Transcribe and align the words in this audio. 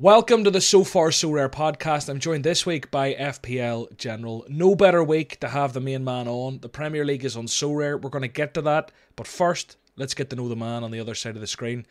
Welcome 0.00 0.44
to 0.44 0.50
the 0.50 0.62
So 0.62 0.82
Far 0.82 1.12
So 1.12 1.30
Rare 1.30 1.50
podcast. 1.50 2.08
I'm 2.08 2.20
joined 2.20 2.42
this 2.42 2.64
week 2.64 2.90
by 2.90 3.12
FPL 3.12 3.94
General. 3.98 4.46
No 4.48 4.74
better 4.74 5.04
week 5.04 5.38
to 5.40 5.48
have 5.48 5.74
the 5.74 5.80
main 5.82 6.04
man 6.04 6.26
on. 6.26 6.60
The 6.60 6.70
Premier 6.70 7.04
League 7.04 7.22
is 7.22 7.36
on 7.36 7.44
Sorare. 7.44 8.00
We're 8.00 8.08
going 8.08 8.22
to 8.22 8.28
get 8.28 8.54
to 8.54 8.62
that. 8.62 8.92
But 9.14 9.26
first, 9.26 9.76
let's 9.96 10.14
get 10.14 10.30
to 10.30 10.36
know 10.36 10.48
the 10.48 10.56
man 10.56 10.84
on 10.84 10.90
the 10.90 11.00
other 11.00 11.14
side 11.14 11.34
of 11.34 11.42
the 11.42 11.46
screen. 11.46 11.86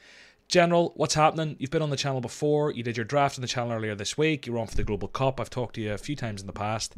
General, 0.48 0.92
what's 0.96 1.14
happening? 1.14 1.56
You've 1.60 1.70
been 1.70 1.84
on 1.84 1.92
the 1.92 1.96
channel 1.96 2.20
before. 2.20 2.72
You 2.72 2.82
did 2.82 2.98
your 2.98 3.04
draft 3.04 3.38
on 3.38 3.44
the 3.44 3.48
channel 3.48 3.74
earlier 3.74 3.94
this 3.94 4.18
week. 4.18 4.48
You 4.48 4.54
were 4.54 4.60
on 4.60 4.66
for 4.66 4.76
the 4.76 4.84
Global 4.84 5.08
Cup. 5.08 5.40
I've 5.40 5.52
talked 5.52 5.76
to 5.76 5.82
you 5.82 5.94
a 5.94 6.00
few 6.00 6.16
times 6.16 6.42
in 6.42 6.48
the 6.48 6.52
past. 6.52 6.96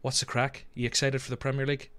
What's 0.00 0.20
the 0.20 0.24
crack? 0.24 0.64
Are 0.74 0.80
you 0.80 0.86
excited 0.86 1.20
for 1.20 1.28
the 1.28 1.36
Premier 1.36 1.66
League? 1.66 1.90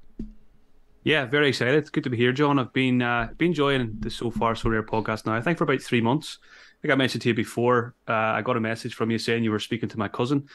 Yeah, 1.04 1.26
very 1.26 1.50
excited. 1.50 1.76
It's 1.76 1.92
good 1.92 2.04
to 2.06 2.10
be 2.10 2.18
here, 2.18 2.32
John. 2.32 2.58
I've 2.58 2.74
been 2.74 3.00
uh, 3.00 3.30
been 3.38 3.50
enjoying 3.50 3.98
the 4.00 4.10
So 4.10 4.32
Far 4.32 4.56
So 4.56 4.72
Rare 4.72 4.82
podcast 4.82 5.28
now. 5.28 5.36
I 5.36 5.42
think 5.42 5.60
for 5.60 5.66
about 5.66 5.84
three 5.84 6.02
months 6.02 6.40
think 6.88 6.96
I 6.96 6.98
mentioned 6.98 7.22
to 7.24 7.30
you 7.30 7.36
before, 7.36 7.96
uh, 8.08 8.14
I 8.14 8.42
got 8.42 8.56
a 8.56 8.62
message 8.62 8.96
from 8.96 9.12
you 9.12 9.18
saying 9.18 9.44
you 9.44 9.52
were 9.52 9.60
speaking 9.60 9.90
to 9.90 10.00
my 10.00 10.08
cousin. 10.08 10.48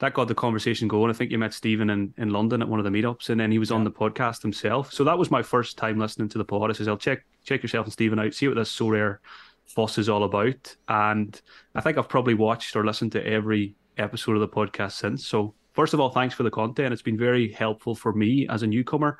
That 0.00 0.14
got 0.14 0.26
the 0.26 0.34
conversation 0.34 0.88
going. 0.88 1.10
I 1.10 1.14
think 1.14 1.30
you 1.30 1.38
met 1.38 1.54
Stephen 1.54 1.90
in, 1.90 2.12
in 2.18 2.30
London 2.30 2.60
at 2.60 2.68
one 2.68 2.80
of 2.80 2.84
the 2.84 2.90
meetups, 2.90 3.30
and 3.30 3.38
then 3.38 3.52
he 3.52 3.58
was 3.58 3.70
yeah. 3.70 3.76
on 3.76 3.84
the 3.84 3.90
podcast 3.90 4.42
himself. 4.42 4.92
So 4.92 5.04
that 5.04 5.16
was 5.16 5.30
my 5.30 5.42
first 5.42 5.78
time 5.78 5.98
listening 5.98 6.28
to 6.30 6.38
the 6.38 6.44
pod. 6.44 6.70
I 6.70 6.72
says, 6.74 6.88
I'll 6.88 6.96
check 6.96 7.24
check 7.44 7.62
yourself 7.62 7.86
and 7.86 7.92
Stephen 7.92 8.18
out, 8.18 8.34
see 8.34 8.48
what 8.48 8.56
this 8.56 8.76
Sorare 8.76 9.18
fuss 9.64 9.96
is 9.96 10.08
all 10.08 10.24
about. 10.24 10.76
And 10.88 11.40
I 11.74 11.80
think 11.80 11.98
I've 11.98 12.08
probably 12.08 12.34
watched 12.34 12.74
or 12.74 12.84
listened 12.84 13.12
to 13.12 13.24
every 13.24 13.76
episode 13.96 14.34
of 14.34 14.40
the 14.40 14.48
podcast 14.48 14.92
since. 14.92 15.24
So 15.24 15.54
first 15.72 15.94
of 15.94 16.00
all, 16.00 16.10
thanks 16.10 16.34
for 16.34 16.42
the 16.42 16.50
content. 16.50 16.92
It's 16.92 17.02
been 17.02 17.16
very 17.16 17.52
helpful 17.52 17.94
for 17.94 18.12
me 18.12 18.48
as 18.48 18.64
a 18.64 18.66
newcomer 18.66 19.18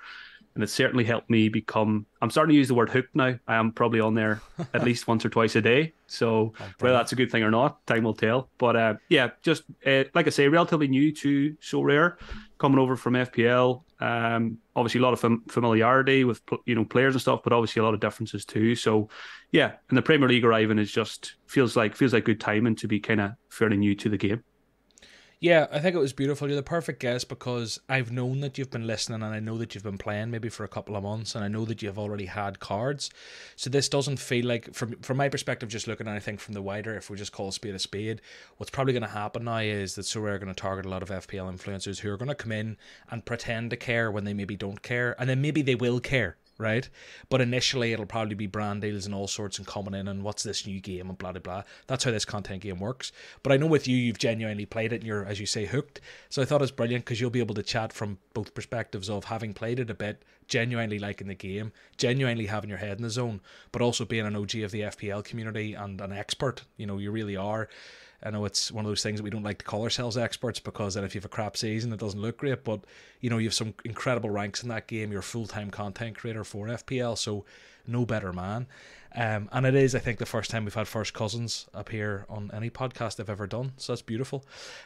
and 0.56 0.62
it's 0.62 0.72
certainly 0.72 1.04
helped 1.04 1.28
me 1.28 1.50
become. 1.50 2.06
I'm 2.22 2.30
starting 2.30 2.54
to 2.54 2.56
use 2.56 2.68
the 2.68 2.74
word 2.74 2.88
hooked 2.88 3.14
now. 3.14 3.38
I 3.46 3.56
am 3.56 3.72
probably 3.72 4.00
on 4.00 4.14
there 4.14 4.40
at 4.74 4.84
least 4.84 5.06
once 5.06 5.22
or 5.22 5.28
twice 5.28 5.54
a 5.54 5.60
day. 5.60 5.92
So 6.06 6.54
whether 6.80 6.96
that's 6.96 7.12
a 7.12 7.14
good 7.14 7.30
thing 7.30 7.42
or 7.42 7.50
not, 7.50 7.86
time 7.86 8.04
will 8.04 8.14
tell. 8.14 8.48
But 8.56 8.74
uh, 8.74 8.94
yeah, 9.10 9.30
just 9.42 9.64
uh, 9.86 10.04
like 10.14 10.26
I 10.26 10.30
say, 10.30 10.48
relatively 10.48 10.88
new 10.88 11.12
to 11.12 11.54
Sorare, 11.60 12.16
coming 12.56 12.78
over 12.78 12.96
from 12.96 13.12
FPL. 13.14 13.82
Um, 14.00 14.58
obviously 14.74 15.00
a 15.00 15.02
lot 15.02 15.12
of 15.12 15.20
fam- 15.20 15.44
familiarity 15.48 16.24
with 16.24 16.40
you 16.64 16.74
know 16.74 16.86
players 16.86 17.14
and 17.14 17.20
stuff, 17.20 17.40
but 17.44 17.52
obviously 17.52 17.80
a 17.80 17.84
lot 17.84 17.92
of 17.92 18.00
differences 18.00 18.46
too. 18.46 18.74
So 18.74 19.10
yeah, 19.52 19.72
and 19.90 19.98
the 19.98 20.02
Premier 20.02 20.26
League 20.26 20.44
arriving 20.44 20.78
is 20.78 20.90
just 20.90 21.34
feels 21.46 21.76
like 21.76 21.94
feels 21.94 22.14
like 22.14 22.24
good 22.24 22.40
timing 22.40 22.76
to 22.76 22.88
be 22.88 22.98
kind 22.98 23.20
of 23.20 23.32
fairly 23.50 23.76
new 23.76 23.94
to 23.96 24.08
the 24.08 24.16
game. 24.16 24.42
Yeah, 25.46 25.68
I 25.70 25.78
think 25.78 25.94
it 25.94 26.00
was 26.00 26.12
beautiful. 26.12 26.48
You're 26.48 26.56
the 26.56 26.62
perfect 26.64 26.98
guest 26.98 27.28
because 27.28 27.78
I've 27.88 28.10
known 28.10 28.40
that 28.40 28.58
you've 28.58 28.72
been 28.72 28.84
listening 28.84 29.22
and 29.22 29.32
I 29.32 29.38
know 29.38 29.56
that 29.58 29.76
you've 29.76 29.84
been 29.84 29.96
playing 29.96 30.32
maybe 30.32 30.48
for 30.48 30.64
a 30.64 30.68
couple 30.68 30.96
of 30.96 31.04
months 31.04 31.36
and 31.36 31.44
I 31.44 31.46
know 31.46 31.64
that 31.66 31.82
you've 31.82 32.00
already 32.00 32.26
had 32.26 32.58
cards. 32.58 33.10
So 33.54 33.70
this 33.70 33.88
doesn't 33.88 34.16
feel 34.16 34.44
like 34.44 34.74
from 34.74 34.96
from 35.02 35.18
my 35.18 35.28
perspective, 35.28 35.68
just 35.68 35.86
looking 35.86 36.08
at 36.08 36.10
anything 36.10 36.36
from 36.36 36.54
the 36.54 36.62
wider, 36.62 36.96
if 36.96 37.10
we 37.10 37.16
just 37.16 37.30
call 37.30 37.46
a 37.50 37.52
spade 37.52 37.76
a 37.76 37.78
spade, 37.78 38.22
what's 38.56 38.72
probably 38.72 38.92
gonna 38.92 39.06
happen 39.06 39.44
now 39.44 39.58
is 39.58 39.94
that 39.94 40.02
so 40.02 40.20
we're 40.20 40.36
gonna 40.38 40.52
target 40.52 40.84
a 40.84 40.88
lot 40.88 41.04
of 41.04 41.10
FPL 41.10 41.48
influencers 41.48 42.00
who 42.00 42.10
are 42.10 42.16
gonna 42.16 42.34
come 42.34 42.50
in 42.50 42.76
and 43.12 43.24
pretend 43.24 43.70
to 43.70 43.76
care 43.76 44.10
when 44.10 44.24
they 44.24 44.34
maybe 44.34 44.56
don't 44.56 44.82
care, 44.82 45.14
and 45.16 45.30
then 45.30 45.40
maybe 45.40 45.62
they 45.62 45.76
will 45.76 46.00
care 46.00 46.38
right? 46.58 46.88
But 47.28 47.40
initially, 47.40 47.92
it'll 47.92 48.06
probably 48.06 48.34
be 48.34 48.46
brand 48.46 48.82
deals 48.82 49.06
and 49.06 49.14
all 49.14 49.28
sorts 49.28 49.58
and 49.58 49.66
coming 49.66 49.94
in 49.94 50.08
and 50.08 50.22
what's 50.22 50.42
this 50.42 50.66
new 50.66 50.80
game 50.80 51.08
and 51.08 51.18
blah 51.18 51.32
blah 51.32 51.40
blah. 51.40 51.62
That's 51.86 52.04
how 52.04 52.10
this 52.10 52.24
content 52.24 52.62
game 52.62 52.78
works. 52.78 53.12
But 53.42 53.52
I 53.52 53.56
know 53.56 53.66
with 53.66 53.86
you, 53.88 53.96
you've 53.96 54.18
genuinely 54.18 54.66
played 54.66 54.92
it 54.92 54.96
and 54.96 55.06
you're, 55.06 55.24
as 55.24 55.40
you 55.40 55.46
say, 55.46 55.66
hooked. 55.66 56.00
So 56.28 56.42
I 56.42 56.44
thought 56.44 56.60
it 56.60 56.62
was 56.62 56.72
brilliant 56.72 57.04
because 57.04 57.20
you'll 57.20 57.30
be 57.30 57.40
able 57.40 57.54
to 57.54 57.62
chat 57.62 57.92
from 57.92 58.18
both 58.34 58.54
perspectives 58.54 59.08
of 59.08 59.24
having 59.24 59.54
played 59.54 59.80
it 59.80 59.90
a 59.90 59.94
bit, 59.94 60.22
genuinely 60.48 60.98
liking 60.98 61.28
the 61.28 61.34
game, 61.34 61.72
genuinely 61.96 62.46
having 62.46 62.70
your 62.70 62.78
head 62.78 62.98
in 62.98 63.02
the 63.02 63.10
zone, 63.10 63.40
but 63.72 63.82
also 63.82 64.04
being 64.04 64.26
an 64.26 64.36
OG 64.36 64.56
of 64.56 64.70
the 64.70 64.82
FPL 64.82 65.24
community 65.24 65.74
and 65.74 66.00
an 66.00 66.12
expert. 66.12 66.62
You 66.76 66.86
know, 66.86 66.98
you 66.98 67.10
really 67.10 67.36
are. 67.36 67.68
I 68.22 68.30
know 68.30 68.44
it's 68.44 68.72
one 68.72 68.84
of 68.84 68.90
those 68.90 69.02
things 69.02 69.18
that 69.18 69.24
we 69.24 69.30
don't 69.30 69.42
like 69.42 69.58
to 69.58 69.64
call 69.64 69.82
ourselves 69.82 70.16
experts 70.16 70.58
because 70.58 70.94
then 70.94 71.04
if 71.04 71.14
you 71.14 71.20
have 71.20 71.26
a 71.26 71.28
crap 71.28 71.56
season, 71.56 71.92
it 71.92 72.00
doesn't 72.00 72.20
look 72.20 72.38
great. 72.38 72.64
But 72.64 72.80
you 73.20 73.30
know, 73.30 73.38
you 73.38 73.46
have 73.46 73.54
some 73.54 73.74
incredible 73.84 74.30
ranks 74.30 74.62
in 74.62 74.68
that 74.70 74.86
game. 74.86 75.10
You're 75.10 75.20
a 75.20 75.24
full 75.24 75.46
time 75.46 75.70
content 75.70 76.16
creator 76.16 76.44
for 76.44 76.66
FPL, 76.66 77.18
so 77.18 77.44
no 77.86 78.04
better 78.04 78.32
man. 78.32 78.66
Um, 79.14 79.48
and 79.50 79.64
it 79.64 79.74
is, 79.74 79.94
I 79.94 79.98
think, 79.98 80.18
the 80.18 80.26
first 80.26 80.50
time 80.50 80.64
we've 80.64 80.74
had 80.74 80.86
first 80.86 81.14
cousins 81.14 81.66
appear 81.72 82.26
on 82.28 82.50
any 82.52 82.68
podcast 82.68 83.18
I've 83.18 83.30
ever 83.30 83.46
done. 83.46 83.72
So 83.78 83.92
that's 83.92 84.02
beautiful. 84.02 84.44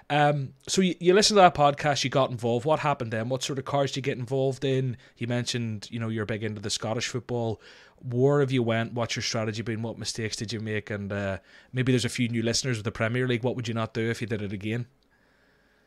Um, 0.09 0.50
so 0.69 0.83
you, 0.83 0.94
you 1.00 1.15
listen 1.15 1.34
to 1.34 1.41
that 1.41 1.54
podcast, 1.54 2.04
you 2.04 2.10
got 2.10 2.31
involved. 2.31 2.65
What 2.65 2.78
happened 2.78 3.12
then? 3.12 3.28
What 3.28 3.43
sort 3.43 3.59
of 3.59 3.65
cars 3.65 3.91
did 3.91 3.97
you 3.97 4.03
get 4.03 4.19
involved 4.19 4.65
in? 4.65 4.97
You 5.16 5.27
mentioned, 5.27 5.88
you 5.91 5.99
know, 5.99 6.09
you're 6.09 6.27
big 6.27 6.44
into 6.44 6.60
the 6.60 6.71
Scottish 6.71 7.09
football. 7.09 7.60
Where 8.03 8.41
have 8.41 8.50
you 8.50 8.62
went? 8.62 8.94
What's 8.94 9.16
your 9.16 9.22
strategy 9.22 9.62
been? 9.62 9.83
What 9.83 9.99
mistakes 9.99 10.37
did 10.37 10.53
you 10.53 10.61
make? 10.61 10.91
And 10.91 11.12
uh, 11.12 11.38
maybe 11.72 11.93
there's 11.93 12.05
a 12.05 12.11
few 12.11 12.28
new 12.28 12.43
listeners 12.43 12.77
with 12.77 12.84
the 12.84 12.93
Premier 12.93 13.28
League. 13.28 13.44
What 13.44 13.56
would 13.56 13.69
you 13.69 13.75
not 13.75 13.94
do 13.94 14.11
if 14.11 14.21
you 14.21 14.27
did 14.27 14.43
it 14.43 14.53
again? 14.53 14.87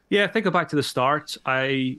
Yeah, 0.10 0.26
I 0.26 0.28
think 0.28 0.52
back 0.52 0.70
to 0.70 0.76
the 0.76 0.84
start. 0.84 1.36
I, 1.46 1.98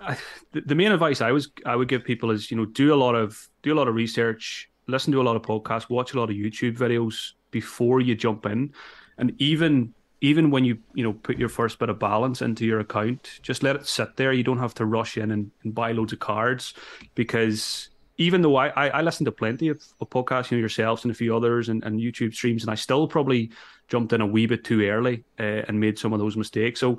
I 0.00 0.16
the 0.52 0.74
main 0.74 0.92
advice 0.92 1.20
I 1.20 1.32
was 1.32 1.48
I 1.64 1.76
would 1.76 1.88
give 1.88 2.04
people 2.04 2.30
is 2.30 2.50
you 2.50 2.56
know 2.56 2.64
do 2.64 2.92
a 2.92 2.96
lot 2.96 3.14
of 3.14 3.48
do 3.62 3.72
a 3.72 3.76
lot 3.76 3.88
of 3.88 3.94
research 3.94 4.68
listen 4.86 5.12
to 5.12 5.20
a 5.20 5.24
lot 5.24 5.36
of 5.36 5.42
podcasts, 5.42 5.88
watch 5.88 6.14
a 6.14 6.18
lot 6.18 6.30
of 6.30 6.36
YouTube 6.36 6.76
videos 6.76 7.32
before 7.50 8.00
you 8.00 8.14
jump 8.14 8.46
in, 8.46 8.72
and 9.18 9.34
even 9.38 9.94
even 10.20 10.50
when 10.52 10.64
you 10.64 10.78
you 10.94 11.02
know 11.02 11.12
put 11.12 11.38
your 11.38 11.48
first 11.48 11.78
bit 11.78 11.88
of 11.88 11.98
balance 11.98 12.42
into 12.42 12.64
your 12.64 12.80
account, 12.80 13.40
just 13.42 13.62
let 13.62 13.76
it 13.76 13.86
sit 13.86 14.16
there. 14.16 14.32
You 14.32 14.44
don't 14.44 14.58
have 14.58 14.74
to 14.74 14.84
rush 14.84 15.16
in 15.16 15.30
and, 15.30 15.50
and 15.64 15.74
buy 15.74 15.92
loads 15.92 16.12
of 16.12 16.20
cards 16.20 16.74
because 17.14 17.88
even 18.22 18.42
though 18.42 18.56
I, 18.56 18.68
I, 18.68 18.88
I 18.88 19.02
listen 19.02 19.24
to 19.24 19.32
plenty 19.32 19.68
of, 19.68 19.82
of, 20.00 20.08
podcasts, 20.10 20.50
you 20.50 20.56
know, 20.56 20.60
yourselves 20.60 21.04
and 21.04 21.10
a 21.10 21.14
few 21.14 21.36
others 21.36 21.68
and, 21.68 21.82
and 21.84 22.00
YouTube 22.00 22.34
streams, 22.34 22.62
and 22.62 22.70
I 22.70 22.74
still 22.74 23.08
probably 23.08 23.50
jumped 23.88 24.12
in 24.12 24.20
a 24.20 24.26
wee 24.26 24.46
bit 24.46 24.64
too 24.64 24.82
early 24.82 25.24
uh, 25.38 25.62
and 25.66 25.80
made 25.80 25.98
some 25.98 26.12
of 26.12 26.18
those 26.18 26.36
mistakes. 26.36 26.80
So 26.80 26.98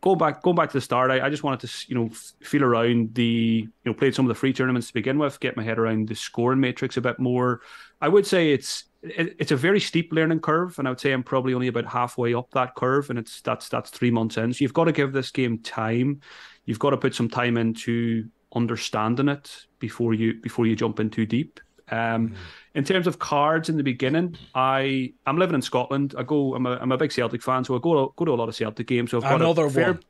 go 0.00 0.14
back 0.14 0.42
going 0.42 0.56
back 0.56 0.70
to 0.70 0.76
the 0.76 0.80
start, 0.80 1.10
I, 1.10 1.26
I 1.26 1.30
just 1.30 1.42
wanted 1.42 1.66
to 1.66 1.86
you 1.88 1.94
know 1.94 2.10
feel 2.42 2.64
around 2.64 3.14
the 3.14 3.66
you 3.66 3.84
know 3.84 3.94
played 3.94 4.14
some 4.14 4.24
of 4.24 4.28
the 4.28 4.34
free 4.34 4.52
tournaments 4.52 4.88
to 4.88 4.94
begin 4.94 5.18
with, 5.18 5.40
get 5.40 5.56
my 5.56 5.62
head 5.62 5.78
around 5.78 6.08
the 6.08 6.14
scoring 6.14 6.60
matrix 6.60 6.96
a 6.96 7.00
bit 7.00 7.18
more. 7.18 7.60
I 8.00 8.08
would 8.08 8.26
say 8.26 8.52
it's 8.52 8.84
it, 9.02 9.36
it's 9.38 9.52
a 9.52 9.56
very 9.56 9.80
steep 9.80 10.12
learning 10.12 10.40
curve, 10.40 10.78
and 10.78 10.86
I 10.86 10.90
would 10.90 11.00
say 11.00 11.12
I'm 11.12 11.22
probably 11.22 11.54
only 11.54 11.68
about 11.68 11.86
halfway 11.86 12.34
up 12.34 12.50
that 12.52 12.74
curve, 12.74 13.10
and 13.10 13.18
it's 13.18 13.40
that's 13.40 13.68
that's 13.68 13.90
three 13.90 14.10
months 14.10 14.36
in. 14.36 14.52
So 14.52 14.62
you've 14.62 14.74
got 14.74 14.84
to 14.84 14.92
give 14.92 15.12
this 15.12 15.30
game 15.30 15.58
time. 15.58 16.20
You've 16.64 16.78
got 16.78 16.90
to 16.90 16.96
put 16.96 17.14
some 17.14 17.28
time 17.28 17.56
into 17.56 18.28
understanding 18.56 19.28
it 19.28 19.66
before 19.78 20.14
you 20.14 20.34
before 20.42 20.66
you 20.66 20.74
jump 20.74 20.98
in 20.98 21.10
too 21.10 21.26
deep. 21.26 21.60
Um, 21.90 22.30
mm. 22.30 22.34
In 22.74 22.84
terms 22.84 23.06
of 23.06 23.18
cards 23.18 23.68
in 23.68 23.76
the 23.76 23.84
beginning, 23.84 24.36
I 24.54 25.12
I'm 25.26 25.38
living 25.38 25.54
in 25.54 25.62
Scotland. 25.62 26.14
I 26.18 26.24
go. 26.24 26.54
I'm 26.54 26.66
a, 26.66 26.72
I'm 26.72 26.90
a 26.90 26.96
big 26.96 27.12
Celtic 27.12 27.42
fan, 27.42 27.62
so 27.64 27.76
I 27.76 27.78
go 27.80 28.06
to, 28.06 28.12
go 28.16 28.24
to 28.24 28.32
a 28.32 28.34
lot 28.34 28.48
of 28.48 28.56
Celtic 28.56 28.88
games. 28.88 29.12
So 29.12 29.18
I've 29.18 29.24
got 29.24 29.40
another 29.40 29.70
fair, 29.70 29.92
one. 29.92 30.02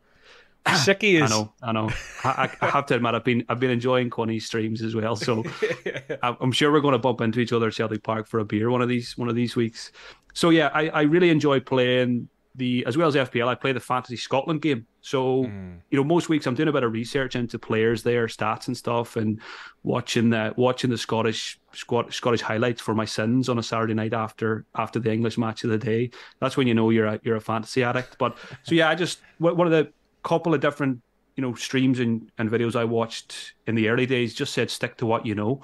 Sicky 0.66 1.14
is. 1.22 1.30
I 1.30 1.34
know, 1.34 1.52
I 1.62 1.72
know. 1.72 1.90
I, 2.24 2.50
I, 2.60 2.66
have 2.70 2.86
to 2.86 2.96
admit, 2.96 3.14
I've 3.14 3.24
been 3.24 3.44
I've 3.48 3.60
been 3.60 3.70
enjoying 3.70 4.10
Connie's 4.10 4.46
streams 4.46 4.82
as 4.82 4.94
well. 4.94 5.16
So 5.16 5.44
I'm 6.22 6.52
sure 6.52 6.72
we're 6.72 6.80
going 6.80 6.92
to 6.92 6.98
bump 6.98 7.20
into 7.20 7.40
each 7.40 7.52
other 7.52 7.68
at 7.68 7.74
Celtic 7.74 8.02
Park 8.02 8.26
for 8.26 8.40
a 8.40 8.44
beer 8.44 8.70
one 8.70 8.82
of 8.82 8.88
these 8.88 9.16
one 9.18 9.28
of 9.28 9.34
these 9.34 9.54
weeks. 9.54 9.92
So 10.32 10.50
yeah, 10.50 10.70
I, 10.72 10.88
I 10.88 11.02
really 11.02 11.30
enjoy 11.30 11.60
playing 11.60 12.28
the 12.56 12.84
as 12.86 12.96
well 12.96 13.08
as 13.08 13.14
FPL, 13.14 13.48
I 13.48 13.54
play 13.54 13.72
the 13.72 13.80
Fantasy 13.80 14.16
Scotland 14.16 14.62
game. 14.62 14.86
So 15.00 15.44
mm. 15.44 15.78
you 15.90 15.98
know, 15.98 16.04
most 16.04 16.28
weeks 16.28 16.46
I'm 16.46 16.54
doing 16.54 16.68
a 16.68 16.72
bit 16.72 16.82
of 16.82 16.92
research 16.92 17.36
into 17.36 17.58
players 17.58 18.02
there, 18.02 18.26
stats 18.26 18.66
and 18.66 18.76
stuff, 18.76 19.16
and 19.16 19.40
watching 19.82 20.30
the 20.30 20.54
watching 20.56 20.90
the 20.90 20.98
Scottish 20.98 21.60
Scottish 21.72 22.40
highlights 22.40 22.80
for 22.80 22.94
my 22.94 23.04
sins 23.04 23.48
on 23.48 23.58
a 23.58 23.62
Saturday 23.62 23.94
night 23.94 24.14
after 24.14 24.64
after 24.74 24.98
the 24.98 25.12
English 25.12 25.38
match 25.38 25.64
of 25.64 25.70
the 25.70 25.78
day. 25.78 26.10
That's 26.40 26.56
when 26.56 26.66
you 26.66 26.74
know 26.74 26.90
you're 26.90 27.06
a 27.06 27.20
you're 27.22 27.36
a 27.36 27.40
fantasy 27.40 27.84
addict. 27.84 28.16
But 28.18 28.36
so 28.62 28.74
yeah, 28.74 28.88
I 28.88 28.94
just 28.94 29.20
one 29.38 29.66
of 29.66 29.72
the 29.72 29.92
couple 30.22 30.54
of 30.54 30.60
different 30.60 31.00
you 31.36 31.42
know 31.42 31.54
streams 31.54 32.00
and, 32.00 32.30
and 32.38 32.50
videos 32.50 32.74
I 32.74 32.84
watched 32.84 33.54
in 33.66 33.74
the 33.74 33.88
early 33.88 34.06
days 34.06 34.34
just 34.34 34.52
said 34.54 34.70
stick 34.70 34.96
to 34.98 35.06
what 35.06 35.26
you 35.26 35.34
know 35.34 35.62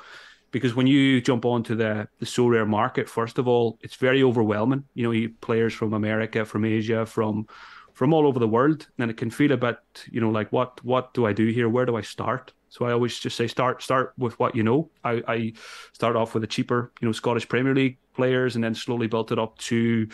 because 0.52 0.74
when 0.74 0.86
you 0.86 1.20
jump 1.20 1.44
onto 1.44 1.74
the 1.74 2.06
the 2.20 2.26
Sorare 2.26 2.68
market, 2.68 3.08
first 3.08 3.38
of 3.38 3.48
all, 3.48 3.78
it's 3.80 3.96
very 3.96 4.22
overwhelming. 4.22 4.84
You 4.94 5.02
know, 5.04 5.10
you 5.10 5.30
players 5.40 5.74
from 5.74 5.94
America, 5.94 6.44
from 6.44 6.64
Asia, 6.64 7.04
from 7.04 7.46
from 7.94 8.14
all 8.14 8.26
over 8.26 8.38
the 8.38 8.48
world, 8.48 8.86
and 8.98 9.10
it 9.10 9.16
can 9.16 9.30
feel 9.30 9.52
a 9.52 9.56
bit, 9.56 9.78
you 10.10 10.20
know, 10.20 10.30
like 10.30 10.52
what 10.52 10.82
what 10.84 11.12
do 11.14 11.26
I 11.26 11.32
do 11.32 11.46
here? 11.48 11.68
Where 11.68 11.86
do 11.86 11.96
I 11.96 12.02
start? 12.02 12.52
So 12.68 12.86
I 12.86 12.92
always 12.92 13.18
just 13.18 13.36
say 13.36 13.46
start 13.46 13.82
start 13.82 14.14
with 14.16 14.38
what 14.38 14.54
you 14.54 14.62
know. 14.62 14.90
I, 15.04 15.22
I 15.28 15.52
start 15.92 16.16
off 16.16 16.32
with 16.32 16.42
the 16.42 16.46
cheaper, 16.46 16.92
you 17.00 17.08
know, 17.08 17.12
Scottish 17.12 17.46
Premier 17.46 17.74
League 17.74 17.98
players, 18.14 18.54
and 18.54 18.64
then 18.64 18.74
slowly 18.74 19.06
built 19.06 19.30
it 19.30 19.38
up 19.38 19.58
to, 19.58 19.76
you 19.76 20.08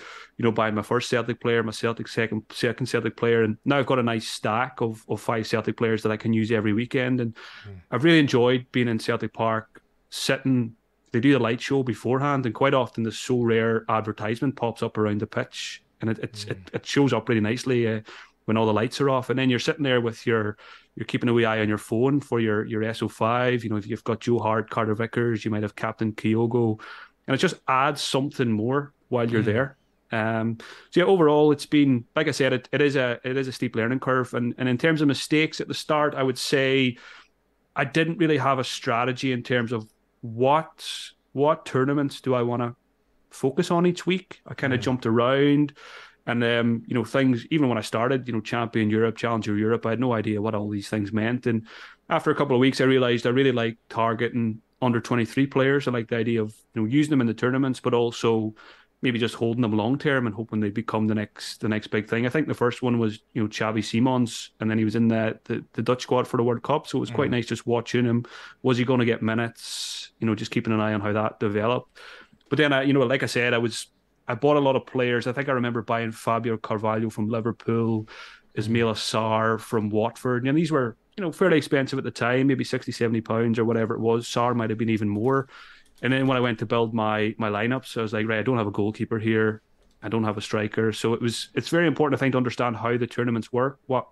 know, 0.44 0.50
buying 0.50 0.74
my 0.74 0.82
first 0.82 1.08
Celtic 1.08 1.40
player, 1.40 1.62
my 1.62 1.72
Celtic 1.72 2.08
second 2.08 2.42
second 2.50 2.86
Celtic 2.86 3.16
player, 3.16 3.42
and 3.42 3.58
now 3.64 3.78
I've 3.78 3.86
got 3.86 4.00
a 4.00 4.02
nice 4.04 4.28
stack 4.28 4.80
of, 4.80 5.04
of 5.08 5.20
five 5.20 5.46
Celtic 5.46 5.76
players 5.76 6.02
that 6.02 6.12
I 6.12 6.16
can 6.16 6.32
use 6.32 6.50
every 6.50 6.72
weekend, 6.72 7.20
and 7.20 7.34
mm. 7.34 7.80
I've 7.90 8.04
really 8.04 8.18
enjoyed 8.20 8.66
being 8.72 8.88
in 8.88 8.98
Celtic 8.98 9.32
Park 9.32 9.82
sitting 10.10 10.74
they 11.12 11.20
do 11.20 11.32
the 11.32 11.38
light 11.38 11.60
show 11.60 11.82
beforehand 11.82 12.44
and 12.44 12.54
quite 12.54 12.74
often 12.74 13.02
the 13.02 13.10
Sorare 13.10 13.84
advertisement 13.88 14.56
pops 14.56 14.82
up 14.82 14.98
around 14.98 15.20
the 15.20 15.26
pitch 15.26 15.82
and 16.00 16.10
it 16.10 16.20
mm. 16.20 16.50
it, 16.50 16.58
it 16.72 16.86
shows 16.86 17.12
up 17.12 17.28
really 17.28 17.40
nicely 17.40 17.86
uh, 17.86 18.00
when 18.44 18.56
all 18.56 18.66
the 18.66 18.72
lights 18.72 19.00
are 19.00 19.10
off 19.10 19.30
and 19.30 19.38
then 19.38 19.50
you're 19.50 19.58
sitting 19.58 19.82
there 19.82 20.00
with 20.00 20.26
your 20.26 20.56
you're 20.96 21.06
keeping 21.06 21.28
a 21.28 21.32
wee 21.32 21.44
eye 21.44 21.60
on 21.60 21.68
your 21.68 21.78
phone 21.78 22.20
for 22.20 22.40
your 22.40 22.64
your 22.66 22.82
SO5 22.82 23.62
you 23.62 23.70
know 23.70 23.76
if 23.76 23.86
you've 23.86 24.04
got 24.04 24.20
Joe 24.20 24.38
Hart 24.38 24.70
Carter 24.70 24.94
Vickers 24.94 25.44
you 25.44 25.50
might 25.50 25.62
have 25.62 25.76
Captain 25.76 26.12
Kyogo 26.12 26.80
and 27.26 27.34
it 27.34 27.38
just 27.38 27.60
adds 27.68 28.00
something 28.00 28.50
more 28.50 28.92
while 29.08 29.28
you're 29.28 29.42
mm. 29.42 29.46
there 29.46 29.78
Um, 30.10 30.58
so 30.90 31.00
yeah, 31.00 31.06
overall, 31.06 31.52
it's 31.52 31.66
been 31.66 32.04
like 32.16 32.28
I 32.28 32.30
said, 32.30 32.52
it, 32.52 32.68
it 32.72 32.80
is 32.80 32.96
a 32.96 33.20
it 33.24 33.36
is 33.36 33.48
a 33.48 33.52
steep 33.52 33.76
learning 33.76 34.00
curve, 34.00 34.32
and 34.34 34.54
and 34.58 34.68
in 34.68 34.78
terms 34.78 35.02
of 35.02 35.08
mistakes 35.08 35.60
at 35.60 35.68
the 35.68 35.74
start, 35.74 36.14
I 36.14 36.22
would 36.22 36.38
say 36.38 36.96
I 37.76 37.84
didn't 37.84 38.18
really 38.18 38.38
have 38.38 38.58
a 38.58 38.64
strategy 38.64 39.32
in 39.32 39.42
terms 39.42 39.72
of 39.72 39.86
what 40.20 40.86
what 41.32 41.64
tournaments 41.64 42.20
do 42.20 42.34
I 42.34 42.42
want 42.42 42.62
to 42.62 42.74
focus 43.30 43.70
on 43.70 43.86
each 43.86 44.06
week. 44.06 44.40
I 44.46 44.54
kind 44.54 44.72
of 44.72 44.80
jumped 44.80 45.06
around. 45.06 45.74
And 46.26 46.44
um, 46.44 46.82
you 46.86 46.94
know, 46.94 47.04
things 47.04 47.46
even 47.50 47.68
when 47.68 47.78
I 47.78 47.82
started, 47.82 48.26
you 48.26 48.34
know, 48.34 48.40
champion 48.40 48.90
Europe, 48.90 49.16
challenger 49.16 49.56
Europe, 49.56 49.86
I 49.86 49.90
had 49.90 50.00
no 50.00 50.12
idea 50.12 50.42
what 50.42 50.54
all 50.54 50.68
these 50.68 50.88
things 50.88 51.12
meant. 51.12 51.46
And 51.46 51.66
after 52.10 52.30
a 52.30 52.34
couple 52.34 52.54
of 52.54 52.60
weeks, 52.60 52.80
I 52.80 52.84
realized 52.84 53.26
I 53.26 53.30
really 53.30 53.52
like 53.52 53.78
targeting 53.88 54.60
under 54.82 55.00
twenty 55.00 55.24
three 55.24 55.46
players. 55.46 55.88
I 55.88 55.90
like 55.90 56.08
the 56.08 56.16
idea 56.16 56.42
of 56.42 56.54
you 56.74 56.82
know 56.82 56.86
using 56.86 57.10
them 57.10 57.22
in 57.22 57.26
the 57.26 57.34
tournaments, 57.34 57.80
but 57.80 57.94
also 57.94 58.54
maybe 59.00 59.18
just 59.18 59.36
holding 59.36 59.62
them 59.62 59.72
long 59.72 59.96
term 59.96 60.26
and 60.26 60.34
hoping 60.34 60.60
they 60.60 60.70
become 60.70 61.06
the 61.06 61.14
next 61.14 61.62
the 61.62 61.68
next 61.68 61.86
big 61.86 62.08
thing. 62.08 62.26
I 62.26 62.28
think 62.28 62.46
the 62.46 62.54
first 62.54 62.82
one 62.82 62.98
was 62.98 63.20
you 63.32 63.42
know 63.42 63.48
Xavi 63.48 63.82
Simons, 63.82 64.50
and 64.60 64.70
then 64.70 64.76
he 64.76 64.84
was 64.84 64.96
in 64.96 65.08
the 65.08 65.38
the, 65.44 65.64
the 65.72 65.82
Dutch 65.82 66.02
squad 66.02 66.28
for 66.28 66.36
the 66.36 66.42
World 66.42 66.62
Cup, 66.62 66.86
so 66.86 66.98
it 66.98 67.00
was 67.00 67.10
quite 67.10 67.28
mm. 67.28 67.32
nice 67.32 67.46
just 67.46 67.66
watching 67.66 68.04
him. 68.04 68.26
Was 68.62 68.76
he 68.76 68.84
going 68.84 69.00
to 69.00 69.06
get 69.06 69.22
minutes? 69.22 70.07
You 70.20 70.26
know, 70.26 70.34
just 70.34 70.50
keeping 70.50 70.72
an 70.72 70.80
eye 70.80 70.94
on 70.94 71.00
how 71.00 71.12
that 71.12 71.40
developed. 71.40 71.98
But 72.48 72.56
then, 72.56 72.72
I, 72.72 72.82
you 72.82 72.92
know, 72.92 73.00
like 73.00 73.22
I 73.22 73.26
said, 73.26 73.54
I 73.54 73.58
was 73.58 73.88
I 74.28 74.34
bought 74.34 74.56
a 74.56 74.60
lot 74.60 74.76
of 74.76 74.86
players. 74.86 75.26
I 75.26 75.32
think 75.32 75.48
I 75.48 75.52
remember 75.52 75.82
buying 75.82 76.12
Fabio 76.12 76.58
Carvalho 76.58 77.08
from 77.08 77.28
Liverpool, 77.28 78.08
Ismail 78.54 78.92
Sarr 78.94 79.58
from 79.58 79.88
Watford. 79.88 80.46
And 80.46 80.56
these 80.56 80.70
were, 80.70 80.96
you 81.16 81.24
know, 81.24 81.32
fairly 81.32 81.56
expensive 81.56 81.98
at 81.98 82.04
the 82.04 82.10
time, 82.10 82.46
maybe 82.46 82.62
60, 82.62 82.92
70 82.92 83.22
pounds 83.22 83.58
or 83.58 83.64
whatever 83.64 83.94
it 83.94 84.00
was. 84.00 84.26
Sarr 84.26 84.54
might 84.54 84.70
have 84.70 84.78
been 84.78 84.90
even 84.90 85.08
more. 85.08 85.48
And 86.02 86.12
then 86.12 86.26
when 86.26 86.36
I 86.36 86.40
went 86.40 86.58
to 86.60 86.66
build 86.66 86.94
my 86.94 87.34
my 87.38 87.48
lineups, 87.48 87.96
I 87.96 88.02
was 88.02 88.12
like, 88.12 88.28
right, 88.28 88.38
I 88.38 88.42
don't 88.42 88.58
have 88.58 88.66
a 88.66 88.72
goalkeeper 88.72 89.18
here. 89.18 89.62
I 90.02 90.08
don't 90.08 90.24
have 90.24 90.36
a 90.36 90.42
striker. 90.42 90.92
So 90.92 91.14
it 91.14 91.22
was 91.22 91.48
it's 91.54 91.70
very 91.70 91.86
important, 91.86 92.18
I 92.18 92.20
think, 92.20 92.32
to 92.32 92.38
understand 92.38 92.76
how 92.76 92.96
the 92.96 93.06
tournaments 93.06 93.52
work. 93.52 93.80
What 93.86 94.08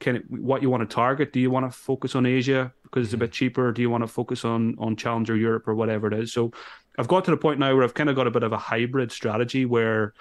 can 0.00 0.16
it, 0.16 0.24
what 0.28 0.60
you 0.60 0.70
want 0.70 0.88
to 0.88 0.92
target? 0.94 1.32
Do 1.32 1.40
you 1.40 1.50
want 1.50 1.70
to 1.70 1.78
focus 1.78 2.14
on 2.14 2.26
Asia 2.26 2.72
because 2.90 3.06
it's 3.06 3.14
a 3.14 3.18
bit 3.18 3.32
cheaper? 3.32 3.72
Do 3.72 3.82
you 3.82 3.90
want 3.90 4.02
to 4.02 4.08
focus 4.08 4.44
on 4.44 4.76
on 4.78 4.96
Challenger 4.96 5.36
Europe 5.36 5.68
or 5.68 5.74
whatever 5.74 6.08
it 6.08 6.14
is? 6.14 6.32
So 6.32 6.52
I've 6.98 7.08
got 7.08 7.24
to 7.24 7.30
the 7.30 7.36
point 7.36 7.58
now 7.58 7.74
where 7.74 7.84
I've 7.84 7.94
kind 7.94 8.10
of 8.10 8.16
got 8.16 8.26
a 8.26 8.30
bit 8.30 8.42
of 8.42 8.52
a 8.52 8.58
hybrid 8.58 9.12
strategy 9.12 9.64
where, 9.64 10.14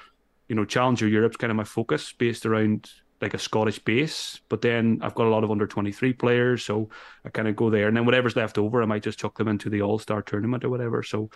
you 0.48 0.56
know, 0.56 0.66
Challenger 0.66 1.08
Europe's 1.08 1.38
kind 1.38 1.52
of 1.52 1.58
my 1.58 1.64
focus 1.64 2.14
based 2.14 2.46
around 2.46 2.90
like 3.22 3.34
a 3.34 3.40
Scottish 3.40 3.80
base, 3.80 4.40
but 4.48 4.62
then 4.62 5.00
I've 5.02 5.16
got 5.16 5.28
a 5.28 5.30
lot 5.30 5.44
of 5.44 5.52
under 5.52 5.68
23 5.68 6.14
players, 6.14 6.64
so 6.64 6.90
I 7.26 7.30
kind 7.30 7.50
of 7.50 7.56
go 7.56 7.70
there. 7.70 7.88
And 7.88 7.98
then 7.98 8.06
whatever's 8.06 8.36
left 8.36 8.58
over, 8.58 8.82
I 8.82 8.86
might 8.86 9.04
just 9.04 9.20
chuck 9.20 9.38
them 9.38 9.50
into 9.50 9.70
the 9.70 9.82
All 9.82 10.00
Star 10.00 10.22
tournament 10.22 10.64
or 10.64 10.70
whatever. 10.70 11.04
So, 11.04 11.30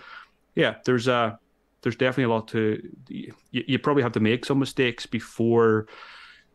yeah, 0.56 0.76
there's 0.86 1.08
a 1.08 1.40
there's 1.82 1.98
definitely 1.98 2.24
a 2.24 2.30
lot 2.30 2.48
to. 2.50 2.82
You, 3.10 3.34
you 3.52 3.80
probably 3.80 4.04
have 4.04 4.14
to 4.14 4.20
make 4.20 4.46
some 4.46 4.60
mistakes 4.60 5.06
before 5.06 5.88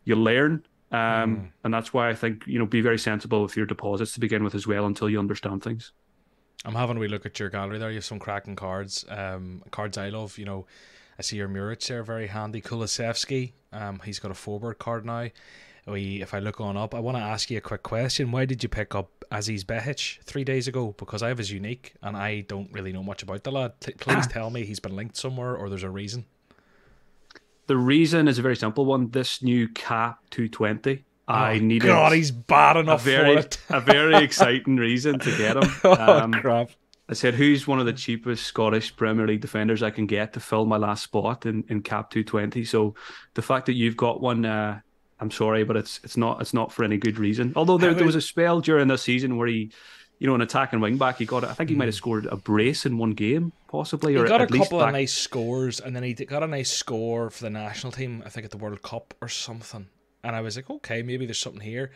you 0.04 0.16
learn, 0.16 0.64
um, 0.90 0.98
mm. 1.36 1.48
and 1.64 1.74
that's 1.74 1.92
why 1.92 2.08
I 2.08 2.14
think 2.14 2.46
you 2.46 2.58
know 2.58 2.66
be 2.66 2.80
very 2.80 2.98
sensible 2.98 3.42
with 3.42 3.56
your 3.56 3.66
deposits 3.66 4.12
to 4.14 4.20
begin 4.20 4.42
with 4.44 4.54
as 4.54 4.66
well 4.66 4.86
until 4.86 5.10
you 5.10 5.18
understand 5.18 5.62
things. 5.62 5.92
I'm 6.64 6.74
having 6.74 6.96
a 6.96 7.00
wee 7.00 7.08
look 7.08 7.26
at 7.26 7.38
your 7.38 7.50
gallery 7.50 7.78
there. 7.78 7.90
You 7.90 7.96
have 7.96 8.04
some 8.04 8.18
cracking 8.18 8.56
cards, 8.56 9.04
um, 9.08 9.62
cards 9.70 9.96
I 9.96 10.08
love. 10.08 10.38
You 10.38 10.44
know, 10.44 10.66
I 11.18 11.22
see 11.22 11.36
your 11.36 11.48
Muric 11.48 11.86
there, 11.86 12.02
very 12.02 12.26
handy. 12.26 12.60
Kulusevski, 12.60 13.52
um, 13.72 14.00
he's 14.04 14.18
got 14.18 14.30
a 14.30 14.34
forward 14.34 14.78
card 14.78 15.04
now. 15.04 15.28
We, 15.86 16.20
if 16.20 16.34
I 16.34 16.38
look 16.38 16.60
on 16.60 16.76
up, 16.76 16.94
I 16.94 17.00
want 17.00 17.16
to 17.16 17.22
ask 17.22 17.50
you 17.50 17.58
a 17.58 17.62
quick 17.62 17.82
question. 17.82 18.30
Why 18.30 18.44
did 18.44 18.62
you 18.62 18.68
pick 18.68 18.94
up 18.94 19.24
Aziz 19.30 19.64
Behich 19.64 20.22
three 20.22 20.44
days 20.44 20.68
ago? 20.68 20.94
Because 20.98 21.22
I 21.22 21.28
have 21.28 21.38
his 21.38 21.50
unique, 21.50 21.94
and 22.02 22.14
I 22.14 22.42
don't 22.42 22.70
really 22.72 22.92
know 22.92 23.02
much 23.02 23.22
about 23.22 23.44
the 23.44 23.52
lad. 23.52 23.72
please 23.80 24.26
tell 24.30 24.50
me 24.50 24.64
he's 24.64 24.80
been 24.80 24.96
linked 24.96 25.16
somewhere, 25.16 25.56
or 25.56 25.70
there's 25.70 25.84
a 25.84 25.90
reason. 25.90 26.26
The 27.68 27.76
reason 27.76 28.28
is 28.28 28.38
a 28.38 28.42
very 28.42 28.56
simple 28.56 28.84
one. 28.84 29.10
This 29.10 29.42
new 29.42 29.68
cap 29.68 30.18
220 30.30 31.04
I 31.28 31.56
oh, 31.56 31.58
needed. 31.58 31.86
God, 31.86 32.12
he's 32.12 32.30
bad 32.30 32.78
enough 32.78 33.02
a 33.02 33.04
very, 33.04 33.34
for 33.34 33.40
it. 33.40 33.58
a 33.68 33.80
very 33.80 34.16
exciting 34.24 34.76
reason 34.76 35.18
to 35.18 35.36
get 35.36 35.56
him. 35.58 35.70
oh 35.84 36.18
um, 36.20 36.32
crap! 36.32 36.70
I 37.10 37.12
said, 37.12 37.34
"Who's 37.34 37.66
one 37.66 37.78
of 37.78 37.86
the 37.86 37.92
cheapest 37.92 38.46
Scottish 38.46 38.96
Premier 38.96 39.26
League 39.26 39.42
defenders 39.42 39.82
I 39.82 39.90
can 39.90 40.06
get 40.06 40.32
to 40.32 40.40
fill 40.40 40.64
my 40.64 40.78
last 40.78 41.04
spot 41.04 41.44
in, 41.44 41.64
in 41.68 41.82
cap 41.82 42.10
220?" 42.10 42.64
So 42.64 42.94
the 43.34 43.42
fact 43.42 43.66
that 43.66 43.74
you've 43.74 43.96
got 43.96 44.22
one, 44.22 44.46
uh, 44.46 44.80
I'm 45.20 45.30
sorry, 45.30 45.64
but 45.64 45.76
it's 45.76 46.00
it's 46.02 46.16
not 46.16 46.40
it's 46.40 46.54
not 46.54 46.72
for 46.72 46.82
any 46.82 46.96
good 46.96 47.18
reason. 47.18 47.52
Although 47.56 47.76
there, 47.76 47.92
there 47.92 48.06
was 48.06 48.14
a 48.16 48.22
spell 48.22 48.62
during 48.62 48.88
the 48.88 48.96
season 48.96 49.36
where 49.36 49.48
he, 49.48 49.70
you 50.18 50.26
know, 50.26 50.34
an 50.34 50.40
attacking 50.40 50.80
wing 50.80 50.96
back, 50.98 51.18
he 51.18 51.24
got 51.24 51.44
I 51.44 51.54
think 51.54 51.70
he 51.70 51.76
might 51.76 51.86
have 51.86 51.94
scored 51.94 52.26
a 52.26 52.36
brace 52.36 52.84
in 52.84 52.98
one 52.98 53.12
game, 53.12 53.52
possibly. 53.68 54.14
He 54.14 54.18
or 54.18 54.26
got 54.26 54.40
a 54.40 54.46
couple 54.46 54.78
back... 54.78 54.88
of 54.88 54.92
nice 54.92 55.12
scores, 55.12 55.80
and 55.80 55.94
then 55.94 56.02
he 56.02 56.14
got 56.14 56.42
a 56.42 56.46
nice 56.46 56.70
score 56.70 57.30
for 57.30 57.44
the 57.44 57.50
national 57.50 57.92
team. 57.92 58.22
I 58.26 58.28
think 58.28 58.44
at 58.44 58.50
the 58.50 58.58
World 58.58 58.82
Cup 58.82 59.14
or 59.20 59.28
something 59.28 59.88
and 60.22 60.34
I 60.34 60.40
was 60.40 60.56
like, 60.56 60.68
okay, 60.68 61.02
maybe 61.02 61.26
there's 61.26 61.38
something 61.38 61.60
here. 61.60 61.90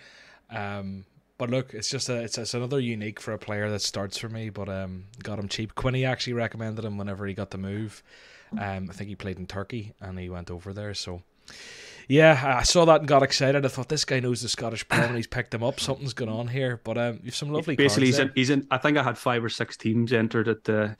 Um, 0.50 1.04
but 1.38 1.50
look, 1.50 1.74
it's 1.74 1.90
just 1.90 2.08
a 2.08 2.22
it's, 2.22 2.38
it's 2.38 2.54
another 2.54 2.78
unique 2.78 3.20
for 3.20 3.32
a 3.32 3.38
player 3.38 3.70
that 3.70 3.82
starts 3.82 4.18
for 4.18 4.28
me. 4.28 4.50
But 4.50 4.68
um, 4.68 5.04
got 5.22 5.38
him 5.38 5.48
cheap. 5.48 5.74
Quinny 5.74 6.04
actually 6.04 6.34
recommended 6.34 6.84
him 6.84 6.98
whenever 6.98 7.26
he 7.26 7.34
got 7.34 7.50
the 7.50 7.58
move. 7.58 8.02
Um, 8.52 8.88
I 8.90 8.92
think 8.92 9.08
he 9.08 9.16
played 9.16 9.38
in 9.38 9.46
Turkey 9.46 9.94
and 10.00 10.18
he 10.18 10.28
went 10.28 10.50
over 10.50 10.72
there. 10.72 10.94
So 10.94 11.22
yeah, 12.08 12.56
I 12.58 12.62
saw 12.62 12.84
that 12.84 13.00
and 13.00 13.08
got 13.08 13.22
excited. 13.22 13.64
I 13.64 13.68
thought 13.68 13.88
this 13.88 14.04
guy 14.04 14.20
knows 14.20 14.42
the 14.42 14.48
Scottish 14.48 14.86
Premier. 14.88 15.16
He's 15.16 15.26
picked 15.28 15.54
him 15.54 15.62
up. 15.62 15.80
Something's 15.80 16.14
going 16.14 16.30
on 16.30 16.48
here. 16.48 16.80
But 16.82 16.98
um, 16.98 17.20
you've 17.22 17.34
some 17.34 17.50
lovely. 17.50 17.76
Basically, 17.76 18.06
he's 18.06 18.18
in, 18.18 18.32
he's 18.34 18.50
in. 18.50 18.66
I 18.70 18.78
think 18.78 18.96
I 18.96 19.02
had 19.02 19.18
five 19.18 19.44
or 19.44 19.48
six 19.48 19.76
teams 19.76 20.12
entered 20.12 20.48
at 20.48 20.64
the 20.64 20.96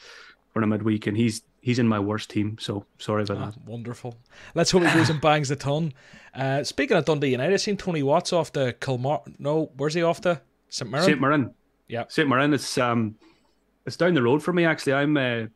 for 0.53 0.63
a 0.63 0.67
midweek, 0.67 1.07
and 1.07 1.17
he's 1.17 1.43
he's 1.61 1.79
in 1.79 1.89
my 1.89 1.99
worst 1.99 2.31
team. 2.31 2.57
So 2.61 2.85
sorry 2.99 3.23
about 3.23 3.39
oh, 3.39 3.41
that. 3.47 3.65
Wonderful. 3.65 4.17
Let's 4.55 4.71
hope 4.71 4.83
he 4.83 4.93
goes 4.93 5.11
and 5.11 5.21
bangs 5.21 5.51
a 5.51 5.57
ton. 5.57 5.93
Uh, 6.35 6.65
speaking 6.65 6.97
of 6.97 7.05
Dundee 7.05 7.29
United, 7.29 7.55
I've 7.55 7.61
seen 7.61 7.77
Tony 7.77 8.03
Watts 8.03 8.33
off 8.33 8.53
the 8.53 8.75
Kilmar. 8.81 9.23
No, 9.39 9.71
where's 9.77 9.95
he 9.95 10.03
off 10.03 10.21
the 10.21 10.41
St 10.69 10.91
Mirren? 10.91 11.05
St 11.05 11.21
Mirren. 11.21 11.55
Yeah, 11.89 12.05
St 12.09 12.29
Mirren. 12.29 12.55
It's 12.55 12.79
um, 12.79 13.17
it's 13.87 13.97
down 13.97 14.15
the 14.15 14.23
road 14.23 14.43
for 14.43 14.53
me. 14.53 14.65
Actually, 14.65 14.95
I'm 14.95 15.17
uh, 15.17 15.47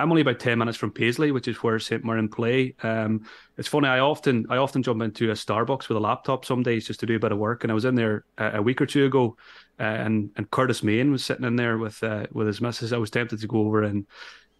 I'm 0.00 0.10
only 0.10 0.22
about 0.22 0.38
ten 0.38 0.58
minutes 0.58 0.78
from 0.78 0.90
Paisley, 0.90 1.30
which 1.30 1.48
is 1.48 1.56
where 1.58 1.78
St 1.78 2.04
Mirren 2.04 2.28
play. 2.28 2.74
Um, 2.82 3.24
it's 3.56 3.68
funny. 3.68 3.88
I 3.88 4.00
often 4.00 4.46
I 4.48 4.56
often 4.56 4.82
jump 4.82 5.02
into 5.02 5.30
a 5.30 5.34
Starbucks 5.34 5.88
with 5.88 5.96
a 5.96 6.00
laptop 6.00 6.44
some 6.44 6.62
days 6.62 6.86
just 6.86 7.00
to 7.00 7.06
do 7.06 7.16
a 7.16 7.18
bit 7.18 7.32
of 7.32 7.38
work, 7.38 7.64
and 7.64 7.70
I 7.70 7.74
was 7.74 7.84
in 7.84 7.94
there 7.94 8.24
a, 8.38 8.58
a 8.58 8.62
week 8.62 8.80
or 8.80 8.86
two 8.86 9.04
ago, 9.04 9.36
uh, 9.78 9.82
and 9.82 10.30
and 10.36 10.50
Curtis 10.50 10.82
Main 10.82 11.12
was 11.12 11.24
sitting 11.24 11.44
in 11.44 11.56
there 11.56 11.78
with 11.78 12.02
uh, 12.02 12.26
with 12.32 12.46
his 12.46 12.60
missus. 12.60 12.92
I 12.92 12.98
was 12.98 13.10
tempted 13.10 13.40
to 13.40 13.46
go 13.46 13.58
over 13.58 13.82
and 13.82 14.06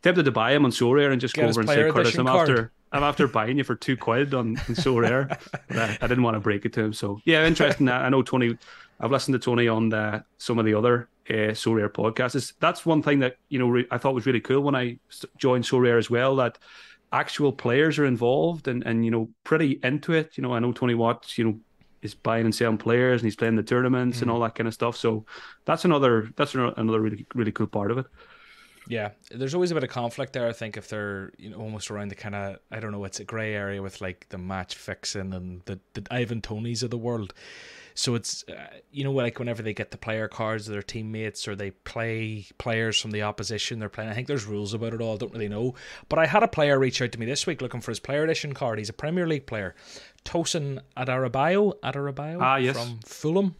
tempted 0.03 0.25
to 0.25 0.31
buy 0.31 0.53
him 0.53 0.65
on 0.65 0.71
Sorare 0.71 1.13
and 1.13 1.21
just 1.21 1.35
Get 1.35 1.43
go 1.43 1.49
over 1.49 1.61
and 1.61 1.69
say, 1.69 1.91
Curtis, 1.91 2.17
I'm 2.17 2.27
card. 2.27 2.51
after 2.51 2.73
I'm 2.93 3.03
after 3.03 3.29
buying 3.29 3.59
you 3.59 3.65
for 3.65 3.75
two 3.75 3.97
quid 3.97 4.35
on, 4.35 4.57
on 4.57 4.75
Sorare. 4.75 5.39
I, 5.71 5.99
I, 6.01 6.07
didn't 6.07 6.23
want 6.23 6.35
to 6.37 6.41
break 6.41 6.65
it 6.65 6.73
to 6.75 6.85
him. 6.85 6.93
So 6.93 7.21
yeah, 7.25 7.47
interesting. 7.47 7.89
I 7.89 8.09
know 8.09 8.23
Tony. 8.23 8.57
I've 9.03 9.11
listened 9.11 9.33
to 9.33 9.39
Tony 9.39 9.67
on 9.67 9.89
the, 9.89 10.25
some 10.37 10.59
of 10.59 10.67
the 10.67 10.75
other 10.75 11.09
uh, 11.29 11.53
Sorare 11.53 11.89
podcasts. 11.89 12.35
It's, 12.35 12.55
that's 12.61 12.87
one 12.87 13.03
thing 13.03 13.19
that 13.21 13.37
you 13.49 13.59
know 13.59 13.69
re- 13.69 13.87
I 13.91 13.99
thought 13.99 14.15
was 14.15 14.27
really 14.27 14.41
cool 14.41 14.63
when 14.63 14.75
I 14.75 14.99
joined 15.37 15.65
Sorare 15.65 15.99
as 15.99 16.11
well. 16.11 16.37
That 16.37 16.59
actual 17.13 17.53
players 17.53 17.99
are 17.99 18.07
involved 18.07 18.69
and 18.69 18.83
and 18.85 19.05
you 19.05 19.11
know 19.11 19.29
pretty 19.45 19.81
into 19.83 20.13
it. 20.13 20.37
You 20.37 20.43
know, 20.43 20.55
I 20.55 20.59
know 20.59 20.73
Tony 20.73 20.95
Watts. 20.95 21.39
You 21.39 21.45
know 21.45 21.61
is 22.03 22.15
buying 22.15 22.47
and 22.47 22.55
selling 22.55 22.79
players 22.79 23.21
and 23.21 23.27
he's 23.27 23.37
playing 23.37 23.57
the 23.57 23.63
tournaments 23.63 24.19
mm. 24.19 24.23
and 24.23 24.31
all 24.31 24.41
that 24.41 24.55
kind 24.55 24.67
of 24.67 24.75
stuff. 24.75 24.97
So 24.97 25.27
that's 25.65 25.85
another 25.85 26.31
that's 26.37 26.55
another 26.55 27.01
really 27.01 27.27
really 27.35 27.53
cool 27.53 27.67
part 27.67 27.91
of 27.91 27.99
it. 27.99 28.07
Yeah, 28.89 29.11
there's 29.31 29.55
always 29.55 29.71
a 29.71 29.75
bit 29.75 29.85
of 29.85 29.91
conflict 29.91 30.33
there. 30.33 30.49
I 30.49 30.53
think 30.53 30.77
if 30.77 30.89
they're 30.89 31.33
you 31.39 31.51
know 31.51 31.59
almost 31.59 31.91
around 31.91 32.09
the 32.09 32.15
kind 32.15 32.35
of 32.35 32.59
I 32.71 32.81
don't 32.81 32.93
know, 32.93 33.05
it's 33.05 33.21
a 33.21 33.25
grey 33.25 33.55
area 33.55 33.83
with 33.83 34.01
like 34.01 34.27
the 34.31 34.39
match 34.39 34.75
fixing 34.75 35.33
and 35.33 35.63
the 35.67 35.79
the 35.93 36.05
Ivan 36.11 36.41
Tonys 36.41 36.83
of 36.83 36.91
the 36.91 36.99
world. 36.99 37.35
So 37.95 38.15
it's 38.15 38.45
uh, 38.49 38.79
you 38.91 39.05
know 39.05 39.13
like 39.13 39.39
whenever 39.39 39.63
they 39.63 39.75
get 39.75 39.91
the 39.91 39.99
player 39.99 40.29
cards 40.29 40.69
of 40.69 40.73
their 40.73 40.83
teammates 40.83 41.47
or 41.47 41.55
they 41.55 41.71
play 41.71 42.47
players 42.59 43.01
from 43.01 43.11
the 43.11 43.23
opposition, 43.23 43.79
they're 43.79 43.89
playing. 43.89 44.11
I 44.11 44.15
think 44.15 44.27
there's 44.27 44.45
rules 44.45 44.75
about 44.75 44.95
it 44.95 45.01
all. 45.01 45.15
I 45.15 45.19
don't 45.19 45.33
really 45.33 45.49
know. 45.49 45.75
But 46.09 46.19
I 46.19 46.27
had 46.27 46.43
a 46.43 46.49
player 46.49 46.79
reach 46.79 47.01
out 47.03 47.13
to 47.13 47.21
me 47.21 47.27
this 47.27 47.47
week 47.47 47.63
looking 47.63 47.81
for 47.81 47.91
his 47.91 48.01
player 48.01 48.25
edition 48.25 48.55
card. 48.55 48.79
He's 48.79 48.89
a 48.89 48.95
Premier 48.95 49.27
League 49.27 49.47
player, 49.47 49.75
Tosin 50.25 50.81
Adarabioyo, 50.97 51.79
Adarabioyo 51.81 52.39
ah, 52.41 52.57
yes. 52.57 52.77
from 52.77 53.01
Fulham. 53.05 53.55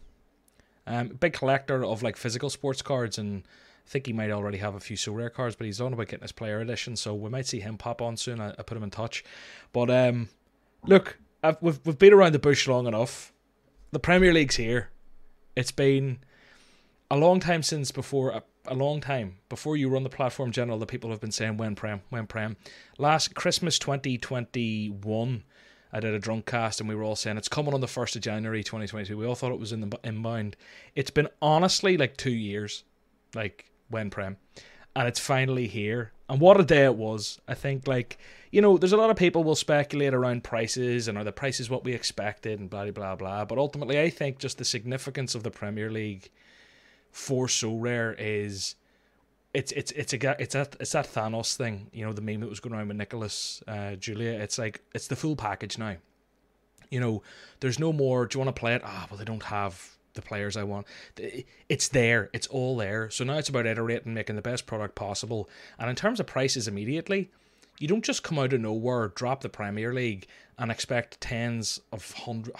Um, 0.87 1.09
big 1.09 1.33
collector 1.33 1.85
of 1.85 2.01
like 2.01 2.17
physical 2.17 2.49
sports 2.49 2.81
cards 2.81 3.17
and 3.17 3.43
I 3.85 3.89
think 3.89 4.05
he 4.05 4.13
might 4.13 4.31
already 4.31 4.57
have 4.59 4.75
a 4.75 4.79
few 4.79 4.95
Sorare 4.95 5.33
cards, 5.33 5.55
but 5.55 5.65
he's 5.65 5.81
on 5.81 5.93
about 5.93 6.07
getting 6.07 6.21
his 6.21 6.31
player 6.31 6.59
edition, 6.59 6.95
so 6.95 7.13
we 7.13 7.29
might 7.29 7.45
see 7.45 7.59
him 7.59 7.77
pop 7.77 8.01
on 8.01 8.15
soon. 8.15 8.39
I, 8.39 8.51
I 8.51 8.63
put 8.63 8.77
him 8.77 8.83
in 8.83 8.89
touch. 8.89 9.23
But 9.73 9.89
um, 9.89 10.29
look, 10.85 11.17
I've, 11.43 11.57
we've 11.61 11.79
we've 11.85 11.97
been 11.97 12.13
around 12.13 12.33
the 12.33 12.39
bush 12.39 12.67
long 12.67 12.87
enough. 12.87 13.33
The 13.93 13.99
Premier 13.99 14.31
League's 14.31 14.55
here. 14.55 14.89
It's 15.53 15.73
been 15.73 16.19
a 17.09 17.17
long 17.17 17.41
time 17.41 17.61
since 17.61 17.91
before 17.91 18.29
a, 18.29 18.43
a 18.65 18.73
long 18.73 19.01
time 19.01 19.39
before 19.49 19.75
you 19.75 19.89
run 19.89 20.03
the 20.03 20.09
platform 20.09 20.53
general 20.53 20.79
that 20.79 20.85
people 20.85 21.09
have 21.09 21.19
been 21.19 21.33
saying 21.33 21.57
when 21.57 21.75
prem 21.75 22.01
when 22.09 22.25
prem. 22.25 22.55
Last 22.97 23.35
christmas 23.35 23.77
2021 23.79 25.43
i 25.91 25.99
did 25.99 26.13
a 26.13 26.19
drunk 26.19 26.45
cast 26.45 26.79
and 26.79 26.87
we 26.87 26.95
were 26.95 27.03
all 27.03 27.17
saying 27.17 27.35
it's 27.35 27.49
coming 27.49 27.73
on 27.73 27.81
the 27.81 27.87
1st 27.87 28.15
of 28.15 28.21
january 28.21 28.63
2022 28.63 29.17
we 29.17 29.25
all 29.25 29.35
thought 29.35 29.51
it 29.51 29.59
was 29.59 29.73
in 29.73 29.81
the 29.81 29.99
in 30.05 30.15
mind. 30.15 30.55
It's 30.95 31.11
been 31.11 31.27
honestly 31.41 31.97
like 31.97 32.15
two 32.15 32.31
years 32.31 32.85
like 33.35 33.69
when 33.89 34.09
prem. 34.09 34.37
And 34.95 35.05
it's 35.05 35.19
finally 35.19 35.67
here 35.67 36.13
And 36.31 36.39
what 36.39 36.57
a 36.57 36.63
day 36.63 36.85
it 36.85 36.95
was. 36.95 37.41
I 37.45 37.55
think, 37.55 37.89
like, 37.89 38.17
you 38.51 38.61
know, 38.61 38.77
there's 38.77 38.93
a 38.93 38.97
lot 38.97 39.09
of 39.09 39.17
people 39.17 39.43
will 39.43 39.53
speculate 39.53 40.13
around 40.13 40.45
prices 40.45 41.09
and 41.09 41.17
are 41.17 41.25
the 41.25 41.33
prices 41.33 41.69
what 41.69 41.83
we 41.83 41.91
expected 41.91 42.57
and 42.57 42.69
blah, 42.69 42.89
blah, 42.89 43.17
blah. 43.17 43.43
But 43.43 43.57
ultimately, 43.57 43.99
I 43.99 44.09
think 44.09 44.39
just 44.39 44.57
the 44.57 44.63
significance 44.63 45.35
of 45.35 45.43
the 45.43 45.51
Premier 45.51 45.91
League 45.91 46.29
for 47.11 47.47
Sorare 47.47 48.15
is 48.17 48.75
it's 49.53 49.73
it's 49.73 49.91
it's 49.91 50.13
a 50.13 50.41
it's 50.41 50.53
that 50.53 50.77
it's 50.79 50.93
that 50.93 51.05
Thanos 51.05 51.57
thing, 51.57 51.87
you 51.91 52.05
know, 52.05 52.13
the 52.13 52.21
meme 52.21 52.39
that 52.39 52.49
was 52.49 52.61
going 52.61 52.75
around 52.75 52.87
with 52.87 52.95
Nicolas 52.95 53.61
uh, 53.67 53.95
Julia. 53.95 54.31
It's 54.31 54.57
like 54.57 54.79
it's 54.95 55.07
the 55.07 55.17
full 55.17 55.35
package 55.35 55.77
now. 55.77 55.97
You 56.89 57.01
know, 57.01 57.23
there's 57.59 57.77
no 57.77 57.91
more. 57.91 58.25
Do 58.25 58.37
you 58.37 58.45
want 58.45 58.55
to 58.55 58.57
play 58.57 58.73
it? 58.73 58.83
Ah, 58.85 59.05
well, 59.09 59.17
they 59.17 59.25
don't 59.25 59.43
have 59.43 59.97
the 60.13 60.21
players 60.21 60.57
I 60.57 60.63
want. 60.63 60.87
It's 61.69 61.87
there. 61.87 62.29
It's 62.33 62.47
all 62.47 62.77
there. 62.77 63.09
So 63.09 63.23
now 63.23 63.37
it's 63.37 63.49
about 63.49 63.65
iterating, 63.65 64.13
making 64.13 64.35
the 64.35 64.41
best 64.41 64.65
product 64.65 64.95
possible. 64.95 65.49
And 65.79 65.89
in 65.89 65.95
terms 65.95 66.19
of 66.19 66.27
prices, 66.27 66.67
immediately, 66.67 67.31
you 67.79 67.87
don't 67.87 68.05
just 68.05 68.23
come 68.23 68.39
out 68.39 68.53
of 68.53 68.61
nowhere, 68.61 69.09
drop 69.09 69.41
the 69.41 69.49
Premier 69.49 69.93
League, 69.93 70.27
and 70.57 70.69
expect 70.69 71.21
tens 71.21 71.79
of 71.91 72.11
hundred, 72.11 72.55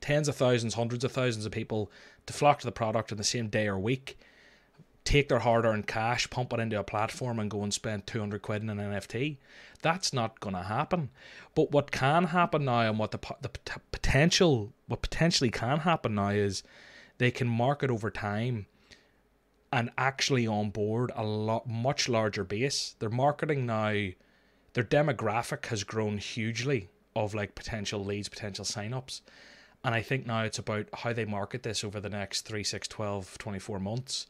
tens 0.00 0.28
of 0.28 0.36
thousands, 0.36 0.74
hundreds 0.74 1.04
of 1.04 1.12
thousands 1.12 1.46
of 1.46 1.52
people 1.52 1.90
to 2.26 2.32
flock 2.32 2.60
to 2.60 2.66
the 2.66 2.72
product 2.72 3.12
in 3.12 3.18
the 3.18 3.24
same 3.24 3.48
day 3.48 3.68
or 3.68 3.78
week 3.78 4.18
take 5.08 5.30
their 5.30 5.38
hard 5.38 5.64
earned 5.64 5.86
cash, 5.86 6.28
pump 6.28 6.52
it 6.52 6.60
into 6.60 6.78
a 6.78 6.84
platform, 6.84 7.38
and 7.38 7.50
go 7.50 7.62
and 7.62 7.72
spend 7.72 8.06
200 8.06 8.42
quid 8.42 8.62
in 8.62 8.68
an 8.68 8.76
NFT. 8.76 9.38
That's 9.80 10.12
not 10.12 10.38
going 10.38 10.54
to 10.54 10.64
happen. 10.64 11.08
But 11.54 11.72
what 11.72 11.90
can 11.90 12.24
happen 12.24 12.66
now, 12.66 12.80
and 12.80 12.98
what 12.98 13.12
the, 13.12 13.20
the 13.40 13.48
potential, 13.90 14.74
what 14.86 15.00
potentially 15.00 15.50
can 15.50 15.78
happen 15.78 16.16
now 16.16 16.28
is 16.28 16.62
they 17.16 17.30
can 17.30 17.48
market 17.48 17.90
over 17.90 18.10
time 18.10 18.66
and 19.72 19.90
actually 19.96 20.46
onboard 20.46 21.10
a 21.16 21.24
lot 21.24 21.66
much 21.66 22.06
larger 22.06 22.44
base. 22.44 22.94
Their 22.98 23.08
marketing 23.08 23.64
now, 23.64 24.10
their 24.74 24.84
demographic 24.84 25.64
has 25.66 25.84
grown 25.84 26.18
hugely 26.18 26.90
of 27.16 27.32
like 27.32 27.54
potential 27.54 28.04
leads, 28.04 28.28
potential 28.28 28.66
signups. 28.66 29.22
And 29.82 29.94
I 29.94 30.02
think 30.02 30.26
now 30.26 30.42
it's 30.42 30.58
about 30.58 30.88
how 30.92 31.14
they 31.14 31.24
market 31.24 31.62
this 31.62 31.82
over 31.82 31.98
the 31.98 32.10
next 32.10 32.42
3, 32.42 32.62
6, 32.62 32.88
12, 32.88 33.38
24 33.38 33.80
months 33.80 34.26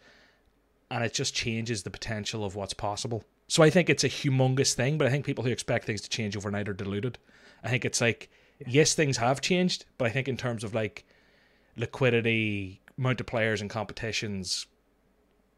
and 0.91 1.05
it 1.05 1.13
just 1.13 1.35
changes 1.35 1.83
the 1.83 1.91
potential 1.91 2.45
of 2.45 2.55
what's 2.55 2.75
possible. 2.75 3.25
So 3.49 3.63
I 3.63 3.71
think 3.71 3.89
it's 3.89 4.05
a 4.05 4.09
humongous 4.09 4.75
thing, 4.75 4.99
but 4.99 5.07
I 5.07 5.11
think 5.11 5.25
people 5.25 5.45
who 5.45 5.51
expect 5.51 5.87
things 5.87 6.01
to 6.03 6.09
change 6.09 6.37
overnight 6.37 6.69
are 6.69 6.75
deluded. 6.75 7.19
I 7.63 7.69
think 7.69 7.85
it's 7.85 8.01
like, 8.01 8.31
yes, 8.67 8.95
things 8.95 9.17
have 9.17 9.41
changed, 9.41 9.85
but 9.97 10.07
I 10.07 10.11
think 10.11 10.29
in 10.29 10.37
terms 10.37 10.65
of 10.65 10.75
like 10.75 11.05
liquidity, 11.77 12.81
amount 12.99 13.21
of 13.21 13.27
players 13.27 13.61
and 13.61 13.71
competitions, 13.71 14.67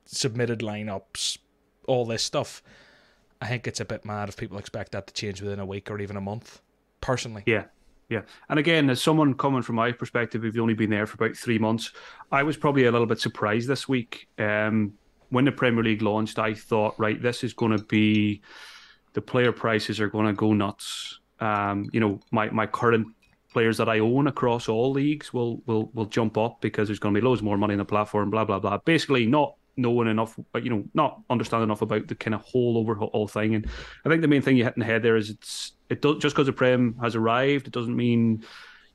submitted 0.04 0.60
lineups, 0.60 1.38
all 1.87 2.04
this 2.04 2.22
stuff, 2.22 2.62
I 3.40 3.49
think 3.49 3.66
it's 3.66 3.80
a 3.80 3.84
bit 3.84 4.04
mad 4.04 4.28
if 4.28 4.37
people 4.37 4.58
expect 4.58 4.92
that 4.92 5.06
to 5.06 5.14
change 5.14 5.40
within 5.40 5.58
a 5.58 5.66
week 5.66 5.90
or 5.90 5.99
even 5.99 6.16
a 6.16 6.20
month. 6.20 6.60
Personally, 7.00 7.42
yeah, 7.46 7.64
yeah. 8.08 8.22
And 8.50 8.58
again, 8.58 8.90
as 8.90 9.00
someone 9.00 9.34
coming 9.34 9.62
from 9.62 9.76
my 9.76 9.92
perspective, 9.92 10.42
we've 10.42 10.58
only 10.58 10.75
been 10.75 10.90
there 10.90 11.06
for 11.06 11.14
about 11.14 11.37
three 11.37 11.58
months. 11.58 11.92
I 12.30 12.42
was 12.42 12.56
probably 12.56 12.84
a 12.84 12.92
little 12.92 13.06
bit 13.06 13.18
surprised 13.18 13.68
this 13.68 13.88
week. 13.88 14.28
Um, 14.38 14.92
when 15.30 15.44
the 15.44 15.52
Premier 15.52 15.82
League 15.82 16.02
launched, 16.02 16.38
I 16.38 16.54
thought, 16.54 16.94
right, 16.99 17.20
this 17.20 17.42
is 17.42 17.52
going 17.52 17.76
to 17.76 17.82
be 17.84 18.42
the 19.14 19.22
player 19.22 19.52
prices 19.52 20.00
are 20.00 20.08
going 20.08 20.26
to 20.26 20.32
go 20.32 20.52
nuts. 20.52 21.20
Um, 21.40 21.88
you 21.92 22.00
know, 22.00 22.20
my 22.30 22.50
my 22.50 22.66
current 22.66 23.08
players 23.52 23.78
that 23.78 23.88
I 23.88 23.99
own 23.99 24.28
across 24.28 24.68
all 24.68 24.92
leagues 24.92 25.32
will 25.32 25.62
will 25.66 25.90
will 25.94 26.06
jump 26.06 26.37
up 26.37 26.60
because 26.60 26.88
there's 26.88 26.99
going 26.99 27.14
to 27.14 27.20
be 27.20 27.26
loads 27.26 27.42
more 27.42 27.56
money 27.56 27.75
in 27.75 27.78
the 27.78 27.84
platform. 27.84 28.30
Blah 28.30 28.44
blah 28.44 28.58
blah. 28.58 28.78
Basically, 28.78 29.26
not 29.26 29.54
knowing 29.76 30.08
enough, 30.08 30.38
but 30.52 30.62
you 30.64 30.70
know, 30.70 30.84
not 30.94 31.20
understanding 31.30 31.64
enough 31.64 31.82
about 31.82 32.06
the 32.08 32.14
kind 32.14 32.34
of 32.34 32.42
whole 32.42 32.76
overall 32.76 33.26
thing. 33.26 33.54
And 33.54 33.66
I 34.04 34.08
think 34.08 34.22
the 34.22 34.28
main 34.28 34.42
thing 34.42 34.56
you 34.56 34.64
hit 34.64 34.76
in 34.76 34.80
the 34.80 34.87
head 34.87 35.02
there 35.02 35.16
is 35.16 35.30
it's 35.30 35.72
it 35.88 36.02
does 36.02 36.18
just 36.18 36.34
because 36.34 36.46
the 36.46 36.52
Prem 36.52 36.96
has 37.00 37.16
arrived, 37.16 37.66
it 37.66 37.72
doesn't 37.72 37.96
mean 37.96 38.44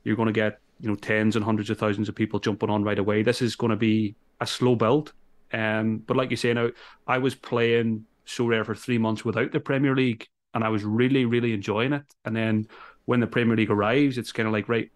you're 0.04 0.16
going 0.16 0.26
to 0.26 0.32
get 0.32 0.60
you 0.80 0.88
know 0.88 0.96
tens 0.96 1.36
and 1.36 1.44
hundreds 1.44 1.70
of 1.70 1.78
thousands 1.78 2.08
of 2.08 2.14
people 2.14 2.38
jumping 2.38 2.70
on 2.70 2.84
right 2.84 2.98
away. 2.98 3.22
This 3.22 3.42
is 3.42 3.56
going 3.56 3.70
to 3.70 3.76
be 3.76 4.14
a 4.40 4.46
slow 4.46 4.76
build. 4.76 5.12
Um, 5.52 5.98
but 5.98 6.16
like 6.16 6.30
you 6.30 6.36
say 6.36 6.52
now, 6.52 6.70
I 7.06 7.18
was 7.18 7.34
playing 7.34 8.06
Sorare 8.26 8.66
for 8.66 8.74
three 8.74 8.98
months 8.98 9.24
without 9.24 9.52
the 9.52 9.60
Premier 9.60 9.94
League, 9.94 10.26
and 10.54 10.64
I 10.64 10.68
was 10.68 10.84
really, 10.84 11.24
really 11.24 11.52
enjoying 11.52 11.92
it. 11.92 12.04
And 12.24 12.34
then 12.34 12.66
when 13.04 13.20
the 13.20 13.26
Premier 13.26 13.56
League 13.56 13.70
arrives, 13.70 14.18
it's 14.18 14.32
kind 14.32 14.46
of 14.46 14.52
like, 14.52 14.68
right, 14.68 14.90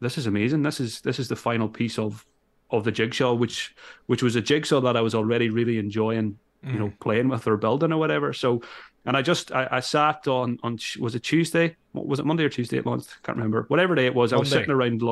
this 0.00 0.18
is 0.18 0.26
amazing. 0.26 0.62
This 0.62 0.80
is 0.80 1.00
this 1.00 1.18
is 1.18 1.28
the 1.28 1.36
final 1.36 1.68
piece 1.68 1.98
of 1.98 2.24
of 2.70 2.84
the 2.84 2.92
jigsaw, 2.92 3.34
which 3.34 3.74
which 4.06 4.22
was 4.22 4.36
a 4.36 4.40
jigsaw 4.40 4.80
that 4.80 4.96
I 4.96 5.00
was 5.00 5.14
already 5.14 5.48
really 5.48 5.78
enjoying, 5.78 6.38
mm. 6.64 6.72
you 6.72 6.78
know, 6.78 6.88
mm. 6.88 7.00
playing 7.00 7.28
with 7.28 7.46
or 7.46 7.56
building 7.56 7.92
or 7.92 7.98
whatever. 7.98 8.32
So, 8.32 8.62
and 9.06 9.16
I 9.16 9.22
just 9.22 9.52
I, 9.52 9.68
I 9.70 9.80
sat 9.80 10.28
on 10.28 10.58
on 10.62 10.78
was 10.98 11.14
it 11.14 11.22
Tuesday? 11.22 11.76
Was 11.94 12.18
it 12.18 12.26
Monday 12.26 12.44
or 12.44 12.50
Tuesday 12.50 12.78
at 12.78 12.86
launched? 12.86 13.22
Can't 13.22 13.38
remember. 13.38 13.64
Whatever 13.68 13.94
day 13.94 14.06
it 14.06 14.14
was, 14.14 14.32
Monday. 14.32 14.38
I 14.38 14.40
was 14.40 14.50
sitting 14.50 14.70
around. 14.70 15.02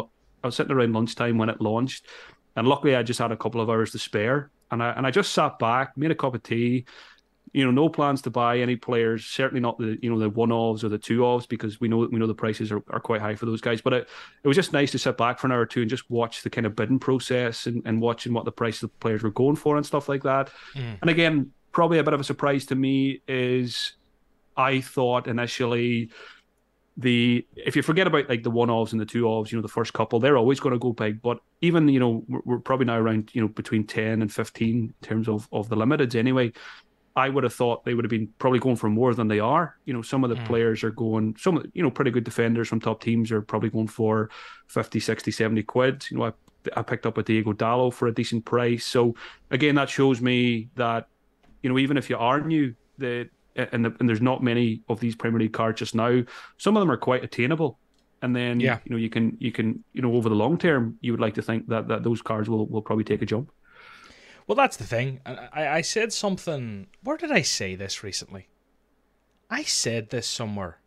I 0.43 0.49
was 0.49 0.57
sitting 0.57 0.73
around 0.73 0.93
lunchtime 0.93 1.39
when 1.39 1.49
it 1.49 1.63
launched, 1.63 2.07
and 2.57 2.67
luckily 2.67 2.95
I 2.97 3.03
just 3.03 3.19
had 3.19 3.33
a 3.33 3.37
couple 3.37 3.61
of 3.61 3.71
hours 3.71 3.93
to 3.93 3.99
spare, 3.99 4.51
and 4.71 4.83
I 4.83 4.91
and 4.93 5.07
I 5.07 5.11
just 5.11 5.33
sat 5.33 5.59
back, 5.59 5.97
made 5.97 6.11
a 6.11 6.15
cup 6.15 6.35
of 6.35 6.43
tea. 6.43 6.85
You 7.53 7.65
know, 7.65 7.71
no 7.71 7.89
plans 7.89 8.21
to 8.23 8.31
buy 8.31 8.59
any 8.59 8.75
players. 8.75 9.25
Certainly 9.27 9.61
not 9.61 9.79
the 9.79 9.97
you 10.03 10.11
know 10.11 10.19
the 10.19 10.29
one 10.29 10.51
offs 10.51 10.83
or 10.83 10.89
the 10.89 10.99
two 10.99 11.25
offs 11.25 11.47
because 11.47 11.81
we 11.81 11.89
know 11.89 12.09
we 12.11 12.19
know 12.19 12.27
the 12.27 12.35
prices 12.35 12.73
are, 12.73 12.83
are 12.91 13.01
quite 13.01 13.21
high 13.21 13.37
for 13.37 13.47
those 13.47 13.61
guys. 13.61 13.81
But 13.81 13.93
it, 13.93 14.09
it 14.43 14.49
was 14.49 14.57
just 14.57 14.73
nice 14.73 14.91
to 14.93 14.99
sit 14.99 15.17
back 15.17 15.39
for 15.39 15.47
an 15.47 15.53
hour 15.53 15.61
or 15.61 15.67
two 15.67 15.81
and 15.81 15.91
just 15.91 16.11
watch 16.11 16.43
the 16.43 16.51
kind 16.51 16.67
of 16.67 16.75
bidding 16.75 16.99
process 16.99 17.67
and, 17.67 17.83
and 17.85 18.01
watching 18.01 18.33
what 18.33 18.45
the 18.45 18.53
price 18.53 18.83
of 18.83 18.91
the 18.91 18.97
players 18.99 19.23
were 19.23 19.31
going 19.31 19.57
for 19.57 19.77
and 19.77 19.87
stuff 19.87 20.09
like 20.09 20.25
that. 20.25 20.51
Mm. 20.75 20.99
And 21.03 21.11
again, 21.11 21.53
probably 21.71 21.99
a 21.99 22.05
bit 22.05 22.15
of 22.15 22.21
a 22.21 22.25
surprise 22.25 22.67
to 22.67 22.75
me 22.75 23.21
is 23.29 23.93
I 24.57 24.81
thought 24.81 25.27
initially 25.27 26.11
the 26.97 27.47
if 27.57 27.75
you 27.75 27.83
forget 27.83 28.07
about 28.07 28.29
like 28.29 28.43
the 28.43 28.51
one 28.51 28.71
offs 28.71 28.93
and 28.93 29.01
the 29.01 29.07
two 29.07 29.27
offs, 29.27 29.51
you 29.51 29.59
know, 29.59 29.63
the 29.63 29.69
first 29.69 29.93
couple, 29.93 30.21
they're 30.21 30.37
always 30.37 30.61
going 30.61 30.75
to 30.75 30.79
go 30.79 30.93
big. 30.93 31.21
But 31.21 31.39
even 31.61 31.89
you 31.89 31.99
know, 31.99 32.25
we're, 32.29 32.41
we're, 32.45 32.59
probably 32.59 32.87
now 32.87 32.99
around 32.99 33.31
you 33.33 33.41
know 33.41 33.49
between 33.49 33.85
ten 33.85 34.23
and 34.23 34.33
fifteen 34.33 34.95
in 35.03 35.09
terms 35.09 35.29
of 35.29 35.49
of 35.53 35.69
the 35.69 35.77
limiteds 35.77 36.15
anyway. 36.15 36.53
I 37.17 37.29
would 37.29 37.45
have 37.45 37.55
thought 37.55 37.85
they 37.85 37.95
would 37.95 38.05
have 38.05 38.11
been 38.11 38.29
probably 38.39 38.59
going 38.59 38.75
for 38.75 38.91
more 38.91 39.15
than 39.15 39.29
they 39.29 39.39
are. 39.39 39.77
You 39.85 39.95
know, 39.95 40.03
some 40.03 40.25
of 40.25 40.31
the 40.31 40.37
mm. 40.37 40.45
players 40.47 40.83
are 40.83 40.91
going, 40.91 41.37
some, 41.39 41.65
you 41.73 41.81
know, 41.81 41.91
pretty 41.91 42.11
good 42.11 42.25
defenders 42.25 42.67
from 42.67 42.81
top 42.81 43.01
teams 43.01 43.31
are 43.31 43.41
probably 43.41 43.71
going 43.71 43.87
for 43.87 44.31
50, 44.67 44.99
60, 44.99 45.31
70 45.31 45.63
quid. 45.63 46.05
You 46.11 46.19
know, 46.19 46.25
I, 46.25 46.33
I 46.77 46.83
picked 46.83 47.07
up 47.07 47.17
a 47.17 47.23
Diego 47.23 47.53
Dalot 47.53 47.95
for 47.95 48.09
a 48.09 48.13
decent 48.13 48.45
price. 48.45 48.85
So 48.85 49.15
again, 49.53 49.77
that 49.77 49.89
shows 49.89 50.21
me 50.21 50.71
that, 50.75 51.07
you 51.63 51.71
know, 51.71 51.79
even 51.79 51.97
if 51.97 52.11
you 52.11 52.17
are 52.17 52.41
new, 52.41 52.75
the 52.99 53.29
and, 53.57 53.85
the, 53.85 53.95
and 54.01 54.09
there's 54.09 54.21
not 54.21 54.43
many 54.43 54.83
of 54.89 55.01
these 55.01 55.15
Premier 55.15 55.41
League 55.41 55.53
cards 55.53 55.79
just 55.79 55.95
now. 55.95 56.23
Some 56.59 56.77
of 56.77 56.81
them 56.81 56.91
are 56.91 56.97
quite 56.97 57.25
attainable, 57.25 57.79
and 58.23 58.35
then 58.35 58.61
yeah. 58.61 58.79
you 58.85 58.91
know 58.91 58.97
you 58.97 59.11
can 59.11 59.37
you 59.41 59.53
can 59.53 59.83
you 59.93 60.03
know 60.03 60.15
over 60.15 60.29
the 60.29 60.35
long 60.35 60.59
term 60.59 60.99
you 61.01 61.13
would 61.13 61.21
like 61.21 61.35
to 61.35 61.43
think 61.43 61.69
that 61.69 61.89
that 61.89 62.03
those 62.03 62.23
cards 62.23 62.49
will 62.49 62.67
will 62.67 62.83
probably 62.83 63.05
take 63.05 63.23
a 63.23 63.27
jump. 63.27 63.51
Well, 64.47 64.57
that's 64.57 64.77
the 64.77 64.85
thing. 64.85 65.21
I, 65.25 65.69
I 65.69 65.81
said 65.81 66.13
something. 66.13 66.89
Where 67.03 67.17
did 67.17 67.33
I 67.33 67.43
say 67.43 67.77
this 67.77 68.03
recently? 68.03 68.49
I 69.49 69.63
said 69.63 70.11
this 70.11 70.27
somewhere, 70.27 70.81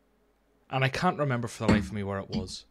and 0.70 0.84
I 0.84 0.90
can't 0.90 1.18
remember 1.18 1.48
for 1.48 1.66
the 1.66 1.74
life 1.74 1.86
of 1.86 1.94
me 1.94 2.04
where 2.04 2.20
it 2.20 2.30
was. 2.30 2.66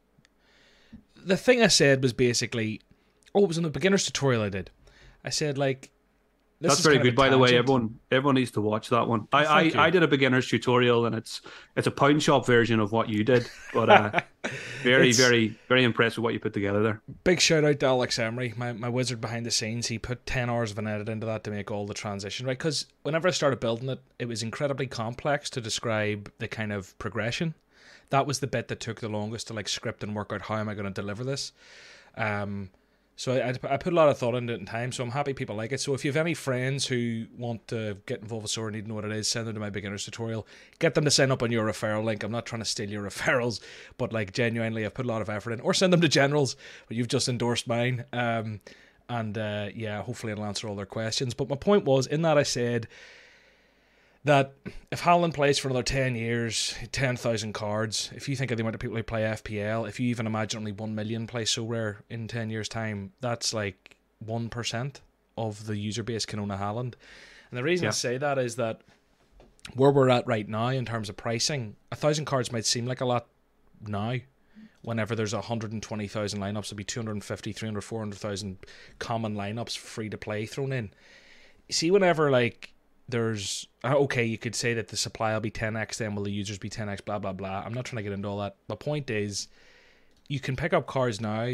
The 1.16 1.36
thing 1.36 1.62
I 1.62 1.68
said 1.68 2.02
was 2.02 2.12
basically, 2.12 2.82
oh, 3.34 3.44
it 3.44 3.48
was 3.48 3.56
in 3.56 3.64
the 3.64 3.70
beginner's 3.70 4.04
tutorial 4.04 4.42
I 4.42 4.48
did. 4.48 4.70
I 5.24 5.30
said 5.30 5.58
like 5.58 5.90
this 6.60 6.72
That's 6.72 6.80
very 6.80 6.98
good, 6.98 7.14
by 7.14 7.28
the 7.28 7.36
way. 7.36 7.58
Everyone, 7.58 7.98
everyone 8.10 8.36
needs 8.36 8.50
to 8.52 8.62
watch 8.62 8.88
that 8.88 9.06
one. 9.06 9.28
I, 9.30 9.44
I, 9.44 9.72
I, 9.86 9.90
did 9.90 10.02
a 10.02 10.08
beginner's 10.08 10.48
tutorial, 10.48 11.04
and 11.04 11.14
it's 11.14 11.42
it's 11.76 11.86
a 11.86 11.90
pound 11.90 12.22
shop 12.22 12.46
version 12.46 12.80
of 12.80 12.92
what 12.92 13.10
you 13.10 13.24
did, 13.24 13.46
but 13.74 13.90
uh, 13.90 14.20
very, 14.82 15.12
very, 15.12 15.58
very 15.68 15.84
impressed 15.84 16.16
with 16.16 16.24
what 16.24 16.32
you 16.32 16.40
put 16.40 16.54
together 16.54 16.82
there. 16.82 17.02
Big 17.24 17.42
shout 17.42 17.64
out 17.64 17.78
to 17.80 17.86
Alex 17.86 18.18
Emery, 18.18 18.54
my, 18.56 18.72
my 18.72 18.88
wizard 18.88 19.20
behind 19.20 19.44
the 19.44 19.50
scenes. 19.50 19.88
He 19.88 19.98
put 19.98 20.24
ten 20.24 20.48
hours 20.48 20.70
of 20.70 20.78
an 20.78 20.86
edit 20.86 21.10
into 21.10 21.26
that 21.26 21.44
to 21.44 21.50
make 21.50 21.70
all 21.70 21.86
the 21.86 21.92
transition 21.92 22.46
right. 22.46 22.56
Because 22.56 22.86
whenever 23.02 23.28
I 23.28 23.32
started 23.32 23.60
building 23.60 23.90
it, 23.90 24.00
it 24.18 24.26
was 24.26 24.42
incredibly 24.42 24.86
complex 24.86 25.50
to 25.50 25.60
describe 25.60 26.32
the 26.38 26.48
kind 26.48 26.72
of 26.72 26.98
progression. 26.98 27.54
That 28.08 28.26
was 28.26 28.38
the 28.38 28.46
bit 28.46 28.68
that 28.68 28.80
took 28.80 29.00
the 29.00 29.10
longest 29.10 29.48
to 29.48 29.52
like 29.52 29.68
script 29.68 30.02
and 30.02 30.16
work 30.16 30.32
out 30.32 30.40
how 30.40 30.56
am 30.56 30.70
I 30.70 30.74
going 30.74 30.86
to 30.86 30.90
deliver 30.90 31.22
this. 31.22 31.52
Um, 32.16 32.70
so 33.18 33.32
I, 33.32 33.48
I 33.48 33.76
put 33.78 33.94
a 33.94 33.96
lot 33.96 34.10
of 34.10 34.18
thought 34.18 34.34
into 34.34 34.52
it 34.52 34.60
in 34.60 34.66
time. 34.66 34.92
So 34.92 35.02
I'm 35.02 35.10
happy 35.10 35.32
people 35.32 35.56
like 35.56 35.72
it. 35.72 35.80
So 35.80 35.94
if 35.94 36.04
you 36.04 36.10
have 36.10 36.18
any 36.18 36.34
friends 36.34 36.86
who 36.86 37.24
want 37.38 37.66
to 37.68 37.96
get 38.04 38.20
involved 38.20 38.42
with 38.42 38.50
SOAR 38.50 38.68
and 38.68 38.76
need 38.76 38.82
to 38.82 38.88
know 38.88 38.94
what 38.94 39.06
it 39.06 39.12
is, 39.12 39.26
send 39.26 39.46
them 39.46 39.54
to 39.54 39.60
my 39.60 39.70
beginners 39.70 40.04
tutorial. 40.04 40.46
Get 40.80 40.94
them 40.94 41.06
to 41.06 41.10
sign 41.10 41.30
up 41.30 41.42
on 41.42 41.50
your 41.50 41.66
referral 41.66 42.04
link. 42.04 42.22
I'm 42.22 42.30
not 42.30 42.44
trying 42.44 42.60
to 42.60 42.66
steal 42.66 42.90
your 42.90 43.02
referrals, 43.08 43.60
but 43.96 44.12
like 44.12 44.34
genuinely, 44.34 44.84
I've 44.84 44.92
put 44.92 45.06
a 45.06 45.08
lot 45.08 45.22
of 45.22 45.30
effort 45.30 45.52
in. 45.52 45.60
Or 45.60 45.72
send 45.72 45.94
them 45.94 46.02
to 46.02 46.08
generals. 46.08 46.56
But 46.88 46.98
you've 46.98 47.08
just 47.08 47.26
endorsed 47.26 47.66
mine. 47.66 48.04
Um, 48.12 48.60
and 49.08 49.38
uh, 49.38 49.68
yeah, 49.74 50.02
hopefully 50.02 50.32
it'll 50.32 50.44
answer 50.44 50.68
all 50.68 50.76
their 50.76 50.84
questions. 50.84 51.32
But 51.32 51.48
my 51.48 51.56
point 51.56 51.84
was 51.84 52.06
in 52.06 52.20
that 52.22 52.36
I 52.36 52.42
said 52.42 52.86
that 54.26 54.54
if 54.90 55.02
Haaland 55.02 55.34
plays 55.34 55.56
for 55.56 55.68
another 55.68 55.84
10 55.84 56.16
years, 56.16 56.74
10,000 56.90 57.52
cards, 57.52 58.10
if 58.12 58.28
you 58.28 58.34
think 58.34 58.50
of 58.50 58.56
the 58.56 58.62
amount 58.62 58.74
of 58.74 58.80
people 58.80 58.96
who 58.96 59.02
play 59.04 59.22
FPL, 59.22 59.88
if 59.88 60.00
you 60.00 60.08
even 60.08 60.26
imagine 60.26 60.58
only 60.58 60.72
1 60.72 60.94
million 60.96 61.28
play 61.28 61.44
Sorare 61.44 61.98
in 62.10 62.26
10 62.26 62.50
years' 62.50 62.68
time, 62.68 63.12
that's 63.20 63.54
like 63.54 63.96
1% 64.26 64.96
of 65.38 65.66
the 65.66 65.76
user 65.76 66.02
base 66.02 66.26
can 66.26 66.40
own 66.40 66.50
a 66.50 66.56
Haaland. 66.56 66.94
And 67.50 67.58
the 67.58 67.62
reason 67.62 67.84
yeah. 67.84 67.90
I 67.90 67.92
say 67.92 68.18
that 68.18 68.36
is 68.36 68.56
that 68.56 68.80
where 69.74 69.92
we're 69.92 70.10
at 70.10 70.26
right 70.26 70.48
now 70.48 70.68
in 70.68 70.84
terms 70.84 71.08
of 71.08 71.16
pricing, 71.16 71.76
a 71.92 71.96
thousand 71.96 72.24
cards 72.24 72.50
might 72.50 72.66
seem 72.66 72.84
like 72.84 73.00
a 73.00 73.06
lot 73.06 73.28
now. 73.86 74.16
Whenever 74.82 75.14
there's 75.14 75.34
120,000 75.34 76.40
lineups, 76.40 76.68
there'll 76.68 76.76
be 76.76 76.84
250, 76.84 77.52
300, 77.52 77.80
400,000 77.80 78.58
common 78.98 79.36
lineups 79.36 79.78
free 79.78 80.08
to 80.08 80.18
play 80.18 80.46
thrown 80.46 80.72
in. 80.72 80.90
See, 81.70 81.92
whenever 81.92 82.30
like 82.30 82.72
there's 83.08 83.66
uh, 83.84 83.94
okay, 83.96 84.24
you 84.24 84.38
could 84.38 84.54
say 84.54 84.74
that 84.74 84.88
the 84.88 84.96
supply 84.96 85.32
will 85.32 85.40
be 85.40 85.50
10x, 85.50 85.98
then 85.98 86.14
will 86.14 86.24
the 86.24 86.32
users 86.32 86.58
be 86.58 86.70
10x, 86.70 87.04
blah 87.04 87.18
blah 87.18 87.32
blah. 87.32 87.62
I'm 87.64 87.74
not 87.74 87.84
trying 87.84 87.98
to 87.98 88.02
get 88.02 88.12
into 88.12 88.28
all 88.28 88.38
that. 88.38 88.56
The 88.68 88.76
point 88.76 89.10
is, 89.10 89.48
you 90.28 90.40
can 90.40 90.56
pick 90.56 90.72
up 90.72 90.86
cars 90.86 91.20
now 91.20 91.48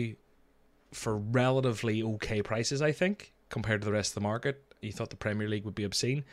for 0.92 1.16
relatively 1.16 2.02
okay 2.02 2.42
prices, 2.42 2.82
I 2.82 2.92
think, 2.92 3.32
compared 3.48 3.82
to 3.82 3.84
the 3.84 3.92
rest 3.92 4.10
of 4.10 4.14
the 4.14 4.20
market. 4.20 4.62
You 4.80 4.92
thought 4.92 5.10
the 5.10 5.16
Premier 5.16 5.48
League 5.48 5.64
would 5.64 5.74
be 5.74 5.84
obscene. 5.84 6.24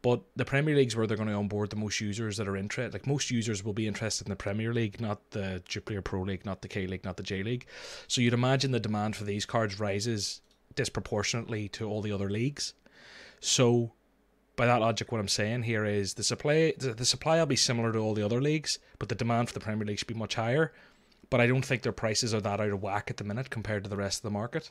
But 0.00 0.22
the 0.36 0.44
Premier 0.44 0.76
League's 0.76 0.94
where 0.94 1.06
they're 1.06 1.16
going 1.16 1.28
to 1.28 1.34
onboard 1.34 1.70
the 1.70 1.76
most 1.76 2.00
users 2.00 2.36
that 2.36 2.46
are 2.46 2.56
interested. 2.56 2.92
Like 2.92 3.06
most 3.06 3.30
users 3.30 3.64
will 3.64 3.72
be 3.72 3.88
interested 3.88 4.26
in 4.26 4.30
the 4.30 4.36
Premier 4.36 4.72
League, 4.72 5.00
not 5.00 5.30
the 5.32 5.60
Jupiler 5.66 6.02
Pro 6.02 6.22
League, 6.22 6.46
not 6.46 6.62
the 6.62 6.68
K 6.68 6.86
League, 6.86 7.04
not 7.04 7.16
the 7.16 7.22
J 7.24 7.42
League. 7.42 7.66
So 8.06 8.20
you'd 8.20 8.32
imagine 8.32 8.70
the 8.70 8.78
demand 8.78 9.16
for 9.16 9.24
these 9.24 9.44
cards 9.44 9.80
rises 9.80 10.40
disproportionately 10.76 11.68
to 11.70 11.88
all 11.88 12.00
the 12.00 12.12
other 12.12 12.30
leagues. 12.30 12.74
So 13.40 13.92
by 14.58 14.66
that 14.66 14.80
logic, 14.82 15.10
what 15.10 15.20
I'm 15.20 15.28
saying 15.28 15.62
here 15.62 15.86
is 15.86 16.14
the 16.14 16.22
supply 16.24 16.74
the 16.76 17.04
supply 17.06 17.38
will 17.38 17.46
be 17.46 17.56
similar 17.56 17.92
to 17.92 17.98
all 17.98 18.12
the 18.12 18.24
other 18.24 18.42
leagues, 18.42 18.78
but 18.98 19.08
the 19.08 19.14
demand 19.14 19.48
for 19.48 19.54
the 19.54 19.60
Premier 19.60 19.86
League 19.86 19.98
should 19.98 20.08
be 20.08 20.14
much 20.14 20.34
higher. 20.34 20.72
But 21.30 21.40
I 21.40 21.46
don't 21.46 21.64
think 21.64 21.82
their 21.82 21.92
prices 21.92 22.34
are 22.34 22.40
that 22.40 22.60
out 22.60 22.70
of 22.70 22.82
whack 22.82 23.06
at 23.10 23.16
the 23.18 23.24
minute 23.24 23.48
compared 23.50 23.84
to 23.84 23.90
the 23.90 23.96
rest 23.96 24.18
of 24.18 24.22
the 24.24 24.30
market. 24.30 24.70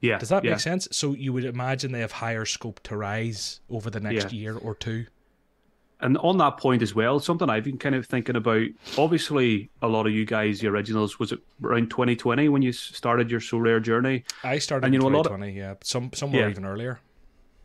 Yeah. 0.00 0.18
Does 0.18 0.28
that 0.30 0.44
yeah. 0.44 0.50
make 0.52 0.60
sense? 0.60 0.88
So 0.92 1.12
you 1.14 1.32
would 1.32 1.44
imagine 1.44 1.92
they 1.92 2.00
have 2.00 2.12
higher 2.12 2.44
scope 2.44 2.80
to 2.84 2.96
rise 2.96 3.60
over 3.70 3.88
the 3.90 4.00
next 4.00 4.32
Yeah. 4.32 4.38
year 4.38 4.56
or 4.58 4.74
two. 4.74 5.06
And 6.00 6.16
on 6.18 6.38
that 6.38 6.58
point 6.58 6.80
as 6.82 6.94
well, 6.94 7.18
something 7.18 7.50
I've 7.50 7.64
been 7.64 7.76
kind 7.78 7.96
of 7.96 8.06
thinking 8.06 8.36
about. 8.36 8.68
Obviously, 8.96 9.68
a 9.82 9.88
lot 9.88 10.06
of 10.06 10.12
you 10.12 10.24
guys, 10.24 10.60
the 10.60 10.68
originals, 10.68 11.18
was 11.18 11.32
it 11.32 11.40
around 11.62 11.90
2020 11.90 12.48
when 12.48 12.62
you 12.62 12.70
started 12.72 13.30
your 13.30 13.40
Sorare 13.40 13.82
journey? 13.82 14.22
I 14.44 14.58
started 14.58 14.86
And 14.86 14.94
you 14.94 15.00
in 15.00 15.02
know, 15.02 15.08
a 15.08 15.16
lot 15.18 15.26
of- 15.26 15.32
2020, 15.32 15.58
yeah. 15.58 15.74
Some 15.82 16.10
somewhere 16.14 16.42
Yeah. 16.42 16.50
even 16.50 16.64
earlier. 16.64 17.00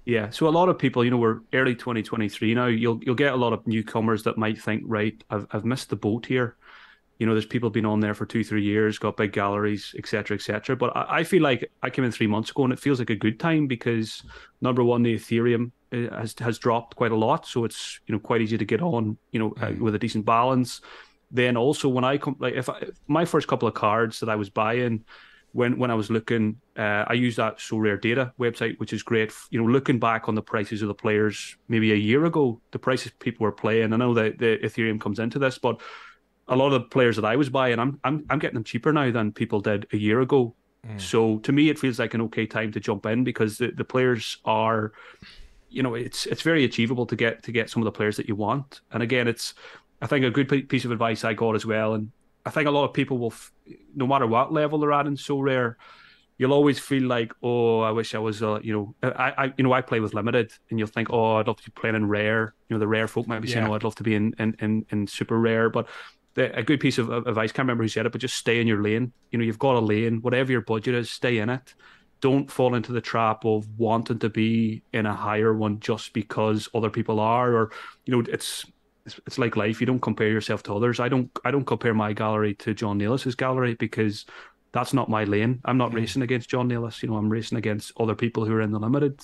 Yeah. 0.05 0.29
So 0.31 0.48
a 0.48 0.50
lot 0.50 0.69
of 0.69 0.77
people, 0.77 1.03
you 1.05 1.12
know, 1.12 1.17
we're 1.17 1.39
early 1.53 1.75
2023 1.75 2.53
now. 2.55 2.67
You'll 2.67 3.01
you'll 3.03 3.15
get 3.15 3.33
a 3.33 3.38
lot 3.38 3.53
of 3.53 3.65
newcomers 3.65 4.24
that 4.24 4.38
might 4.38 4.62
think, 4.62 4.83
right, 4.86 5.22
I've 5.29 5.48
I've 5.51 5.65
missed 5.65 5.89
the 5.89 5.95
boat 5.95 6.25
here. 6.25 6.57
You 7.19 7.27
know, 7.27 7.33
there's 7.33 7.45
people 7.45 7.69
been 7.69 7.86
on 7.86 8.00
there 8.01 8.13
for 8.13 8.25
two, 8.25 8.43
three 8.43 8.63
years, 8.63 8.98
got 8.98 9.15
big 9.15 9.31
galleries, 9.31 9.95
etc., 9.98 10.36
etc. 10.36 10.75
But 10.75 10.98
I, 10.98 11.19
I 11.19 11.24
feel 11.24 11.41
like 11.41 11.72
I 11.81 11.89
came 11.89 12.03
in 12.03 12.12
three 12.12 12.27
months 12.27 12.50
ago, 12.50 12.63
and 12.63 12.74
it 12.74 12.79
feels 12.79 13.00
like 13.00 13.12
a 13.12 13.15
good 13.15 13.39
time 13.39 13.67
because 13.67 14.24
number 14.62 14.83
one, 14.83 15.03
the 15.03 15.15
Ethereum 15.15 15.72
uh, 15.93 16.17
has 16.17 16.36
has 16.39 16.60
dropped 16.60 16.95
quite 16.98 17.12
a 17.13 17.15
lot, 17.15 17.45
so 17.48 17.63
it's 17.63 18.01
you 18.07 18.13
know 18.13 18.19
quite 18.19 18.41
easy 18.41 18.57
to 18.57 18.65
get 18.65 18.81
on, 18.81 19.17
you 19.31 19.39
know, 19.39 19.53
uh, 19.62 19.72
with 19.79 19.95
a 19.95 20.00
decent 20.00 20.25
balance. 20.25 20.81
Then 21.31 21.55
also 21.55 21.88
when 21.88 22.03
I 22.03 22.17
come, 22.17 22.36
like 22.39 22.55
if, 22.55 22.67
I, 22.67 22.77
if 22.79 22.95
my 23.07 23.24
first 23.25 23.48
couple 23.48 23.67
of 23.67 23.74
cards 23.74 24.19
that 24.19 24.29
I 24.29 24.36
was 24.36 24.50
buying, 24.50 25.05
when 25.53 25.77
when 25.77 25.91
I 25.91 25.95
was 25.95 26.10
looking, 26.10 26.60
uh, 26.77 27.05
I 27.07 27.13
used 27.13 27.38
that 27.38 27.60
Sorare 27.60 28.01
Data 28.01 28.33
website, 28.39 28.77
which 28.79 28.91
is 28.91 29.03
great. 29.03 29.31
You 29.51 29.62
know, 29.62 29.67
looking 29.67 30.00
back 30.00 30.27
on 30.27 30.36
the 30.36 30.41
prices 30.41 30.81
of 30.81 30.88
the 30.88 30.93
players 30.93 31.55
maybe 31.67 31.93
a 31.93 31.95
year 31.95 32.25
ago, 32.25 32.60
the 32.72 32.79
prices 32.79 33.12
people 33.19 33.45
were 33.45 33.51
playing. 33.51 33.93
I 33.93 33.98
know 33.98 34.13
that 34.15 34.39
the 34.39 34.57
Ethereum 34.63 35.00
comes 35.00 35.19
into 35.19 35.39
this, 35.39 35.57
but 35.60 35.79
a 36.48 36.55
lot 36.55 36.67
of 36.67 36.74
the 36.74 36.81
players 36.81 37.15
that 37.15 37.25
I 37.25 37.36
was 37.36 37.50
buying, 37.50 37.79
I'm 37.79 38.00
I'm 38.03 38.25
I'm 38.29 38.39
getting 38.39 38.55
them 38.55 38.63
cheaper 38.63 38.91
now 38.91 39.12
than 39.12 39.31
people 39.31 39.62
did 39.62 39.88
a 39.93 39.98
year 39.98 40.22
ago. 40.22 40.55
So 40.98 41.38
to 41.39 41.51
me, 41.51 41.69
it 41.69 41.79
feels 41.79 42.00
like 42.00 42.13
an 42.13 42.22
okay 42.22 42.45
time 42.45 42.72
to 42.74 42.79
jump 42.79 43.05
in 43.05 43.24
because 43.24 43.57
the, 43.57 43.72
the 43.72 43.86
players 43.86 44.39
are, 44.43 44.91
you 45.69 45.81
know, 45.81 45.93
it's 45.95 46.25
it's 46.25 46.41
very 46.41 46.65
achievable 46.65 47.05
to 47.05 47.15
get 47.15 47.43
to 47.43 47.51
get 47.51 47.69
some 47.69 47.81
of 47.81 47.86
the 47.86 47.91
players 47.91 48.17
that 48.17 48.27
you 48.27 48.36
want. 48.36 48.81
And 48.91 49.01
again, 49.01 49.27
it's 49.27 49.53
I 50.01 50.07
think 50.07 50.25
a 50.25 50.31
good 50.31 50.67
piece 50.67 50.83
of 50.83 50.91
advice 50.91 51.24
I 51.24 51.33
got 51.33 51.55
as 51.55 51.65
well, 51.65 51.93
and 51.93 52.12
I 52.45 52.50
think 52.50 52.67
a 52.67 52.71
lot 52.71 52.85
of 52.85 52.93
people 52.93 53.17
will, 53.17 53.31
f- 53.31 53.51
no 53.95 54.07
matter 54.07 54.27
what 54.27 54.51
level 54.51 54.79
they're 54.79 54.91
at 54.91 55.07
in 55.07 55.15
Sorare, 55.15 55.75
you'll 56.38 56.53
always 56.53 56.79
feel 56.79 57.03
like, 57.03 57.32
oh, 57.41 57.79
I 57.82 57.91
wish 57.91 58.15
I 58.15 58.19
was, 58.19 58.43
uh, 58.43 58.60
you 58.62 58.73
know, 58.73 58.95
I, 59.01 59.34
I, 59.38 59.53
you 59.58 59.63
know, 59.63 59.71
I 59.71 59.82
play 59.82 59.99
with 59.99 60.13
limited, 60.13 60.51
and 60.69 60.79
you'll 60.79 60.88
think, 60.88 61.10
oh, 61.12 61.36
I'd 61.38 61.47
love 61.47 61.58
to 61.58 61.63
be 61.63 61.71
playing 61.79 61.95
in 61.95 62.08
rare. 62.08 62.53
You 62.67 62.75
know, 62.75 62.79
the 62.79 62.88
rare 62.88 63.08
folk 63.08 63.27
might 63.27 63.39
be 63.39 63.47
saying, 63.47 63.65
oh, 63.67 63.75
I'd 63.75 63.84
love 63.84 63.95
to 63.95 64.03
be 64.03 64.15
in 64.15 64.34
in 64.39 64.56
in, 64.60 64.86
in 64.91 65.08
super 65.08 65.39
rare, 65.39 65.69
but. 65.69 65.88
The, 66.36 66.58
a 66.58 66.63
good 66.63 66.79
piece 66.79 66.97
of 66.97 67.12
of 67.12 67.27
advice, 67.27 67.51
can't 67.51 67.67
remember 67.67 67.84
who 67.84 67.88
said 67.88 68.08
it, 68.08 68.12
but 68.12 68.19
just 68.19 68.36
stay 68.36 68.60
in 68.60 68.65
your 68.65 68.82
lane. 68.82 69.13
You 69.29 69.38
know, 69.38 69.45
you've 69.45 69.60
got 69.60 69.75
a 69.75 69.79
lane, 69.79 70.19
whatever 70.23 70.51
your 70.51 70.62
budget 70.62 70.95
is, 70.95 71.12
stay 71.12 71.38
in 71.38 71.51
it. 71.51 71.75
Don't 72.21 72.49
fall 72.49 72.73
into 72.73 72.91
the 72.91 73.01
trap 73.01 73.45
of 73.45 73.67
wanting 73.77 74.17
to 74.17 74.29
be 74.29 74.82
in 74.93 75.06
a 75.06 75.13
higher 75.13 75.53
one 75.53 75.79
just 75.79 76.12
because 76.12 76.67
other 76.73 76.89
people 76.89 77.19
are, 77.19 77.53
or 77.53 77.71
you 78.08 78.17
know, 78.17 78.23
it's 78.27 78.65
it's, 79.06 79.20
it's 79.28 79.38
like 79.38 79.56
life. 79.58 79.80
You 79.82 79.88
don't 79.88 80.00
compare 80.02 80.30
yourself 80.30 80.63
to 80.63 80.76
others. 80.76 81.00
I 81.00 81.10
don't 81.10 81.30
I 81.46 81.52
don't 81.52 81.66
compare 81.66 81.94
my 81.94 82.13
gallery 82.13 82.56
to 82.56 82.74
John 82.74 82.98
Nellis's 82.98 83.36
gallery 83.36 83.76
because 83.76 84.26
that's 84.72 84.94
not 84.94 85.10
my 85.10 85.24
lane. 85.24 85.62
I'm 85.66 85.78
not 85.78 85.94
racing 85.94 86.22
against 86.24 86.50
John 86.50 86.68
Nellis. 86.68 87.04
You 87.04 87.10
know, 87.10 87.18
I'm 87.18 87.30
racing 87.30 87.58
against 87.58 87.92
other 88.00 88.16
people 88.16 88.46
who 88.46 88.54
are 88.54 88.62
in 88.62 88.72
the 88.72 88.80
limited. 88.80 89.20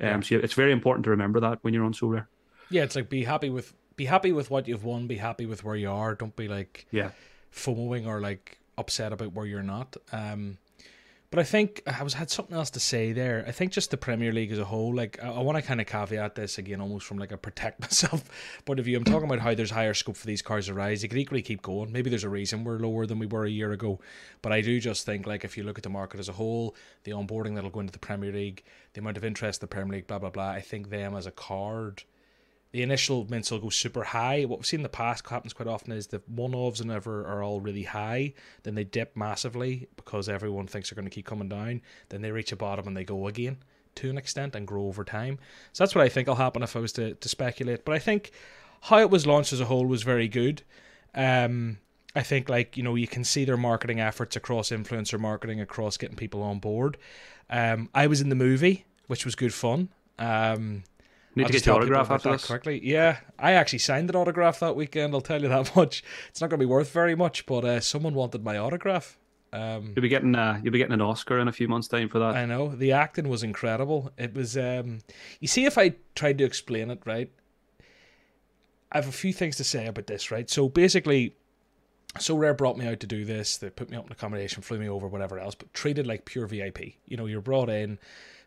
Um, 0.00 0.06
Yeah. 0.08 0.20
so 0.20 0.36
it's 0.36 0.54
very 0.54 0.72
important 0.72 1.04
to 1.04 1.10
remember 1.10 1.40
that 1.40 1.58
when 1.62 1.74
you're 1.74 1.84
on 1.84 1.92
Sorare. 1.92 2.26
Yeah, 2.70 2.82
it's 2.84 2.96
like 2.96 3.08
be 3.08 3.24
happy 3.24 3.50
with 3.50 3.74
be 3.96 4.06
happy 4.06 4.32
with 4.32 4.50
what 4.50 4.68
you've 4.68 4.84
won, 4.84 5.06
be 5.06 5.16
happy 5.16 5.46
with 5.46 5.64
where 5.64 5.76
you 5.76 5.90
are. 5.90 6.14
Don't 6.14 6.36
be 6.36 6.48
like 6.48 6.86
Yeah, 6.90 7.10
FOMOing 7.52 8.06
or 8.06 8.20
like 8.20 8.58
upset 8.78 9.12
about 9.12 9.32
where 9.32 9.46
you're 9.46 9.62
not. 9.62 9.96
Um, 10.12 10.58
but 11.36 11.42
I 11.42 11.44
think 11.44 11.82
I 11.86 12.02
was 12.02 12.14
had 12.14 12.30
something 12.30 12.56
else 12.56 12.70
to 12.70 12.80
say 12.80 13.12
there. 13.12 13.44
I 13.46 13.50
think 13.50 13.70
just 13.70 13.90
the 13.90 13.98
Premier 13.98 14.32
League 14.32 14.50
as 14.52 14.58
a 14.58 14.64
whole, 14.64 14.94
like 14.94 15.22
I, 15.22 15.28
I 15.28 15.40
want 15.40 15.56
to 15.56 15.62
kind 15.62 15.82
of 15.82 15.86
caveat 15.86 16.34
this 16.34 16.56
again, 16.56 16.80
almost 16.80 17.04
from 17.04 17.18
like 17.18 17.30
a 17.30 17.36
protect 17.36 17.78
myself 17.82 18.24
point 18.64 18.78
of 18.78 18.86
view. 18.86 18.96
I'm 18.96 19.04
talking 19.04 19.26
about 19.26 19.40
how 19.40 19.54
there's 19.54 19.70
higher 19.70 19.92
scope 19.92 20.16
for 20.16 20.26
these 20.26 20.40
cars 20.40 20.68
to 20.68 20.72
rise. 20.72 21.02
You 21.02 21.10
could 21.10 21.18
equally 21.18 21.42
keep 21.42 21.60
going. 21.60 21.92
Maybe 21.92 22.08
there's 22.08 22.24
a 22.24 22.30
reason 22.30 22.64
we're 22.64 22.78
lower 22.78 23.04
than 23.04 23.18
we 23.18 23.26
were 23.26 23.44
a 23.44 23.50
year 23.50 23.72
ago, 23.72 24.00
but 24.40 24.50
I 24.50 24.62
do 24.62 24.80
just 24.80 25.04
think 25.04 25.26
like 25.26 25.44
if 25.44 25.58
you 25.58 25.64
look 25.64 25.76
at 25.76 25.84
the 25.84 25.90
market 25.90 26.20
as 26.20 26.30
a 26.30 26.32
whole, 26.32 26.74
the 27.04 27.10
onboarding 27.10 27.54
that'll 27.54 27.68
go 27.68 27.80
into 27.80 27.92
the 27.92 27.98
Premier 27.98 28.32
League, 28.32 28.64
the 28.94 29.02
amount 29.02 29.18
of 29.18 29.24
interest 29.24 29.60
the 29.60 29.66
Premier 29.66 29.96
League, 29.96 30.06
blah 30.06 30.18
blah 30.18 30.30
blah. 30.30 30.48
I 30.48 30.62
think 30.62 30.88
them 30.88 31.14
as 31.14 31.26
a 31.26 31.32
card 31.32 32.02
the 32.76 32.82
initial 32.82 33.26
mints 33.30 33.50
will 33.50 33.58
go 33.58 33.70
super 33.70 34.04
high. 34.04 34.44
What 34.44 34.58
we've 34.58 34.66
seen 34.66 34.80
in 34.80 34.84
the 34.84 34.90
past 34.90 35.26
happens 35.26 35.54
quite 35.54 35.66
often 35.66 35.92
is 35.92 36.08
the 36.08 36.20
one 36.26 36.54
offs 36.54 36.80
and 36.80 36.90
ever 36.90 37.26
are 37.26 37.42
all 37.42 37.58
really 37.58 37.84
high, 37.84 38.34
then 38.64 38.74
they 38.74 38.84
dip 38.84 39.16
massively 39.16 39.88
because 39.96 40.28
everyone 40.28 40.66
thinks 40.66 40.90
they're 40.90 40.94
going 40.94 41.08
to 41.08 41.14
keep 41.14 41.24
coming 41.24 41.48
down. 41.48 41.80
Then 42.10 42.20
they 42.20 42.30
reach 42.30 42.52
a 42.52 42.56
bottom 42.56 42.86
and 42.86 42.94
they 42.94 43.02
go 43.02 43.28
again 43.28 43.56
to 43.94 44.10
an 44.10 44.18
extent 44.18 44.54
and 44.54 44.66
grow 44.66 44.88
over 44.88 45.04
time. 45.04 45.38
So 45.72 45.84
that's 45.84 45.94
what 45.94 46.04
I 46.04 46.10
think 46.10 46.28
will 46.28 46.34
happen 46.34 46.62
if 46.62 46.76
I 46.76 46.80
was 46.80 46.92
to, 46.92 47.14
to 47.14 47.28
speculate. 47.30 47.86
But 47.86 47.94
I 47.94 47.98
think 47.98 48.30
how 48.82 48.98
it 48.98 49.08
was 49.08 49.26
launched 49.26 49.54
as 49.54 49.60
a 49.60 49.64
whole 49.64 49.86
was 49.86 50.02
very 50.02 50.28
good. 50.28 50.62
Um, 51.14 51.78
I 52.14 52.22
think 52.22 52.50
like 52.50 52.76
you 52.76 52.82
know 52.82 52.94
you 52.94 53.08
can 53.08 53.24
see 53.24 53.46
their 53.46 53.56
marketing 53.56 54.00
efforts 54.00 54.36
across 54.36 54.68
influencer 54.68 55.18
marketing, 55.18 55.62
across 55.62 55.96
getting 55.96 56.16
people 56.16 56.42
on 56.42 56.58
board. 56.58 56.98
Um, 57.48 57.88
I 57.94 58.06
was 58.06 58.20
in 58.20 58.28
the 58.28 58.34
movie, 58.34 58.84
which 59.06 59.24
was 59.24 59.34
good 59.34 59.54
fun. 59.54 59.88
Um, 60.18 60.82
need 61.36 61.44
I'll 61.44 61.48
to 61.48 61.52
get 61.52 61.66
your 61.66 61.76
autograph 61.76 62.10
after 62.10 62.30
that 62.30 62.38
this. 62.38 62.46
quickly. 62.46 62.80
Yeah, 62.84 63.18
I 63.38 63.52
actually 63.52 63.78
signed 63.80 64.10
an 64.10 64.16
autograph 64.16 64.60
that 64.60 64.74
weekend. 64.74 65.14
I'll 65.14 65.20
tell 65.20 65.40
you 65.40 65.48
that 65.48 65.74
much. 65.76 66.02
It's 66.28 66.40
not 66.40 66.50
going 66.50 66.58
to 66.58 66.66
be 66.66 66.70
worth 66.70 66.90
very 66.92 67.14
much, 67.14 67.46
but 67.46 67.64
uh, 67.64 67.80
someone 67.80 68.14
wanted 68.14 68.42
my 68.42 68.58
autograph. 68.58 69.18
Um, 69.52 69.92
You'll 69.94 70.02
be 70.02 70.08
getting 70.08 70.34
uh, 70.34 70.60
you'll 70.62 70.72
be 70.72 70.78
getting 70.78 70.92
an 70.92 71.00
Oscar 71.00 71.38
in 71.38 71.48
a 71.48 71.52
few 71.52 71.68
months' 71.68 71.88
time 71.88 72.08
for 72.08 72.18
that. 72.18 72.34
I 72.34 72.44
know 72.46 72.68
the 72.74 72.92
acting 72.92 73.28
was 73.28 73.42
incredible. 73.42 74.10
It 74.18 74.34
was. 74.34 74.56
Um, 74.56 74.98
you 75.40 75.48
see, 75.48 75.64
if 75.64 75.78
I 75.78 75.94
tried 76.14 76.38
to 76.38 76.44
explain 76.44 76.90
it 76.90 77.00
right, 77.06 77.30
I 78.90 78.98
have 78.98 79.08
a 79.08 79.12
few 79.12 79.32
things 79.32 79.56
to 79.56 79.64
say 79.64 79.86
about 79.86 80.06
this. 80.06 80.30
Right, 80.30 80.50
so 80.50 80.68
basically. 80.68 81.34
Sorare 82.18 82.56
brought 82.56 82.78
me 82.78 82.86
out 82.86 83.00
to 83.00 83.06
do 83.06 83.26
this. 83.26 83.58
They 83.58 83.68
put 83.68 83.90
me 83.90 83.96
up 83.98 84.06
in 84.06 84.12
accommodation, 84.12 84.62
flew 84.62 84.78
me 84.78 84.88
over, 84.88 85.06
whatever 85.06 85.38
else, 85.38 85.54
but 85.54 85.74
treated 85.74 86.06
like 86.06 86.24
pure 86.24 86.46
VIP. 86.46 86.94
You 87.04 87.18
know, 87.18 87.26
you're 87.26 87.42
brought 87.42 87.68
in, 87.68 87.98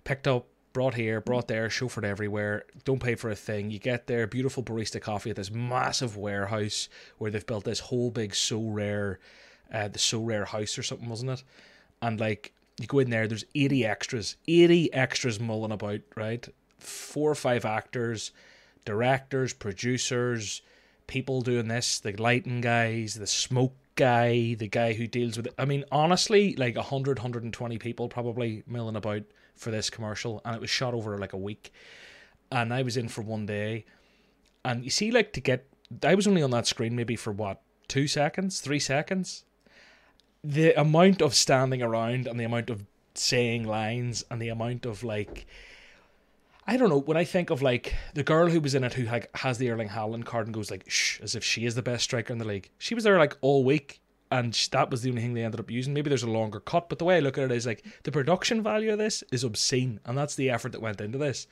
picked 0.05 0.27
up, 0.27 0.47
brought 0.73 0.93
here, 0.93 1.19
brought 1.21 1.47
there, 1.47 1.67
chauffeured 1.67 2.03
everywhere. 2.03 2.65
Don't 2.83 3.01
pay 3.01 3.15
for 3.15 3.29
a 3.29 3.35
thing. 3.35 3.71
You 3.71 3.79
get 3.79 4.07
there, 4.07 4.27
beautiful 4.27 4.63
barista 4.63 5.01
coffee 5.01 5.29
at 5.29 5.35
this 5.35 5.51
massive 5.51 6.15
warehouse 6.17 6.89
where 7.17 7.31
they've 7.31 7.45
built 7.45 7.65
this 7.65 7.79
whole 7.79 8.11
big 8.11 8.33
Sorare, 8.33 9.17
uh, 9.73 9.87
the 9.87 9.99
Sorare 9.99 10.47
house 10.47 10.77
or 10.77 10.83
something, 10.83 11.09
wasn't 11.09 11.31
it? 11.31 11.43
And 12.01 12.19
like 12.19 12.53
you 12.79 12.87
go 12.87 12.99
in 12.99 13.09
there, 13.09 13.27
there's 13.27 13.45
80 13.55 13.85
extras, 13.85 14.37
80 14.47 14.93
extras 14.93 15.39
mulling 15.39 15.71
about, 15.71 16.01
right? 16.15 16.47
Four 16.77 17.31
or 17.31 17.35
five 17.35 17.65
actors, 17.65 18.31
directors, 18.85 19.53
producers, 19.53 20.61
people 21.07 21.41
doing 21.41 21.67
this, 21.67 21.99
the 21.99 22.13
lighting 22.13 22.61
guys, 22.61 23.15
the 23.15 23.27
smoke 23.27 23.73
guy, 23.95 24.53
the 24.53 24.67
guy 24.67 24.93
who 24.93 25.07
deals 25.07 25.35
with 25.35 25.47
it. 25.47 25.53
I 25.57 25.65
mean, 25.65 25.83
honestly, 25.91 26.55
like 26.55 26.75
100, 26.75 27.17
120 27.19 27.77
people 27.79 28.07
probably 28.07 28.63
milling 28.65 28.95
about 28.95 29.23
for 29.59 29.71
this 29.71 29.89
commercial, 29.89 30.41
and 30.43 30.55
it 30.55 30.61
was 30.61 30.69
shot 30.69 30.93
over 30.93 31.17
like 31.17 31.33
a 31.33 31.37
week. 31.37 31.71
And 32.51 32.73
I 32.73 32.81
was 32.81 32.97
in 32.97 33.09
for 33.09 33.21
one 33.21 33.45
day, 33.45 33.85
and 34.65 34.83
you 34.83 34.89
see, 34.89 35.11
like 35.11 35.33
to 35.33 35.41
get, 35.41 35.67
I 36.03 36.15
was 36.15 36.25
only 36.25 36.41
on 36.41 36.51
that 36.51 36.65
screen 36.65 36.95
maybe 36.95 37.15
for 37.15 37.31
what 37.31 37.61
two 37.87 38.07
seconds, 38.07 38.61
three 38.61 38.79
seconds. 38.79 39.43
The 40.43 40.73
amount 40.79 41.21
of 41.21 41.35
standing 41.35 41.81
around 41.81 42.25
and 42.25 42.39
the 42.39 42.45
amount 42.45 42.69
of 42.69 42.85
saying 43.13 43.65
lines 43.65 44.23
and 44.31 44.41
the 44.41 44.49
amount 44.49 44.85
of 44.85 45.03
like 45.03 45.45
I 46.65 46.77
don't 46.77 46.89
know. 46.89 46.99
When 46.99 47.17
I 47.17 47.23
think 47.23 47.49
of 47.49 47.63
like 47.63 47.95
the 48.13 48.23
girl 48.23 48.47
who 48.47 48.61
was 48.61 48.75
in 48.75 48.83
it 48.83 48.93
who 48.93 49.03
like 49.03 49.35
has 49.37 49.57
the 49.57 49.71
Erling 49.71 49.89
Haaland 49.89 50.25
card 50.25 50.45
and 50.45 50.53
goes 50.53 50.69
like 50.69 50.87
shh 50.87 51.19
as 51.19 51.35
if 51.35 51.43
she 51.43 51.65
is 51.65 51.73
the 51.73 51.81
best 51.81 52.03
striker 52.03 52.31
in 52.31 52.37
the 52.37 52.45
league. 52.45 52.69
She 52.77 52.93
was 52.93 53.03
there 53.03 53.17
like 53.17 53.35
all 53.41 53.63
week, 53.63 53.99
and 54.31 54.53
that 54.71 54.91
was 54.91 55.01
the 55.01 55.09
only 55.09 55.21
thing 55.21 55.33
they 55.33 55.43
ended 55.43 55.59
up 55.59 55.71
using. 55.71 55.93
Maybe 55.93 56.09
there's 56.09 56.23
a 56.23 56.29
longer 56.29 56.59
cut, 56.59 56.89
but 56.89 56.99
the 56.99 57.05
way 57.05 57.17
I 57.17 57.21
look 57.21 57.37
at 57.37 57.45
it 57.45 57.51
is 57.51 57.65
like 57.65 57.85
the 58.03 58.11
production 58.11 58.61
value 58.61 58.91
of 58.91 58.97
this 58.97 59.23
is 59.31 59.43
obscene, 59.43 59.99
and 60.05 60.17
that's 60.17 60.35
the 60.35 60.49
effort 60.49 60.71
that 60.73 60.81
went 60.81 61.01
into 61.01 61.17
this. 61.17 61.47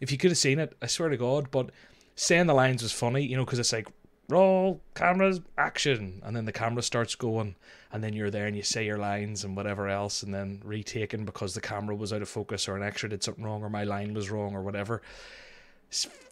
If 0.00 0.12
you 0.12 0.18
could 0.18 0.30
have 0.30 0.38
seen 0.38 0.58
it, 0.58 0.76
I 0.82 0.86
swear 0.86 1.08
to 1.08 1.16
God. 1.16 1.50
But 1.50 1.70
saying 2.16 2.46
the 2.46 2.54
lines 2.54 2.82
was 2.82 2.92
funny, 2.92 3.22
you 3.22 3.36
know, 3.36 3.44
because 3.44 3.58
it's 3.58 3.72
like 3.72 3.88
roll 4.28 4.80
cameras 4.94 5.40
action 5.58 6.22
and 6.24 6.34
then 6.34 6.46
the 6.46 6.52
camera 6.52 6.82
starts 6.82 7.14
going 7.14 7.54
and 7.92 8.02
then 8.02 8.14
you're 8.14 8.30
there 8.30 8.46
and 8.46 8.56
you 8.56 8.62
say 8.62 8.84
your 8.84 8.96
lines 8.96 9.44
and 9.44 9.54
whatever 9.54 9.88
else 9.88 10.22
and 10.22 10.32
then 10.32 10.62
retaken 10.64 11.24
because 11.24 11.54
the 11.54 11.60
camera 11.60 11.94
was 11.94 12.12
out 12.12 12.22
of 12.22 12.28
focus 12.28 12.66
or 12.66 12.76
an 12.76 12.82
extra 12.82 13.08
did 13.08 13.22
something 13.22 13.44
wrong 13.44 13.62
or 13.62 13.68
my 13.68 13.84
line 13.84 14.14
was 14.14 14.30
wrong 14.30 14.54
or 14.54 14.62
whatever 14.62 15.02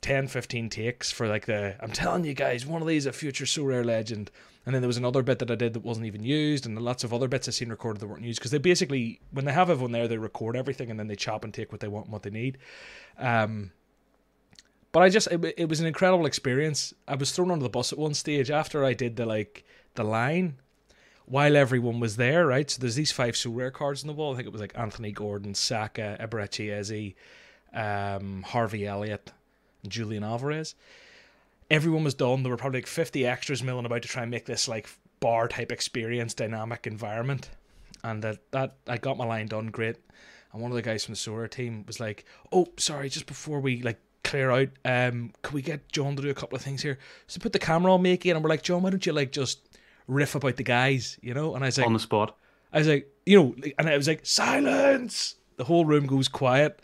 10 0.00 0.28
15 0.28 0.68
takes 0.68 1.10
for 1.12 1.28
like 1.28 1.46
the 1.46 1.76
i'm 1.80 1.92
telling 1.92 2.24
you 2.24 2.34
guys 2.34 2.66
one 2.66 2.82
of 2.82 2.88
these 2.88 3.06
a 3.06 3.12
future 3.12 3.44
Sorare 3.44 3.84
legend 3.84 4.30
and 4.66 4.74
then 4.74 4.82
there 4.82 4.88
was 4.88 4.96
another 4.96 5.22
bit 5.22 5.38
that 5.38 5.50
i 5.50 5.54
did 5.54 5.74
that 5.74 5.84
wasn't 5.84 6.06
even 6.06 6.22
used 6.22 6.66
and 6.66 6.80
lots 6.80 7.04
of 7.04 7.14
other 7.14 7.28
bits 7.28 7.46
I've 7.46 7.54
seen 7.54 7.70
recorded 7.70 8.00
that 8.00 8.08
weren't 8.08 8.24
used 8.24 8.40
because 8.40 8.50
they 8.50 8.58
basically 8.58 9.20
when 9.30 9.44
they 9.44 9.52
have 9.52 9.70
everyone 9.70 9.92
there 9.92 10.08
they 10.08 10.18
record 10.18 10.56
everything 10.56 10.90
and 10.90 10.98
then 10.98 11.06
they 11.06 11.16
chop 11.16 11.44
and 11.44 11.54
take 11.54 11.70
what 11.70 11.80
they 11.80 11.88
want 11.88 12.06
and 12.06 12.12
what 12.12 12.22
they 12.22 12.30
need 12.30 12.58
um 13.18 13.70
but 14.92 15.02
I 15.02 15.08
just 15.08 15.26
it, 15.28 15.54
it 15.56 15.68
was 15.68 15.80
an 15.80 15.86
incredible 15.86 16.26
experience. 16.26 16.92
I 17.08 17.14
was 17.16 17.32
thrown 17.32 17.50
under 17.50 17.62
the 17.62 17.70
bus 17.70 17.92
at 17.92 17.98
one 17.98 18.14
stage 18.14 18.50
after 18.50 18.84
I 18.84 18.92
did 18.92 19.16
the 19.16 19.24
like 19.26 19.64
the 19.94 20.04
line 20.04 20.58
while 21.24 21.56
everyone 21.56 21.98
was 21.98 22.16
there, 22.16 22.46
right? 22.46 22.70
So 22.70 22.80
there's 22.80 22.94
these 22.94 23.10
five 23.10 23.34
Sorare 23.34 23.72
cards 23.72 24.02
on 24.02 24.08
the 24.08 24.12
wall. 24.12 24.34
I 24.34 24.36
think 24.36 24.46
it 24.46 24.52
was 24.52 24.60
like 24.60 24.78
Anthony 24.78 25.12
Gordon, 25.12 25.54
Saka, 25.54 26.18
Eberechi 26.20 26.70
Eze, 26.70 27.14
um, 27.72 28.42
Harvey 28.42 28.86
Elliott, 28.86 29.32
Julian 29.88 30.24
Alvarez. 30.24 30.74
Everyone 31.70 32.04
was 32.04 32.14
done. 32.14 32.42
There 32.42 32.50
were 32.50 32.56
probably 32.56 32.78
like 32.78 32.86
50 32.86 33.26
extras 33.26 33.62
milling 33.62 33.86
about 33.86 34.02
to 34.02 34.08
try 34.08 34.22
and 34.22 34.30
make 34.30 34.46
this 34.46 34.68
like 34.68 34.88
bar 35.20 35.48
type 35.48 35.72
experience, 35.72 36.34
dynamic 36.34 36.86
environment. 36.86 37.50
And 38.04 38.22
that, 38.22 38.38
that 38.50 38.76
I 38.86 38.98
got 38.98 39.16
my 39.16 39.24
line 39.24 39.46
done 39.46 39.68
great. 39.68 39.96
And 40.52 40.60
one 40.60 40.70
of 40.70 40.76
the 40.76 40.82
guys 40.82 41.04
from 41.04 41.14
the 41.14 41.18
Sorare 41.18 41.50
team 41.50 41.84
was 41.86 41.98
like, 41.98 42.26
"Oh, 42.50 42.66
sorry, 42.76 43.08
just 43.08 43.26
before 43.26 43.60
we 43.60 43.80
like 43.80 43.98
clear 44.24 44.50
out. 44.50 44.68
Um, 44.84 45.32
can 45.42 45.54
we 45.54 45.62
get 45.62 45.90
John 45.90 46.16
to 46.16 46.22
do 46.22 46.30
a 46.30 46.34
couple 46.34 46.56
of 46.56 46.62
things 46.62 46.82
here? 46.82 46.98
So 47.26 47.40
put 47.40 47.52
the 47.52 47.58
camera 47.58 47.92
on 47.92 48.02
Makey, 48.02 48.32
and 48.32 48.42
we're 48.42 48.48
like, 48.48 48.62
John, 48.62 48.82
why 48.82 48.90
don't 48.90 49.04
you 49.04 49.12
like 49.12 49.32
just 49.32 49.60
riff 50.06 50.34
about 50.34 50.56
the 50.56 50.62
guys, 50.62 51.18
you 51.22 51.34
know? 51.34 51.54
And 51.54 51.64
I 51.64 51.68
was 51.68 51.78
like, 51.78 51.86
on 51.86 51.92
the 51.92 51.98
spot. 51.98 52.36
I 52.72 52.78
was 52.78 52.88
like, 52.88 53.08
you 53.26 53.40
know, 53.40 53.54
and 53.78 53.88
I 53.88 53.96
was 53.96 54.08
like, 54.08 54.24
silence. 54.24 55.36
The 55.56 55.64
whole 55.64 55.84
room 55.84 56.06
goes 56.06 56.28
quiet. 56.28 56.80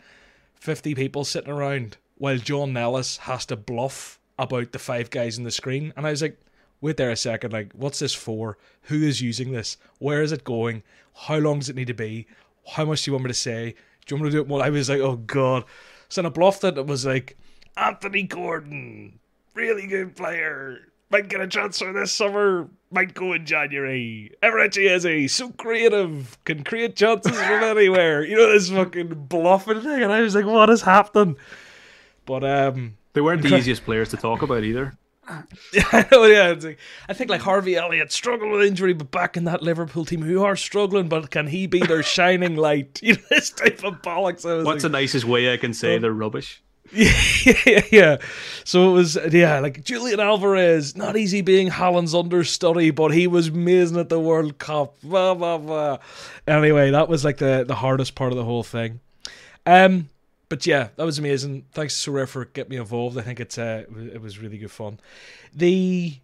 Fifty 0.53 0.93
people 0.93 1.25
sitting 1.25 1.49
around 1.49 1.97
while 2.19 2.37
John 2.37 2.73
Nellis 2.73 3.17
has 3.17 3.45
to 3.47 3.55
bluff 3.55 4.19
about 4.37 4.71
the 4.71 4.79
five 4.79 5.09
guys 5.09 5.37
in 5.37 5.43
the 5.43 5.51
screen, 5.51 5.91
and 5.97 6.05
I 6.05 6.11
was 6.11 6.21
like. 6.21 6.39
Wait 6.81 6.95
there 6.95 7.11
a 7.11 7.15
second, 7.17 7.51
like, 7.51 7.73
what's 7.73 7.99
this 7.99 8.13
for? 8.13 8.57
Who 8.83 9.03
is 9.03 9.21
using 9.21 9.51
this? 9.51 9.75
Where 9.97 10.21
is 10.21 10.31
it 10.31 10.45
going? 10.45 10.81
How 11.13 11.35
long 11.37 11.59
does 11.59 11.67
it 11.67 11.75
need 11.75 11.87
to 11.87 11.93
be? 11.93 12.25
How 12.69 12.85
much 12.85 13.03
do 13.03 13.11
you 13.11 13.13
want 13.15 13.25
me 13.25 13.31
to 13.31 13.33
say? 13.33 13.75
Do 14.05 14.15
you 14.15 14.21
want 14.21 14.23
me 14.23 14.29
to 14.31 14.37
do 14.37 14.41
it 14.43 14.47
more? 14.47 14.63
I 14.63 14.69
was 14.69 14.89
like, 14.89 15.01
oh 15.01 15.17
god. 15.17 15.65
So 16.07 16.23
I 16.25 16.29
bluffed 16.29 16.63
it. 16.63 16.77
It 16.77 16.87
was 16.87 17.05
like 17.05 17.37
Anthony 17.75 18.23
Gordon, 18.23 19.19
really 19.53 19.87
good 19.87 20.15
player. 20.15 20.79
Might 21.11 21.27
get 21.27 21.41
a 21.41 21.47
transfer 21.47 21.91
this 21.91 22.13
summer. 22.13 22.69
Might 22.91 23.13
go 23.13 23.33
in 23.33 23.45
January. 23.45 24.31
Eberechi 24.41 24.89
Eze, 24.89 25.31
so 25.31 25.49
creative, 25.49 26.37
can 26.45 26.63
create 26.63 26.95
chances 26.95 27.35
from 27.35 27.63
anywhere. 27.63 28.23
You 28.23 28.37
know 28.37 28.51
this 28.51 28.69
fucking 28.69 29.25
bluffing 29.27 29.81
thing, 29.81 30.03
and 30.03 30.11
I 30.11 30.21
was 30.21 30.35
like, 30.35 30.45
"What 30.45 30.69
is 30.69 30.83
happening?" 30.83 31.35
But 32.29 32.43
um, 32.43 32.95
they 33.13 33.21
weren't 33.21 33.41
the 33.41 33.57
easiest 33.57 33.83
players 33.85 34.09
to 34.09 34.17
talk 34.17 34.43
about 34.43 34.63
either. 34.63 34.93
I 35.27 36.05
know, 36.11 36.25
yeah. 36.25 36.53
Like, 36.61 36.77
I 37.07 37.13
think 37.13 37.31
like 37.31 37.41
Harvey 37.41 37.75
Elliott 37.75 38.11
struggled 38.11 38.51
with 38.51 38.61
injury, 38.61 38.93
but 38.93 39.09
back 39.09 39.35
in 39.35 39.45
that 39.45 39.63
Liverpool 39.63 40.05
team 40.05 40.21
who 40.21 40.43
are 40.43 40.55
struggling, 40.55 41.09
but 41.09 41.31
can 41.31 41.47
he 41.47 41.65
be 41.65 41.79
their 41.79 42.03
shining 42.17 42.55
light? 42.55 42.99
You 43.09 43.13
know, 43.13 43.21
this 43.31 43.49
type 43.49 43.83
of 43.83 44.03
bollocks. 44.03 44.45
What's 44.45 44.65
like, 44.65 44.79
the 44.79 44.89
nicest 44.89 45.25
way 45.25 45.51
I 45.51 45.57
can 45.57 45.73
say 45.73 45.97
they're 45.97 46.13
rubbish? 46.13 46.61
Yeah, 46.91 47.81
yeah. 47.91 48.17
So 48.63 48.91
it 48.91 48.93
was, 48.93 49.17
yeah, 49.31 49.59
like 49.59 49.83
Julian 49.83 50.19
Alvarez, 50.19 50.95
not 50.95 51.17
easy 51.17 51.41
being 51.41 51.69
Haaland's 51.69 52.13
understudy, 52.13 52.91
but 52.91 53.11
he 53.11 53.25
was 53.25 53.47
amazing 53.47 53.97
at 53.97 54.09
the 54.09 54.19
World 54.19 54.59
Cup. 54.59 55.01
Blah 55.01 55.33
blah 55.33 55.57
blah. 55.57 55.97
Anyway, 56.47 56.91
that 56.91 57.09
was 57.09 57.25
like 57.25 57.37
the 57.37 57.65
the 57.67 57.75
hardest 57.75 58.13
part 58.13 58.31
of 58.31 58.37
the 58.37 58.43
whole 58.43 58.63
thing. 58.63 58.99
Um, 59.65 60.09
but 60.49 60.65
yeah, 60.65 60.89
that 60.95 61.05
was 61.05 61.19
amazing. 61.19 61.65
Thanks, 61.71 61.95
Sorare, 61.95 62.27
for 62.27 62.45
getting 62.45 62.71
me 62.71 62.77
involved. 62.77 63.17
I 63.17 63.21
think 63.21 63.39
it's 63.39 63.57
uh, 63.57 63.85
it 64.11 64.21
was 64.21 64.39
really 64.39 64.57
good 64.57 64.71
fun. 64.71 64.99
The 65.53 66.15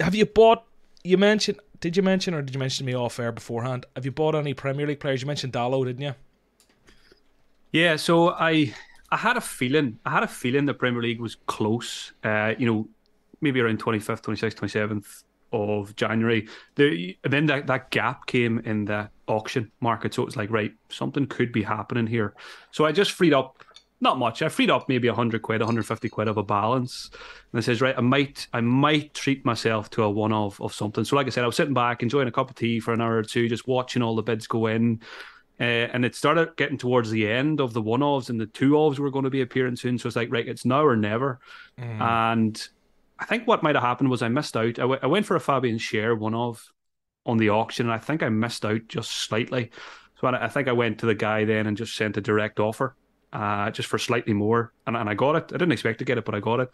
have 0.00 0.14
you 0.14 0.24
bought? 0.24 0.64
You 1.02 1.18
mentioned? 1.18 1.58
Did 1.80 1.96
you 1.96 2.02
mention 2.02 2.32
or 2.32 2.42
did 2.42 2.54
you 2.54 2.58
mention 2.58 2.86
me 2.86 2.94
off 2.94 3.18
air 3.18 3.32
beforehand? 3.32 3.84
Have 3.94 4.04
you 4.04 4.12
bought 4.12 4.34
any 4.34 4.54
Premier 4.54 4.86
League 4.86 5.00
players? 5.00 5.20
You 5.20 5.26
mentioned 5.26 5.52
Dalot, 5.52 5.84
didn't 5.84 6.02
you? 6.02 6.14
Yeah. 7.72 7.96
So 7.96 8.30
I 8.30 8.72
I 9.10 9.16
had 9.16 9.36
a 9.36 9.40
feeling. 9.40 9.98
I 10.06 10.10
had 10.10 10.22
a 10.22 10.28
feeling 10.28 10.64
the 10.66 10.74
Premier 10.74 11.02
League 11.02 11.20
was 11.20 11.36
close. 11.46 12.12
Uh, 12.24 12.54
you 12.56 12.66
know, 12.66 12.88
maybe 13.40 13.60
around 13.60 13.78
twenty 13.78 13.98
fifth, 13.98 14.22
twenty 14.22 14.38
sixth, 14.38 14.56
twenty 14.56 14.72
seventh 14.72 15.24
of 15.52 15.94
January. 15.96 16.48
The, 16.74 17.16
and 17.24 17.32
then 17.32 17.46
that, 17.46 17.66
that 17.66 17.90
gap 17.90 18.26
came 18.26 18.58
in 18.60 18.84
the 18.84 19.10
auction 19.26 19.70
market. 19.80 20.14
So 20.14 20.22
it 20.22 20.26
was 20.26 20.36
like, 20.36 20.50
right, 20.50 20.72
something 20.88 21.26
could 21.26 21.52
be 21.52 21.62
happening 21.62 22.06
here. 22.06 22.34
So 22.70 22.84
I 22.84 22.92
just 22.92 23.12
freed 23.12 23.34
up 23.34 23.62
not 24.00 24.18
much. 24.18 24.42
I 24.42 24.48
freed 24.48 24.70
up 24.70 24.88
maybe 24.88 25.08
100 25.08 25.40
quid, 25.40 25.60
150 25.60 26.08
quid 26.08 26.28
of 26.28 26.36
a 26.36 26.42
balance. 26.42 27.10
And 27.52 27.58
I 27.58 27.62
says, 27.62 27.80
right, 27.80 27.96
I 27.96 28.02
might 28.02 28.46
I 28.52 28.60
might 28.60 29.14
treat 29.14 29.44
myself 29.44 29.88
to 29.90 30.02
a 30.02 30.10
one 30.10 30.32
of 30.32 30.60
of 30.60 30.74
something. 30.74 31.04
So 31.04 31.16
like 31.16 31.26
I 31.26 31.30
said, 31.30 31.44
I 31.44 31.46
was 31.46 31.56
sitting 31.56 31.74
back, 31.74 32.02
enjoying 32.02 32.28
a 32.28 32.32
cup 32.32 32.50
of 32.50 32.56
tea 32.56 32.78
for 32.78 32.92
an 32.92 33.00
hour 33.00 33.16
or 33.16 33.22
two, 33.22 33.48
just 33.48 33.66
watching 33.66 34.02
all 34.02 34.14
the 34.14 34.22
bids 34.22 34.46
go 34.46 34.66
in. 34.66 35.00
Uh, 35.58 35.88
and 35.92 36.04
it 36.04 36.14
started 36.14 36.54
getting 36.56 36.76
towards 36.76 37.10
the 37.10 37.26
end 37.26 37.60
of 37.60 37.72
the 37.72 37.80
one 37.80 38.02
offs 38.02 38.28
and 38.28 38.38
the 38.38 38.46
two 38.46 38.76
offs 38.76 38.98
were 38.98 39.10
going 39.10 39.24
to 39.24 39.30
be 39.30 39.40
appearing 39.40 39.74
soon. 39.74 39.96
So 39.96 40.06
it's 40.06 40.16
like, 40.16 40.30
right, 40.30 40.46
it's 40.46 40.66
now 40.66 40.84
or 40.84 40.96
never. 40.96 41.40
Mm. 41.80 42.00
And 42.02 42.68
I 43.18 43.24
think 43.24 43.46
what 43.46 43.62
might 43.62 43.74
have 43.74 43.84
happened 43.84 44.10
was 44.10 44.22
I 44.22 44.28
missed 44.28 44.56
out. 44.56 44.78
I, 44.78 44.82
w- 44.82 45.00
I 45.02 45.06
went 45.06 45.26
for 45.26 45.36
a 45.36 45.40
Fabian 45.40 45.78
Schär 45.78 46.18
one 46.18 46.34
of 46.34 46.72
on 47.24 47.38
the 47.38 47.50
auction, 47.50 47.86
and 47.86 47.94
I 47.94 47.98
think 47.98 48.22
I 48.22 48.28
missed 48.28 48.64
out 48.64 48.86
just 48.88 49.10
slightly. 49.10 49.70
So 50.20 50.28
I, 50.28 50.44
I 50.44 50.48
think 50.48 50.68
I 50.68 50.72
went 50.72 50.98
to 51.00 51.06
the 51.06 51.14
guy 51.14 51.44
then 51.44 51.66
and 51.66 51.76
just 51.76 51.96
sent 51.96 52.16
a 52.16 52.20
direct 52.20 52.60
offer, 52.60 52.94
uh, 53.32 53.70
just 53.70 53.88
for 53.88 53.98
slightly 53.98 54.32
more, 54.32 54.72
and, 54.86 54.96
and 54.96 55.08
I 55.08 55.14
got 55.14 55.36
it. 55.36 55.44
I 55.48 55.56
didn't 55.56 55.72
expect 55.72 55.98
to 56.00 56.04
get 56.04 56.18
it, 56.18 56.24
but 56.24 56.34
I 56.34 56.40
got 56.40 56.60
it. 56.60 56.70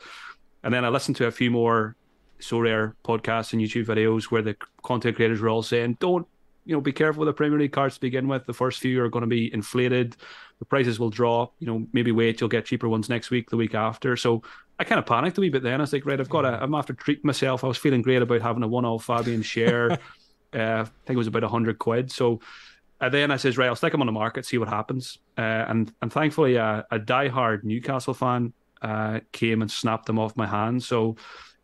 And 0.65 0.73
then 0.73 0.85
I 0.85 0.89
listened 0.89 1.17
to 1.17 1.27
a 1.27 1.33
few 1.33 1.51
more 1.51 1.97
Sorare 2.41 2.95
podcasts 3.05 3.53
and 3.53 3.63
YouTube 3.63 3.87
videos 3.87 4.25
where 4.25 4.43
the 4.43 4.57
content 4.83 5.17
creators 5.17 5.41
were 5.41 5.49
all 5.49 5.63
saying, 5.63 5.97
"Don't 6.01 6.27
you 6.65 6.75
know, 6.75 6.81
be 6.81 6.93
careful 6.93 7.21
with 7.21 7.29
the 7.29 7.33
Premier 7.33 7.59
League 7.59 7.73
cards 7.73 7.97
to 7.97 8.01
begin 8.01 8.29
with. 8.29 8.47
The 8.47 8.53
first 8.53 8.81
few 8.81 9.03
are 9.03 9.09
going 9.09 9.23
to 9.23 9.29
be 9.29 9.53
inflated. 9.53 10.17
The 10.59 10.65
prices 10.65 10.99
will 10.99 11.11
drop. 11.11 11.55
You 11.59 11.67
know, 11.67 11.87
maybe 11.93 12.13
wait, 12.13 12.41
you'll 12.41 12.49
get 12.49 12.67
cheaper 12.67 12.89
ones 12.89 13.09
next 13.09 13.31
week, 13.31 13.51
the 13.51 13.57
week 13.57 13.75
after. 13.75 14.17
So 14.17 14.43
I 14.79 14.85
kind 14.85 14.99
of 14.99 15.07
panicked 15.07 15.39
a 15.39 15.41
wee 15.41 15.49
bit 15.49 15.63
then. 15.63 15.81
I 15.81 15.83
was 15.83 15.93
like, 15.93 16.07
right, 16.07 16.21
I've 16.21 16.29
got 16.29 16.43
to, 16.43 16.63
I'm 16.63 16.75
after 16.75 16.93
treat 16.93 17.25
myself. 17.25 17.65
I 17.65 17.69
was 17.69 17.79
feeling 17.79 18.03
great 18.03 18.23
about 18.23 18.43
having 18.43 18.63
a 18.63 18.69
one 18.69 18.85
off 18.85 19.05
Fabian 19.05 19.43
Schär. 19.43 19.93
uh, 20.55 20.59
I 20.59 20.85
think 20.85 21.15
it 21.15 21.17
was 21.17 21.27
about 21.27 21.43
100 21.43 21.79
quid. 21.79 22.11
So 22.11 22.41
uh, 23.01 23.09
then 23.09 23.33
I 23.33 23.37
says, 23.37 23.59
right, 23.59 23.67
I'll 23.67 23.77
stick 23.77 23.93
him 23.93 24.01
on 24.01 24.07
the 24.07 24.13
market, 24.13 24.47
see 24.47 24.59
what 24.59 24.69
happens. 24.69 25.19
Uh, 25.37 25.41
and 25.41 25.93
and 26.01 26.13
thankfully, 26.13 26.57
uh, 26.57 26.83
a 26.91 26.99
die-hard 27.01 27.65
Newcastle 27.65 28.15
fan 28.15 28.53
uh, 28.81 29.21
came 29.33 29.63
and 29.63 29.71
snapped 29.71 30.07
them 30.07 30.21
off 30.21 30.37
my 30.37 30.47
hands. 30.47 30.87
So 30.87 31.17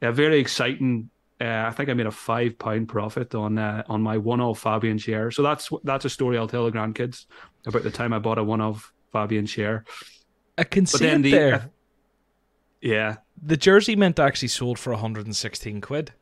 a 0.03 0.13
very 0.13 0.41
exciting 0.41 1.11
uh, 1.41 1.65
I 1.67 1.71
think 1.71 1.89
I 1.89 1.95
made 1.95 2.07
a 2.07 2.11
five 2.11 2.59
pound 2.59 2.89
profit 2.89 3.35
on 3.35 3.59
uh, 3.59 3.85
on 3.89 4.03
my 4.03 4.19
one 4.19 4.41
of 4.41 4.59
Fabian 4.59 4.99
Schär. 4.99 5.33
So 5.33 5.43
that's 5.43 5.71
that's 5.85 6.05
a 6.05 6.11
story 6.11 6.37
I'll 6.37 6.49
tell 6.49 6.65
the 6.65 6.73
grandkids 6.73 7.27
about 7.67 7.85
the 7.85 7.91
time 7.91 8.13
I 8.13 8.19
bought 8.19 8.39
a 8.39 8.45
one 8.45 8.61
of 8.61 8.93
Fabian 9.13 9.47
Schär. 9.47 9.85
I 10.57 10.65
can 10.65 10.85
but 10.85 10.91
see 10.91 11.07
it 11.07 11.23
the, 11.23 11.31
there. 11.31 11.55
Uh, 11.55 11.63
yeah, 12.81 13.17
the 13.41 13.57
jersey 13.57 13.95
mint 13.95 14.19
actually 14.19 14.49
sold 14.49 14.79
for 14.79 14.91
116 14.91 15.81
quid, 15.81 16.13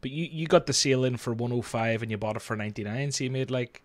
but 0.00 0.10
you 0.10 0.28
you 0.30 0.46
got 0.46 0.66
the 0.66 0.72
sale 0.72 1.04
in 1.04 1.16
for 1.16 1.32
105 1.32 2.02
and 2.02 2.10
you 2.10 2.16
bought 2.16 2.36
it 2.36 2.42
for 2.42 2.56
99. 2.56 3.10
So 3.10 3.24
you 3.24 3.30
made 3.30 3.50
like 3.50 3.82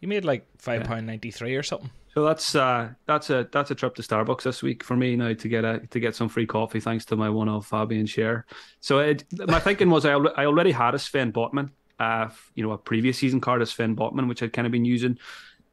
you 0.00 0.06
made 0.06 0.24
like 0.24 0.46
five 0.58 0.84
pound 0.84 1.06
yeah. 1.06 1.12
93 1.12 1.56
or 1.56 1.62
something. 1.64 1.90
So 2.16 2.24
that's 2.24 2.54
uh, 2.54 2.88
that's 3.04 3.28
a 3.28 3.46
that's 3.52 3.70
a 3.70 3.74
trip 3.74 3.94
to 3.96 4.02
Starbucks 4.02 4.44
this 4.44 4.62
week 4.62 4.82
for 4.82 4.96
me 4.96 5.16
now 5.16 5.34
to 5.34 5.48
get 5.48 5.66
a 5.66 5.80
to 5.90 6.00
get 6.00 6.16
some 6.16 6.30
free 6.30 6.46
coffee 6.46 6.80
thanks 6.80 7.04
to 7.06 7.16
my 7.16 7.28
one 7.28 7.46
of 7.46 7.66
Fabian 7.66 8.06
Schär. 8.06 8.44
So 8.80 9.00
it, 9.00 9.24
my 9.46 9.60
thinking 9.60 9.90
was 9.90 10.06
I 10.06 10.12
I 10.12 10.46
already 10.46 10.70
had 10.70 10.94
a 10.94 10.98
Sven 10.98 11.30
Botman, 11.30 11.72
uh, 12.00 12.30
you 12.54 12.62
know, 12.62 12.72
a 12.72 12.78
previous 12.78 13.18
season 13.18 13.38
card 13.38 13.60
of 13.60 13.68
Sven 13.68 13.94
Botman 13.94 14.28
which 14.28 14.42
I'd 14.42 14.54
kind 14.54 14.64
of 14.64 14.72
been 14.72 14.86
using. 14.86 15.18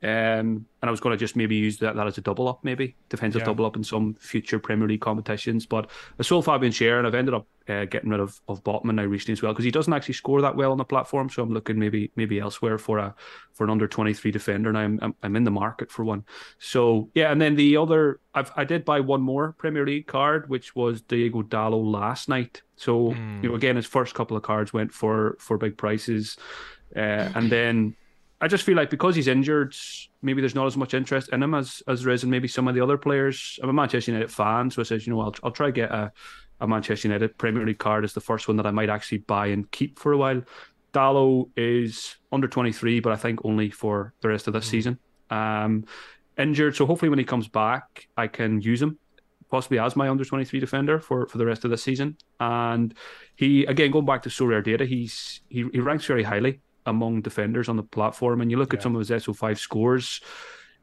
Um, 0.04 0.66
and 0.82 0.90
I 0.90 0.92
was 0.92 1.00
going 1.00 1.14
to 1.14 1.18
just 1.18 1.38
maybe 1.38 1.56
use 1.56 1.78
that, 1.78 1.96
that 1.96 2.08
as 2.08 2.18
a 2.18 2.22
double 2.22 2.50
up, 2.50 2.62
maybe 2.62 2.94
defensive 3.08 3.40
yeah. 3.40 3.46
double 3.46 3.66
up 3.66 3.78
in 3.78 3.86
some 3.86 4.16
future 4.16 4.60
Premier 4.60 4.86
League 4.86 5.00
competitions. 5.00 5.66
But 5.66 5.90
I 6.20 6.24
sold 6.24 6.44
Fabian 6.44 6.74
Schär 6.74 6.98
and 6.98 7.08
I've 7.08 7.16
ended 7.16 7.34
up 7.34 7.48
uh, 7.70 7.86
getting 7.86 8.10
rid 8.10 8.20
of, 8.20 8.42
of 8.50 8.62
Botman 8.66 8.96
now 8.96 9.06
recently 9.06 9.32
as 9.32 9.42
well 9.42 9.54
because 9.54 9.64
he 9.64 9.72
doesn't 9.72 9.94
actually 9.94 10.16
score 10.16 10.42
that 10.42 10.58
well 10.58 10.74
on 10.74 10.78
the 10.78 10.84
platform. 10.84 11.30
So 11.30 11.42
I'm 11.42 11.54
looking 11.54 11.80
maybe 11.80 12.12
maybe 12.18 12.38
elsewhere 12.38 12.78
for 12.78 12.98
a 12.98 13.16
for 13.54 13.64
an 13.64 13.70
under 13.70 13.88
23 13.88 14.30
defender. 14.30 14.68
And 14.68 14.78
I'm, 14.78 15.00
I'm, 15.02 15.16
I'm 15.24 15.36
in 15.38 15.46
the 15.46 15.52
market 15.52 15.90
for 15.90 16.04
one. 16.04 16.26
So 16.60 17.10
yeah, 17.14 17.32
and 17.32 17.42
then 17.42 17.56
the 17.56 17.78
other 17.78 18.20
I've 18.34 18.52
I 18.58 18.66
did 18.66 18.84
buy 18.84 19.00
one 19.00 19.22
more 19.22 19.54
Premier 19.54 19.86
League 19.86 20.08
card, 20.08 20.50
which 20.50 20.76
was 20.76 21.02
Diego 21.02 21.44
Dalot 21.44 21.90
last 21.90 22.28
night. 22.28 22.62
So 22.76 23.12
mm. 23.12 23.42
you 23.42 23.48
know 23.48 23.56
again 23.56 23.78
his 23.78 23.86
first 23.86 24.16
couple 24.16 24.36
of 24.36 24.44
cards 24.44 24.74
went 24.74 24.92
for 24.92 25.38
for 25.40 25.58
big 25.58 25.78
prices, 25.78 26.36
uh, 26.94 27.32
and 27.36 27.50
then 27.50 27.96
I 28.44 28.48
just 28.48 28.66
feel 28.66 28.76
like 28.76 28.90
because 28.90 29.16
he's 29.16 29.30
injured, 29.30 29.74
maybe 30.22 30.42
there's 30.42 30.54
not 30.54 30.68
as 30.68 30.76
much 30.76 30.94
interest 30.94 31.30
in 31.30 31.42
him 31.42 31.54
as 31.54 31.82
as 31.88 32.04
there 32.04 32.12
is 32.12 32.26
in 32.26 32.30
maybe 32.30 32.50
some 32.50 32.68
of 32.68 32.76
the 32.76 32.82
other 32.82 32.98
players. 32.98 33.58
I'm 33.64 33.70
a 33.70 33.74
Manchester 33.74 34.12
United 34.12 34.34
fan, 34.34 34.70
so 34.70 34.82
I 34.82 34.84
says, 34.84 35.08
you 35.08 35.14
know, 35.14 35.22
I'll 35.22 35.34
I'll 35.44 35.52
try 35.52 35.72
get 35.72 35.90
a, 35.92 36.12
a 36.60 36.68
Manchester 36.68 37.08
United 37.08 37.38
Premier 37.38 37.66
League 37.66 37.80
card 37.80 38.04
as 38.04 38.12
the 38.12 38.20
first 38.20 38.50
one 38.50 38.58
that 38.58 38.66
I 38.66 38.72
might 38.72 38.90
actually 38.90 39.20
buy 39.20 39.48
and 39.48 39.72
keep 39.72 39.98
for 39.98 40.12
a 40.12 40.18
while. 40.18 40.42
Dalot 40.92 41.52
is 41.56 42.18
under 42.34 42.50
23, 42.50 43.00
but 43.00 43.14
I 43.14 43.16
think 43.16 43.40
only 43.46 43.70
for 43.70 44.14
the 44.20 44.28
rest 44.28 44.48
of 44.48 44.54
this 44.54 44.68
mm. 44.68 44.72
season. 44.72 45.00
Um, 45.30 45.86
injured, 46.38 46.76
so 46.76 46.86
hopefully 46.86 47.10
when 47.10 47.20
he 47.20 47.26
comes 47.26 47.48
back, 47.48 48.10
I 48.18 48.28
can 48.28 48.60
use 48.60 48.82
him 48.82 49.00
possibly 49.50 49.80
as 49.80 49.96
my 49.96 50.10
under 50.10 50.26
23 50.26 50.60
defender 50.60 51.00
for, 51.00 51.28
for 51.28 51.38
the 51.38 51.46
rest 51.46 51.64
of 51.64 51.72
the 51.72 51.78
season. 51.78 52.18
And 52.42 52.94
he, 53.38 53.66
again, 53.66 53.92
going 53.92 54.06
back 54.06 54.24
to 54.24 54.30
Sorare 54.30 54.64
data, 54.64 54.84
he's 54.84 55.42
he, 55.48 55.66
he 55.72 55.80
ranks 55.80 56.06
very 56.06 56.24
highly 56.24 56.60
among 56.86 57.22
defenders 57.22 57.70
on 57.70 57.78
the 57.78 57.84
platform. 57.84 58.42
And 58.42 58.52
you 58.52 58.58
look 58.58 58.74
yeah. 58.74 58.78
at 58.78 58.84
some 58.84 58.96
of 58.96 59.00
his 59.00 59.10
SO5 59.10 59.58
scores, 59.58 60.22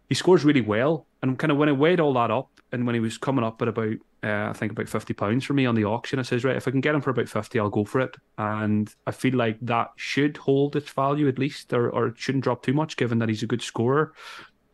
he 0.09 0.15
scores 0.15 0.45
really 0.45 0.61
well. 0.61 1.07
And 1.23 1.39
kind 1.39 1.51
of 1.51 1.59
when 1.59 1.69
I 1.69 1.73
weighed 1.73 2.01
all 2.01 2.15
that 2.15 2.31
up, 2.31 2.51
and 2.73 2.87
when 2.87 2.95
he 2.95 3.01
was 3.01 3.19
coming 3.19 3.45
up 3.45 3.61
at 3.63 3.69
about, 3.69 3.95
uh, 4.23 4.51
I 4.51 4.53
think 4.53 4.73
about 4.73 4.89
fifty 4.89 5.13
pounds 5.13 5.45
for 5.45 5.55
me 5.55 5.67
on 5.67 5.75
the 5.75 5.85
auction, 5.85 6.19
I 6.19 6.23
says, 6.23 6.45
right, 6.45 6.57
if 6.57 6.69
I 6.69 6.71
can 6.71 6.81
get 6.81 6.95
him 6.95 7.01
for 7.01 7.11
about 7.11 7.29
fifty, 7.29 7.59
I'll 7.59 7.71
go 7.71 7.85
for 7.85 8.01
it. 8.01 8.17
And 8.39 8.93
I 9.07 9.11
feel 9.11 9.35
like 9.35 9.59
that 9.63 9.91
should 9.97 10.37
hold 10.37 10.77
its 10.77 10.91
value 10.91 11.29
at 11.29 11.39
least, 11.39 11.73
or, 11.73 11.91
or 11.91 12.09
it 12.09 12.19
shouldn't 12.19 12.45
drop 12.45 12.63
too 12.63 12.73
much, 12.73 12.97
given 12.97 13.19
that 13.19 13.29
he's 13.29 13.43
a 13.43 13.49
good 13.49 13.63
scorer. 13.63 14.13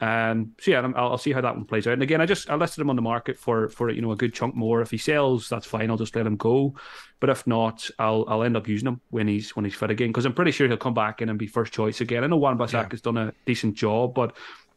Um, 0.00 0.52
so 0.60 0.72
yeah, 0.72 0.80
I'll, 0.80 1.12
I'll, 1.12 1.18
see 1.18 1.32
how 1.32 1.40
that 1.40 1.54
one 1.54 1.64
plays 1.64 1.86
out. 1.86 1.94
And 1.94 2.02
again, 2.02 2.20
I 2.20 2.26
just 2.26 2.50
I 2.50 2.54
listed 2.54 2.82
him 2.82 2.90
on 2.90 2.96
the 2.96 3.02
market 3.02 3.38
for 3.38 3.68
for 3.70 3.90
you 3.90 4.02
know 4.02 4.12
a 4.12 4.16
good 4.16 4.34
chunk 4.34 4.54
more. 4.54 4.82
If 4.82 4.90
he 4.90 4.98
sells, 4.98 5.48
that's 5.48 5.64
fine. 5.64 5.90
I'll 5.90 5.96
just 5.96 6.14
let 6.14 6.26
him 6.26 6.36
go. 6.36 6.74
But 7.18 7.30
if 7.30 7.46
not, 7.46 7.88
I'll 7.98 8.26
I'll 8.28 8.42
end 8.42 8.58
up 8.58 8.68
using 8.68 8.88
him 8.88 9.00
when 9.08 9.26
he's 9.26 9.56
when 9.56 9.64
he's 9.64 9.74
fit 9.74 9.90
again 9.90 10.08
because 10.08 10.26
I'm 10.26 10.34
pretty 10.34 10.50
sure 10.50 10.68
he'll 10.68 10.76
come 10.76 10.92
back 10.92 11.22
in 11.22 11.30
and 11.30 11.38
be 11.38 11.46
first 11.46 11.72
choice 11.72 12.02
again. 12.02 12.24
I 12.24 12.26
know 12.26 12.36
Wan 12.36 12.58
Bissaka 12.58 12.72
yeah. 12.72 12.88
has 12.90 13.00
done 13.00 13.16
a 13.16 13.32
decent 13.46 13.74
job, 13.74 14.12
but 14.14 14.36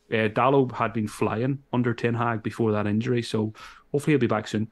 uh, 0.10 0.30
Dalot 0.30 0.72
had 0.72 0.94
been 0.94 1.08
flying 1.08 1.64
under 1.74 1.94
Ten 1.94 2.14
Hag 2.14 2.42
before 2.42 2.72
that 2.72 2.88
injury, 2.88 3.22
so 3.22 3.54
hopefully 3.92 4.14
he'll 4.14 4.20
be 4.20 4.28
back 4.28 4.48
soon. 4.48 4.72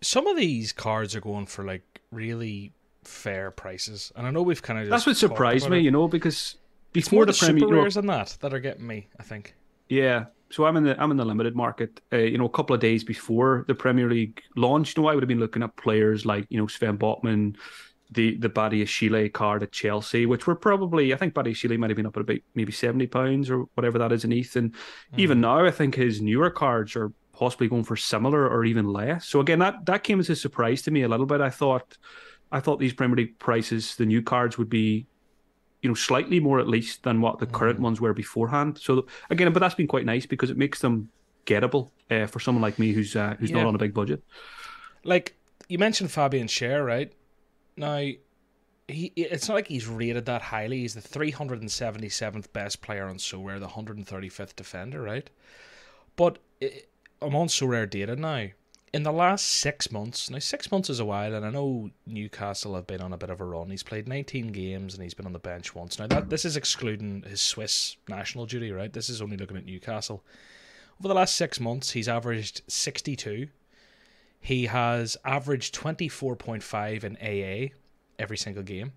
Some 0.00 0.26
of 0.26 0.38
these 0.38 0.72
cards 0.72 1.14
are 1.14 1.20
going 1.20 1.46
for 1.46 1.64
like 1.64 2.00
really 2.10 2.72
fair 3.04 3.50
prices, 3.50 4.10
and 4.16 4.26
I 4.26 4.30
know 4.30 4.40
we've 4.40 4.62
kind 4.62 4.78
of 4.78 4.88
that's 4.88 5.04
what 5.04 5.18
surprised 5.18 5.68
me, 5.68 5.78
it. 5.78 5.82
you 5.82 5.90
know, 5.90 6.08
because 6.08 6.56
before 6.92 7.26
the, 7.26 7.32
the 7.32 7.38
super 7.38 7.66
rares 7.66 7.98
and 7.98 8.08
that 8.08 8.38
that 8.40 8.54
are 8.54 8.60
getting 8.60 8.86
me. 8.86 9.08
I 9.20 9.22
think. 9.22 9.54
Yeah. 9.88 10.26
So 10.50 10.64
I'm 10.64 10.76
in 10.76 10.84
the 10.84 11.00
I'm 11.00 11.10
in 11.10 11.16
the 11.16 11.24
limited 11.24 11.56
market. 11.56 12.00
Uh, 12.12 12.18
you 12.18 12.38
know, 12.38 12.46
a 12.46 12.50
couple 12.50 12.74
of 12.74 12.80
days 12.80 13.02
before 13.02 13.64
the 13.66 13.74
Premier 13.74 14.08
League 14.08 14.40
launched, 14.54 14.96
you 14.96 15.02
know, 15.02 15.08
I 15.08 15.14
would 15.14 15.22
have 15.22 15.28
been 15.28 15.40
looking 15.40 15.62
at 15.62 15.76
players 15.76 16.24
like 16.24 16.46
you 16.48 16.58
know 16.58 16.68
Sven 16.68 16.98
Botman, 16.98 17.56
the 18.12 18.36
the 18.36 18.48
Badiashile 18.48 19.32
card 19.32 19.64
at 19.64 19.72
Chelsea, 19.72 20.24
which 20.24 20.46
were 20.46 20.54
probably 20.54 21.12
I 21.12 21.16
think 21.16 21.34
Badiashile 21.34 21.76
might 21.78 21.90
have 21.90 21.96
been 21.96 22.06
up 22.06 22.16
at 22.16 22.22
about 22.22 22.38
maybe 22.54 22.72
seventy 22.72 23.06
pounds 23.06 23.50
or 23.50 23.64
whatever 23.74 23.98
that 23.98 24.12
is 24.12 24.24
in 24.24 24.32
ETH, 24.32 24.54
and 24.54 24.72
mm. 24.72 24.78
even 25.16 25.40
now 25.40 25.64
I 25.64 25.70
think 25.70 25.96
his 25.96 26.22
newer 26.22 26.50
cards 26.50 26.94
are 26.94 27.12
possibly 27.32 27.68
going 27.68 27.84
for 27.84 27.96
similar 27.96 28.48
or 28.48 28.64
even 28.64 28.86
less. 28.86 29.26
So 29.26 29.40
again, 29.40 29.58
that 29.58 29.84
that 29.86 30.04
came 30.04 30.20
as 30.20 30.30
a 30.30 30.36
surprise 30.36 30.82
to 30.82 30.90
me 30.90 31.02
a 31.02 31.08
little 31.08 31.26
bit. 31.26 31.40
I 31.40 31.50
thought 31.50 31.98
I 32.52 32.60
thought 32.60 32.78
these 32.78 32.94
Premier 32.94 33.16
League 33.16 33.38
prices, 33.38 33.96
the 33.96 34.06
new 34.06 34.22
cards 34.22 34.58
would 34.58 34.70
be 34.70 35.06
you 35.86 35.90
know, 35.90 35.94
slightly 35.94 36.40
more 36.40 36.58
at 36.58 36.66
least 36.66 37.04
than 37.04 37.20
what 37.20 37.38
the 37.38 37.46
current 37.46 37.78
mm. 37.78 37.82
ones 37.82 38.00
were 38.00 38.12
beforehand. 38.12 38.76
So 38.82 39.06
again, 39.30 39.52
but 39.52 39.60
that's 39.60 39.76
been 39.76 39.86
quite 39.86 40.04
nice 40.04 40.26
because 40.26 40.50
it 40.50 40.56
makes 40.56 40.80
them 40.80 41.10
gettable 41.46 41.90
uh, 42.10 42.26
for 42.26 42.40
someone 42.40 42.60
like 42.60 42.76
me 42.80 42.90
who's 42.90 43.14
uh, 43.14 43.36
who's 43.38 43.50
yeah. 43.50 43.58
not 43.58 43.66
on 43.66 43.76
a 43.76 43.78
big 43.78 43.94
budget. 43.94 44.20
Like 45.04 45.36
you 45.68 45.78
mentioned 45.78 46.10
Fabian 46.10 46.48
Schär, 46.48 46.84
right? 46.84 47.12
Now, 47.76 47.98
he 48.88 49.12
it's 49.14 49.46
not 49.46 49.54
like 49.54 49.68
he's 49.68 49.86
rated 49.86 50.26
that 50.26 50.42
highly. 50.42 50.78
He's 50.80 50.94
the 50.94 51.00
377th 51.00 52.52
best 52.52 52.82
player 52.82 53.06
on 53.06 53.18
Sorare, 53.18 53.60
the 53.60 53.68
135th 53.68 54.56
defender, 54.56 55.00
right? 55.00 55.30
But 56.16 56.40
it, 56.60 56.88
I'm 57.22 57.36
on 57.36 57.46
Sorare 57.46 57.88
data 57.88 58.16
now 58.16 58.48
in 58.92 59.02
the 59.02 59.12
last 59.12 59.46
six 59.46 59.90
months, 59.90 60.30
now 60.30 60.38
six 60.38 60.70
months 60.70 60.88
is 60.88 61.00
a 61.00 61.04
while, 61.04 61.34
and 61.34 61.44
I 61.44 61.50
know 61.50 61.90
Newcastle 62.06 62.74
have 62.74 62.86
been 62.86 63.00
on 63.00 63.12
a 63.12 63.18
bit 63.18 63.30
of 63.30 63.40
a 63.40 63.44
run. 63.44 63.70
He's 63.70 63.82
played 63.82 64.08
19 64.08 64.48
games 64.48 64.94
and 64.94 65.02
he's 65.02 65.14
been 65.14 65.26
on 65.26 65.32
the 65.32 65.38
bench 65.38 65.74
once. 65.74 65.98
Now 65.98 66.06
that 66.06 66.30
this 66.30 66.44
is 66.44 66.56
excluding 66.56 67.22
his 67.22 67.40
Swiss 67.40 67.96
national 68.08 68.46
duty, 68.46 68.70
right? 68.70 68.92
This 68.92 69.08
is 69.08 69.20
only 69.20 69.36
looking 69.36 69.56
at 69.56 69.66
Newcastle. 69.66 70.24
Over 71.00 71.08
the 71.08 71.14
last 71.14 71.34
six 71.34 71.60
months, 71.60 71.90
he's 71.90 72.08
averaged 72.08 72.62
62. 72.68 73.48
He 74.40 74.66
has 74.66 75.16
averaged 75.24 75.74
24.5 75.74 77.04
in 77.04 77.16
AA 77.16 77.74
every 78.18 78.36
single 78.36 78.62
game. 78.62 78.92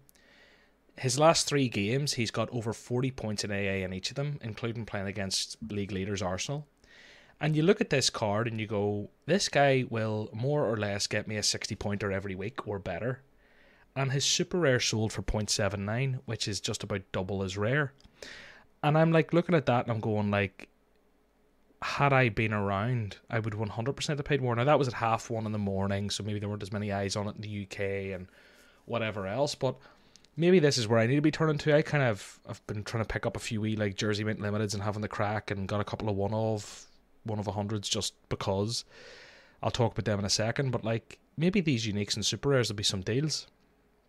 His 0.98 1.18
last 1.18 1.48
three 1.48 1.70
games, 1.70 2.14
he's 2.14 2.32
got 2.32 2.50
over 2.52 2.74
40 2.74 3.12
points 3.12 3.44
in 3.44 3.52
AA 3.52 3.84
in 3.84 3.94
each 3.94 4.10
of 4.12 4.16
them, 4.16 4.38
including 4.42 4.86
playing 4.86 5.08
against 5.08 5.58
league 5.70 5.92
leaders 5.92 6.22
Arsenal. 6.22 6.68
And 7.42 7.56
you 7.56 7.64
look 7.64 7.80
at 7.80 7.90
this 7.90 8.10
card 8.10 8.48
and 8.48 8.60
you 8.60 8.68
go, 8.68 9.10
this 9.26 9.48
guy 9.48 9.86
will 9.90 10.30
more 10.34 10.66
or 10.66 10.76
less 10.76 11.08
get 11.08 11.28
me 11.28 11.38
a 11.38 11.44
60 11.44 11.76
pointer 11.76 12.12
every 12.12 12.36
week 12.36 12.68
or 12.68 12.80
better. 12.80 13.22
And 13.96 14.12
his 14.12 14.26
super 14.26 14.60
rare 14.60 14.80
sold 14.80 15.14
for 15.14 15.22
0.79, 15.22 16.20
which 16.26 16.48
is 16.48 16.60
just 16.60 16.84
about 16.84 17.02
double 17.12 17.44
as 17.44 17.58
rare. 17.58 17.94
And 18.84 18.98
I'm 18.98 19.12
like 19.12 19.34
looking 19.34 19.56
at 19.56 19.66
that 19.68 19.86
and 19.86 19.92
I'm 19.92 20.02
going 20.02 20.32
like, 20.32 20.70
had 21.82 22.12
I 22.12 22.28
been 22.28 22.54
around, 22.54 23.18
I 23.30 23.40
would 23.40 23.54
100% 23.54 24.08
have 24.08 24.26
paid 24.26 24.42
more. 24.42 24.56
Now 24.56 24.66
that 24.66 24.80
was 24.80 24.90
at 24.90 24.96
half 24.96 25.30
one 25.30 25.46
in 25.46 25.54
the 25.54 25.58
morning, 25.58 26.10
so 26.10 26.24
maybe 26.24 26.40
there 26.40 26.50
weren't 26.50 26.62
as 26.62 26.74
many 26.74 26.92
eyes 26.92 27.16
on 27.16 27.28
it 27.28 27.36
in 27.36 27.42
the 27.42 27.64
UK 27.64 28.16
and 28.16 28.28
whatever 28.86 29.28
else. 29.28 29.56
But 29.56 29.78
maybe 30.36 30.60
this 30.60 30.78
is 30.78 30.90
where 30.90 31.00
I 31.00 31.08
need 31.08 31.16
to 31.16 31.22
be 31.22 31.32
turning 31.32 31.58
to. 31.60 31.76
I 31.76 31.82
kind 31.82 32.04
of 32.04 32.40
I've 32.50 32.66
been 32.68 32.84
trying 32.84 33.04
to 33.04 33.08
pick 33.08 33.26
up 33.26 33.38
a 33.38 33.40
few 33.40 33.62
wee 33.62 33.78
like 33.78 33.96
Jersey 33.96 34.26
Mint 34.26 34.42
Limiteds 34.42 34.74
and 34.74 34.84
having 34.84 35.02
the 35.02 35.08
crack 35.08 35.52
and 35.52 35.70
got 35.70 35.80
a 35.80 35.86
couple 35.86 36.10
of 36.10 36.18
one 36.18 36.34
of 36.34 36.86
one 37.30 37.40
of 37.40 37.48
a 37.48 37.52
hundreds 37.52 37.88
just 37.88 38.14
because. 38.28 38.86
I'll 39.62 39.72
talk 39.72 39.92
about 39.92 40.06
them 40.06 40.20
in 40.20 40.26
a 40.26 40.30
second, 40.30 40.72
but 40.72 40.84
like 40.84 41.20
maybe 41.38 41.62
these 41.62 41.86
uniques 41.86 42.16
and 42.16 42.26
super 42.26 42.50
rares 42.50 42.70
will 42.70 42.78
be 42.78 42.84
some 42.84 43.02
deals. 43.02 43.48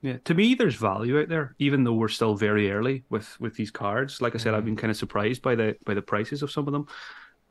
Yeah, 0.02 0.16
to 0.24 0.34
me, 0.34 0.54
there's 0.54 0.76
value 0.76 1.20
out 1.20 1.28
there, 1.28 1.54
even 1.58 1.84
though 1.84 1.92
we're 1.92 2.08
still 2.08 2.34
very 2.34 2.70
early 2.70 3.04
with 3.10 3.38
with 3.40 3.54
these 3.56 3.70
cards. 3.70 4.20
Like 4.20 4.34
I 4.34 4.38
said. 4.38 4.54
I've 4.54 4.64
been 4.64 4.76
kind 4.76 4.90
of 4.90 4.96
surprised 4.96 5.42
by 5.42 5.54
the 5.54 5.76
by 5.84 5.94
the 5.94 6.02
prices 6.02 6.42
of 6.42 6.50
some 6.50 6.66
of 6.66 6.72
them. 6.72 6.86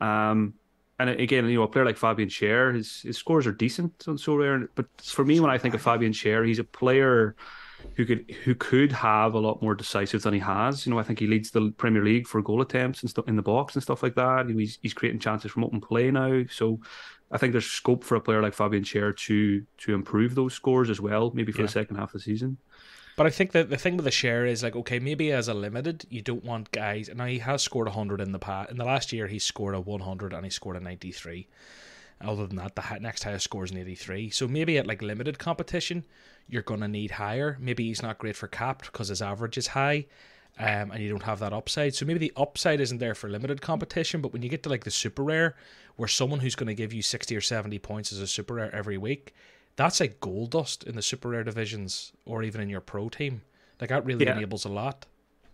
Um, 0.00 0.54
and 0.98 1.10
again, 1.10 1.48
you 1.48 1.56
know, 1.56 1.62
a 1.62 1.68
player 1.68 1.84
like 1.84 1.96
Fabian 1.96 2.28
Schär, 2.28 2.74
his 2.74 3.02
his 3.02 3.16
scores 3.16 3.46
are 3.46 3.52
decent 3.52 4.04
on 4.08 4.16
Sorare. 4.16 4.66
But 4.74 4.86
for 5.02 5.24
me, 5.24 5.40
when 5.40 5.50
I 5.50 5.58
think 5.58 5.74
of 5.74 5.82
Fabian 5.82 6.12
Schär, 6.12 6.46
he's 6.46 6.58
a 6.58 6.64
player 6.64 7.36
who 7.96 8.04
could 8.04 8.30
who 8.44 8.54
could 8.54 8.92
have 8.92 9.34
a 9.34 9.38
lot 9.38 9.62
more 9.62 9.74
decisive 9.74 10.22
than 10.22 10.34
he 10.34 10.40
has. 10.40 10.86
You 10.86 10.92
know, 10.92 10.98
I 10.98 11.02
think 11.02 11.18
he 11.18 11.26
leads 11.26 11.50
the 11.50 11.72
Premier 11.76 12.04
League 12.04 12.26
for 12.26 12.40
goal 12.42 12.62
attempts 12.62 13.02
and 13.02 13.10
stuff 13.10 13.28
in 13.28 13.36
the 13.36 13.42
box 13.42 13.74
and 13.74 13.82
stuff 13.82 14.02
like 14.02 14.14
that. 14.14 14.48
He's 14.48 14.78
he's 14.82 14.94
creating 14.94 15.20
chances 15.20 15.50
from 15.50 15.64
open 15.64 15.80
play 15.80 16.10
now. 16.10 16.44
So 16.50 16.80
I 17.30 17.38
think 17.38 17.52
there's 17.52 17.66
scope 17.66 18.04
for 18.04 18.16
a 18.16 18.20
player 18.20 18.42
like 18.42 18.54
Fabian 18.54 18.84
Schär 18.84 19.16
to 19.16 19.64
to 19.78 19.94
improve 19.94 20.34
those 20.34 20.54
scores 20.54 20.90
as 20.90 21.00
well, 21.00 21.30
maybe 21.34 21.52
for 21.52 21.60
yeah. 21.60 21.66
the 21.66 21.72
second 21.72 21.96
half 21.96 22.08
of 22.08 22.12
the 22.14 22.20
season. 22.20 22.58
But 23.16 23.26
I 23.26 23.30
think 23.30 23.52
that 23.52 23.68
the 23.68 23.76
thing 23.76 23.96
with 23.96 24.04
the 24.04 24.10
Schär 24.10 24.48
is 24.48 24.62
like, 24.62 24.74
okay, 24.76 24.98
maybe 24.98 25.30
as 25.30 25.48
a 25.48 25.52
limited, 25.52 26.06
you 26.08 26.22
don't 26.22 26.44
want 26.44 26.70
guys. 26.70 27.10
Now 27.14 27.26
he 27.26 27.40
has 27.40 27.62
scored 27.62 27.88
hundred 27.88 28.20
in 28.20 28.32
the 28.32 28.38
past. 28.38 28.70
In 28.70 28.78
the 28.78 28.84
last 28.84 29.12
year, 29.12 29.26
he 29.26 29.38
scored 29.38 29.74
a 29.74 29.80
one 29.80 30.00
hundred 30.00 30.32
and 30.32 30.44
he 30.44 30.50
scored 30.50 30.76
a 30.76 30.80
ninety 30.80 31.12
three. 31.12 31.48
Other 32.22 32.46
than 32.46 32.56
that, 32.56 32.76
the 32.76 32.98
next 33.00 33.24
highest 33.24 33.44
score 33.44 33.64
is 33.64 33.70
an 33.70 33.78
83. 33.78 34.30
So 34.30 34.46
maybe 34.46 34.76
at 34.78 34.86
like 34.86 35.00
limited 35.00 35.38
competition, 35.38 36.04
you're 36.48 36.62
going 36.62 36.80
to 36.80 36.88
need 36.88 37.12
higher. 37.12 37.56
Maybe 37.60 37.86
he's 37.86 38.02
not 38.02 38.18
great 38.18 38.36
for 38.36 38.46
capped 38.46 38.92
because 38.92 39.08
his 39.08 39.22
average 39.22 39.56
is 39.56 39.68
high. 39.68 40.06
Um, 40.58 40.90
and 40.90 40.98
you 41.02 41.08
don't 41.08 41.22
have 41.22 41.38
that 41.38 41.54
upside. 41.54 41.94
So 41.94 42.04
maybe 42.04 42.18
the 42.18 42.32
upside 42.36 42.80
isn't 42.80 42.98
there 42.98 43.14
for 43.14 43.30
limited 43.30 43.62
competition, 43.62 44.20
but 44.20 44.32
when 44.32 44.42
you 44.42 44.50
get 44.50 44.62
to 44.64 44.68
like 44.68 44.84
the 44.84 44.90
super 44.90 45.24
rare, 45.24 45.56
where 45.96 46.08
someone 46.08 46.40
who's 46.40 46.54
going 46.54 46.66
to 46.66 46.74
give 46.74 46.92
you 46.92 47.00
60 47.00 47.34
or 47.34 47.40
70 47.40 47.78
points 47.78 48.12
as 48.12 48.18
a 48.18 48.26
super 48.26 48.54
rare 48.54 48.74
every 48.74 48.98
week, 48.98 49.32
that's 49.76 50.00
like 50.00 50.20
gold 50.20 50.50
dust 50.50 50.84
in 50.84 50.96
the 50.96 51.02
super 51.02 51.30
rare 51.30 51.44
divisions 51.44 52.12
or 52.26 52.42
even 52.42 52.60
in 52.60 52.68
your 52.68 52.82
pro 52.82 53.08
team. 53.08 53.40
Like 53.80 53.88
that 53.88 54.04
really 54.04 54.26
yeah. 54.26 54.36
enables 54.36 54.66
a 54.66 54.68
lot. 54.68 55.06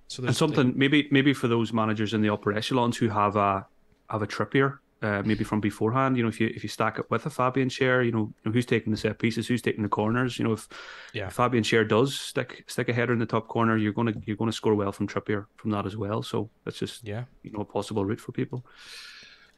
So 0.08 0.22
there's 0.22 0.30
and 0.30 0.36
something 0.36 0.72
maybe 0.76 1.08
maybe 1.10 1.32
for 1.32 1.46
those 1.48 1.72
managers 1.72 2.14
in 2.14 2.22
the 2.22 2.30
upper 2.30 2.52
echelons 2.52 2.96
who 2.96 3.08
have 3.08 3.36
a 3.36 3.66
have 4.08 4.22
a 4.22 4.26
Trippier 4.26 4.78
uh, 5.02 5.22
maybe 5.24 5.44
from 5.44 5.60
beforehand. 5.60 6.16
You 6.16 6.22
know, 6.22 6.28
if 6.28 6.40
you 6.40 6.50
if 6.54 6.62
you 6.62 6.68
stack 6.68 6.98
it 6.98 7.10
with 7.10 7.26
a 7.26 7.30
Fabian 7.30 7.68
Schär, 7.68 8.04
you 8.04 8.12
know, 8.12 8.18
you 8.18 8.34
know 8.46 8.52
who's 8.52 8.66
taking 8.66 8.90
the 8.90 8.96
set 8.96 9.18
pieces, 9.18 9.46
who's 9.46 9.62
taking 9.62 9.82
the 9.82 9.88
corners. 9.88 10.38
You 10.38 10.46
know, 10.46 10.52
if, 10.52 10.68
yeah. 11.12 11.26
if 11.26 11.34
Fabian 11.34 11.64
Schär 11.64 11.86
does 11.86 12.18
stick 12.18 12.64
stick 12.66 12.88
a 12.88 12.92
header 12.92 13.12
in 13.12 13.18
the 13.18 13.26
top 13.26 13.48
corner, 13.48 13.76
you're 13.76 13.92
gonna 13.92 14.14
you're 14.24 14.36
gonna 14.36 14.52
score 14.52 14.74
well 14.74 14.92
from 14.92 15.06
Trippier 15.06 15.46
from 15.56 15.70
that 15.70 15.86
as 15.86 15.96
well. 15.96 16.22
So 16.22 16.48
that's 16.64 16.78
just 16.78 17.06
yeah, 17.06 17.24
you 17.42 17.52
know, 17.52 17.60
a 17.60 17.64
possible 17.64 18.04
route 18.04 18.20
for 18.20 18.32
people. 18.32 18.64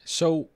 So, 0.03 0.49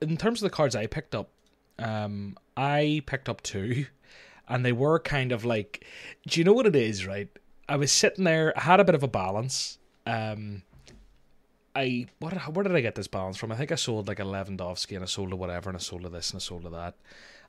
in 0.00 0.16
terms 0.16 0.42
of 0.42 0.50
the 0.50 0.54
cards 0.54 0.74
I 0.74 0.86
picked 0.86 1.14
up, 1.14 1.30
um, 1.78 2.36
I 2.56 3.02
picked 3.06 3.28
up 3.28 3.42
two, 3.42 3.86
and 4.48 4.64
they 4.64 4.72
were 4.72 4.98
kind 4.98 5.32
of 5.32 5.44
like, 5.44 5.86
do 6.26 6.40
you 6.40 6.44
know 6.44 6.52
what 6.52 6.66
it 6.66 6.76
is? 6.76 7.06
Right, 7.06 7.28
I 7.68 7.76
was 7.76 7.92
sitting 7.92 8.24
there, 8.24 8.52
I 8.56 8.62
had 8.62 8.80
a 8.80 8.84
bit 8.84 8.94
of 8.94 9.02
a 9.02 9.08
balance. 9.08 9.78
Um, 10.06 10.62
I 11.74 12.06
what 12.20 12.34
where 12.54 12.62
did 12.62 12.76
I 12.76 12.80
get 12.80 12.94
this 12.94 13.08
balance 13.08 13.36
from? 13.36 13.50
I 13.52 13.56
think 13.56 13.72
I 13.72 13.76
sold 13.76 14.08
like 14.08 14.20
a 14.20 14.24
Lewandowski 14.24 14.94
and 14.94 15.02
I 15.02 15.06
sold 15.06 15.32
a 15.32 15.36
whatever 15.36 15.70
and 15.70 15.76
I 15.76 15.80
sold 15.80 16.04
a 16.04 16.08
this 16.08 16.30
and 16.30 16.40
I 16.40 16.42
sold 16.42 16.66
a 16.66 16.70
that. 16.70 16.94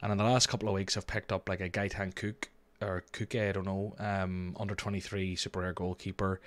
And 0.02 0.12
in 0.12 0.18
the 0.18 0.24
last 0.24 0.48
couple 0.48 0.68
of 0.68 0.76
weeks, 0.76 0.98
I've 0.98 1.08
picked 1.08 1.32
up 1.32 1.48
like 1.48 1.62
a 1.62 1.70
Gaetan 1.70 2.16
Cook 2.16 2.50
or 2.82 3.04
Kuke, 3.14 3.50
I 3.50 3.52
don't 3.52 3.66
know, 3.66 3.96
um, 4.00 4.56
under 4.60 4.76
twenty 4.76 5.00
three 5.00 5.36
super 5.36 5.62
rare 5.62 5.74
goalkeeper. 5.74 6.42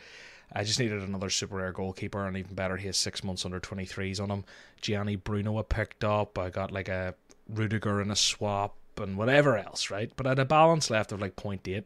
I 0.53 0.65
just 0.65 0.81
needed 0.81 1.03
another 1.03 1.31
super 1.31 1.57
rare 1.57 1.73
goalkeeper, 1.73 2.27
and 2.27 2.37
even 2.37 2.55
better, 2.55 2.79
he 2.79 2.87
has 2.87 2.97
six 2.97 3.23
months 3.23 3.45
under 3.45 3.61
23s 3.61 4.19
on 4.19 4.31
him. 4.31 4.45
Gianni 4.81 5.17
Bruno 5.17 5.59
I 5.59 5.63
picked 5.63 6.05
up. 6.05 6.39
I 6.39 6.49
got 6.49 6.73
like 6.73 6.89
a 6.89 7.15
Rudiger 7.51 8.01
in 8.01 8.11
a 8.11 8.17
swap 8.17 8.75
and 8.97 9.19
whatever 9.19 9.59
else, 9.59 9.91
right? 9.91 10.11
But 10.17 10.27
I 10.27 10.31
had 10.31 10.39
a 10.39 10.45
balance 10.47 10.89
left 10.91 11.13
of 11.13 11.21
like 11.21 11.37
0.8. 11.37 11.85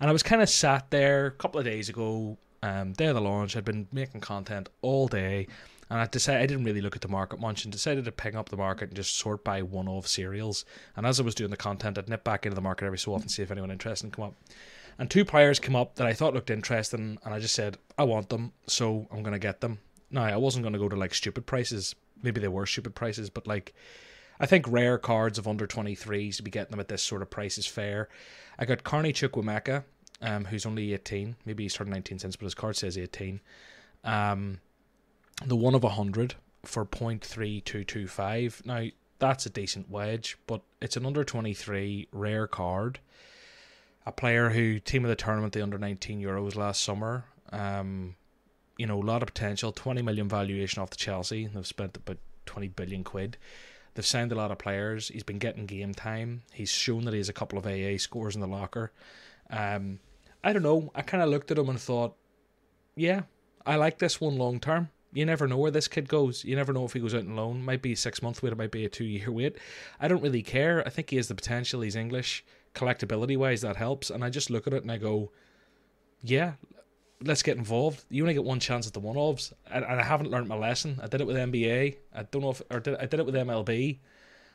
And 0.00 0.08
I 0.08 0.12
was 0.12 0.22
kind 0.22 0.40
of 0.40 0.48
sat 0.48 0.90
there 0.90 1.26
a 1.26 1.30
couple 1.30 1.58
of 1.58 1.66
days 1.66 1.90
ago 1.90 2.38
um, 2.62 2.92
day 2.92 3.06
of 3.06 3.14
the 3.14 3.20
launch. 3.20 3.56
I'd 3.56 3.64
been 3.64 3.88
making 3.92 4.20
content 4.20 4.68
all 4.82 5.08
day, 5.08 5.46
and 5.88 5.98
I 5.98 6.06
decided 6.06 6.42
I 6.42 6.46
didn't 6.46 6.64
really 6.64 6.80
look 6.80 6.96
at 6.96 7.02
the 7.02 7.08
market 7.08 7.40
much, 7.40 7.64
and 7.64 7.72
decided 7.72 8.04
to 8.04 8.12
ping 8.12 8.36
up 8.36 8.48
the 8.48 8.56
market 8.56 8.88
and 8.88 8.96
just 8.96 9.16
sort 9.16 9.44
by 9.44 9.62
one-off 9.62 10.06
serials. 10.06 10.64
And 10.96 11.06
as 11.06 11.20
I 11.20 11.22
was 11.22 11.34
doing 11.34 11.50
the 11.50 11.56
content, 11.56 11.98
I'd 11.98 12.08
nip 12.08 12.24
back 12.24 12.46
into 12.46 12.54
the 12.54 12.60
market 12.60 12.86
every 12.86 12.98
so 12.98 13.14
often, 13.14 13.28
see 13.28 13.42
if 13.42 13.50
anyone 13.50 13.70
interesting 13.70 14.10
come 14.10 14.26
up. 14.26 14.34
And 14.98 15.10
two 15.10 15.24
players 15.24 15.58
came 15.58 15.76
up 15.76 15.96
that 15.96 16.06
I 16.06 16.12
thought 16.12 16.34
looked 16.34 16.50
interesting, 16.50 17.18
and 17.24 17.34
I 17.34 17.38
just 17.38 17.54
said 17.54 17.78
I 17.96 18.04
want 18.04 18.28
them, 18.28 18.52
so 18.66 19.08
I'm 19.10 19.22
gonna 19.22 19.38
get 19.38 19.60
them. 19.60 19.78
Now 20.10 20.24
I 20.24 20.36
wasn't 20.36 20.64
gonna 20.64 20.78
go 20.78 20.88
to 20.88 20.96
like 20.96 21.14
stupid 21.14 21.46
prices. 21.46 21.94
Maybe 22.22 22.40
they 22.40 22.48
were 22.48 22.66
stupid 22.66 22.94
prices, 22.94 23.30
but 23.30 23.46
like. 23.46 23.74
I 24.42 24.46
think 24.46 24.66
rare 24.68 24.96
cards 24.96 25.36
of 25.36 25.46
under 25.46 25.66
23s 25.66 26.36
to 26.36 26.42
be 26.42 26.50
getting 26.50 26.70
them 26.70 26.80
at 26.80 26.88
this 26.88 27.02
sort 27.02 27.20
of 27.20 27.28
price 27.28 27.58
is 27.58 27.66
fair. 27.66 28.08
I 28.58 28.64
got 28.64 28.84
Carney 28.84 29.12
Chukwuemeka, 29.12 29.84
um, 30.22 30.44
who's 30.44 30.66
only 30.66 30.92
18. 30.94 31.36
Maybe 31.44 31.64
he's 31.64 31.74
turned 31.74 31.90
19 31.90 32.18
since, 32.18 32.36
but 32.36 32.44
his 32.44 32.54
card 32.54 32.76
says 32.76 32.98
18. 32.98 33.40
Um, 34.04 34.60
the 35.44 35.56
one 35.56 35.74
of 35.74 35.82
100 35.82 36.34
for 36.64 36.84
0.3225. 36.84 38.66
Now, 38.66 38.86
that's 39.18 39.46
a 39.46 39.50
decent 39.50 39.90
wedge, 39.90 40.36
but 40.46 40.62
it's 40.80 40.96
an 40.96 41.06
under 41.06 41.24
23 41.24 42.08
rare 42.12 42.46
card. 42.46 42.98
A 44.06 44.12
player 44.12 44.50
who 44.50 44.78
team 44.78 45.04
of 45.04 45.10
the 45.10 45.16
tournament, 45.16 45.52
the 45.52 45.62
under 45.62 45.78
19 45.78 46.20
Euros 46.20 46.56
last 46.56 46.82
summer. 46.82 47.24
Um, 47.52 48.16
you 48.78 48.86
know, 48.86 49.00
a 49.00 49.04
lot 49.04 49.22
of 49.22 49.26
potential. 49.26 49.72
20 49.72 50.00
million 50.02 50.28
valuation 50.28 50.82
off 50.82 50.90
the 50.90 50.96
Chelsea. 50.96 51.46
They've 51.46 51.66
spent 51.66 51.96
about 51.98 52.16
20 52.46 52.68
billion 52.68 53.04
quid. 53.04 53.36
They've 53.94 54.06
signed 54.06 54.32
a 54.32 54.36
lot 54.36 54.50
of 54.50 54.58
players. 54.58 55.08
He's 55.08 55.22
been 55.22 55.38
getting 55.38 55.66
game 55.66 55.92
time. 55.92 56.42
He's 56.52 56.70
shown 56.70 57.04
that 57.04 57.12
he 57.12 57.18
has 57.18 57.28
a 57.28 57.34
couple 57.34 57.58
of 57.58 57.66
AA 57.66 57.98
scores 57.98 58.34
in 58.34 58.40
the 58.40 58.46
locker. 58.46 58.92
Um, 59.50 59.98
I 60.42 60.52
don't 60.52 60.62
know. 60.62 60.90
I 60.94 61.02
kind 61.02 61.22
of 61.22 61.28
looked 61.28 61.50
at 61.50 61.58
him 61.58 61.68
and 61.68 61.80
thought, 61.80 62.16
yeah, 62.96 63.22
I 63.66 63.76
like 63.76 63.98
this 63.98 64.20
one 64.20 64.36
long 64.36 64.60
term. 64.60 64.88
You 65.12 65.26
never 65.26 65.48
know 65.48 65.58
where 65.58 65.72
this 65.72 65.88
kid 65.88 66.08
goes. 66.08 66.44
You 66.44 66.54
never 66.54 66.72
know 66.72 66.84
if 66.84 66.92
he 66.92 67.00
goes 67.00 67.14
out 67.14 67.24
on 67.24 67.34
loan. 67.34 67.64
Might 67.64 67.82
be 67.82 67.92
a 67.92 67.96
six 67.96 68.22
month 68.22 68.42
wait. 68.42 68.52
It 68.52 68.58
might 68.58 68.70
be 68.70 68.84
a 68.84 68.88
two 68.88 69.04
year 69.04 69.30
wait. 69.30 69.58
I 69.98 70.08
don't 70.08 70.22
really 70.22 70.42
care. 70.42 70.86
I 70.86 70.90
think 70.90 71.10
he 71.10 71.16
has 71.16 71.28
the 71.28 71.34
potential. 71.34 71.80
He's 71.80 71.96
English. 71.96 72.44
Collectability 72.74 73.36
wise, 73.36 73.62
that 73.62 73.76
helps. 73.76 74.10
And 74.10 74.24
I 74.24 74.30
just 74.30 74.50
look 74.50 74.66
at 74.66 74.72
it 74.72 74.82
and 74.82 74.92
I 74.92 74.98
go, 74.98 75.32
yeah, 76.22 76.52
let's 77.22 77.42
get 77.42 77.56
involved. 77.56 78.04
You 78.08 78.22
only 78.22 78.34
get 78.34 78.44
one 78.44 78.60
chance 78.60 78.86
at 78.86 78.92
the 78.92 79.00
one 79.00 79.16
offs, 79.16 79.52
and, 79.70 79.84
I 79.84 80.02
haven't 80.02 80.30
learned 80.30 80.48
my 80.48 80.56
lesson. 80.56 80.98
I 81.02 81.06
did 81.06 81.20
it 81.20 81.26
with 81.26 81.36
NBA. 81.36 81.96
I 82.14 82.22
don't 82.24 82.42
know 82.42 82.50
if 82.50 82.62
or 82.70 82.80
did 82.80 82.96
I 82.96 83.06
did 83.06 83.20
it 83.20 83.26
with 83.26 83.34
MLB. 83.34 83.98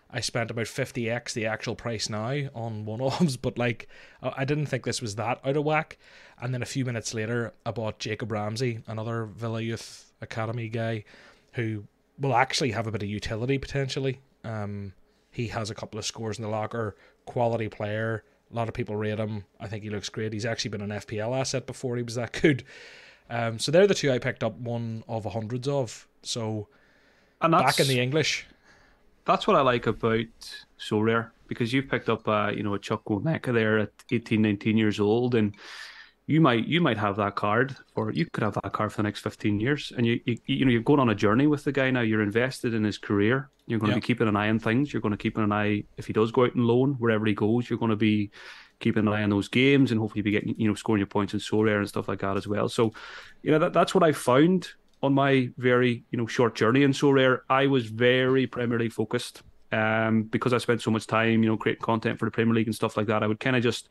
I 0.10 0.22
spent 0.22 0.52
about 0.52 0.65
50x 0.65 1.34
the 1.34 1.46
actual 1.46 1.76
price 1.76 2.10
now 2.10 2.50
on 2.54 2.86
one 2.86 3.02
offs, 3.02 3.38
but 3.41 3.58
like 3.58 3.88
I 4.22 4.46
didn't 4.46 4.68
think 4.68 4.86
this 4.86 5.02
was 5.02 5.15
that 5.15 5.39
out 5.44 5.58
of 5.58 5.63
whack. 5.63 5.98
And 6.39 6.54
then 6.54 6.62
a 6.62 6.65
few 6.65 6.86
minutes 6.86 7.13
later, 7.13 7.54
I 7.65 7.72
bought 7.72 8.00
Jacob 8.00 8.32
Ramsey, 8.32 8.80
another 8.88 9.26
Villa 9.26 9.62
Youth 9.62 10.13
Academy 10.22 10.70
guy, 10.70 11.06
who 11.54 11.86
will 12.20 12.36
actually 12.36 12.72
have 12.72 12.88
a 12.88 12.91
bit 12.91 13.04
of 13.04 13.10
utility 13.10 13.58
potentially. 13.58 14.20
Um, 14.44 14.94
he 15.32 15.48
has 15.48 15.70
a 15.70 15.76
couple 15.76 16.00
of 16.00 16.06
scores 16.06 16.38
in 16.38 16.44
the 16.44 16.50
locker, 16.50 16.96
quality 17.26 17.68
player. 17.68 18.24
A 18.52 18.56
lot 18.56 18.68
of 18.68 18.74
people 18.74 18.96
rate 18.96 19.20
him. 19.20 19.44
I 19.60 19.68
think 19.68 19.84
he 19.84 19.89
looks 19.89 20.08
great. 20.08 20.32
He's 20.32 20.46
actually 20.46 20.70
been 20.70 20.82
an 20.82 20.91
FPL 20.91 21.38
asset 21.38 21.65
before 21.65 21.98
he 21.98 22.04
was 22.04 22.15
that 22.15 22.32
good. 22.41 22.63
Um, 23.30 23.60
so 23.60 23.72
they're 23.72 23.88
the 23.88 23.96
two 23.96 24.12
I 24.12 24.20
picked 24.20 24.44
up 24.44 24.56
one 24.58 25.04
of 25.08 25.26
hundreds 25.26 25.68
of. 25.68 26.08
So 26.22 26.68
and 27.41 27.52
back 27.52 27.80
in 27.80 27.88
the 27.88 28.00
English 28.00 28.46
that's 29.26 29.48
what 29.48 29.56
I 29.56 29.62
like 29.62 29.88
about 29.88 30.26
Sorare 30.80 31.32
because 31.48 31.74
you've 31.74 31.90
picked 31.90 32.10
up 32.10 32.28
uh, 32.28 32.52
you 32.56 32.64
know 32.64 32.74
a 32.74 32.80
Chuck 32.80 33.04
Chukwuemeka 33.06 33.54
there 33.54 33.80
at 33.80 33.92
18, 34.12 34.42
19 34.42 34.78
years 34.78 35.00
old, 35.00 35.36
and 35.36 35.56
you 36.28 36.42
might 36.42 36.66
you 36.66 36.82
might 36.82 36.98
have 36.98 37.18
that 37.18 37.36
card, 37.36 37.76
or 37.96 38.12
you 38.12 38.26
could 38.26 38.44
have 38.44 38.58
that 38.64 38.74
card 38.74 38.92
for 38.92 38.98
the 38.98 39.04
next 39.04 39.22
fifteen 39.22 39.60
years, 39.60 39.92
and 39.96 40.06
you 40.06 40.20
you, 40.26 40.38
you 40.46 40.66
know 40.66 40.72
you're 40.72 40.82
going 40.82 41.00
on 41.00 41.10
a 41.10 41.16
journey 41.16 41.48
with 41.48 41.64
the 41.64 41.72
guy 41.72 41.92
now. 41.92 42.02
You're 42.02 42.24
invested 42.24 42.74
in 42.74 42.84
his 42.84 42.98
career. 42.98 43.50
You're 43.68 43.80
going 43.80 43.92
to 43.92 43.98
be 43.98 44.06
keeping 44.06 44.28
an 44.28 44.36
eye 44.36 44.50
on 44.50 44.60
things. 44.60 44.94
You're 44.94 45.02
going 45.02 45.12
to 45.12 45.18
keep 45.18 45.38
an 45.38 45.52
eye 45.52 45.84
if 45.98 46.06
he 46.06 46.14
does 46.14 46.32
go 46.32 46.46
out 46.46 46.54
and 46.54 46.66
loan 46.66 46.94
wherever 47.00 47.26
he 47.26 47.34
goes. 47.34 47.68
You're 47.68 47.80
going 47.80 47.90
to 47.90 47.96
be 47.96 48.30
keeping 48.80 49.08
an 49.08 49.14
eye 49.14 49.24
on 49.24 49.30
those 49.30 49.48
games 49.48 49.92
and 49.92 50.00
hopefully 50.00 50.22
be 50.22 50.32
getting 50.32 50.56
you 50.58 50.68
know 50.68 50.76
scoring 50.76 51.00
your 51.00 51.08
points 51.08 51.34
in 51.34 51.40
Sorare 51.40 51.80
and 51.80 51.88
stuff 51.88 52.08
like 52.08 52.20
that 52.20 52.38
as 52.38 52.48
well. 52.48 52.70
So, 52.70 52.94
you 53.42 53.52
know 53.52 53.60
that 53.60 53.74
that's 53.74 53.94
what 53.94 54.04
I 54.04 54.12
found 54.12 54.70
on 55.06 55.13
my 55.13 55.50
very 55.58 56.04
you 56.12 56.18
know 56.18 56.28
short 56.28 56.56
journey 56.56 56.84
in 56.84 56.91
Sorare, 56.91 57.39
I 57.50 57.68
was 57.68 57.88
very 57.88 58.48
primarily 58.48 58.89
focused 58.89 59.44
um, 59.72 60.24
because 60.24 60.54
I 60.54 60.58
spent 60.58 60.82
so 60.82 60.91
much 60.91 61.08
time 61.08 61.44
you 61.44 61.50
know 61.50 61.58
creating 61.58 61.84
content 61.84 62.20
for 62.20 62.26
the 62.26 62.32
Premier 62.32 62.54
League 62.54 62.68
and 62.68 62.76
stuff 62.76 62.98
like 62.98 63.08
that. 63.08 63.24
I 63.24 63.28
would 63.28 63.39
kind 63.39 63.56
of 63.56 63.63
just 63.63 63.89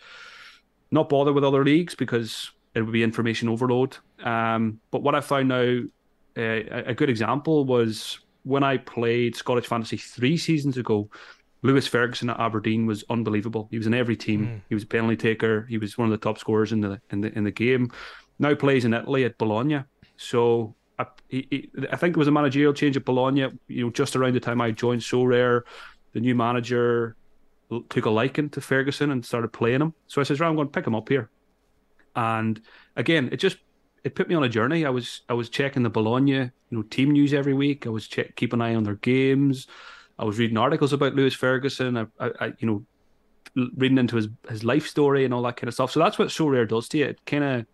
not 0.90 1.08
bother 1.08 1.32
with 1.32 1.44
other 1.44 1.64
leagues 1.64 1.94
because 1.94 2.50
it 2.74 2.82
would 2.82 2.92
be 2.92 3.02
information 3.02 3.48
overload. 3.48 3.96
Um, 4.22 4.80
but 4.90 5.02
what 5.02 5.14
I 5.14 5.20
found 5.20 5.48
now, 5.48 5.80
uh, 6.36 6.82
a 6.86 6.94
good 6.94 7.08
example 7.08 7.64
was 7.64 8.18
when 8.42 8.64
I 8.64 8.78
played 8.78 9.36
Scottish 9.36 9.66
Fantasy 9.66 9.96
three 9.96 10.36
seasons 10.36 10.76
ago. 10.76 11.08
Lewis 11.62 11.86
Ferguson 11.86 12.28
at 12.28 12.38
Aberdeen 12.38 12.84
was 12.84 13.04
unbelievable. 13.08 13.68
He 13.70 13.78
was 13.78 13.86
in 13.86 13.94
every 13.94 14.16
team. 14.16 14.46
Mm. 14.46 14.60
He 14.68 14.74
was 14.74 14.84
a 14.84 14.86
penalty 14.86 15.16
taker. 15.16 15.66
He 15.66 15.78
was 15.78 15.96
one 15.96 16.06
of 16.06 16.10
the 16.12 16.22
top 16.22 16.38
scorers 16.38 16.72
in 16.72 16.80
the 16.80 17.00
in 17.10 17.22
the 17.22 17.32
in 17.38 17.44
the 17.44 17.50
game. 17.50 17.90
Now 18.38 18.54
plays 18.54 18.84
in 18.84 18.92
Italy 18.92 19.24
at 19.24 19.38
Bologna. 19.38 19.84
So 20.16 20.74
I, 20.98 21.06
I 21.90 21.96
think 21.96 22.16
it 22.16 22.18
was 22.18 22.28
a 22.28 22.32
managerial 22.32 22.72
change 22.72 22.96
at 22.96 23.04
Bologna. 23.04 23.48
You 23.68 23.84
know, 23.84 23.90
just 23.90 24.16
around 24.16 24.34
the 24.34 24.40
time 24.40 24.60
I 24.60 24.70
joined 24.70 25.00
Sorare, 25.02 25.62
the 26.12 26.20
new 26.20 26.34
manager 26.34 27.16
took 27.88 28.04
a 28.04 28.10
liking 28.10 28.50
to 28.50 28.60
Ferguson 28.60 29.10
and 29.10 29.24
started 29.24 29.52
playing 29.52 29.80
him. 29.80 29.94
So 30.06 30.20
I 30.20 30.24
says, 30.24 30.40
right, 30.40 30.48
I'm 30.48 30.54
going 30.54 30.68
to 30.68 30.72
pick 30.72 30.86
him 30.86 30.94
up 30.94 31.08
here. 31.08 31.30
And 32.14 32.60
again, 32.96 33.28
it 33.32 33.38
just 33.38 33.58
it 34.04 34.14
put 34.14 34.28
me 34.28 34.34
on 34.34 34.44
a 34.44 34.48
journey. 34.48 34.84
I 34.84 34.90
was 34.90 35.22
I 35.28 35.34
was 35.34 35.48
checking 35.48 35.82
the 35.82 35.90
Bologna, 35.90 36.32
you 36.32 36.50
know, 36.70 36.82
team 36.82 37.10
news 37.10 37.34
every 37.34 37.54
week. 37.54 37.86
I 37.86 37.90
was 37.90 38.06
check 38.06 38.36
keep 38.36 38.52
an 38.52 38.60
eye 38.60 38.74
on 38.74 38.84
their 38.84 38.94
games. 38.96 39.66
I 40.18 40.24
was 40.24 40.38
reading 40.38 40.56
articles 40.56 40.92
about 40.92 41.14
Lewis 41.14 41.34
Ferguson. 41.34 41.96
I, 41.96 42.06
I, 42.20 42.30
I 42.40 42.52
you 42.58 42.68
know, 42.68 43.70
reading 43.76 43.98
into 43.98 44.16
his 44.16 44.28
his 44.48 44.62
life 44.62 44.86
story 44.86 45.24
and 45.24 45.34
all 45.34 45.42
that 45.42 45.56
kind 45.56 45.68
of 45.68 45.74
stuff. 45.74 45.90
So 45.90 46.00
that's 46.00 46.18
what 46.18 46.28
Sorare 46.28 46.68
does 46.68 46.88
to 46.90 46.98
you. 46.98 47.06
It 47.06 47.24
kind 47.26 47.44
of 47.44 47.66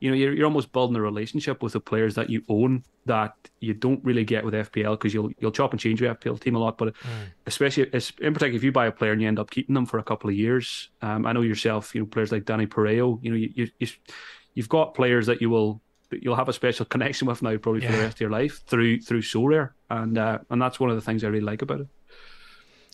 you 0.00 0.10
know 0.10 0.16
you're, 0.16 0.32
you're 0.32 0.46
almost 0.46 0.72
building 0.72 0.96
a 0.96 1.00
relationship 1.00 1.62
with 1.62 1.74
the 1.74 1.80
players 1.80 2.14
that 2.14 2.30
you 2.30 2.42
own 2.48 2.82
that 3.06 3.34
you 3.60 3.74
don't 3.74 4.02
really 4.04 4.24
get 4.24 4.44
with 4.44 4.54
FPL 4.54 4.92
because 4.92 5.14
you'll 5.14 5.30
you'll 5.38 5.52
chop 5.52 5.72
and 5.72 5.80
change 5.80 6.00
your 6.00 6.14
FPL 6.14 6.40
team 6.40 6.56
a 6.56 6.58
lot, 6.58 6.78
but 6.78 6.94
mm. 6.94 7.08
especially 7.46 7.84
in 7.84 8.34
particular 8.34 8.56
if 8.56 8.64
you 8.64 8.72
buy 8.72 8.86
a 8.86 8.92
player 8.92 9.12
and 9.12 9.20
you 9.20 9.28
end 9.28 9.38
up 9.38 9.50
keeping 9.50 9.74
them 9.74 9.86
for 9.86 9.98
a 9.98 10.02
couple 10.02 10.28
of 10.28 10.36
years. 10.36 10.88
Um, 11.02 11.26
I 11.26 11.32
know 11.32 11.42
yourself, 11.42 11.94
you 11.94 12.00
know 12.00 12.06
players 12.06 12.32
like 12.32 12.44
Danny 12.44 12.66
Parejo, 12.66 13.22
you 13.22 13.30
know 13.30 13.36
you, 13.36 13.68
you 13.78 13.88
you've 14.54 14.68
got 14.68 14.94
players 14.94 15.26
that 15.26 15.40
you 15.40 15.50
will 15.50 15.80
you'll 16.10 16.36
have 16.36 16.48
a 16.48 16.52
special 16.52 16.84
connection 16.86 17.28
with 17.28 17.42
now 17.42 17.56
probably 17.58 17.82
yeah. 17.82 17.90
for 17.90 17.96
the 17.96 18.02
rest 18.02 18.16
of 18.16 18.20
your 18.20 18.30
life 18.30 18.64
through 18.66 19.00
through 19.00 19.22
Sorare, 19.22 19.70
and 19.90 20.16
uh, 20.16 20.38
and 20.48 20.60
that's 20.60 20.80
one 20.80 20.90
of 20.90 20.96
the 20.96 21.02
things 21.02 21.22
I 21.22 21.28
really 21.28 21.44
like 21.44 21.62
about 21.62 21.80
it. 21.80 21.88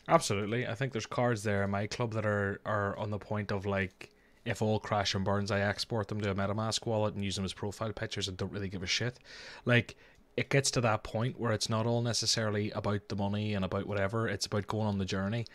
Absolutely, 0.09 0.67
I 0.67 0.75
think 0.75 0.93
there's 0.93 1.07
cards 1.07 1.43
there 1.43 1.63
in 1.63 1.71
my 1.71 1.87
club 1.87 2.15
that 2.15 2.27
are 2.27 2.61
are 2.65 2.97
on 2.97 3.11
the 3.11 3.19
point 3.19 3.53
of 3.53 3.67
like 3.67 4.11
if 4.47 4.63
all 4.63 4.81
crash 4.81 5.15
and 5.15 5.25
burns, 5.25 5.51
I 5.51 5.61
export 5.61 6.09
them 6.09 6.21
to 6.21 6.31
a 6.31 6.35
MetaMask 6.35 6.87
wallet 6.87 7.15
and 7.15 7.25
use 7.25 7.37
them 7.37 7.45
as 7.45 7.53
profile 7.53 7.93
pictures 7.93 8.29
and 8.29 8.37
don't 8.37 8.53
really 8.53 8.69
give 8.69 8.83
a 8.83 8.87
shit. 8.87 9.19
Like, 9.65 9.97
it 10.37 10.49
gets 10.49 10.71
to 10.73 10.81
that 10.83 11.03
point 11.03 11.39
where 11.39 11.53
it's 11.53 11.69
not 11.69 11.87
all 11.87 12.03
necessarily 12.03 12.71
about 12.71 13.09
the 13.09 13.17
money 13.17 13.55
and 13.55 13.65
about 13.65 13.87
whatever, 13.87 14.29
it's 14.29 14.47
about 14.47 14.67
going 14.67 14.87
on 14.87 14.99
the 14.99 15.05
journey. 15.05 15.47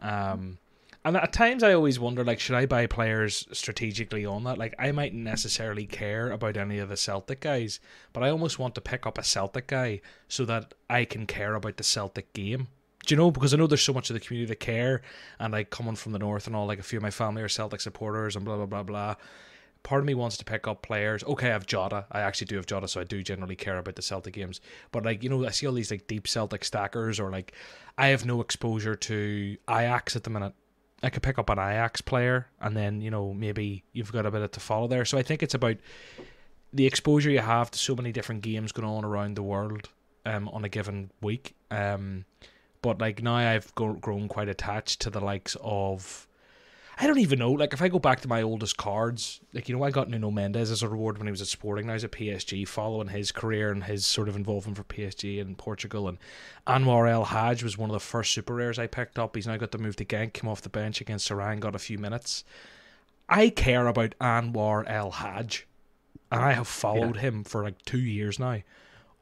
Um, 0.00 0.58
And 1.06 1.16
at 1.16 1.32
times 1.32 1.62
I 1.62 1.72
always 1.72 2.00
wonder, 2.00 2.24
like, 2.24 2.40
should 2.40 2.56
I 2.56 2.66
buy 2.66 2.88
players 2.88 3.46
strategically 3.52 4.26
on 4.26 4.42
that? 4.42 4.58
Like, 4.58 4.74
I 4.76 4.90
mightn't 4.90 5.22
necessarily 5.22 5.86
care 5.86 6.32
about 6.32 6.56
any 6.56 6.80
of 6.80 6.88
the 6.88 6.96
Celtic 6.96 7.40
guys, 7.40 7.78
but 8.12 8.24
I 8.24 8.30
almost 8.30 8.58
want 8.58 8.74
to 8.74 8.80
pick 8.80 9.06
up 9.06 9.16
a 9.16 9.22
Celtic 9.22 9.68
guy 9.68 10.00
so 10.26 10.44
that 10.46 10.74
I 10.90 11.04
can 11.04 11.26
care 11.26 11.54
about 11.54 11.76
the 11.76 11.84
Celtic 11.84 12.32
game. 12.32 12.66
Do 13.06 13.14
you 13.14 13.16
know? 13.16 13.30
Because 13.30 13.54
I 13.54 13.56
know 13.56 13.66
there's 13.66 13.82
so 13.82 13.92
much 13.92 14.10
of 14.10 14.14
the 14.14 14.20
community 14.20 14.48
that 14.48 14.60
care, 14.60 15.02
and 15.38 15.52
like 15.52 15.70
coming 15.70 15.96
from 15.96 16.12
the 16.12 16.18
north 16.18 16.46
and 16.46 16.54
all, 16.54 16.66
like 16.66 16.80
a 16.80 16.82
few 16.82 16.98
of 16.98 17.02
my 17.02 17.10
family 17.10 17.40
are 17.40 17.48
Celtic 17.48 17.80
supporters 17.80 18.36
and 18.36 18.44
blah 18.44 18.56
blah 18.56 18.66
blah 18.66 18.82
blah. 18.82 19.14
Part 19.84 20.00
of 20.00 20.06
me 20.06 20.14
wants 20.14 20.36
to 20.38 20.44
pick 20.44 20.66
up 20.66 20.82
players. 20.82 21.22
Okay, 21.22 21.48
I 21.48 21.52
have 21.52 21.66
Jota. 21.66 22.06
I 22.10 22.20
actually 22.20 22.48
do 22.48 22.56
have 22.56 22.66
Jota, 22.66 22.88
so 22.88 23.00
I 23.00 23.04
do 23.04 23.22
generally 23.22 23.54
care 23.54 23.78
about 23.78 23.94
the 23.94 24.02
Celtic 24.02 24.34
games. 24.34 24.60
But 24.90 25.04
like 25.04 25.22
you 25.22 25.28
know, 25.28 25.46
I 25.46 25.50
see 25.50 25.66
all 25.66 25.72
these 25.72 25.92
like 25.92 26.08
deep 26.08 26.26
Celtic 26.26 26.64
stackers, 26.64 27.20
or 27.20 27.30
like 27.30 27.52
I 27.96 28.08
have 28.08 28.26
no 28.26 28.40
exposure 28.40 28.96
to 28.96 29.56
Ajax 29.70 30.16
at 30.16 30.24
the 30.24 30.30
minute. 30.30 30.54
I 31.02 31.10
could 31.10 31.22
pick 31.22 31.38
up 31.38 31.48
an 31.48 31.58
Ajax 31.58 32.00
player, 32.00 32.48
and 32.60 32.76
then 32.76 33.00
you 33.00 33.12
know 33.12 33.32
maybe 33.32 33.84
you've 33.92 34.12
got 34.12 34.26
a 34.26 34.30
bit 34.32 34.50
to 34.52 34.60
follow 34.60 34.88
there. 34.88 35.04
So 35.04 35.16
I 35.16 35.22
think 35.22 35.44
it's 35.44 35.54
about 35.54 35.76
the 36.72 36.86
exposure 36.86 37.30
you 37.30 37.38
have 37.38 37.70
to 37.70 37.78
so 37.78 37.94
many 37.94 38.10
different 38.10 38.42
games 38.42 38.72
going 38.72 38.88
on 38.88 39.04
around 39.04 39.36
the 39.36 39.42
world 39.44 39.90
um, 40.24 40.48
on 40.48 40.64
a 40.64 40.68
given 40.68 41.10
week. 41.22 41.54
Um, 41.70 42.24
but 42.82 43.00
like 43.00 43.22
now 43.22 43.36
I've 43.36 43.74
grown 43.74 44.28
quite 44.28 44.48
attached 44.48 45.00
to 45.02 45.10
the 45.10 45.20
likes 45.20 45.56
of 45.60 46.26
I 46.98 47.06
don't 47.06 47.18
even 47.18 47.38
know. 47.38 47.52
Like 47.52 47.74
if 47.74 47.82
I 47.82 47.88
go 47.88 47.98
back 47.98 48.20
to 48.20 48.28
my 48.28 48.40
oldest 48.40 48.78
cards, 48.78 49.40
like 49.52 49.68
you 49.68 49.76
know, 49.76 49.84
I 49.84 49.90
got 49.90 50.08
Nuno 50.08 50.30
Mendes 50.30 50.70
as 50.70 50.82
a 50.82 50.88
reward 50.88 51.18
when 51.18 51.26
he 51.26 51.30
was 51.30 51.42
at 51.42 51.46
Sporting. 51.46 51.86
Now 51.86 51.92
he's 51.92 52.04
at 52.04 52.12
PSG, 52.12 52.66
following 52.66 53.08
his 53.08 53.32
career 53.32 53.70
and 53.70 53.84
his 53.84 54.06
sort 54.06 54.30
of 54.30 54.36
involvement 54.36 54.78
for 54.78 54.84
PSG 54.84 55.38
in 55.38 55.56
Portugal. 55.56 56.08
And 56.08 56.16
Anwar 56.66 57.10
El 57.10 57.26
Hajj 57.26 57.62
was 57.62 57.76
one 57.76 57.90
of 57.90 57.94
the 57.94 58.00
first 58.00 58.32
super 58.32 58.54
rares 58.54 58.78
I 58.78 58.86
picked 58.86 59.18
up. 59.18 59.36
He's 59.36 59.46
now 59.46 59.58
got 59.58 59.72
to 59.72 59.78
move 59.78 59.96
to 59.96 60.06
Genk, 60.06 60.32
came 60.32 60.48
off 60.48 60.62
the 60.62 60.70
bench 60.70 61.02
against 61.02 61.28
Seraing, 61.28 61.60
got 61.60 61.74
a 61.74 61.78
few 61.78 61.98
minutes. 61.98 62.44
I 63.28 63.50
care 63.50 63.88
about 63.88 64.14
Anwar 64.18 64.84
El 64.86 65.10
Hajj, 65.10 65.66
and 66.32 66.42
I 66.42 66.52
have 66.52 66.68
followed 66.68 67.16
yeah. 67.16 67.22
him 67.22 67.44
for 67.44 67.62
like 67.62 67.82
two 67.82 68.00
years 68.00 68.38
now 68.38 68.62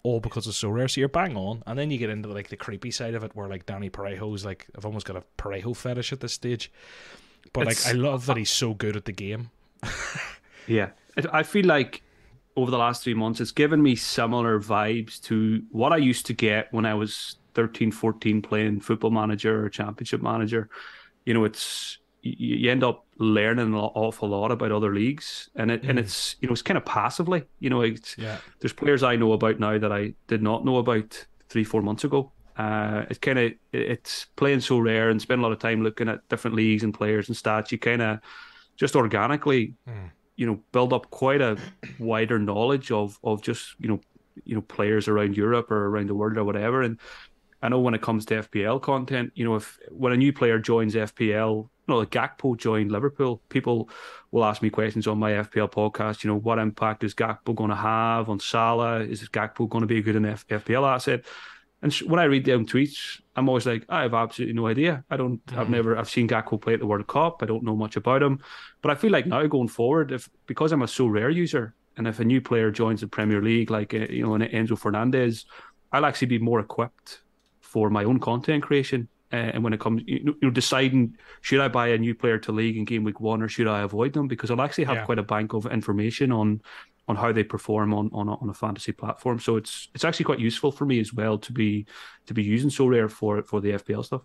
all 0.05 0.21
because 0.21 0.47
it's 0.47 0.59
so 0.59 0.69
rare. 0.69 0.87
So 0.87 1.01
you're 1.01 1.09
bang 1.09 1.37
on, 1.37 1.65
and 1.67 1.77
then 1.77 1.91
you 1.91 1.99
get 1.99 2.11
into 2.11 2.29
like 2.29 2.49
the 2.49 2.57
creepy 2.57 2.93
side 2.93 3.15
of 3.15 3.25
it, 3.25 3.35
where 3.35 3.49
like 3.49 3.67
Danny 3.67 3.91
Parejo's 3.91 4.45
like 4.45 4.67
I've 4.77 4.87
almost 4.87 5.07
got 5.07 5.17
a 5.17 5.25
Parejo 5.37 5.77
fetish 5.77 6.13
at 6.13 6.21
this 6.21 6.33
stage. 6.33 6.71
But 7.53 7.67
it's, 7.67 7.85
like 7.85 7.95
I 7.95 7.99
love 7.99 8.27
that 8.27 8.37
he's 8.37 8.51
so 8.51 8.75
good 8.75 8.97
at 8.97 9.07
the 9.07 9.13
game. 9.13 9.51
yeah, 10.69 10.91
I 11.33 11.43
feel 11.43 11.67
like 11.67 12.03
over 12.57 12.71
the 12.71 12.79
last 12.79 13.03
three 13.03 13.15
months, 13.15 13.41
it's 13.41 13.51
given 13.51 13.83
me 13.83 13.97
similar 13.97 14.61
vibes 14.61 15.21
to 15.23 15.63
what 15.73 15.93
I 15.93 15.97
used 15.97 16.27
to 16.27 16.33
get 16.33 16.73
when 16.73 16.87
I 16.87 16.95
was 16.95 17.37
13, 17.55 17.91
14 17.91 18.43
playing 18.43 18.81
football 18.81 19.11
manager 19.11 19.65
or 19.65 19.69
championship 19.69 20.23
manager. 20.23 20.69
You 21.25 21.35
know, 21.35 21.45
it's 21.45 21.99
you 22.25 22.71
end 22.71 22.83
up 22.83 23.05
learning 23.19 23.67
an 23.67 23.75
awful 23.75 24.31
lot 24.31 24.51
about 24.51 24.73
other 24.73 24.95
leagues, 24.95 25.51
and 25.55 25.71
it 25.71 25.83
mm. 25.83 25.91
and 25.91 25.99
it's 25.99 26.37
you 26.41 26.49
know 26.49 26.53
it's 26.53 26.63
kind 26.63 26.79
of 26.79 26.85
passively. 26.85 27.45
You 27.61 27.71
know, 27.71 27.83
yeah. 27.83 28.39
there's 28.61 28.73
players 28.73 29.03
I 29.03 29.17
know 29.17 29.33
about 29.33 29.61
now 29.61 29.79
that 29.79 29.93
I 29.93 30.15
did 30.27 30.43
not 30.43 30.65
know 30.65 30.79
about 30.79 31.27
three 31.49 31.65
four 31.65 31.83
months 31.83 32.05
ago. 32.05 32.33
Uh, 32.57 33.05
it's 33.11 33.19
kind 33.19 33.39
of 33.39 33.53
it's 33.73 34.27
playing 34.37 34.61
Sorare 34.61 35.11
and 35.11 35.21
spend 35.21 35.41
a 35.41 35.43
lot 35.43 35.53
of 35.53 35.59
time 35.59 35.83
looking 35.83 36.09
at 36.09 36.27
different 36.29 36.57
leagues 36.57 36.83
and 36.83 36.95
players 36.95 37.29
and 37.29 37.37
stats. 37.37 37.71
You 37.71 37.79
kind 37.79 38.01
of 38.01 38.21
just 38.77 38.97
organically, 38.97 39.75
mm. 39.87 40.11
you 40.37 40.47
know, 40.47 40.61
build 40.73 40.95
up 40.95 41.11
quite 41.11 41.43
a 41.43 41.59
wider 41.99 42.39
knowledge 42.39 42.91
of 42.91 43.19
of 43.23 43.43
just 43.43 43.75
you 43.79 43.89
know 43.89 44.01
you 44.45 44.55
know 44.55 44.63
players 44.63 45.09
around 45.09 45.37
Europe 45.37 45.71
or 45.71 45.89
around 45.89 46.09
the 46.09 46.15
world 46.15 46.39
or 46.39 46.45
whatever. 46.45 46.81
And 46.81 46.99
I 47.63 47.69
know 47.69 47.81
when 47.81 47.95
it 47.95 48.03
comes 48.03 48.25
to 48.27 48.43
FPL 48.43 48.81
content, 48.81 49.33
you 49.35 49.45
know, 49.45 49.57
if 49.57 49.79
when 49.91 50.13
a 50.13 50.17
new 50.17 50.33
player 50.33 50.59
joins 50.59 50.95
FPL, 50.95 51.69
you 51.87 51.93
know, 51.93 51.99
like 52.01 52.11
Gakpo 52.11 52.57
joined 52.57 52.91
Liverpool, 52.91 53.43
people 53.51 53.91
will 54.31 54.45
ask 54.45 54.63
me 54.63 54.71
questions 54.71 55.07
on 55.07 55.19
my 55.19 55.33
FPL 55.33 55.71
podcast. 55.71 56.25
You 56.25 56.31
know, 56.31 56.39
what 56.39 56.59
impact 56.59 57.05
is 57.05 57.15
Gakpo 57.15 57.55
going 57.55 57.71
to 57.71 57.77
have 57.77 58.31
on 58.31 58.41
Salah? 58.41 59.01
Is 59.01 59.29
Gakpo 59.29 59.69
going 59.69 59.83
to 59.83 59.87
be 59.87 59.99
a 59.99 60.03
good 60.03 60.17
enough 60.17 60.47
FPL 60.49 60.89
asset? 60.89 61.25
And 61.83 61.93
when 61.95 62.19
I 62.19 62.25
read 62.25 62.47
them 62.47 62.65
tweets, 62.65 63.21
I'm 63.37 63.51
always 63.51 63.67
like, 63.67 63.85
I 63.91 64.03
have 64.03 64.15
absolutely 64.15 64.55
no 64.55 64.67
idea. 64.67 65.05
I 65.11 65.19
don't. 65.19 65.45
Mm. 65.47 65.59
I've 65.59 65.69
never. 65.69 65.99
I've 65.99 66.09
seen 66.09 66.27
Gakpo 66.27 66.59
play 66.59 66.73
at 66.73 66.81
the 66.81 66.87
World 66.87 67.07
Cup. 67.07 67.43
I 67.43 67.47
don't 67.47 67.63
know 67.63 67.77
much 67.77 67.97
about 67.97 68.23
him. 68.23 68.41
But 68.81 68.91
I 68.91 68.95
feel 68.95 69.13
like 69.13 69.27
now 69.27 69.47
going 69.47 69.69
forward, 69.69 70.11
if 70.11 70.31
because 70.47 70.73
I'm 70.73 70.81
a 70.81 70.87
Sorare 70.87 71.35
user, 71.35 71.75
and 71.99 72.09
if 72.09 72.19
a 72.21 72.25
new 72.25 72.41
player 72.41 72.71
joins 72.71 73.03
the 73.03 73.09
Premier 73.09 73.43
League, 73.43 73.71
like 73.71 73.93
uh, 73.93 74.07
you 74.09 74.23
know, 74.23 74.35
an 74.35 74.41
Enzo 74.41 74.79
Fernandez, 74.79 75.45
I'll 75.93 76.07
actually 76.07 76.29
be 76.29 76.39
more 76.39 76.61
equipped 76.61 77.21
for 77.61 77.91
my 77.91 78.05
own 78.05 78.19
content 78.19 78.63
creation 78.63 79.09
uh, 79.33 79.37
and 79.37 79.65
when 79.65 79.73
it 79.73 79.81
comes, 79.81 80.03
you 80.07 80.37
know, 80.43 80.51
deciding 80.51 81.17
should 81.41 81.61
I 81.61 81.69
buy 81.69 81.89
a 81.89 81.99
new 81.99 82.15
player 82.15 82.39
to 82.39 82.53
league 82.53 82.77
in 82.77 82.85
game 82.85 83.05
week 83.05 83.21
one 83.21 83.43
or 83.43 83.49
should 83.49 83.67
I 83.67 83.81
avoid 83.81 84.13
them 84.13 84.29
because 84.29 84.51
I'll 84.51 84.63
actually 84.63 84.85
have 84.85 84.97
yeah. 84.97 85.05
quite 85.05 85.19
a 85.19 85.23
bank 85.23 85.55
of 85.55 85.67
information 85.67 86.31
on 86.31 86.61
on 87.07 87.17
how 87.17 87.33
they 87.33 87.45
perform 87.45 87.93
on 87.93 88.11
on 88.13 88.29
a, 88.29 88.35
on 88.37 88.49
a 88.49 88.55
fantasy 88.55 88.93
platform. 88.93 89.39
So 89.39 89.57
it's 89.57 89.89
it's 89.95 90.05
actually 90.05 90.27
quite 90.27 90.41
useful 90.41 90.73
for 90.73 90.87
me 90.87 91.01
as 91.01 91.13
well 91.13 91.39
to 91.39 91.53
be 91.53 91.87
to 92.27 92.35
be 92.35 92.43
using 92.43 92.71
Sorare 92.71 93.11
for 93.11 93.43
for 93.43 93.61
the 93.61 93.73
FPL 93.73 94.05
stuff. 94.05 94.23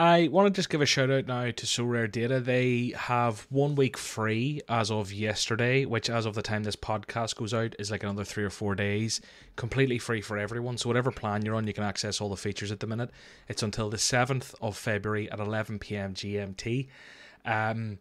I 0.00 0.28
want 0.28 0.46
to 0.46 0.58
just 0.58 0.70
give 0.70 0.80
a 0.80 0.86
shout 0.86 1.10
out 1.10 1.26
now 1.26 1.50
to 1.50 1.66
Sorare 1.66 2.10
Data. 2.10 2.40
They 2.40 2.94
have 2.96 3.46
one 3.50 3.74
week 3.74 3.98
free 3.98 4.62
as 4.66 4.90
of 4.90 5.12
yesterday, 5.12 5.84
which, 5.84 6.08
as 6.08 6.24
of 6.24 6.34
the 6.34 6.40
time 6.40 6.62
this 6.62 6.74
podcast 6.74 7.36
goes 7.36 7.52
out, 7.52 7.74
is 7.78 7.90
like 7.90 8.02
another 8.02 8.24
three 8.24 8.44
or 8.44 8.48
four 8.48 8.74
days. 8.74 9.20
Completely 9.56 9.98
free 9.98 10.22
for 10.22 10.38
everyone. 10.38 10.78
So, 10.78 10.88
whatever 10.88 11.10
plan 11.10 11.44
you're 11.44 11.54
on, 11.54 11.66
you 11.66 11.74
can 11.74 11.84
access 11.84 12.18
all 12.18 12.30
the 12.30 12.36
features 12.38 12.72
at 12.72 12.80
the 12.80 12.86
minute. 12.86 13.10
It's 13.46 13.62
until 13.62 13.90
the 13.90 13.98
7th 13.98 14.54
of 14.62 14.74
February 14.74 15.30
at 15.30 15.38
11 15.38 15.78
pm 15.80 16.14
GMT. 16.14 16.88
Um, 17.44 17.98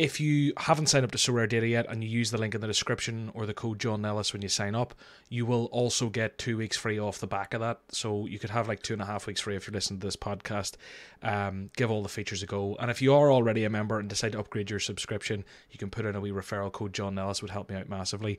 if 0.00 0.18
you 0.18 0.54
haven't 0.56 0.86
signed 0.86 1.04
up 1.04 1.10
to 1.10 1.18
Sorare 1.18 1.46
Data 1.46 1.68
yet 1.68 1.84
and 1.90 2.02
you 2.02 2.08
use 2.08 2.30
the 2.30 2.38
link 2.38 2.54
in 2.54 2.62
the 2.62 2.66
description 2.66 3.30
or 3.34 3.44
the 3.44 3.52
code 3.52 3.78
John 3.78 4.00
Nellis 4.00 4.32
when 4.32 4.40
you 4.40 4.48
sign 4.48 4.74
up, 4.74 4.94
you 5.28 5.44
will 5.44 5.66
also 5.66 6.08
get 6.08 6.38
two 6.38 6.56
weeks 6.56 6.74
free 6.74 6.98
off 6.98 7.18
the 7.18 7.26
back 7.26 7.52
of 7.52 7.60
that. 7.60 7.80
So 7.90 8.24
you 8.24 8.38
could 8.38 8.48
have 8.48 8.66
like 8.66 8.82
two 8.82 8.94
and 8.94 9.02
a 9.02 9.04
half 9.04 9.26
weeks 9.26 9.42
free 9.42 9.56
if 9.56 9.66
you're 9.66 9.74
listening 9.74 10.00
to 10.00 10.06
this 10.06 10.16
podcast. 10.16 10.76
Um, 11.22 11.68
give 11.76 11.90
all 11.90 12.02
the 12.02 12.08
features 12.08 12.42
a 12.42 12.46
go. 12.46 12.76
And 12.80 12.90
if 12.90 13.02
you 13.02 13.12
are 13.12 13.30
already 13.30 13.64
a 13.64 13.70
member 13.70 13.98
and 13.98 14.08
decide 14.08 14.32
to 14.32 14.40
upgrade 14.40 14.70
your 14.70 14.80
subscription, 14.80 15.44
you 15.70 15.78
can 15.78 15.90
put 15.90 16.06
in 16.06 16.16
a 16.16 16.20
wee 16.20 16.30
referral 16.30 16.72
code 16.72 16.94
John 16.94 17.14
Nellis 17.14 17.42
would 17.42 17.50
help 17.50 17.68
me 17.68 17.76
out 17.76 17.90
massively. 17.90 18.38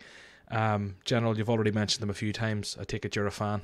Um, 0.50 0.96
General, 1.06 1.38
you've 1.38 1.50
already 1.50 1.72
mentioned 1.72 2.02
them 2.02 2.10
a 2.10 2.16
few 2.16 2.34
times. 2.34 2.76
I 2.82 2.86
take 2.86 3.06
it 3.06 3.16
you're 3.16 3.28
a 3.28 3.32
fan. 3.32 3.62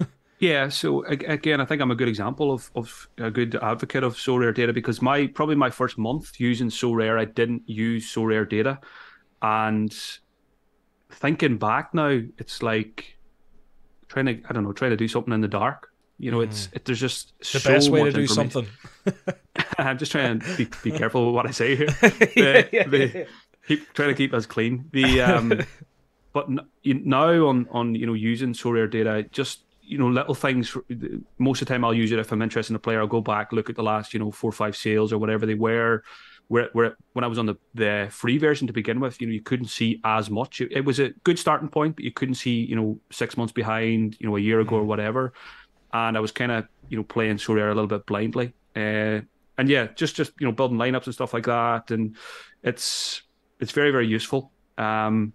Yeah, 0.40 0.68
so 0.68 1.04
again, 1.04 1.60
I 1.60 1.64
think 1.64 1.80
I'm 1.80 1.90
a 1.90 1.94
good 1.94 2.08
example 2.08 2.52
of, 2.52 2.70
of 2.74 3.08
a 3.18 3.30
good 3.30 3.54
advocate 3.62 4.02
of 4.02 4.16
Sorare 4.16 4.54
data 4.54 4.72
because 4.72 5.00
my 5.00 5.28
probably 5.28 5.54
my 5.54 5.70
first 5.70 5.96
month 5.96 6.38
using 6.38 6.68
Sorare, 6.68 7.18
I 7.18 7.24
didn't 7.24 7.62
use 7.66 8.12
Sorare 8.12 8.48
data, 8.48 8.80
and 9.40 9.94
thinking 11.10 11.56
back 11.56 11.94
now, 11.94 12.20
it's 12.38 12.62
like 12.62 13.16
trying 14.08 14.26
to 14.26 14.40
I 14.48 14.52
don't 14.52 14.64
know 14.64 14.72
trying 14.72 14.90
to 14.90 14.96
do 14.96 15.08
something 15.08 15.32
in 15.32 15.40
the 15.40 15.48
dark. 15.48 15.90
You 16.18 16.30
know, 16.30 16.38
mm. 16.38 16.44
it's 16.44 16.68
it, 16.72 16.84
there's 16.84 17.00
just 17.00 17.32
the 17.38 17.60
so 17.60 17.70
best 17.70 17.90
way 17.90 18.04
to 18.04 18.12
do 18.12 18.26
something. 18.26 18.66
I'm 19.78 19.98
just 19.98 20.12
trying 20.12 20.40
to 20.40 20.56
be, 20.56 20.68
be 20.82 20.90
careful 20.90 21.26
with 21.26 21.34
what 21.34 21.46
I 21.46 21.50
say 21.50 21.76
here. 21.76 21.86
The, 22.00 22.68
yeah, 22.72 22.86
the, 22.86 23.26
keep 23.66 23.92
trying 23.94 24.10
to 24.10 24.14
keep 24.14 24.32
us 24.34 24.46
clean. 24.46 24.88
The 24.92 25.22
um, 25.22 25.60
but 26.32 26.48
now 26.84 27.46
on 27.46 27.68
on 27.70 27.94
you 27.94 28.06
know 28.06 28.14
using 28.14 28.52
Sorare 28.52 28.90
data, 28.90 29.24
just 29.30 29.63
you 29.86 29.98
know, 29.98 30.08
little 30.08 30.34
things. 30.34 30.76
Most 31.38 31.62
of 31.62 31.68
the 31.68 31.74
time, 31.74 31.84
I'll 31.84 31.94
use 31.94 32.12
it 32.12 32.18
if 32.18 32.32
I'm 32.32 32.42
interested 32.42 32.72
in 32.72 32.76
a 32.76 32.80
player. 32.80 33.00
I'll 33.00 33.06
go 33.06 33.20
back, 33.20 33.52
look 33.52 33.70
at 33.70 33.76
the 33.76 33.82
last, 33.82 34.14
you 34.14 34.20
know, 34.20 34.30
four 34.30 34.48
or 34.48 34.52
five 34.52 34.76
sales 34.76 35.12
or 35.12 35.18
whatever 35.18 35.46
they 35.46 35.54
were. 35.54 36.02
Where, 36.48 36.68
where 36.74 36.96
when 37.14 37.24
I 37.24 37.26
was 37.26 37.38
on 37.38 37.46
the, 37.46 37.54
the 37.74 38.08
free 38.10 38.36
version 38.36 38.66
to 38.66 38.72
begin 38.72 39.00
with, 39.00 39.20
you 39.20 39.26
know, 39.26 39.32
you 39.32 39.40
couldn't 39.40 39.68
see 39.68 40.00
as 40.04 40.28
much. 40.28 40.60
It, 40.60 40.72
it 40.72 40.84
was 40.84 41.00
a 41.00 41.08
good 41.24 41.38
starting 41.38 41.68
point, 41.68 41.96
but 41.96 42.04
you 42.04 42.12
couldn't 42.12 42.34
see, 42.34 42.64
you 42.64 42.76
know, 42.76 42.98
six 43.10 43.36
months 43.36 43.52
behind, 43.52 44.16
you 44.20 44.28
know, 44.28 44.36
a 44.36 44.40
year 44.40 44.60
ago 44.60 44.76
mm-hmm. 44.76 44.82
or 44.82 44.84
whatever. 44.84 45.32
And 45.92 46.16
I 46.16 46.20
was 46.20 46.32
kind 46.32 46.52
of, 46.52 46.66
you 46.88 46.98
know, 46.98 47.04
playing 47.04 47.36
Sorare 47.36 47.70
a 47.70 47.74
little 47.74 47.86
bit 47.86 48.04
blindly. 48.04 48.52
Uh, 48.76 49.20
and 49.56 49.68
yeah, 49.68 49.86
just 49.94 50.16
just 50.16 50.32
you 50.38 50.46
know, 50.46 50.52
building 50.52 50.76
lineups 50.76 51.06
and 51.06 51.14
stuff 51.14 51.32
like 51.32 51.46
that. 51.46 51.90
And 51.90 52.16
it's 52.62 53.22
it's 53.60 53.72
very 53.72 53.90
very 53.90 54.06
useful. 54.06 54.52
Um, 54.76 55.32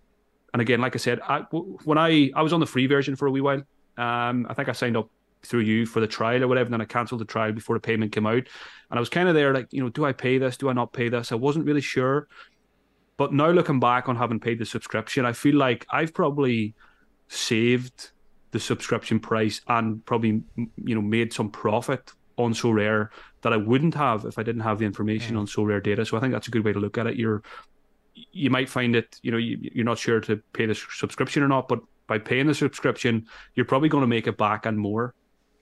and 0.54 0.62
again, 0.62 0.82
like 0.82 0.96
I 0.96 1.00
said, 1.00 1.22
I, 1.22 1.40
when 1.86 1.98
I 1.98 2.32
I 2.36 2.42
was 2.42 2.54
on 2.54 2.60
the 2.60 2.66
free 2.66 2.88
version 2.88 3.16
for 3.16 3.28
a 3.28 3.32
wee 3.32 3.42
while, 3.42 3.64
um, 4.00 4.48
I 4.50 4.54
think 4.54 4.70
I 4.70 4.72
signed 4.74 4.98
up 4.98 5.10
through 5.44 5.62
you 5.62 5.86
for 5.86 6.00
the 6.00 6.08
trial 6.08 6.44
or 6.44 6.48
whatever, 6.48 6.66
and 6.66 6.74
then 6.74 6.82
I 6.82 6.86
cancelled 6.86 7.22
the 7.22 7.26
trial 7.26 7.52
before 7.52 7.76
the 7.76 7.82
payment 7.82 8.12
came 8.12 8.26
out. 8.26 8.34
And 8.90 8.98
I 8.98 9.00
was 9.00 9.10
kind 9.10 9.30
of 9.30 9.36
there, 9.36 9.54
like, 9.54 9.68
you 9.72 9.82
know, 9.82 9.90
do 9.90 10.06
I 10.06 10.14
pay 10.14 10.38
this? 10.38 10.58
Do 10.58 10.70
I 10.70 10.74
not 10.74 10.94
pay 10.94 11.10
this? 11.10 11.32
I 11.32 11.36
wasn't 11.36 11.66
really 11.66 11.82
sure. 11.82 12.28
But 13.18 13.34
now 13.34 13.50
looking 13.50 13.80
back 13.80 14.08
on 14.08 14.16
having 14.16 14.40
paid 14.40 14.60
the 14.60 14.66
subscription, 14.66 15.26
I 15.26 15.34
feel 15.34 15.56
like 15.56 15.86
I've 15.92 16.14
probably 16.14 16.74
saved 17.28 18.12
the 18.52 18.60
subscription 18.60 19.20
price 19.20 19.62
and 19.68 20.04
probably 20.06 20.42
you 20.56 20.96
know 20.96 21.02
made 21.02 21.32
some 21.32 21.52
profit 21.52 22.12
on 22.38 22.54
Sorare 22.54 23.10
that 23.42 23.54
I 23.54 23.58
wouldn't 23.58 23.94
have 23.94 24.26
if 24.26 24.40
I 24.40 24.44
didn't 24.44 24.62
have 24.62 24.80
the 24.80 24.86
information 24.86 25.36
mm. 25.36 25.40
on 25.40 25.46
Sorare 25.46 25.84
data. 25.84 26.06
So 26.06 26.18
I 26.18 26.22
think 26.22 26.34
that's 26.34 26.48
a 26.48 26.52
good 26.52 26.66
way 26.66 26.74
to 26.74 26.80
look 26.80 26.98
at 26.98 27.08
it. 27.08 27.16
You're 27.18 27.44
you 28.32 28.50
might 28.50 28.70
find 28.70 28.96
it, 28.96 29.18
you 29.22 29.32
know, 29.32 29.38
you, 29.38 29.58
you're 29.62 29.86
not 29.86 29.98
sure 29.98 30.20
to 30.20 30.38
pay 30.54 30.66
the 30.66 30.76
subscription 30.76 31.44
or 31.44 31.48
not, 31.48 31.68
but 31.68 31.80
by 32.10 32.18
paying 32.18 32.48
the 32.48 32.56
subscription, 32.56 33.26
you're 33.54 33.66
probably 33.66 33.88
going 33.88 34.02
to 34.02 34.08
make 34.08 34.28
it 34.28 34.38
back 34.38 34.66
and 34.66 34.78
more 34.78 35.14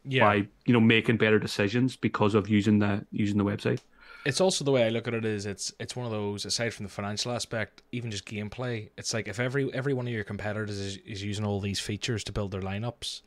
yeah. 0.04 0.24
by 0.24 0.36
you 0.66 0.74
know 0.74 0.80
making 0.80 1.18
better 1.18 1.38
decisions 1.38 1.96
because 1.96 2.34
of 2.34 2.50
using 2.50 2.80
the 2.80 3.06
using 3.12 3.38
the 3.38 3.44
website. 3.44 3.82
it's 4.26 4.42
also 4.42 4.64
the 4.64 4.72
way 4.72 4.86
I 4.86 4.90
look 4.90 5.08
at 5.08 5.14
it 5.14 5.26
is 5.26 5.46
it's 5.46 5.74
it's 5.80 5.96
one 5.96 6.06
of 6.06 6.12
those 6.12 6.46
aside 6.46 6.74
from 6.74 6.86
the 6.86 6.90
financial 6.90 7.32
aspect, 7.32 7.84
even 7.92 8.10
just 8.10 8.26
gameplay. 8.26 8.90
It's 8.98 9.14
like 9.14 9.28
if 9.28 9.40
every 9.40 9.72
every 9.74 9.94
one 9.94 10.08
of 10.08 10.14
your 10.14 10.24
competitors 10.24 10.80
is, 10.80 10.98
is 10.98 11.24
using 11.24 11.46
all 11.46 11.60
these 11.60 11.80
features 11.80 12.24
to 12.24 12.32
build 12.32 12.52
their 12.52 12.62
lineups, 12.62 13.22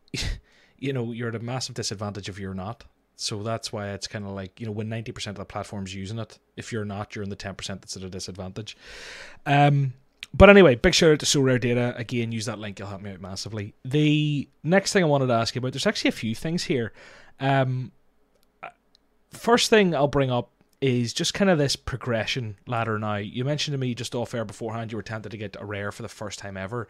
you 0.78 0.92
know 0.92 1.12
you're 1.12 1.28
at 1.28 1.34
a 1.34 1.40
massive 1.40 1.74
disadvantage 1.76 2.28
if 2.28 2.38
you're 2.38 2.54
not. 2.54 2.84
So 3.16 3.44
that's 3.44 3.72
why 3.72 3.90
it's 3.90 4.08
kind 4.08 4.24
of 4.24 4.32
like 4.32 4.58
you 4.58 4.66
know 4.66 4.72
when 4.72 4.88
ninety 4.88 5.12
percent 5.12 5.36
of 5.36 5.40
the 5.40 5.52
platforms 5.52 5.94
using 5.94 6.18
it, 6.18 6.38
if 6.56 6.72
you're 6.72 6.86
not, 6.86 7.14
you're 7.14 7.22
in 7.22 7.30
the 7.30 7.36
ten 7.36 7.54
percent 7.54 7.82
that's 7.82 7.96
at 7.96 8.02
a 8.02 8.10
disadvantage. 8.10 8.76
Um, 9.46 9.92
but 10.34 10.50
anyway, 10.50 10.74
big 10.74 10.94
shout 10.94 11.12
out 11.12 11.20
to 11.20 11.26
Sorare 11.26 11.60
Data 11.60 11.94
again. 11.96 12.32
Use 12.32 12.46
that 12.46 12.58
link; 12.58 12.78
you'll 12.78 12.88
help 12.88 13.02
me 13.02 13.12
out 13.12 13.20
massively. 13.20 13.74
The 13.84 14.48
next 14.64 14.92
thing 14.92 15.04
I 15.04 15.06
wanted 15.06 15.28
to 15.28 15.34
ask 15.34 15.54
you 15.54 15.60
about, 15.60 15.72
there's 15.72 15.86
actually 15.86 16.08
a 16.08 16.12
few 16.12 16.34
things 16.34 16.64
here. 16.64 16.92
Um, 17.38 17.92
first 19.30 19.70
thing 19.70 19.94
I'll 19.94 20.08
bring 20.08 20.30
up 20.30 20.50
is 20.80 21.14
just 21.14 21.34
kind 21.34 21.50
of 21.50 21.58
this 21.58 21.76
progression 21.76 22.56
ladder 22.66 22.98
now. 22.98 23.16
You 23.16 23.44
mentioned 23.44 23.74
to 23.74 23.78
me 23.78 23.94
just 23.94 24.14
off 24.14 24.34
air 24.34 24.44
beforehand 24.44 24.92
you 24.92 24.96
were 24.96 25.02
tempted 25.02 25.30
to 25.30 25.38
get 25.38 25.56
a 25.58 25.64
rare 25.64 25.92
for 25.92 26.02
the 26.02 26.08
first 26.08 26.40
time 26.40 26.56
ever. 26.56 26.88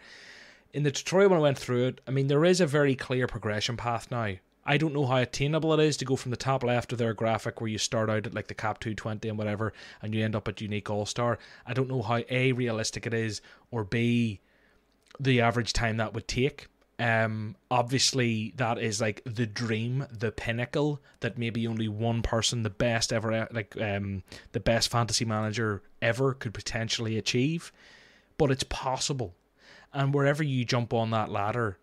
In 0.72 0.82
the 0.82 0.90
tutorial 0.90 1.30
when 1.30 1.38
I 1.38 1.42
went 1.42 1.58
through 1.58 1.86
it, 1.88 2.00
I 2.08 2.10
mean 2.10 2.26
there 2.26 2.44
is 2.44 2.60
a 2.60 2.66
very 2.66 2.94
clear 2.94 3.26
progression 3.26 3.76
path 3.76 4.10
now. 4.10 4.34
I 4.66 4.78
don't 4.78 4.94
know 4.94 5.06
how 5.06 5.18
attainable 5.18 5.74
it 5.74 5.84
is 5.84 5.96
to 5.98 6.04
go 6.04 6.16
from 6.16 6.30
the 6.30 6.36
top 6.36 6.64
left 6.64 6.92
of 6.92 6.98
their 6.98 7.12
graphic 7.12 7.60
where 7.60 7.68
you 7.68 7.78
start 7.78 8.08
out 8.08 8.26
at 8.26 8.34
like 8.34 8.48
the 8.48 8.54
cap 8.54 8.80
220 8.80 9.28
and 9.28 9.38
whatever 9.38 9.72
and 10.00 10.14
you 10.14 10.24
end 10.24 10.34
up 10.34 10.48
at 10.48 10.60
unique 10.60 10.88
all 10.88 11.06
star. 11.06 11.38
I 11.66 11.74
don't 11.74 11.88
know 11.88 12.02
how 12.02 12.22
A 12.30 12.52
realistic 12.52 13.06
it 13.06 13.14
is 13.14 13.40
or 13.70 13.84
B 13.84 14.40
the 15.20 15.40
average 15.40 15.72
time 15.72 15.98
that 15.98 16.14
would 16.14 16.26
take. 16.26 16.68
Um 16.98 17.56
obviously 17.70 18.54
that 18.56 18.78
is 18.78 19.00
like 19.00 19.20
the 19.24 19.46
dream, 19.46 20.06
the 20.10 20.32
pinnacle 20.32 21.00
that 21.20 21.36
maybe 21.36 21.66
only 21.66 21.88
one 21.88 22.22
person, 22.22 22.62
the 22.62 22.70
best 22.70 23.12
ever 23.12 23.46
like 23.50 23.76
um 23.80 24.22
the 24.52 24.60
best 24.60 24.90
fantasy 24.90 25.26
manager 25.26 25.82
ever 26.00 26.32
could 26.32 26.54
potentially 26.54 27.18
achieve. 27.18 27.70
But 28.38 28.50
it's 28.50 28.64
possible. 28.64 29.34
And 29.92 30.14
wherever 30.14 30.42
you 30.42 30.64
jump 30.64 30.92
on 30.92 31.10
that 31.10 31.30
ladder, 31.30 31.78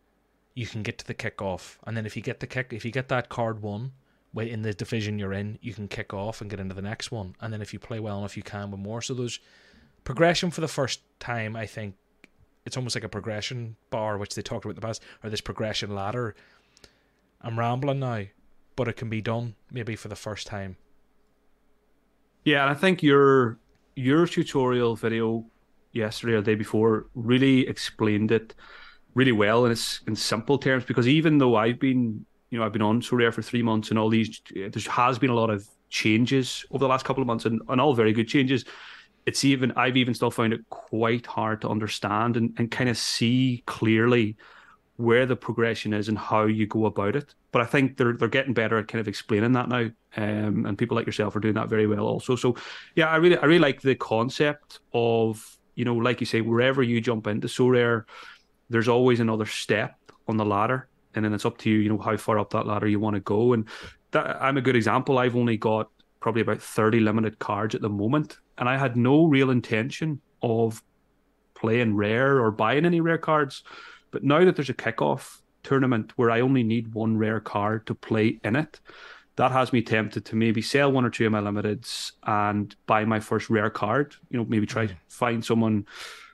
you 0.54 0.66
can 0.66 0.84
get 0.84 0.98
to 1.00 1.08
the 1.08 1.14
kickoff, 1.14 1.78
and 1.86 1.96
then 1.96 2.06
if 2.06 2.16
you 2.16 2.22
get 2.22 2.40
the 2.40 2.48
kick, 2.48 2.74
if 2.74 2.84
you 2.84 2.92
get 2.92 3.10
that 3.10 3.30
card 3.30 3.62
one, 3.62 3.94
in 4.36 4.62
the 4.62 4.74
division 4.74 5.20
you're 5.20 5.34
in, 5.34 5.60
you 5.62 5.74
can 5.74 5.88
kick 5.88 6.14
off 6.14 6.40
and 6.42 6.50
get 6.50 6.60
into 6.60 6.74
the 6.74 6.82
next 6.82 7.12
one, 7.12 7.36
and 7.42 7.52
then 7.52 7.62
if 7.62 7.74
you 7.74 7.80
play 7.80 8.00
well 8.00 8.18
enough, 8.18 8.38
you 8.38 8.44
can 8.44 8.72
with 8.72 8.80
more. 8.80 9.02
So 9.02 9.14
there's 9.14 9.40
progression 10.04 10.52
for 10.52 10.62
the 10.62 10.68
first 10.68 11.02
time. 11.20 11.56
I 11.56 11.66
think 11.66 11.96
it's 12.66 12.78
almost 12.78 12.96
like 12.96 13.04
a 13.04 13.10
progression 13.10 13.76
bar, 13.90 14.18
which 14.18 14.36
they 14.36 14.42
talked 14.42 14.66
about 14.66 14.72
in 14.72 14.76
the 14.76 14.88
past, 14.88 15.04
or 15.24 15.30
this 15.30 15.42
progression 15.42 15.94
ladder. 15.94 16.36
I'm 17.42 17.58
rambling 17.58 18.00
now, 18.00 18.26
but 18.76 18.88
it 18.88 18.96
can 18.96 19.10
be 19.10 19.22
done 19.22 19.56
maybe 19.72 19.96
for 19.96 20.08
the 20.08 20.16
first 20.16 20.48
time. 20.48 20.78
Yeah, 22.44 22.62
and 22.62 22.72
I 22.72 22.74
think 22.74 23.04
your 23.04 23.58
your 23.96 24.26
tutorial 24.26 24.96
video 24.96 25.46
yesterday 25.92 26.34
or 26.34 26.42
the 26.42 26.52
day 26.52 26.56
before 26.56 27.08
really 27.14 27.68
explained 27.68 28.32
it 28.32 28.56
really 29.14 29.32
well 29.32 29.66
in 29.66 29.72
its 29.72 30.02
in 30.08 30.16
simple 30.16 30.58
terms 30.58 30.86
because 30.86 31.08
even 31.08 31.38
though 31.38 31.56
I've 31.56 31.80
been 31.80 32.26
you 32.50 32.60
know 32.60 32.66
I've 32.66 32.74
been 32.74 32.82
on 32.82 33.02
Sorare 33.02 33.34
for 33.34 33.42
three 33.42 33.62
months 33.62 33.90
and 33.90 34.00
all 34.00 34.10
these 34.10 34.42
there 34.54 34.70
has 34.90 35.20
been 35.20 35.30
a 35.30 35.36
lot 35.36 35.50
of 35.50 35.68
changes 35.90 36.66
over 36.72 36.80
the 36.80 36.88
last 36.88 37.04
couple 37.04 37.22
of 37.22 37.28
months 37.28 37.46
and, 37.46 37.62
and 37.68 37.82
all 37.82 37.94
very 37.94 38.14
good 38.14 38.28
changes 38.28 38.66
it's 39.26 39.46
even 39.46 39.72
I've 39.74 39.98
even 39.98 40.14
still 40.14 40.32
found 40.32 40.54
it 40.54 40.68
quite 40.70 41.26
hard 41.26 41.62
to 41.62 41.70
understand 41.70 42.38
and, 42.38 42.54
and 42.58 42.72
kind 42.72 42.90
of 42.90 42.98
see 42.98 43.64
clearly 43.66 44.36
where 44.98 45.26
the 45.26 45.36
progression 45.36 45.94
is 45.94 46.08
and 46.10 46.18
how 46.18 46.46
you 46.46 46.68
go 46.68 46.86
about 46.86 47.16
it. 47.16 47.34
But 47.52 47.62
I 47.62 47.66
think 47.66 47.98
they're 47.98 48.14
they're 48.14 48.28
getting 48.28 48.54
better 48.54 48.78
at 48.78 48.88
kind 48.88 49.00
of 49.00 49.08
explaining 49.08 49.52
that 49.54 49.70
now. 49.70 49.90
Um, 50.18 50.66
and 50.66 50.78
people 50.78 50.96
like 50.96 51.06
yourself 51.06 51.36
are 51.36 51.40
doing 51.40 51.54
that 51.56 51.70
very 51.70 51.88
well 51.88 52.06
also. 52.06 52.36
So 52.36 52.56
yeah, 52.96 53.08
I 53.08 53.18
really 53.18 53.38
I 53.38 53.46
really 53.46 53.60
like 53.60 53.82
the 53.82 53.96
concept 53.96 54.80
of, 54.94 55.58
you 55.76 55.86
know, 55.86 55.96
like 55.96 56.20
you 56.20 56.26
say, 56.26 56.42
wherever 56.42 56.82
you 56.82 57.02
jump 57.02 57.28
into 57.28 57.48
Sorare, 57.48 58.06
there's 58.72 58.88
always 58.88 59.20
another 59.20 59.46
step 59.46 59.96
on 60.28 60.38
the 60.38 60.46
ladder, 60.46 60.88
and 61.14 61.26
then 61.26 61.34
it's 61.34 61.46
up 61.46 61.58
to 61.60 61.70
you, 61.70 61.80
you 61.80 61.90
know, 61.90 61.98
how 61.98 62.18
far 62.18 62.40
up 62.40 62.52
that 62.52 62.66
ladder 62.66 62.88
you 62.88 63.00
want 63.00 63.16
to 63.16 63.20
go. 63.20 63.54
And 63.54 63.68
that, 64.12 64.42
I'm 64.42 64.58
a 64.58 64.62
good 64.62 64.76
example. 64.76 65.18
I've 65.18 65.36
only 65.36 65.58
got 65.58 65.90
probably 66.20 66.42
about 66.42 66.62
30 66.62 67.00
limited 67.02 67.40
cards 67.40 67.76
at 67.76 67.82
the 67.82 67.90
moment, 67.90 68.38
and 68.58 68.70
I 68.70 68.78
had 68.78 68.96
no 68.96 69.26
real 69.26 69.50
intention 69.50 70.22
of 70.42 70.82
playing 71.54 71.96
rare 71.96 72.40
or 72.40 72.52
buying 72.52 72.86
any 72.86 73.02
rare 73.02 73.18
cards. 73.18 73.64
But 74.12 74.24
now 74.24 74.44
that 74.46 74.56
there's 74.56 74.70
a 74.70 74.74
kickoff 74.74 75.42
tournament 75.64 76.14
where 76.16 76.32
I 76.32 76.42
only 76.42 76.64
need 76.64 76.94
one 76.94 77.18
rare 77.18 77.40
card 77.40 77.86
to 77.88 77.96
play 77.96 78.40
in 78.44 78.56
it, 78.56 78.80
that 79.36 79.52
has 79.52 79.72
me 79.72 79.82
tempted 79.82 80.26
to 80.26 80.36
maybe 80.36 80.62
sell 80.62 80.92
one 80.92 81.06
or 81.06 81.10
two 81.10 81.26
of 81.26 81.32
my 81.32 81.40
limiteds 81.40 82.12
and 82.24 82.76
buy 82.86 83.06
my 83.06 83.20
first 83.20 83.50
rare 83.50 83.70
card. 83.70 84.16
You 84.30 84.40
know, 84.40 84.46
maybe 84.48 84.66
try 84.66 84.86
mm. 84.86 84.90
to 84.90 84.96
find 85.08 85.44
someone 85.44 85.86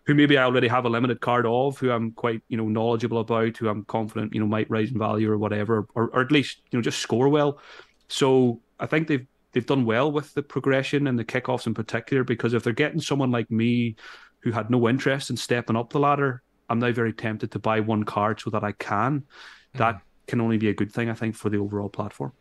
who 0.08 0.16
maybe 0.16 0.38
I 0.38 0.46
already 0.46 0.70
have 0.70 0.86
a 0.86 0.90
limited 0.90 1.20
card 1.20 1.46
of, 1.46 1.78
who 1.78 1.92
I'm 1.92 2.12
quite 2.14 2.42
you 2.48 2.58
know 2.58 2.68
knowledgeable 2.68 3.20
about, 3.20 3.58
who 3.58 3.68
I'm 3.68 3.84
confident 3.86 4.34
you 4.34 4.40
know 4.40 4.48
might 4.48 4.70
rise 4.70 4.90
in 4.90 4.98
value 4.98 5.30
or 5.30 5.38
whatever, 5.38 5.86
or, 5.94 6.08
or 6.08 6.22
at 6.22 6.32
least 6.32 6.62
you 6.72 6.80
know 6.80 6.82
just 6.82 7.00
score 7.00 7.30
well. 7.30 7.60
So 8.08 8.62
I 8.80 8.86
think 8.86 9.08
they've 9.08 9.28
they've 9.52 9.66
done 9.66 9.86
well 9.86 10.12
with 10.12 10.34
the 10.34 10.42
progression 10.42 11.08
and 11.08 11.20
the 11.20 11.26
kickoffs 11.26 11.68
in 11.68 11.74
particular 11.74 12.24
because 12.24 12.54
if 12.54 12.64
they're 12.64 12.74
getting 12.74 13.02
someone 13.02 13.32
like 13.32 13.52
me 13.52 13.96
who 14.40 14.52
had 14.52 14.70
no 14.70 14.88
interest 14.88 15.30
in 15.30 15.36
stepping 15.36 15.76
up 15.76 15.92
the 15.92 16.00
ladder, 16.00 16.42
I'm 16.70 16.80
now 16.80 16.92
very 16.92 17.12
tempted 17.14 17.52
to 17.52 17.60
buy 17.60 17.82
one 17.82 18.04
card 18.04 18.40
so 18.40 18.50
that 18.52 18.64
I 18.64 18.72
can. 18.74 19.22
Mm. 19.76 19.78
That 19.80 20.02
can 20.28 20.40
only 20.40 20.58
be 20.58 20.70
a 20.70 20.74
good 20.74 20.92
thing, 20.92 21.10
I 21.10 21.14
think, 21.16 21.36
for 21.36 21.50
the 21.50 21.58
overall 21.58 21.90
platform. 21.90 22.32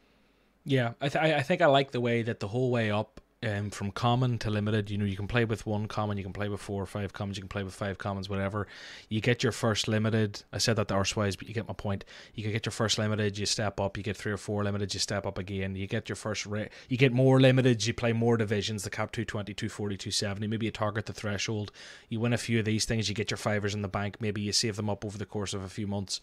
Yeah, 0.64 0.92
I, 1.00 1.08
th- 1.08 1.24
I 1.24 1.42
think 1.42 1.62
I 1.62 1.66
like 1.66 1.92
the 1.92 2.00
way 2.00 2.22
that 2.22 2.40
the 2.40 2.48
whole 2.48 2.70
way 2.70 2.90
up 2.90 3.20
um, 3.42 3.70
from 3.70 3.90
common 3.90 4.38
to 4.38 4.50
limited. 4.50 4.90
You 4.90 4.98
know, 4.98 5.04
you 5.04 5.16
can 5.16 5.28
play 5.28 5.44
with 5.44 5.66
one 5.66 5.86
common, 5.86 6.16
you 6.16 6.24
can 6.24 6.32
play 6.32 6.48
with 6.48 6.60
four 6.60 6.82
or 6.82 6.86
five 6.86 7.12
commons, 7.12 7.36
you 7.36 7.42
can 7.42 7.48
play 7.48 7.62
with 7.62 7.74
five 7.74 7.98
commons, 7.98 8.28
whatever. 8.28 8.66
You 9.08 9.20
get 9.20 9.42
your 9.42 9.52
first 9.52 9.88
limited. 9.88 10.42
I 10.52 10.58
said 10.58 10.76
that 10.76 10.88
the 10.88 10.94
arsewise, 10.94 11.36
but 11.36 11.48
you 11.48 11.54
get 11.54 11.68
my 11.68 11.74
point. 11.74 12.04
You 12.34 12.42
can 12.42 12.52
get 12.52 12.64
your 12.64 12.72
first 12.72 12.98
limited, 12.98 13.36
you 13.38 13.46
step 13.46 13.78
up. 13.80 13.96
You 13.96 14.02
get 14.02 14.16
three 14.16 14.32
or 14.32 14.38
four 14.38 14.64
limited, 14.64 14.94
you 14.94 15.00
step 15.00 15.26
up 15.26 15.38
again. 15.38 15.74
You 15.76 15.86
get 15.86 16.08
your 16.08 16.16
first, 16.16 16.46
ra- 16.46 16.64
you 16.88 16.96
get 16.96 17.12
more 17.12 17.40
limited, 17.40 17.86
you 17.86 17.94
play 17.94 18.12
more 18.12 18.36
divisions. 18.36 18.84
The 18.84 18.90
cap 18.90 19.12
220, 19.12 19.52
240, 19.52 19.96
270. 19.96 20.46
Maybe 20.46 20.66
you 20.66 20.72
target 20.72 21.06
the 21.06 21.12
threshold. 21.12 21.72
You 22.08 22.20
win 22.20 22.32
a 22.32 22.38
few 22.38 22.58
of 22.58 22.64
these 22.64 22.84
things, 22.84 23.08
you 23.08 23.14
get 23.14 23.30
your 23.30 23.38
fivers 23.38 23.74
in 23.74 23.82
the 23.82 23.88
bank. 23.88 24.16
Maybe 24.20 24.40
you 24.40 24.52
save 24.52 24.76
them 24.76 24.90
up 24.90 25.04
over 25.04 25.18
the 25.18 25.26
course 25.26 25.54
of 25.54 25.62
a 25.62 25.68
few 25.68 25.86
months 25.86 26.20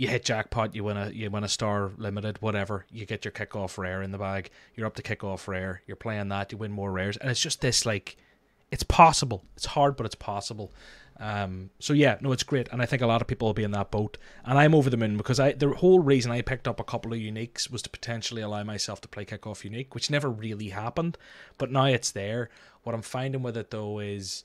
you 0.00 0.08
hit 0.08 0.24
jackpot, 0.24 0.74
you 0.74 0.82
win 0.82 0.96
a 0.96 1.10
you 1.10 1.30
win 1.30 1.44
a 1.44 1.48
star 1.48 1.90
limited, 1.98 2.40
whatever. 2.40 2.86
You 2.90 3.04
get 3.04 3.26
your 3.26 3.32
kickoff 3.32 3.76
rare 3.76 4.00
in 4.00 4.12
the 4.12 4.18
bag. 4.18 4.48
You're 4.74 4.86
up 4.86 4.94
to 4.94 5.02
kickoff 5.02 5.46
rare. 5.46 5.82
You're 5.86 5.94
playing 5.94 6.30
that. 6.30 6.50
You 6.50 6.56
win 6.56 6.72
more 6.72 6.90
rares, 6.90 7.18
and 7.18 7.30
it's 7.30 7.42
just 7.42 7.60
this 7.60 7.84
like, 7.84 8.16
it's 8.70 8.82
possible. 8.82 9.44
It's 9.56 9.66
hard, 9.66 9.96
but 9.96 10.06
it's 10.06 10.14
possible. 10.14 10.72
Um, 11.18 11.68
so 11.80 11.92
yeah, 11.92 12.16
no, 12.22 12.32
it's 12.32 12.44
great, 12.44 12.68
and 12.72 12.80
I 12.80 12.86
think 12.86 13.02
a 13.02 13.06
lot 13.06 13.20
of 13.20 13.28
people 13.28 13.46
will 13.46 13.52
be 13.52 13.62
in 13.62 13.72
that 13.72 13.90
boat, 13.90 14.16
and 14.42 14.58
I'm 14.58 14.74
over 14.74 14.88
the 14.88 14.96
moon 14.96 15.18
because 15.18 15.38
I 15.38 15.52
the 15.52 15.68
whole 15.68 16.00
reason 16.00 16.32
I 16.32 16.40
picked 16.40 16.66
up 16.66 16.80
a 16.80 16.84
couple 16.84 17.12
of 17.12 17.18
uniques 17.18 17.70
was 17.70 17.82
to 17.82 17.90
potentially 17.90 18.40
allow 18.40 18.64
myself 18.64 19.02
to 19.02 19.08
play 19.08 19.26
kickoff 19.26 19.64
unique, 19.64 19.94
which 19.94 20.10
never 20.10 20.30
really 20.30 20.70
happened, 20.70 21.18
but 21.58 21.70
now 21.70 21.84
it's 21.84 22.10
there. 22.10 22.48
What 22.84 22.94
I'm 22.94 23.02
finding 23.02 23.42
with 23.42 23.58
it 23.58 23.70
though 23.70 23.98
is 23.98 24.44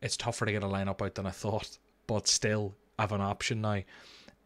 it's 0.00 0.16
tougher 0.16 0.46
to 0.46 0.52
get 0.52 0.62
a 0.62 0.68
lineup 0.68 1.04
out 1.04 1.16
than 1.16 1.26
I 1.26 1.32
thought, 1.32 1.76
but 2.06 2.28
still 2.28 2.76
I 3.00 3.02
have 3.02 3.10
an 3.10 3.20
option 3.20 3.60
now. 3.60 3.82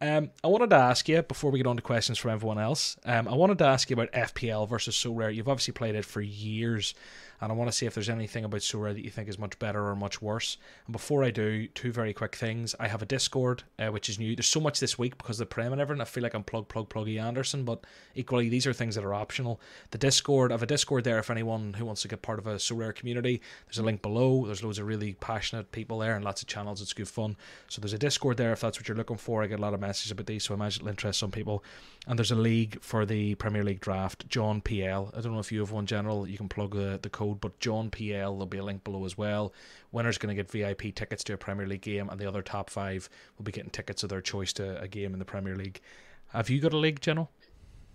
Um, 0.01 0.31
I 0.45 0.49
wanted 0.49 0.71
to 0.71 0.77
ask 0.77 1.09
you 1.09 1.23
before 1.23 1.51
we 1.51 1.59
get 1.59 1.67
on 1.67 1.77
to 1.77 1.83
questions 1.83 2.19
from 2.19 2.33
everyone 2.33 2.59
else. 2.59 2.97
Um, 3.05 3.29
I 3.29 3.35
wanted 3.35 3.59
to 3.59 3.67
ask 3.67 3.89
you 3.89 3.95
about 3.95 4.13
FPL 4.13 4.69
versus 4.69 4.95
Sorare. 4.95 5.35
You've 5.35 5.49
obviously 5.49 5.73
played 5.73 5.95
it 5.95 6.05
for 6.05 6.21
years 6.21 6.95
and 7.41 7.53
I 7.53 7.55
want 7.55 7.71
to 7.71 7.77
see 7.77 7.87
if 7.87 7.95
there's 7.95 8.09
anything 8.09 8.45
about 8.45 8.61
Sorare 8.61 8.95
that 8.95 9.05
you 9.05 9.11
think 9.11 9.29
is 9.29 9.39
much 9.39 9.59
better 9.59 9.89
or 9.89 9.97
much 9.97 10.23
worse. 10.23 10.57
And 10.87 10.93
before 10.93 11.25
I 11.25 11.31
do, 11.31 11.67
two 11.69 11.93
very 11.93 12.13
quick 12.13 12.35
things. 12.35 12.75
I 12.81 12.89
have 12.89 13.03
a 13.03 13.07
Discord, 13.07 13.63
uh, 13.79 13.89
which 13.89 14.09
is 14.09 14.19
new. 14.19 14.35
There's 14.35 14.47
so 14.47 14.61
much 14.61 14.81
this 14.81 14.99
week 14.99 15.19
because 15.19 15.41
of 15.41 15.49
the 15.49 15.55
Prem 15.55 15.73
and 15.73 15.81
everything. 15.81 16.01
I 16.01 16.05
feel 16.05 16.23
like 16.23 16.35
I'm 16.35 16.45
plug, 16.45 16.69
plug, 16.69 16.89
pluggy 16.89 17.21
Anderson, 17.21 17.65
but 17.65 17.85
equally, 18.15 18.49
these 18.49 18.67
are 18.67 18.73
things 18.73 18.95
that 18.95 19.05
are 19.05 19.15
optional. 19.15 19.61
The 19.91 19.99
Discord, 19.99 20.53
I 20.53 20.55
have 20.55 20.63
a 20.63 20.67
Discord 20.67 21.05
there 21.05 21.19
if 21.19 21.31
anyone 21.31 21.75
who 21.75 21.85
wants 21.85 22.03
to 22.03 22.09
get 22.09 22.23
part 22.23 22.39
of 22.39 22.47
a 22.47 22.57
Sorare 22.57 22.95
community. 22.95 23.41
There's 23.67 23.79
a 23.79 23.83
link 23.83 24.03
below. 24.03 24.47
There's 24.47 24.63
loads 24.63 24.79
of 24.79 24.87
really 24.87 25.15
passionate 25.15 25.73
people 25.73 25.99
there 25.99 26.17
and 26.17 26.25
lots 26.25 26.43
of 26.43 26.49
channels. 26.49 26.81
It's 26.81 26.93
good 26.93 27.09
fun. 27.09 27.37
So 27.69 27.81
there's 27.81 27.93
a 27.93 27.99
Discord 27.99 28.37
there 28.37 28.53
if 28.53 28.61
that's 28.61 28.79
what 28.79 28.89
you're 28.89 28.97
looking 28.97 29.17
for. 29.17 29.43
I 29.43 29.47
get 29.47 29.59
a 29.59 29.63
lot 29.63 29.75
of 29.75 29.81
messages 29.81 30.11
about 30.13 30.27
these, 30.27 30.45
so 30.45 30.55
I 30.55 30.57
imagine 30.57 30.83
it'll 30.83 30.91
interest 30.91 31.19
some 31.19 31.31
people. 31.31 31.65
And 32.07 32.19
there's 32.19 32.31
a 32.31 32.37
league 32.37 32.81
for 32.83 33.05
the 33.05 33.35
Premier 33.35 33.65
League 33.65 33.81
draft, 33.81 34.29
John 34.29 34.61
PL. 34.61 35.13
I 35.17 35.21
don't 35.21 35.33
know 35.33 35.41
if 35.41 35.51
you 35.51 35.61
have 35.61 35.73
one 35.73 35.87
general, 35.87 36.27
you 36.27 36.37
can 36.39 36.49
plug 36.49 36.75
the, 36.75 36.99
the 37.03 37.11
code, 37.11 37.26
but 37.35 37.59
John 37.61 37.91
PL. 37.91 38.33
There'll 38.33 38.47
be 38.47 38.59
a 38.59 38.65
link 38.65 38.85
below 38.85 39.05
as 39.05 39.19
well. 39.19 39.53
Winners 39.93 40.19
going 40.19 40.35
to 40.35 40.43
get 40.43 40.51
VIP 40.51 40.95
tickets 40.95 41.25
to 41.25 41.35
a 41.35 41.37
Premier 41.37 41.67
League 41.67 41.83
game, 41.83 42.09
and 42.09 42.21
the 42.21 42.27
other 42.27 42.43
top 42.43 42.71
five 42.71 43.09
will 43.37 43.45
be 43.45 43.53
getting 43.53 43.71
tickets 43.71 44.03
of 44.03 44.09
their 44.09 44.21
choice 44.21 44.53
to 44.55 44.81
a 44.81 44.89
game 44.89 45.13
in 45.13 45.19
the 45.19 45.25
Premier 45.25 45.57
League. 45.57 45.81
Have 46.33 46.51
you 46.51 46.61
got 46.61 46.73
a 46.73 46.77
league, 46.77 47.01
General? 47.01 47.31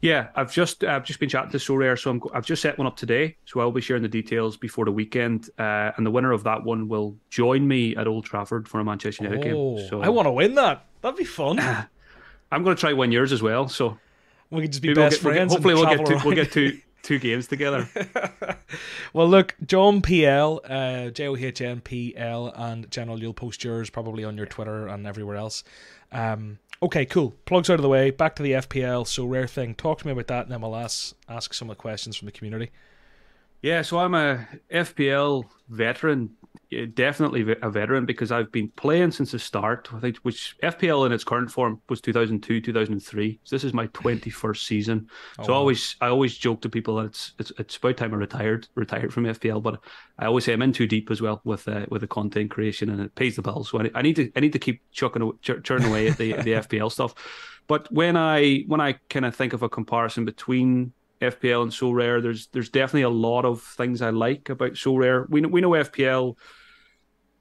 Yeah, 0.01 0.29
I've 0.36 0.51
just 0.51 0.84
I've 0.84 1.05
just 1.05 1.19
been 1.19 1.29
chatting 1.29 1.51
to 1.51 1.57
Sorare, 1.57 1.99
so 1.99 2.29
i 2.34 2.38
have 2.38 2.45
just 2.45 2.63
set 2.63 2.75
one 2.77 2.88
up 2.88 2.97
today. 2.97 3.38
So 3.45 3.59
I'll 3.59 3.71
be 3.71 3.82
sharing 3.82 4.01
the 4.01 4.09
details 4.09 4.57
before 4.57 4.86
the 4.86 4.91
weekend, 4.91 5.49
uh, 5.59 5.91
and 5.95 6.05
the 6.05 6.09
winner 6.09 6.32
of 6.32 6.43
that 6.43 6.63
one 6.63 6.88
will 6.88 7.15
join 7.29 7.67
me 7.67 7.95
at 7.95 8.07
Old 8.07 8.25
Trafford 8.25 8.67
for 8.67 8.79
a 8.79 8.84
Manchester 8.84 9.25
United 9.25 9.53
oh, 9.53 9.75
game. 9.75 9.88
So 9.89 10.01
I 10.01 10.09
want 10.09 10.25
to 10.25 10.32
win 10.32 10.55
that. 10.55 10.88
That'd 11.01 11.17
be 11.17 11.23
fun. 11.23 11.59
I'm 12.51 12.63
going 12.63 12.75
to 12.75 12.79
try 12.79 12.93
win 12.93 13.11
yours 13.11 13.32
as 13.32 13.43
well. 13.43 13.67
So 13.67 13.97
we 14.49 14.63
can 14.63 14.71
just 14.71 14.82
be 14.82 14.93
best 14.93 15.23
we'll 15.23 15.34
get, 15.34 15.38
friends. 15.38 15.63
We'll 15.63 15.77
hopefully, 15.77 15.95
we'll 15.95 16.05
get 16.05 16.21
to 16.21 16.25
we'll 16.25 16.36
get 16.36 16.51
to 16.53 16.82
two 17.02 17.20
games 17.20 17.47
together. 17.47 17.88
well, 19.14 19.28
look, 19.28 19.56
John 19.66 20.02
PL, 20.02 20.62
uh, 20.64 21.10
J 21.10 21.28
O 21.28 21.36
H 21.36 21.62
N 21.62 21.82
P 21.82 22.16
L, 22.16 22.52
and 22.56 22.89
General, 22.91 23.20
you'll 23.20 23.34
post 23.34 23.64
yours 23.64 23.89
probably 23.89 24.24
on 24.24 24.38
your 24.38 24.45
Twitter 24.45 24.88
and 24.88 25.06
everywhere 25.08 25.36
else. 25.36 25.64
Um, 26.12 26.60
okay, 26.82 27.06
cool. 27.06 27.34
Plugs 27.45 27.70
out 27.70 27.76
of 27.76 27.84
the 27.84 27.89
way. 27.89 28.12
Back 28.12 28.36
to 28.36 28.43
the 28.43 28.54
FPL. 28.54 29.06
Sorare 29.06 29.49
thing. 29.49 29.76
Talk 29.76 29.99
to 29.99 30.08
me 30.08 30.14
about 30.14 30.28
that, 30.28 30.43
and 30.43 30.52
then 30.52 30.62
we'll 30.62 30.76
ask 30.76 31.16
ask 31.28 31.54
some 31.54 31.70
of 31.70 31.78
the 31.78 31.82
questions 31.82 32.16
from 32.16 32.26
the 32.28 32.32
community. 32.32 32.72
Yeah, 33.62 33.84
so 33.84 33.99
I'm 33.99 34.16
a 34.16 34.47
FPL 34.72 35.45
veteran 35.70 36.32
definitely 36.93 37.55
a 37.61 37.69
veteran 37.69 38.05
because 38.05 38.32
I've 38.32 38.51
been 38.51 38.69
playing 38.76 39.11
since 39.11 39.32
the 39.32 39.39
start. 39.39 39.89
I 39.93 39.99
think 39.99 40.17
which 40.19 40.55
FPL 40.63 41.05
in 41.05 41.11
its 41.11 41.24
current 41.24 41.51
form 41.51 41.82
was 41.89 41.99
2002, 42.01 42.61
2003. 42.61 43.39
So 43.43 43.55
this 43.55 43.63
is 43.63 43.74
my 43.74 43.88
21st 43.88 44.65
season. 44.65 45.09
Oh, 45.39 45.43
so. 45.43 45.53
I 45.53 45.55
always 45.55 45.95
I 46.01 46.07
always 46.07 46.38
joke 46.38 46.61
to 46.61 46.69
people 46.69 46.95
that 46.97 47.05
it's 47.05 47.34
it's 47.39 47.51
it's 47.57 47.76
about 47.76 47.97
time 47.97 48.13
I 48.13 48.17
retired 48.17 48.67
retired 48.76 49.13
from 49.13 49.26
FPL. 49.26 49.61
But 49.61 49.82
I 50.17 50.26
always 50.26 50.45
say 50.45 50.53
I'm 50.53 50.61
in 50.61 50.72
too 50.72 50.88
deep 50.88 51.11
as 51.11 51.22
well 51.22 51.41
with 51.43 51.67
uh, 51.67 51.86
with 51.89 52.01
the 52.01 52.07
content 52.07 52.51
creation 52.51 52.89
and 52.89 53.01
it 53.01 53.15
pays 53.15 53.36
the 53.36 53.41
bills. 53.41 53.69
So 53.69 53.82
I, 53.82 53.89
I 53.93 54.01
need 54.01 54.15
to 54.15 54.32
I 54.36 54.39
need 54.39 54.53
to 54.53 54.59
keep 54.59 54.82
chucking 54.91 55.32
ch- 55.41 55.63
churning 55.63 55.89
away 55.89 56.07
at 56.07 56.17
the 56.17 56.34
the 56.41 56.53
FPL 56.53 56.91
stuff. 56.91 57.13
But 57.67 57.91
when 57.91 58.15
I 58.15 58.63
when 58.67 58.80
I 58.80 58.93
kind 59.09 59.26
of 59.26 59.36
think 59.36 59.53
of 59.53 59.61
a 59.61 59.69
comparison 59.69 60.24
between 60.24 60.93
FPL 61.22 61.63
and 61.63 61.72
Sorare, 61.72 62.22
there's 62.22 62.47
there's 62.47 62.69
definitely 62.69 63.03
a 63.03 63.09
lot 63.09 63.45
of 63.45 63.61
things 63.61 64.01
I 64.01 64.09
like 64.09 64.49
about 64.49 64.74
Sorare. 64.74 65.30
We 65.30 65.41
we 65.41 65.61
know 65.61 65.72
FPL 65.72 66.38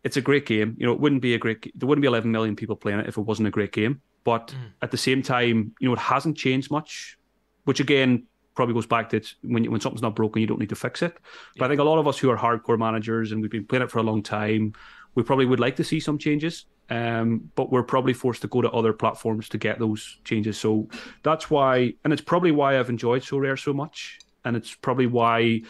it's 0.04 0.16
a 0.16 0.20
great 0.20 0.46
game. 0.46 0.76
You 0.78 0.86
know, 0.86 0.92
it 0.92 1.00
wouldn't 1.00 1.22
be 1.22 1.34
a 1.34 1.38
great. 1.38 1.70
There 1.78 1.88
wouldn't 1.88 2.02
be 2.02 2.08
11 2.08 2.30
million 2.30 2.56
people 2.56 2.76
playing 2.76 3.00
it 3.00 3.08
if 3.08 3.18
it 3.18 3.22
wasn't 3.22 3.48
a 3.48 3.50
great 3.50 3.72
game. 3.72 4.00
But 4.24 4.48
mm. 4.48 4.72
at 4.82 4.90
the 4.90 4.96
same 4.96 5.22
time, 5.22 5.74
you 5.80 5.88
know, 5.88 5.94
it 5.94 5.98
hasn't 5.98 6.36
changed 6.36 6.70
much, 6.70 7.18
which 7.64 7.80
again 7.80 8.26
probably 8.54 8.74
goes 8.74 8.86
back 8.86 9.08
to 9.10 9.22
when 9.42 9.70
when 9.70 9.80
something's 9.80 10.02
not 10.02 10.14
broken, 10.14 10.40
you 10.40 10.46
don't 10.46 10.60
need 10.60 10.68
to 10.68 10.76
fix 10.76 11.02
it. 11.02 11.14
But 11.14 11.22
yeah. 11.56 11.64
I 11.64 11.68
think 11.68 11.80
a 11.80 11.84
lot 11.84 11.98
of 11.98 12.06
us 12.06 12.18
who 12.18 12.30
are 12.30 12.36
hardcore 12.36 12.78
managers 12.78 13.32
and 13.32 13.40
we've 13.40 13.50
been 13.50 13.66
playing 13.66 13.82
it 13.84 13.90
for 13.90 13.98
a 13.98 14.02
long 14.02 14.22
time, 14.22 14.74
we 15.14 15.22
probably 15.22 15.46
would 15.46 15.60
like 15.60 15.76
to 15.76 15.84
see 15.84 16.00
some 16.00 16.18
changes. 16.18 16.66
Um, 16.90 17.50
but 17.54 17.70
we're 17.70 17.84
probably 17.84 18.12
forced 18.12 18.42
to 18.42 18.48
go 18.48 18.60
to 18.62 18.70
other 18.70 18.92
platforms 18.92 19.48
to 19.50 19.58
get 19.58 19.78
those 19.78 20.18
changes. 20.24 20.58
So 20.58 20.88
that's 21.22 21.48
why, 21.48 21.94
and 22.02 22.12
it's 22.12 22.22
probably 22.22 22.50
why 22.50 22.78
I've 22.78 22.90
enjoyed 22.90 23.22
Sorare 23.22 23.56
so 23.56 23.72
much, 23.72 24.18
and 24.44 24.56
it's 24.56 24.74
probably 24.74 25.06
why 25.06 25.62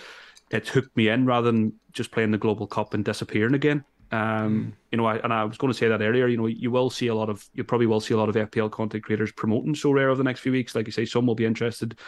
it's 0.51 0.71
hooked 0.71 0.97
me 0.97 1.09
in 1.09 1.27
rather 1.27 1.53
than 1.53 1.75
just 1.93 2.11
playing 2.11 2.31
the 2.31 2.39
Global 2.39 2.67
Cup 2.67 2.95
and 2.95 3.05
disappearing 3.05 3.55
again. 3.55 3.85
Um, 4.13 4.73
mm. 4.73 4.73
You 4.91 4.99
know, 4.99 5.07
I, 5.07 5.19
and 5.19 5.33
I 5.33 5.45
was 5.45 5.57
going 5.57 5.73
to 5.73 5.79
say 5.79 5.89
that 5.89 6.03
earlier. 6.03 6.27
You 6.27 6.37
know, 6.37 6.47
you 6.47 6.71
will 6.71 6.91
see 6.91 7.09
a 7.09 7.15
lot 7.15 7.29
of, 7.29 7.49
you 7.55 7.65
probably 7.65 7.87
will 7.87 8.01
see 8.01 8.15
a 8.15 8.17
lot 8.17 8.29
of 8.29 8.35
FPL 8.35 8.71
content 8.71 9.05
creators 9.05 9.33
promoting 9.33 9.75
Sorare 9.75 10.07
over 10.07 10.17
the 10.17 10.25
next 10.25 10.41
few 10.41 10.53
weeks. 10.53 10.75
Like 10.75 10.87
you 10.87 10.93
say, 10.93 11.05
some 11.05 11.27
will 11.27 11.35
be 11.35 11.45
interested, 11.45 11.99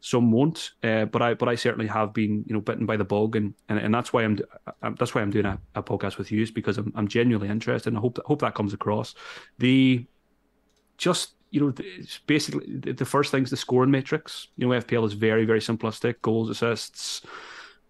some 0.00 0.30
won't. 0.30 0.72
Uh, 0.82 1.06
but 1.06 1.22
I, 1.22 1.34
but 1.34 1.48
I 1.48 1.54
certainly 1.54 1.86
have 1.86 2.12
been, 2.12 2.44
you 2.46 2.54
know, 2.54 2.60
bitten 2.60 2.86
by 2.86 2.96
the 2.96 3.04
bug, 3.04 3.36
and 3.36 3.54
and, 3.68 3.78
and 3.78 3.94
that's 3.94 4.12
why 4.12 4.24
I'm, 4.24 4.38
I'm 4.82 4.94
that's 4.96 5.14
why 5.14 5.22
I'm 5.22 5.30
doing 5.30 5.46
a, 5.46 5.58
a 5.74 5.82
podcast 5.82 6.18
with 6.18 6.30
you, 6.30 6.42
is 6.42 6.50
because 6.50 6.78
I'm, 6.78 6.92
I'm 6.94 7.08
genuinely 7.08 7.48
interested, 7.48 7.88
and 7.90 7.98
I 7.98 8.00
hope 8.00 8.16
that, 8.16 8.26
hope 8.26 8.40
that 8.40 8.54
comes 8.54 8.74
across. 8.74 9.14
The 9.58 10.06
just 10.98 11.32
you 11.50 11.60
know, 11.60 11.72
it's 11.78 12.18
basically 12.26 12.92
the 12.92 13.04
first 13.04 13.30
thing's 13.30 13.50
the 13.50 13.56
scoring 13.56 13.90
matrix. 13.90 14.48
You 14.56 14.68
know, 14.68 14.78
FPL 14.78 15.06
is 15.06 15.14
very, 15.14 15.44
very 15.44 15.60
simplistic: 15.60 16.20
goals, 16.20 16.50
assists, 16.50 17.22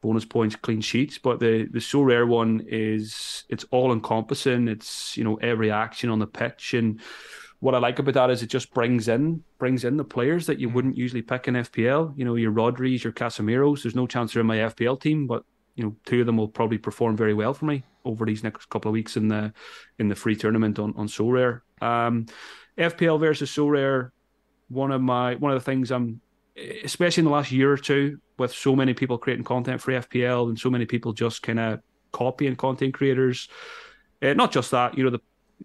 bonus 0.01 0.25
points, 0.25 0.57
clean 0.57 0.81
sheets. 0.81 1.19
But 1.19 1.41
the 1.41 1.67
the 1.71 1.79
Sorare 1.79 2.27
one 2.27 2.65
is 2.67 3.45
it's 3.49 3.65
all 3.71 3.93
encompassing. 3.93 4.69
It's 4.69 5.17
you 5.17 5.25
know 5.25 5.37
every 5.37 5.71
action 5.71 6.11
on 6.11 6.19
the 6.19 6.27
pitch, 6.27 6.75
and 6.75 7.01
what 7.61 7.75
I 7.75 7.79
like 7.79 7.99
about 7.99 8.15
that 8.15 8.31
is 8.31 8.43
it 8.43 8.49
just 8.49 8.73
brings 8.73 9.09
in 9.09 9.43
brings 9.59 9.85
in 9.85 9.97
the 9.97 10.05
players 10.05 10.47
that 10.47 10.59
you 10.59 10.69
mm. 10.69 10.75
wouldn't 10.75 10.97
usually 10.97 11.23
pick 11.23 11.49
in 11.49 11.55
FPL. 11.55 12.17
You 12.17 12.25
know 12.25 12.37
your 12.37 12.53
Rodris, 12.53 13.05
your 13.05 13.13
Casemiro's. 13.13 13.83
There's 13.83 13.95
no 13.95 14.07
chance 14.07 14.33
they're 14.33 14.41
in 14.41 14.47
my 14.47 14.59
FPL 14.59 15.01
team, 15.01 15.27
but 15.27 15.45
you 15.75 15.85
know 15.85 15.97
two 16.05 16.21
of 16.21 16.27
them 16.27 16.37
will 16.37 16.49
probably 16.49 16.79
perform 16.79 17.17
very 17.17 17.35
well 17.35 17.55
for 17.55 17.67
me 17.67 17.83
over 18.05 18.25
these 18.25 18.45
next 18.45 18.69
couple 18.71 18.89
of 18.89 18.93
weeks 18.93 19.17
in 19.17 19.29
the 19.29 19.53
in 19.99 20.09
the 20.09 20.15
free 20.15 20.37
tournament 20.37 20.79
on 20.79 20.95
on 20.97 21.09
Sorare. 21.09 21.63
Um, 21.81 22.27
FPL 22.79 23.19
versus 23.19 23.51
Sorare. 23.51 24.11
One 24.69 24.91
of 24.91 25.01
my 25.01 25.37
one 25.37 25.53
of 25.53 25.59
the 25.59 25.65
things 25.65 25.91
I'm 25.91 26.21
especially 26.85 27.23
in 27.23 27.27
the 27.27 27.31
last 27.31 27.53
year 27.53 27.73
or 27.73 27.77
two, 27.77 28.19
with 28.39 28.53
so 28.53 28.77
many 28.77 28.95
people 28.95 29.19
creating 29.19 29.45
content 29.45 29.81
for 29.81 29.93
FPL 29.93 30.49
and 30.49 30.59
so 30.59 30.71
many 30.71 30.87
people 30.87 31.13
just 31.13 31.43
kind 31.43 31.59
of 31.59 31.81
copying 32.13 32.57
content 32.57 32.95
creators. 32.95 33.49
Uh, 34.23 34.35
not 34.35 34.53
just 34.53 34.71
that, 34.71 34.97
you 34.97 35.05
know, 35.05 35.11
the 35.11 35.21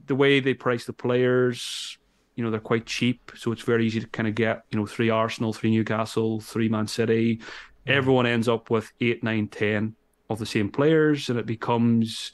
the 0.05 0.15
way 0.15 0.39
they 0.39 0.53
price 0.53 0.85
the 0.85 0.93
players, 0.93 1.97
you 2.35 2.43
know, 2.43 2.49
they're 2.49 2.61
quite 2.61 2.85
cheap, 2.85 3.31
so 3.35 3.51
it's 3.51 3.61
very 3.61 3.85
easy 3.85 3.99
to 3.99 4.07
kind 4.07 4.27
of 4.27 4.35
get, 4.35 4.63
you 4.71 4.79
know, 4.79 4.85
three 4.85 5.09
Arsenal, 5.09 5.51
three 5.51 5.69
Newcastle, 5.69 6.39
three 6.39 6.69
Man 6.69 6.87
City. 6.87 7.37
Mm. 7.37 7.43
Everyone 7.87 8.25
ends 8.25 8.47
up 8.47 8.69
with 8.69 8.91
eight, 9.01 9.23
nine, 9.23 9.47
ten 9.47 9.95
of 10.29 10.39
the 10.39 10.45
same 10.45 10.69
players, 10.69 11.29
and 11.29 11.37
it 11.37 11.45
becomes 11.45 12.31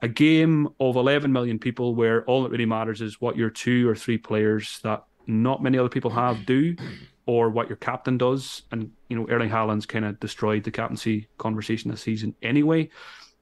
a 0.00 0.08
game 0.08 0.68
of 0.80 0.96
11 0.96 1.32
million 1.32 1.58
people 1.58 1.94
where 1.94 2.24
all 2.24 2.42
that 2.42 2.50
really 2.50 2.66
matters 2.66 3.00
is 3.00 3.20
what 3.20 3.36
your 3.36 3.50
two 3.50 3.88
or 3.88 3.94
three 3.94 4.18
players 4.18 4.80
that 4.82 5.04
not 5.26 5.62
many 5.62 5.78
other 5.78 5.88
people 5.88 6.10
have 6.10 6.44
do 6.44 6.76
or 7.26 7.50
what 7.50 7.68
your 7.68 7.76
captain 7.76 8.18
does. 8.18 8.62
And, 8.70 8.90
you 9.08 9.16
know, 9.16 9.26
Erling 9.28 9.50
Haaland's 9.50 9.86
kind 9.86 10.04
of 10.04 10.20
destroyed 10.20 10.64
the 10.64 10.70
captaincy 10.70 11.28
conversation 11.38 11.90
this 11.90 12.02
season 12.02 12.34
anyway. 12.42 12.90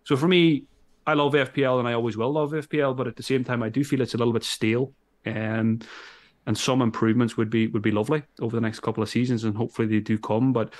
So 0.04 0.16
for 0.16 0.28
me, 0.28 0.64
I 1.06 1.14
love 1.14 1.32
FPL 1.32 1.80
and 1.80 1.88
I 1.88 1.94
always 1.94 2.16
will 2.16 2.32
love 2.32 2.52
FPL, 2.52 2.96
but 2.96 3.08
at 3.08 3.16
the 3.16 3.22
same 3.22 3.44
time, 3.44 3.62
I 3.62 3.68
do 3.68 3.82
feel 3.82 4.00
it's 4.00 4.14
a 4.14 4.18
little 4.18 4.32
bit 4.32 4.44
stale. 4.44 4.92
Um, 5.26 5.80
and 6.46 6.58
some 6.58 6.82
improvements 6.82 7.36
would 7.36 7.50
be 7.50 7.68
would 7.68 7.82
be 7.82 7.92
lovely 7.92 8.22
over 8.40 8.56
the 8.56 8.60
next 8.60 8.80
couple 8.80 9.02
of 9.02 9.08
seasons, 9.08 9.44
and 9.44 9.56
hopefully 9.56 9.86
they 9.86 10.00
do 10.00 10.18
come. 10.18 10.52
But 10.52 10.74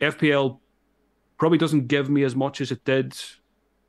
FPL 0.00 0.58
probably 1.38 1.58
doesn't 1.58 1.88
give 1.88 2.08
me 2.08 2.24
as 2.24 2.34
much 2.34 2.60
as 2.60 2.70
it 2.70 2.84
did 2.84 3.14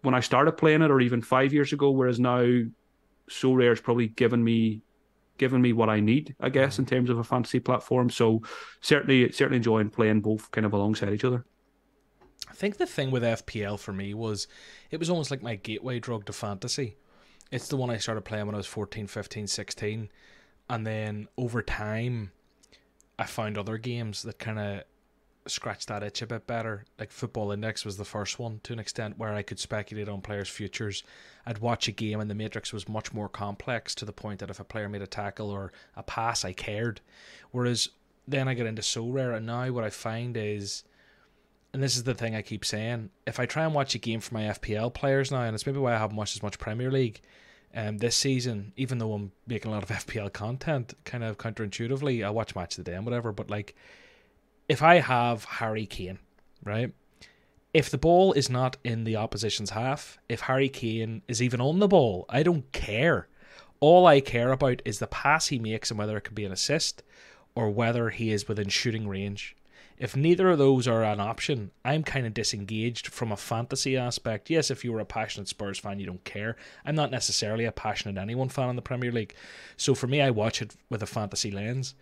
when 0.01 0.13
I 0.13 0.19
started 0.19 0.53
playing 0.53 0.81
it, 0.81 0.91
or 0.91 0.99
even 0.99 1.21
five 1.21 1.53
years 1.53 1.71
ago. 1.71 1.91
Whereas 1.91 2.19
now, 2.19 2.45
Sorare 3.29 3.71
is 3.71 3.81
probably 3.81 4.09
given 4.09 4.43
me 4.43 4.81
given 5.37 5.61
me 5.61 5.73
what 5.73 5.89
I 5.89 5.99
need, 5.99 6.35
I 6.39 6.49
guess, 6.49 6.79
in 6.79 6.85
terms 6.85 7.09
of 7.09 7.17
a 7.17 7.23
fantasy 7.23 7.59
platform. 7.59 8.09
So 8.09 8.41
certainly, 8.81 9.31
certainly 9.31 9.57
enjoying 9.57 9.89
playing 9.89 10.21
both 10.21 10.51
kind 10.51 10.65
of 10.65 10.73
alongside 10.73 11.13
each 11.13 11.23
other. 11.23 11.45
I 12.49 12.53
think 12.53 12.77
the 12.77 12.85
thing 12.85 13.11
with 13.11 13.23
FPL 13.23 13.79
for 13.79 13.91
me 13.91 14.13
was 14.13 14.47
it 14.91 14.99
was 14.99 15.09
almost 15.09 15.31
like 15.31 15.41
my 15.41 15.55
gateway 15.55 15.99
drug 15.99 16.25
to 16.25 16.33
fantasy. 16.33 16.97
It's 17.51 17.67
the 17.67 17.77
one 17.77 17.89
I 17.89 17.97
started 17.97 18.21
playing 18.21 18.45
when 18.45 18.55
I 18.55 18.57
was 18.59 18.67
14, 18.67 19.07
15, 19.07 19.47
16. 19.47 20.09
And 20.69 20.87
then 20.87 21.27
over 21.37 21.61
time, 21.61 22.31
I 23.19 23.25
found 23.25 23.57
other 23.57 23.77
games 23.77 24.23
that 24.23 24.39
kind 24.39 24.59
of 24.59 24.83
scratch 25.47 25.85
that 25.85 26.03
itch 26.03 26.21
a 26.21 26.27
bit 26.27 26.47
better. 26.47 26.85
Like 26.99 27.11
Football 27.11 27.51
Index 27.51 27.85
was 27.85 27.97
the 27.97 28.05
first 28.05 28.39
one 28.39 28.59
to 28.63 28.73
an 28.73 28.79
extent 28.79 29.17
where 29.17 29.33
I 29.33 29.43
could 29.43 29.59
speculate 29.59 30.09
on 30.09 30.21
players' 30.21 30.49
futures. 30.49 31.03
I'd 31.45 31.59
watch 31.59 31.87
a 31.87 31.91
game 31.91 32.19
and 32.19 32.29
the 32.29 32.35
matrix 32.35 32.73
was 32.73 32.89
much 32.89 33.13
more 33.13 33.29
complex 33.29 33.93
to 33.95 34.05
the 34.05 34.13
point 34.13 34.39
that 34.39 34.49
if 34.49 34.59
a 34.59 34.63
player 34.63 34.89
made 34.89 35.01
a 35.01 35.07
tackle 35.07 35.49
or 35.49 35.71
a 35.95 36.03
pass, 36.03 36.43
I 36.43 36.53
cared. 36.53 37.01
Whereas 37.51 37.89
then 38.27 38.47
I 38.47 38.53
get 38.53 38.65
into 38.65 38.81
Sorare, 38.81 39.35
and 39.35 39.45
now 39.45 39.69
what 39.71 39.83
I 39.83 39.89
find 39.89 40.35
is, 40.35 40.83
and 41.73 41.83
this 41.83 41.95
is 41.95 42.03
the 42.03 42.15
thing 42.15 42.35
I 42.35 42.41
keep 42.41 42.65
saying, 42.65 43.11
if 43.27 43.39
I 43.39 43.45
try 43.45 43.65
and 43.65 43.73
watch 43.73 43.93
a 43.95 43.99
game 43.99 44.19
for 44.19 44.33
my 44.33 44.43
FPL 44.43 44.93
players 44.93 45.31
now, 45.31 45.41
and 45.41 45.53
it's 45.53 45.65
maybe 45.65 45.79
why 45.79 45.93
I 45.93 45.99
haven't 45.99 46.17
watched 46.17 46.35
as 46.35 46.43
much 46.43 46.59
Premier 46.59 46.91
League. 46.91 47.21
Um, 47.77 47.97
this 47.97 48.15
season, 48.15 48.71
even 48.77 48.99
though 48.99 49.11
I'm 49.11 49.33
making 49.45 49.69
a 49.69 49.73
lot 49.73 49.83
of 49.83 49.89
FPL 49.89 50.31
content, 50.31 50.93
kind 51.03 51.25
of 51.25 51.37
counterintuitively, 51.37 52.25
I 52.25 52.29
watch 52.29 52.55
match 52.55 52.77
of 52.77 52.85
the 52.85 52.89
day 52.89 52.95
and 52.95 53.05
whatever. 53.05 53.33
But 53.33 53.49
like, 53.49 53.75
if 54.67 54.81
I 54.81 54.95
have 54.95 55.45
Harry 55.45 55.85
Kane, 55.85 56.19
right? 56.63 56.91
If 57.73 57.89
the 57.89 57.97
ball 57.97 58.33
is 58.33 58.49
not 58.49 58.77
in 58.83 59.03
the 59.03 59.17
opposition's 59.17 59.71
half, 59.71 60.17
if 60.29 60.41
Harry 60.41 60.69
Kane 60.69 61.21
is 61.27 61.41
even 61.41 61.59
on 61.59 61.79
the 61.79 61.87
ball, 61.87 62.25
I 62.29 62.41
don't 62.41 62.71
care. 62.71 63.27
All 63.79 64.07
I 64.07 64.21
care 64.21 64.51
about 64.51 64.81
is 64.85 64.99
the 64.99 65.07
pass 65.07 65.47
he 65.47 65.59
makes 65.59 65.91
and 65.91 65.99
whether 65.99 66.15
it 66.17 66.23
can 66.23 66.35
be 66.35 66.45
an 66.45 66.53
assist 66.53 67.03
or 67.53 67.69
whether 67.69 68.09
he 68.09 68.31
is 68.31 68.47
within 68.47 68.69
shooting 68.69 69.07
range. 69.07 69.55
If 69.97 70.15
neither 70.15 70.49
of 70.49 70.57
those 70.57 70.87
are 70.87 71.03
an 71.03 71.21
option, 71.21 71.71
I'm 71.85 72.03
kind 72.03 72.25
of 72.25 72.33
disengaged 72.33 73.07
from 73.07 73.31
a 73.31 73.37
fantasy 73.37 73.95
aspect. 73.95 74.49
Yes, 74.49 74.69
if 74.69 74.83
you 74.83 74.91
were 74.91 74.99
a 74.99 75.05
passionate 75.05 75.47
Spurs 75.47 75.79
fan, 75.79 75.99
you 75.99 76.05
don't 76.05 76.23
care. 76.25 76.57
I'm 76.85 76.95
not 76.95 77.11
necessarily 77.11 77.63
a 77.63 77.71
passionate 77.71 78.21
anyone 78.21 78.49
fan 78.49 78.69
in 78.69 78.75
the 78.75 78.81
Premier 78.81 79.11
League. 79.11 79.35
So 79.77 79.95
for 79.95 80.07
me, 80.07 80.21
I 80.21 80.31
watch 80.31 80.61
it 80.61 80.75
with 80.89 81.01
a 81.01 81.05
fantasy 81.05 81.49
lens. 81.49 81.95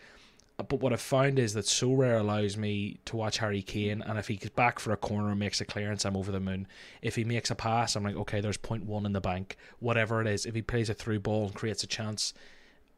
But 0.58 0.82
what 0.82 0.94
I've 0.94 1.02
found 1.02 1.40
is 1.40 1.54
that 1.56 1.66
Sorare 1.66 2.20
allows 2.20 2.58
me 2.58 3.00
to 3.06 3.16
watch 3.16 3.40
Harry 3.40 3.64
Kane, 3.64 4.04
and 4.04 4.20
if 4.20 4.28
he 4.28 4.36
gets 4.36 4.54
back 4.54 4.80
for 4.80 4.94
a 4.94 4.98
corner 4.98 5.32
and 5.32 5.40
makes 5.40 5.60
a 5.60 5.66
clearance, 5.66 6.06
I'm 6.06 6.16
over 6.16 6.32
the 6.32 6.40
moon. 6.40 6.68
If 7.02 7.16
he 7.16 7.24
makes 7.24 7.50
a 7.50 7.56
pass, 7.56 7.96
I'm 7.96 8.04
like, 8.04 8.16
okay, 8.16 8.40
there's 8.40 8.58
point 8.58 8.86
one 8.86 9.06
in 9.06 9.14
the 9.14 9.22
bank, 9.22 9.58
whatever 9.80 10.22
it 10.22 10.28
is. 10.28 10.46
If 10.46 10.54
he 10.54 10.62
plays 10.62 10.90
a 10.90 10.94
through 10.94 11.22
ball 11.22 11.46
and 11.46 11.56
creates 11.56 11.84
a 11.84 11.88
chance, 11.88 12.34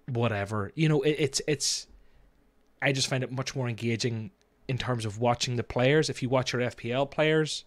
whatever. 0.08 0.72
You 0.76 0.90
know, 0.90 1.02
it, 1.02 1.16
it's 1.18 1.42
it's. 1.48 1.88
I 2.82 2.92
just 2.92 3.08
find 3.08 3.24
it 3.24 3.32
much 3.32 3.56
more 3.56 3.70
engaging 3.70 4.32
in 4.68 4.78
terms 4.78 5.06
of 5.06 5.20
watching 5.20 5.56
the 5.56 5.64
players. 5.64 6.10
If 6.10 6.22
you 6.22 6.28
watch 6.28 6.52
your 6.52 6.62
FPL 6.62 7.10
players, 7.10 7.64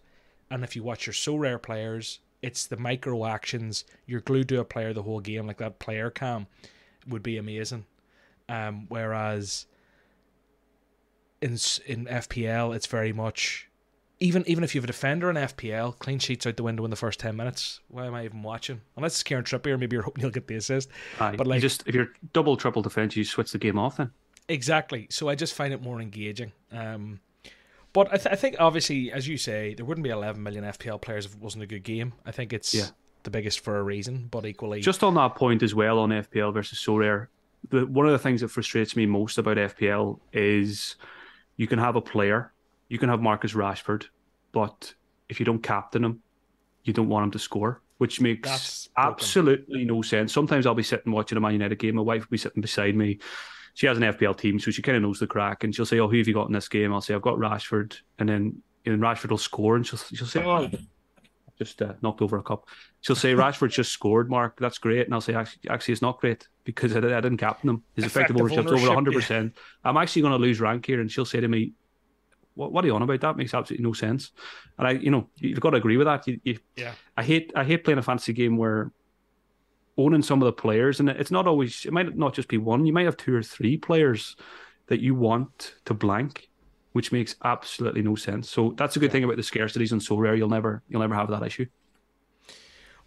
and 0.51 0.63
if 0.63 0.75
you 0.75 0.83
watch 0.83 1.07
your 1.07 1.13
Sorare 1.13 1.61
players, 1.61 2.19
it's 2.41 2.67
the 2.67 2.77
micro 2.77 3.25
actions. 3.25 3.85
You're 4.05 4.21
glued 4.21 4.49
to 4.49 4.59
a 4.59 4.65
player 4.65 4.93
the 4.93 5.03
whole 5.03 5.19
game, 5.19 5.47
like 5.47 5.57
that 5.57 5.79
player 5.79 6.09
cam 6.09 6.47
would 7.07 7.23
be 7.23 7.37
amazing. 7.37 7.85
Um, 8.47 8.85
whereas 8.89 9.65
in 11.41 11.51
in 11.85 12.05
FPL, 12.05 12.75
it's 12.75 12.87
very 12.87 13.13
much 13.13 13.69
even 14.19 14.43
even 14.47 14.63
if 14.63 14.75
you 14.75 14.81
have 14.81 14.85
a 14.85 14.91
defender 14.91 15.29
in 15.29 15.35
FPL, 15.35 15.97
clean 15.99 16.19
sheets 16.19 16.45
out 16.45 16.57
the 16.57 16.63
window 16.63 16.83
in 16.83 16.91
the 16.91 16.97
first 16.97 17.19
ten 17.19 17.35
minutes. 17.35 17.79
Why 17.87 18.05
am 18.05 18.13
I 18.13 18.25
even 18.25 18.43
watching? 18.43 18.81
Unless 18.97 19.13
it's 19.13 19.23
Kieran 19.23 19.45
Trippier, 19.45 19.79
maybe 19.79 19.95
you're 19.95 20.03
hoping 20.03 20.21
you'll 20.21 20.31
get 20.31 20.47
the 20.47 20.55
assist. 20.55 20.89
Aye, 21.19 21.35
but 21.37 21.47
like, 21.47 21.61
just 21.61 21.83
if 21.87 21.95
you're 21.95 22.09
double 22.33 22.57
triple 22.57 22.81
defense, 22.81 23.15
you 23.15 23.23
switch 23.23 23.51
the 23.51 23.57
game 23.57 23.79
off 23.79 23.97
then. 23.97 24.11
Exactly. 24.47 25.07
So 25.11 25.29
I 25.29 25.35
just 25.35 25.53
find 25.53 25.73
it 25.73 25.81
more 25.81 26.01
engaging. 26.01 26.51
Um, 26.71 27.19
but 27.93 28.07
I, 28.11 28.17
th- 28.17 28.33
I 28.33 28.35
think 28.35 28.55
obviously, 28.59 29.11
as 29.11 29.27
you 29.27 29.37
say, 29.37 29.75
there 29.75 29.85
wouldn't 29.85 30.03
be 30.03 30.09
11 30.09 30.41
million 30.41 30.63
FPL 30.63 31.01
players 31.01 31.25
if 31.25 31.33
it 31.33 31.39
wasn't 31.39 31.63
a 31.63 31.67
good 31.67 31.83
game. 31.83 32.13
I 32.25 32.31
think 32.31 32.51
it's 32.51 32.73
yeah. 32.73 32.87
the 33.23 33.29
biggest 33.29 33.59
for 33.61 33.77
a 33.77 33.83
reason, 33.83 34.27
but 34.29 34.45
equally. 34.45 34.81
Just 34.81 35.03
on 35.03 35.13
that 35.15 35.35
point 35.35 35.63
as 35.63 35.75
well 35.75 35.99
on 35.99 36.09
FPL 36.09 36.53
versus 36.53 36.79
Sorare, 36.79 37.27
the 37.69 37.85
one 37.85 38.05
of 38.05 38.11
the 38.11 38.19
things 38.19 38.41
that 38.41 38.49
frustrates 38.49 38.95
me 38.95 39.05
most 39.05 39.37
about 39.37 39.57
FPL 39.57 40.19
is 40.33 40.95
you 41.59 41.67
can 41.67 41.77
have 41.77 41.95
a 41.97 42.01
player, 42.01 42.53
you 42.87 42.97
can 42.97 43.09
have 43.09 43.21
Marcus 43.21 43.53
Rashford, 43.53 44.05
but 44.53 44.93
if 45.27 45.39
you 45.39 45.45
don't 45.45 45.61
captain 45.61 46.03
him, 46.03 46.21
you 46.85 46.93
don't 46.93 47.09
want 47.09 47.25
him 47.25 47.31
to 47.31 47.39
score, 47.39 47.81
which 47.97 48.21
makes 48.21 48.87
absolutely 48.97 49.83
no 49.83 50.01
sense. 50.01 50.33
Sometimes 50.33 50.65
I'll 50.65 50.73
be 50.73 50.83
sitting 50.83 51.11
watching 51.11 51.37
a 51.37 51.41
Man 51.41 51.51
United 51.51 51.77
game, 51.77 51.95
my 51.95 52.01
wife 52.01 52.21
will 52.21 52.31
be 52.31 52.37
sitting 52.37 52.61
beside 52.61 52.95
me 52.95 53.19
she 53.73 53.87
has 53.87 53.97
an 53.97 54.03
FPL 54.03 54.37
team, 54.37 54.59
so 54.59 54.71
she 54.71 54.81
kind 54.81 54.97
of 54.97 55.03
knows 55.03 55.19
the 55.19 55.27
crack. 55.27 55.63
And 55.63 55.73
she'll 55.73 55.85
say, 55.85 55.99
"Oh, 55.99 56.07
who 56.09 56.17
have 56.17 56.27
you 56.27 56.33
got 56.33 56.47
in 56.47 56.53
this 56.53 56.67
game?" 56.67 56.93
I'll 56.93 56.99
say, 56.99 57.13
"I've 57.13 57.21
got 57.21 57.37
Rashford," 57.37 57.95
and 58.17 58.27
then 58.27 58.61
and 58.85 59.01
Rashford 59.01 59.29
will 59.29 59.37
score, 59.37 59.77
and 59.77 59.87
she'll 59.87 59.99
she'll 59.99 60.27
say, 60.27 60.43
"Oh, 60.43 60.69
just 61.57 61.81
uh, 61.81 61.93
knocked 62.01 62.21
over 62.21 62.37
a 62.37 62.43
cup." 62.43 62.67
She'll 62.99 63.15
say, 63.15 63.33
"Rashford 63.33 63.71
just 63.71 63.93
scored, 63.93 64.29
Mark. 64.29 64.59
That's 64.59 64.79
great." 64.79 65.05
And 65.05 65.13
I'll 65.13 65.21
say, 65.21 65.33
"Actually, 65.33 65.69
actually 65.69 65.93
it's 65.93 66.01
not 66.01 66.19
great 66.19 66.47
because 66.73 66.95
I, 66.95 66.99
I 66.99 67.21
didn't 67.21 67.37
captain 67.37 67.69
him. 67.69 67.83
His 67.95 68.05
effective, 68.05 68.35
effective 68.35 68.41
ownership's 68.41 68.71
ownership, 68.71 68.89
over 68.89 68.95
100. 68.95 69.11
Yeah. 69.11 69.19
percent 69.19 69.57
I'm 69.83 69.97
actually 69.97 70.21
going 70.23 70.33
to 70.33 70.37
lose 70.37 70.59
rank 70.59 70.85
here." 70.85 71.01
And 71.01 71.11
she'll 71.11 71.25
say 71.25 71.39
to 71.39 71.47
me, 71.47 71.73
what, 72.59 72.73
what 72.73 72.83
are 72.83 72.87
you 72.87 72.95
on 72.95 73.01
about? 73.01 73.21
That 73.21 73.37
makes 73.37 73.53
absolutely 73.53 73.85
no 73.85 73.93
sense. 73.93 74.31
And 74.77 74.87
I, 74.87 74.91
you 74.91 75.09
know, 75.11 75.29
you've 75.37 75.59
got 75.61 75.71
to 75.71 75.77
agree 75.77 75.97
with 75.97 76.07
that. 76.07 76.27
You, 76.27 76.39
you, 76.43 76.59
yeah. 76.75 76.93
I 77.15 77.23
hate, 77.23 77.51
I 77.55 77.63
hate 77.63 77.83
playing 77.83 77.99
a 77.99 78.03
fantasy 78.03 78.33
game 78.33 78.57
where 78.57 78.91
owning 79.97 80.21
some 80.21 80.41
of 80.41 80.45
the 80.45 80.53
players, 80.53 80.99
and 80.99 81.09
it's 81.09 81.31
not 81.31 81.47
always. 81.47 81.85
It 81.85 81.93
might 81.93 82.15
not 82.17 82.33
just 82.33 82.47
be 82.47 82.57
one. 82.57 82.85
You 82.85 82.93
might 82.93 83.05
have 83.05 83.17
two 83.17 83.35
or 83.35 83.43
three 83.43 83.77
players 83.77 84.35
that 84.87 84.99
you 84.99 85.15
want 85.15 85.75
to 85.85 85.93
blank, 85.93 86.49
which 86.93 87.11
makes 87.11 87.35
absolutely 87.43 88.01
no 88.01 88.15
sense. 88.15 88.49
So 88.49 88.73
that's 88.77 88.95
a 88.95 88.99
good 88.99 89.07
yeah. 89.07 89.11
thing 89.13 89.23
about 89.23 89.37
the 89.37 89.43
scarcities 89.43 89.91
on 89.91 89.99
Sorare. 89.99 90.37
You'll 90.37 90.49
never, 90.49 90.83
you'll 90.89 91.01
never 91.01 91.15
have 91.15 91.29
that 91.29 91.43
issue. 91.43 91.65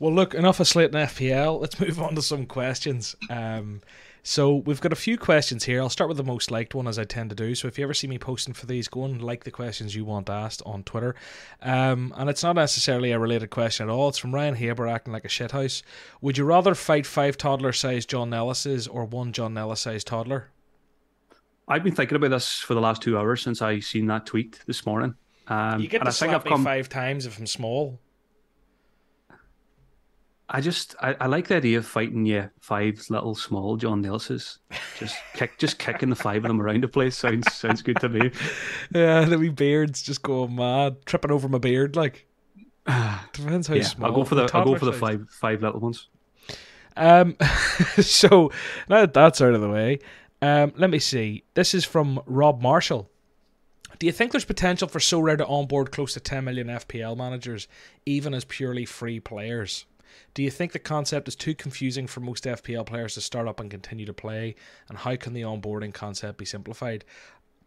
Well, 0.03 0.13
look, 0.13 0.35
enough 0.35 0.59
of 0.59 0.67
Slate 0.67 0.93
and 0.93 1.09
FPL. 1.09 1.61
Let's 1.61 1.79
move 1.81 2.03
on 2.03 2.17
to 2.17 2.23
some 2.23 2.45
questions. 2.45 3.15
Um, 3.31 3.83
so 4.25 4.57
we've 4.57 4.81
got 4.81 4.93
a 4.93 4.97
few 4.97 5.17
questions 5.17 5.63
here. 5.63 5.81
I'll 5.81 5.89
start 5.89 6.09
with 6.09 6.17
the 6.17 6.25
most 6.25 6.51
liked 6.51 6.75
one, 6.75 6.89
as 6.89 6.99
I 6.99 7.05
tend 7.05 7.31
to 7.31 7.37
do. 7.37 7.55
So 7.55 7.69
if 7.69 7.79
you 7.79 7.85
ever 7.85 7.95
see 7.95 8.09
me 8.09 8.19
posting 8.19 8.53
for 8.53 8.67
these, 8.67 8.89
go 8.89 9.05
and 9.05 9.23
like 9.23 9.45
the 9.45 9.53
questions 9.53 9.95
you 9.95 10.05
want 10.05 10.29
asked 10.29 10.61
on 10.67 10.83
Twitter. 10.83 11.15
Um, 11.61 12.13
and 12.17 12.29
it's 12.29 12.43
not 12.43 12.57
necessarily 12.57 13.13
a 13.13 13.19
related 13.21 13.51
question 13.51 13.89
at 13.89 13.93
all. 13.93 14.09
It's 14.09 14.19
from 14.19 14.35
Ryan 14.35 14.57
Haber 14.57 14.89
acting 14.89 15.13
like 15.13 15.25
a 15.25 15.29
shithouse. 15.29 15.85
Would 16.21 16.37
you 16.37 16.47
rather 16.47 16.75
fight 16.75 17.07
five 17.07 17.37
toddler-sized 17.37 18.11
John 18.11 18.31
Nellises 18.31 18.89
or 18.93 19.05
one 19.05 19.33
John 19.33 19.55
Nellis-sized 19.55 20.09
toddler? 20.09 20.51
I've 21.69 21.85
been 21.85 21.95
thinking 21.95 22.17
about 22.17 22.31
this 22.31 22.59
for 22.59 22.75
the 22.75 22.81
last 22.81 23.03
two 23.03 23.17
hours 23.17 23.41
since 23.41 23.63
I 23.63 23.79
seen 23.79 24.09
that 24.09 24.27
tweet 24.27 24.59
this 24.67 24.85
morning. 24.85 25.15
Um, 25.47 25.81
you 25.81 25.87
get 25.87 25.99
to 25.99 26.01
and 26.01 26.09
I 26.09 26.11
slap 26.11 26.29
think 26.29 26.35
I've 26.35 26.45
me 26.45 26.51
come... 26.51 26.65
five 26.65 26.89
times 26.89 27.25
if 27.25 27.39
I'm 27.39 27.47
small. 27.47 28.01
I 30.55 30.61
just 30.61 30.95
I, 31.01 31.17
I 31.19 31.27
like 31.29 31.49
the 31.49 31.57
idea 31.57 31.79
of 31.79 31.87
fighting 31.87 32.27
yeah 32.27 32.49
five 32.61 33.03
little 33.09 33.35
small 33.35 33.79
John 33.79 34.03
Nelsons. 34.03 34.59
Just 34.99 35.17
kick 35.35 35.59
just 35.59 35.79
kicking 35.79 36.11
the 36.11 36.15
five 36.15 36.45
of 36.45 36.49
them 36.49 36.61
around 36.61 36.85
the 36.85 36.89
place 36.89 37.17
sounds 37.17 37.51
sounds 37.55 37.81
good 37.81 37.99
to 38.01 38.11
me. 38.11 38.31
Yeah, 38.95 39.25
the 39.25 39.39
wee 39.39 39.49
beards 39.49 40.03
just 40.03 40.21
go 40.21 40.47
mad, 40.47 41.07
tripping 41.07 41.31
over 41.31 41.49
my 41.49 41.59
beard 41.59 41.97
like. 41.97 42.27
Depends 43.33 43.67
how 43.67 43.75
yeah, 43.75 43.83
small. 43.85 44.11
I'll 44.11 44.17
go 44.17 44.25
for 44.25 44.35
the 44.35 44.51
I'll 44.53 44.65
go 44.65 44.77
for 44.77 44.85
the 44.85 44.93
five 44.93 45.27
five 45.31 45.63
little 45.63 45.81
ones. 45.81 46.09
Um, 46.97 47.37
so 48.01 48.53
now 48.91 49.01
that 49.01 49.15
that's 49.15 49.41
out 49.41 49.55
of 49.55 49.63
the 49.63 49.71
way, 49.71 50.01
um, 50.43 50.75
let 50.77 50.91
me 50.91 50.99
see. 50.99 51.45
This 51.55 51.73
is 51.73 51.87
from 51.87 52.21
Rob 52.27 52.61
Marshall. 52.61 53.09
Do 53.99 54.07
you 54.07 54.13
think 54.13 54.33
there's 54.33 54.45
potential 54.45 54.89
for 54.89 54.99
Sorare 54.99 55.39
to 55.39 55.47
onboard 55.47 55.93
close 55.93 56.15
to 56.15 56.21
10 56.21 56.45
million 56.45 56.67
FPL 56.67 57.17
managers, 57.17 57.69
even 58.05 58.35
as 58.35 58.45
purely 58.45 58.85
free 58.85 59.21
players? 59.21 59.87
Do 60.35 60.43
you 60.43 60.51
think 60.51 60.73
the 60.73 60.79
concept 60.79 61.29
is 61.29 61.37
too 61.37 61.55
confusing 61.55 62.07
for 62.07 62.21
most 62.21 62.45
FPL 62.45 62.87
players 62.87 63.15
to 63.15 63.21
start 63.21 63.49
up 63.49 63.61
and 63.61 63.71
continue 63.71 64.07
to 64.07 64.13
play? 64.13 64.55
And 64.89 64.99
how 64.99 65.17
can 65.17 65.33
the 65.33 65.43
onboarding 65.43 65.95
concept 65.95 66.39
be 66.39 66.45
simplified? 66.45 67.05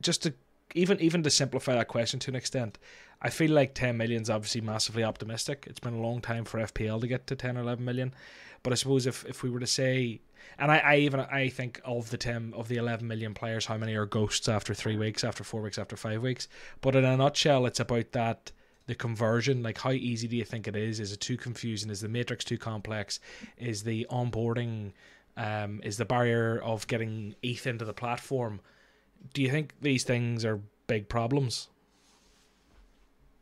Just 0.01 0.23
to 0.23 0.33
even 0.73 0.99
even 0.99 1.23
to 1.23 1.29
simplify 1.29 1.73
that 1.73 1.87
question 1.87 2.19
to 2.19 2.31
an 2.31 2.35
extent, 2.35 2.77
I 3.21 3.29
feel 3.29 3.51
like 3.51 3.73
10 3.73 3.97
million 3.97 4.21
is 4.21 4.29
obviously 4.29 4.61
massively 4.61 5.03
optimistic. 5.03 5.65
It's 5.69 5.79
been 5.79 5.93
a 5.93 6.01
long 6.01 6.21
time 6.21 6.45
for 6.45 6.59
FPL 6.59 7.01
to 7.01 7.07
get 7.07 7.27
to 7.27 7.35
10 7.35 7.57
or 7.57 7.61
11 7.61 7.83
million. 7.83 8.13
But 8.63 8.73
I 8.73 8.75
suppose 8.75 9.05
if, 9.05 9.25
if 9.25 9.43
we 9.43 9.49
were 9.49 9.59
to 9.59 9.67
say, 9.67 10.21
and 10.57 10.71
I, 10.71 10.77
I 10.79 10.95
even 10.97 11.19
I 11.19 11.49
think 11.49 11.79
of 11.85 12.09
the 12.09 12.17
10 12.17 12.53
of 12.55 12.67
the 12.67 12.77
11 12.77 13.07
million 13.07 13.33
players, 13.33 13.67
how 13.67 13.77
many 13.77 13.95
are 13.95 14.05
ghosts 14.05 14.49
after 14.49 14.73
three 14.73 14.97
weeks, 14.97 15.23
after 15.23 15.43
four 15.43 15.61
weeks, 15.61 15.77
after 15.77 15.95
five 15.95 16.21
weeks? 16.21 16.47
But 16.81 16.95
in 16.95 17.05
a 17.05 17.15
nutshell, 17.15 17.65
it's 17.67 17.79
about 17.79 18.11
that 18.13 18.51
the 18.87 18.95
conversion 18.95 19.63
like 19.63 19.77
how 19.77 19.91
easy 19.91 20.27
do 20.27 20.35
you 20.35 20.45
think 20.45 20.67
it 20.67 20.75
is 20.75 20.99
is 20.99 21.11
it 21.11 21.19
too 21.19 21.37
confusing 21.37 21.89
is 21.89 22.01
the 22.01 22.09
matrix 22.09 22.43
too 22.43 22.57
complex 22.57 23.19
is 23.57 23.83
the 23.83 24.05
onboarding 24.11 24.91
um, 25.37 25.81
is 25.83 25.97
the 25.97 26.05
barrier 26.05 26.61
of 26.63 26.87
getting 26.87 27.35
ETH 27.43 27.67
into 27.67 27.85
the 27.85 27.93
platform 27.93 28.59
do 29.33 29.41
you 29.41 29.49
think 29.49 29.73
these 29.81 30.03
things 30.03 30.45
are 30.45 30.61
big 30.87 31.09
problems 31.09 31.69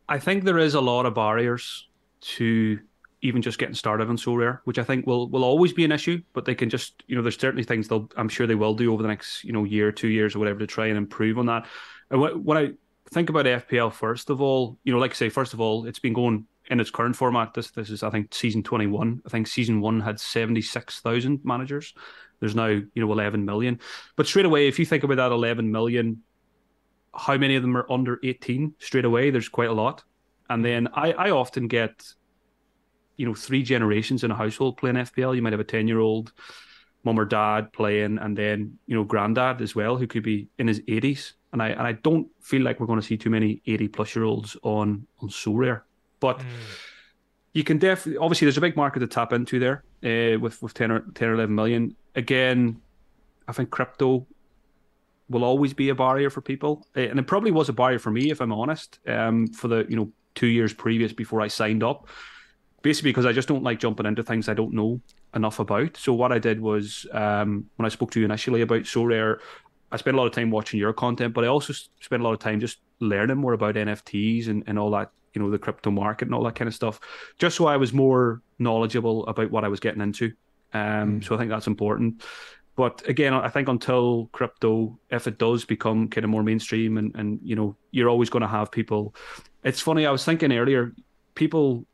i 0.09 0.17
think 0.17 0.43
there 0.43 0.59
is 0.59 0.73
a 0.73 0.81
lot 0.81 1.05
of 1.05 1.13
barriers 1.13 1.87
to 2.21 2.79
even 3.23 3.41
just 3.41 3.57
getting 3.57 3.73
started 3.73 4.09
on 4.09 4.17
Sorare, 4.17 4.59
which 4.65 4.77
I 4.77 4.83
think 4.83 5.07
will 5.07 5.29
will 5.29 5.45
always 5.45 5.71
be 5.71 5.85
an 5.85 5.91
issue. 5.91 6.21
But 6.33 6.43
they 6.45 6.53
can 6.53 6.69
just, 6.69 7.03
you 7.07 7.15
know, 7.15 7.21
there's 7.21 7.39
certainly 7.39 7.63
things 7.63 7.87
they'll, 7.87 8.09
I'm 8.17 8.27
sure 8.27 8.45
they 8.45 8.53
will 8.53 8.75
do 8.75 8.93
over 8.93 9.01
the 9.01 9.07
next, 9.07 9.45
you 9.45 9.53
know, 9.53 9.63
year, 9.63 9.91
two 9.93 10.09
years, 10.09 10.35
or 10.35 10.39
whatever 10.39 10.59
to 10.59 10.67
try 10.67 10.87
and 10.87 10.97
improve 10.97 11.39
on 11.39 11.45
that. 11.45 11.65
And 12.11 12.19
what, 12.19 12.37
what 12.37 12.57
I 12.57 12.71
think 13.13 13.29
about 13.29 13.45
FPL 13.45 13.93
first 13.93 14.29
of 14.29 14.41
all. 14.41 14.77
You 14.83 14.93
know, 14.93 14.99
like 14.99 15.11
I 15.11 15.15
say, 15.15 15.29
first 15.29 15.53
of 15.53 15.61
all, 15.61 15.85
it's 15.85 15.99
been 15.99 16.13
going 16.13 16.45
in 16.69 16.79
its 16.79 16.89
current 16.89 17.15
format. 17.15 17.53
This 17.53 17.71
this 17.71 17.89
is 17.89 18.03
I 18.03 18.09
think 18.09 18.33
season 18.33 18.63
twenty 18.63 18.87
one. 18.87 19.21
I 19.25 19.29
think 19.29 19.47
season 19.47 19.81
one 19.81 19.99
had 19.99 20.19
seventy 20.19 20.61
six 20.61 20.99
thousand 20.99 21.41
managers. 21.43 21.93
There's 22.39 22.55
now 22.55 22.67
you 22.67 22.91
know 22.95 23.11
eleven 23.11 23.45
million. 23.45 23.79
But 24.15 24.27
straight 24.27 24.45
away, 24.45 24.67
if 24.67 24.79
you 24.79 24.85
think 24.85 25.03
about 25.03 25.17
that 25.17 25.31
eleven 25.31 25.71
million, 25.71 26.23
how 27.13 27.37
many 27.37 27.55
of 27.55 27.61
them 27.61 27.77
are 27.77 27.89
under 27.91 28.19
eighteen? 28.23 28.73
Straight 28.79 29.05
away, 29.05 29.29
there's 29.29 29.49
quite 29.49 29.69
a 29.69 29.73
lot. 29.73 30.03
And 30.49 30.63
then 30.63 30.87
I 30.93 31.13
I 31.13 31.29
often 31.31 31.67
get, 31.67 32.03
you 33.17 33.25
know, 33.25 33.33
three 33.33 33.63
generations 33.63 34.23
in 34.23 34.31
a 34.31 34.35
household 34.35 34.77
playing 34.77 34.97
FPL. 34.97 35.35
You 35.35 35.41
might 35.41 35.53
have 35.53 35.59
a 35.59 35.65
ten 35.65 35.87
year 35.87 35.99
old 35.99 36.33
mum 37.03 37.19
or 37.19 37.25
dad 37.25 37.73
playing, 37.73 38.17
and 38.17 38.37
then 38.37 38.79
you 38.87 38.95
know 38.95 39.03
granddad 39.03 39.61
as 39.61 39.75
well, 39.75 39.97
who 39.97 40.07
could 40.07 40.23
be 40.23 40.47
in 40.57 40.67
his 40.67 40.81
eighties 40.87 41.33
and 41.53 41.63
I 41.63 41.69
and 41.69 41.81
I 41.81 41.93
don't 41.93 42.27
feel 42.41 42.63
like 42.63 42.79
we're 42.79 42.87
going 42.87 42.99
to 42.99 43.05
see 43.05 43.17
too 43.17 43.29
many 43.29 43.61
eighty 43.65 43.87
plus 43.87 44.15
year 44.15 44.25
olds 44.25 44.57
on 44.63 45.07
on 45.21 45.29
Sorare, 45.29 45.81
but. 46.19 46.39
Mm. 46.39 46.45
You 47.55 47.63
can 47.63 47.77
definitely, 47.77 48.17
obviously, 48.17 48.47
there's 48.47 48.57
a 48.57 48.61
big 48.61 48.75
market 48.75 49.01
to 49.01 49.05
tap 49.05 49.31
into 49.31 49.59
there 49.59 49.83
uh, 50.03 50.39
with 50.39 50.59
with 50.63 50.73
10 50.73 50.89
or 50.89 51.01
10 51.13 51.29
or 51.29 51.33
11 51.35 51.53
million. 51.53 51.95
Again, 52.15 52.81
I 53.47 53.51
think 53.51 53.69
crypto 53.69 54.25
will 55.29 55.43
always 55.43 55.71
be 55.71 55.89
a 55.89 55.95
barrier 55.95 56.31
for 56.31 56.41
people, 56.41 56.87
uh, 56.97 57.01
and 57.01 57.19
it 57.19 57.27
probably 57.27 57.51
was 57.51 57.69
a 57.69 57.73
barrier 57.73 57.99
for 57.99 58.09
me, 58.09 58.31
if 58.31 58.41
I'm 58.41 58.51
honest, 58.51 58.97
um, 59.07 59.47
for 59.47 59.67
the 59.67 59.85
you 59.87 59.95
know 59.95 60.11
two 60.33 60.47
years 60.47 60.73
previous 60.73 61.13
before 61.13 61.41
I 61.41 61.47
signed 61.47 61.83
up. 61.83 62.07
Basically, 62.81 63.11
because 63.11 63.27
I 63.27 63.31
just 63.31 63.47
don't 63.47 63.63
like 63.63 63.79
jumping 63.79 64.07
into 64.07 64.23
things 64.23 64.49
I 64.49 64.55
don't 64.55 64.73
know 64.73 64.99
enough 65.35 65.59
about. 65.59 65.95
So 65.95 66.13
what 66.13 66.31
I 66.31 66.39
did 66.39 66.59
was 66.59 67.05
um, 67.13 67.69
when 67.75 67.85
I 67.85 67.89
spoke 67.89 68.11
to 68.11 68.19
you 68.19 68.25
initially 68.25 68.61
about 68.61 68.81
Sorare, 68.81 69.39
I 69.93 69.97
spent 69.97 70.15
a 70.15 70.19
lot 70.19 70.25
of 70.25 70.33
time 70.33 70.49
watching 70.49 70.79
your 70.79 70.91
content, 70.91 71.35
but 71.35 71.43
I 71.43 71.47
also 71.47 71.71
spent 71.71 72.21
a 72.21 72.25
lot 72.25 72.33
of 72.33 72.39
time 72.39 72.59
just 72.59 72.79
learning 72.99 73.37
more 73.37 73.53
about 73.53 73.75
NFTs 73.75 74.47
and, 74.47 74.63
and 74.65 74.79
all 74.79 74.89
that, 74.91 75.11
you 75.33 75.41
know, 75.41 75.51
the 75.51 75.59
crypto 75.59 75.91
market 75.91 76.27
and 76.27 76.33
all 76.33 76.43
that 76.45 76.55
kind 76.55 76.67
of 76.67 76.73
stuff, 76.73 76.99
just 77.37 77.55
so 77.55 77.67
I 77.67 77.77
was 77.77 77.93
more 77.93 78.41
knowledgeable 78.57 79.27
about 79.27 79.51
what 79.51 79.63
I 79.63 79.67
was 79.67 79.79
getting 79.79 80.01
into. 80.01 80.33
Um, 80.73 81.19
mm. 81.19 81.23
So 81.23 81.35
I 81.35 81.37
think 81.37 81.51
that's 81.51 81.67
important. 81.67 82.23
But 82.75 83.07
again, 83.07 83.35
I 83.35 83.49
think 83.49 83.67
until 83.67 84.29
crypto, 84.31 84.97
if 85.11 85.27
it 85.27 85.37
does 85.37 85.63
become 85.63 86.07
kind 86.07 86.23
of 86.23 86.31
more 86.31 86.41
mainstream 86.41 86.97
and, 86.97 87.15
and 87.15 87.39
you 87.43 87.55
know, 87.55 87.75
you're 87.91 88.09
always 88.09 88.31
going 88.31 88.41
to 88.41 88.47
have 88.47 88.71
people. 88.71 89.13
It's 89.63 89.79
funny, 89.79 90.07
I 90.07 90.11
was 90.11 90.25
thinking 90.25 90.51
earlier, 90.51 90.95
people 91.35 91.85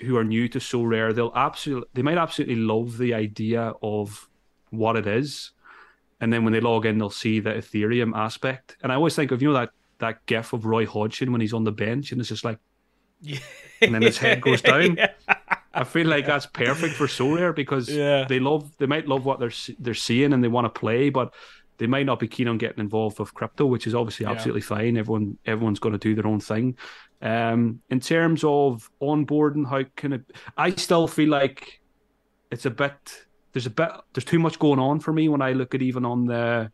who 0.00 0.16
are 0.16 0.24
new 0.24 0.48
to 0.48 0.58
Sorare, 0.58 1.14
they'll 1.14 1.32
absolutely, 1.36 1.88
they 1.94 2.02
might 2.02 2.18
absolutely 2.18 2.56
love 2.56 2.98
the 2.98 3.14
idea 3.14 3.74
of 3.80 4.28
what 4.70 4.96
it 4.96 5.06
is 5.06 5.52
and 6.22 6.32
then 6.32 6.44
when 6.44 6.52
they 6.52 6.60
log 6.60 6.86
in, 6.86 6.98
they'll 6.98 7.10
see 7.10 7.40
the 7.40 7.50
Ethereum 7.50 8.16
aspect. 8.16 8.76
And 8.82 8.92
I 8.92 8.94
always 8.94 9.16
think 9.16 9.32
of 9.32 9.42
you 9.42 9.48
know 9.48 9.54
that 9.54 9.70
that 9.98 10.24
gif 10.26 10.52
of 10.52 10.64
Roy 10.64 10.86
Hodgson 10.86 11.32
when 11.32 11.40
he's 11.40 11.52
on 11.52 11.64
the 11.64 11.72
bench 11.72 12.12
and 12.12 12.20
it's 12.20 12.30
just 12.30 12.44
like, 12.44 12.58
yeah. 13.20 13.40
and 13.80 13.92
then 13.92 14.02
his 14.02 14.18
head 14.18 14.40
goes 14.40 14.62
down. 14.62 14.96
yeah. 14.96 15.12
I 15.74 15.82
feel 15.82 16.06
like 16.06 16.24
that's 16.24 16.46
perfect 16.46 16.94
for 16.94 17.06
Sorare 17.08 17.54
because 17.54 17.88
yeah. 17.88 18.24
they 18.28 18.38
love 18.38 18.70
they 18.78 18.86
might 18.86 19.08
love 19.08 19.24
what 19.24 19.40
they're 19.40 19.52
they're 19.80 19.94
seeing 19.94 20.32
and 20.32 20.44
they 20.44 20.48
want 20.48 20.72
to 20.72 20.80
play, 20.80 21.10
but 21.10 21.34
they 21.78 21.88
might 21.88 22.06
not 22.06 22.20
be 22.20 22.28
keen 22.28 22.46
on 22.46 22.56
getting 22.56 22.78
involved 22.78 23.18
with 23.18 23.34
crypto, 23.34 23.66
which 23.66 23.88
is 23.88 23.94
obviously 23.94 24.24
Yeah. 24.24 24.30
absolutely 24.30 24.60
fine. 24.60 24.96
Everyone 24.96 25.38
everyone's 25.44 25.80
going 25.80 25.94
to 25.94 25.98
do 25.98 26.14
their 26.14 26.28
own 26.28 26.38
thing. 26.38 26.76
Um, 27.20 27.80
in 27.90 27.98
terms 27.98 28.44
of 28.44 28.88
onboarding, 29.00 29.68
how 29.68 29.82
can 29.96 30.12
it? 30.12 30.22
I 30.56 30.70
still 30.70 31.08
feel 31.08 31.30
like 31.30 31.80
it's 32.52 32.64
a 32.64 32.70
bit. 32.70 33.26
There's 33.52 33.66
a 33.66 33.70
bit. 33.70 33.90
There's 34.14 34.24
too 34.24 34.38
much 34.38 34.58
going 34.58 34.78
on 34.78 35.00
for 35.00 35.12
me 35.12 35.28
when 35.28 35.42
I 35.42 35.52
look 35.52 35.74
at 35.74 35.82
even 35.82 36.04
on 36.04 36.26
the 36.26 36.70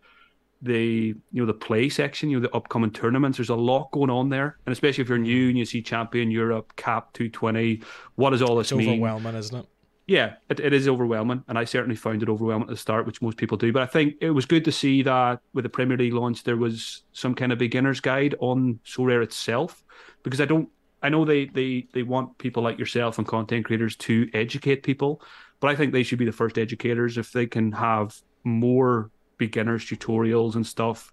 the 0.60 1.14
you 1.32 1.40
know 1.42 1.46
the 1.46 1.54
play 1.54 1.88
section, 1.88 2.30
you 2.30 2.40
know 2.40 2.46
the 2.48 2.54
upcoming 2.54 2.90
tournaments. 2.90 3.38
There's 3.38 3.48
a 3.48 3.54
lot 3.54 3.90
going 3.92 4.10
on 4.10 4.28
there, 4.28 4.58
and 4.66 4.72
especially 4.72 5.02
if 5.02 5.08
you're 5.08 5.18
new 5.18 5.48
and 5.50 5.58
you 5.58 5.64
see 5.64 5.82
Champion 5.82 6.30
Europe, 6.30 6.74
Cap 6.76 7.12
220. 7.14 7.82
What 8.16 8.30
does 8.30 8.42
all 8.42 8.56
this 8.56 8.72
It's 8.72 8.78
mean? 8.78 8.88
overwhelming, 8.88 9.34
isn't 9.36 9.56
it? 9.60 9.66
yeah, 10.06 10.36
it, 10.48 10.58
it 10.58 10.72
is 10.72 10.88
overwhelming, 10.88 11.44
and 11.48 11.58
I 11.58 11.64
certainly 11.64 11.94
found 11.96 12.22
it 12.22 12.28
overwhelming 12.30 12.68
at 12.68 12.70
the 12.70 12.76
start, 12.78 13.06
which 13.06 13.20
most 13.20 13.36
people 13.36 13.58
do. 13.58 13.72
But 13.72 13.82
I 13.82 13.86
think 13.86 14.14
it 14.20 14.30
was 14.30 14.46
good 14.46 14.64
to 14.64 14.72
see 14.72 15.02
that 15.02 15.40
with 15.52 15.64
the 15.64 15.68
Premier 15.68 15.98
League 15.98 16.14
launch, 16.14 16.44
there 16.44 16.56
was 16.56 17.02
some 17.12 17.34
kind 17.34 17.52
of 17.52 17.58
beginner's 17.58 18.00
guide 18.00 18.34
on 18.40 18.80
Sorare 18.86 19.22
itself, 19.22 19.84
because 20.22 20.40
I 20.40 20.46
don't, 20.46 20.70
I 21.02 21.10
know 21.10 21.24
they 21.26 21.44
they 21.46 21.86
they 21.92 22.02
want 22.02 22.38
people 22.38 22.62
like 22.62 22.78
yourself 22.78 23.18
and 23.18 23.26
content 23.28 23.66
creators 23.66 23.96
to 23.96 24.28
educate 24.32 24.82
people, 24.82 25.20
but 25.60 25.70
I 25.70 25.76
think 25.76 25.92
they 25.92 26.02
should 26.02 26.18
be 26.18 26.24
the 26.24 26.32
first 26.32 26.58
educators 26.58 27.18
if 27.18 27.32
they 27.32 27.46
can 27.46 27.72
have 27.72 28.16
more 28.44 29.10
beginners 29.38 29.84
tutorials 29.84 30.54
and 30.54 30.66
stuff 30.66 31.12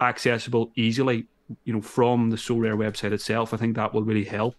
accessible 0.00 0.72
easily, 0.76 1.26
you 1.64 1.72
know, 1.72 1.80
from 1.80 2.30
the 2.30 2.36
Sorare 2.36 2.76
website 2.76 3.12
itself. 3.12 3.54
I 3.54 3.56
think 3.56 3.76
that 3.76 3.92
will 3.92 4.02
really 4.02 4.24
help. 4.24 4.56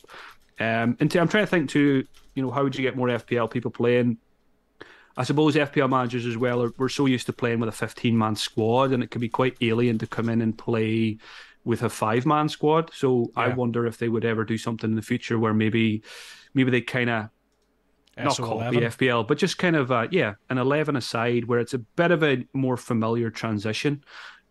Um, 0.59 0.95
and 0.99 1.15
I'm 1.15 1.27
trying 1.27 1.43
to 1.43 1.47
think 1.47 1.69
too, 1.69 2.05
you 2.35 2.43
know, 2.43 2.51
how 2.51 2.63
would 2.63 2.75
you 2.75 2.83
get 2.83 2.95
more 2.95 3.07
FPL 3.07 3.49
people 3.49 3.71
playing? 3.71 4.17
I 5.17 5.23
suppose 5.23 5.55
FPL 5.55 5.89
managers 5.89 6.25
as 6.25 6.37
well 6.37 6.63
are 6.63 6.71
we're 6.77 6.89
so 6.89 7.05
used 7.05 7.25
to 7.25 7.33
playing 7.33 7.59
with 7.59 7.69
a 7.69 7.73
15 7.73 8.17
man 8.17 8.35
squad, 8.35 8.91
and 8.91 9.03
it 9.03 9.11
can 9.11 9.19
be 9.19 9.29
quite 9.29 9.57
alien 9.61 9.97
to 9.97 10.07
come 10.07 10.29
in 10.29 10.41
and 10.41 10.57
play 10.57 11.17
with 11.63 11.83
a 11.83 11.89
five 11.89 12.25
man 12.25 12.47
squad. 12.47 12.91
So 12.93 13.31
I 13.35 13.49
wonder 13.49 13.85
if 13.85 13.97
they 13.97 14.07
would 14.07 14.25
ever 14.25 14.45
do 14.45 14.57
something 14.57 14.89
in 14.89 14.95
the 14.95 15.01
future 15.01 15.37
where 15.37 15.53
maybe 15.53 16.03
maybe 16.53 16.71
they 16.71 16.81
kind 16.81 17.09
of 17.09 17.29
not 18.23 18.37
copy 18.37 18.77
SO11. 18.77 18.97
FPL, 18.97 19.27
but 19.27 19.37
just 19.37 19.57
kind 19.57 19.75
of 19.75 19.91
uh, 19.91 20.07
yeah, 20.11 20.33
an 20.49 20.57
11 20.57 20.95
aside 20.95 21.45
where 21.45 21.59
it's 21.59 21.73
a 21.73 21.79
bit 21.79 22.11
of 22.11 22.23
a 22.23 22.45
more 22.53 22.77
familiar 22.77 23.29
transition. 23.29 24.03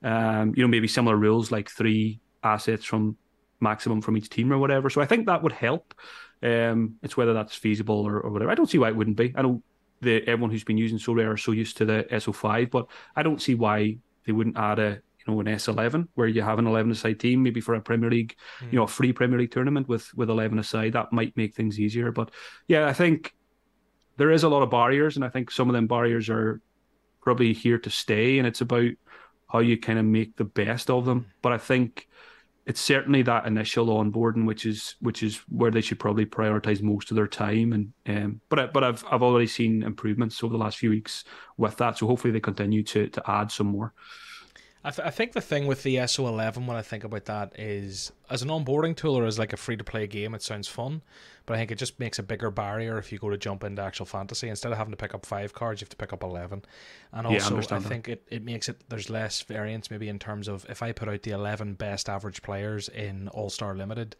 Um, 0.03 0.55
you 0.57 0.63
know, 0.63 0.69
maybe 0.69 0.89
similar 0.89 1.17
rules 1.17 1.51
like 1.51 1.71
three 1.71 2.21
assets 2.43 2.85
from 2.85 3.17
maximum 3.61 4.01
from 4.01 4.17
each 4.17 4.31
team 4.31 4.53
or 4.53 4.59
whatever. 4.59 4.91
So 4.91 5.01
I 5.01 5.07
think 5.07 5.27
that 5.27 5.43
would 5.43 5.53
help. 5.53 5.95
Um, 6.43 6.97
it's 7.03 7.17
whether 7.17 7.35
that's 7.35 7.55
feasible 7.55 8.07
or, 8.07 8.21
or 8.21 8.31
whatever. 8.31 8.51
I 8.51 8.55
don't 8.55 8.71
see 8.71 8.79
why 8.79 8.89
it 8.89 8.97
wouldn't 8.97 9.17
be. 9.17 9.35
I 9.37 9.43
know 9.43 9.63
the 10.01 10.23
everyone 10.27 10.51
who's 10.51 10.65
been 10.65 10.79
using 10.79 10.99
Sorare 10.99 11.33
are 11.33 11.37
so 11.37 11.53
used 11.53 11.77
to 11.79 11.85
the 11.85 12.07
SO5, 12.11 12.71
but 12.71 12.87
I 13.15 13.23
don't 13.23 13.43
see 13.43 13.55
why 13.55 13.99
they 14.25 14.33
wouldn't 14.33 14.57
add 14.57 14.79
a 14.79 15.01
you 15.19 15.33
know 15.33 15.41
an 15.41 15.47
S11 15.47 16.09
where 16.15 16.29
you 16.29 16.41
have 16.41 16.59
an 16.59 16.67
11 16.67 16.93
aside 16.93 17.21
team, 17.21 17.43
maybe 17.43 17.61
for 17.61 17.75
a 17.75 17.81
Premier 17.81 18.11
League, 18.11 18.35
you 18.71 18.77
know, 18.79 18.85
a 18.85 18.89
free 18.89 19.13
Premier 19.13 19.39
League 19.39 19.51
tournament 19.51 19.89
with 19.89 20.13
with 20.15 20.31
11 20.31 20.59
aside. 20.59 20.95
That 20.95 21.13
might 21.13 21.37
make 21.37 21.55
things 21.55 21.79
easier. 21.79 22.11
But 22.11 22.31
yeah, 22.69 22.87
I 22.87 22.95
think 22.95 23.35
there 24.21 24.31
is 24.31 24.43
a 24.43 24.51
lot 24.51 24.63
of 24.63 24.69
barriers, 24.69 25.17
and 25.17 25.25
I 25.25 25.31
think 25.31 25.51
some 25.51 25.71
of 25.71 25.73
them 25.73 25.87
barriers 25.87 26.29
are 26.29 26.61
probably 27.23 27.55
here 27.55 27.79
to 27.79 27.89
stay, 27.89 28.37
and 28.37 28.47
it's 28.47 28.61
about 28.61 28.91
how 29.51 29.61
you 29.61 29.79
kind 29.79 29.99
of 29.99 30.05
make 30.05 30.37
the 30.37 30.45
best 30.45 30.91
of 30.91 31.07
them. 31.07 31.33
But 31.41 31.55
I 31.55 31.59
think 31.59 32.07
it's 32.67 32.83
certainly 32.83 33.23
that 33.23 33.47
initial 33.47 33.87
onboarding, 33.87 34.45
which 34.45 34.67
is 34.67 34.97
which 35.01 35.23
is 35.23 35.39
where 35.49 35.71
they 35.71 35.81
should 35.81 35.99
probably 35.99 36.27
prioritize 36.27 36.83
most 36.83 37.11
of 37.11 37.15
their 37.15 37.27
time. 37.27 37.73
And 37.73 37.93
um, 38.07 38.41
but 38.51 38.59
I, 38.59 38.67
but 38.67 38.85
I've 38.85 39.03
I've 39.11 39.23
already 39.23 39.47
seen 39.47 39.83
improvements 39.83 40.45
over 40.45 40.53
the 40.53 40.59
last 40.59 40.77
few 40.77 40.91
weeks 40.91 41.25
with 41.57 41.79
that, 41.79 41.97
so 41.97 42.07
hopefully 42.07 42.31
they 42.31 42.41
continue 42.41 42.83
to 42.83 43.09
to 43.09 43.23
add 43.27 43.51
some 43.51 43.69
more. 43.69 43.95
I, 44.83 44.91
th- 44.91 45.07
I 45.07 45.11
think 45.11 45.33
the 45.33 45.43
thing 45.43 45.67
with 45.67 45.83
the 45.83 45.97
SO11 45.97 46.67
when 46.67 46.77
I 46.77 46.81
think 46.81 47.05
about 47.05 47.27
that 47.27 47.59
is 47.59 48.13
as 48.31 48.41
an 48.41 48.49
onboarding 48.49 48.97
tool 48.97 49.19
or 49.19 49.27
as 49.27 49.39
like 49.39 49.53
a 49.53 49.59
free 49.59 49.77
to 49.77 49.85
play 49.85 50.07
game, 50.07 50.35
it 50.35 50.41
sounds 50.41 50.69
fun, 50.69 51.03
but 51.45 51.55
I 51.55 51.59
think 51.59 51.71
it 51.71 51.77
just 51.77 52.01
makes 52.01 52.19
a 52.19 52.23
bigger 52.23 52.51
barrier 52.51 52.97
if 52.97 53.13
you 53.13 53.19
go 53.19 53.29
to 53.29 53.37
jump 53.37 53.63
into 53.63 53.83
actual 53.83 54.07
fantasy. 54.07 54.49
Instead 54.49 54.73
of 54.73 54.79
having 54.79 54.93
to 54.93 54.97
pick 54.97 55.15
up 55.15 55.27
five 55.27 55.53
cards, 55.53 55.83
you 55.83 55.85
have 55.85 55.91
to 55.91 55.97
pick 55.97 56.15
up 56.15 56.23
11. 56.23 56.65
And 57.13 57.31
Yeah, 57.31 57.47
I 57.47 57.55
also, 57.55 57.77
I, 57.77 57.81
think 57.81 58.09
it, 58.09 58.27
it 58.31 58.43
makes 58.43 58.71
it, 58.71 58.83
there's 58.89 59.11
less 59.11 59.43
variance 59.43 59.91
maybe 59.91 60.09
in 60.09 60.19
terms 60.19 60.49
of 60.49 60.65
if 60.71 60.83
I 60.83 60.93
put 60.93 61.11
out 61.11 61.23
the 61.23 61.33
11 61.33 61.75
best 61.75 62.09
average 62.09 62.41
players 62.41 62.89
in 62.89 63.29
All 63.29 63.51
Star 63.51 63.75
Limited 63.75 64.17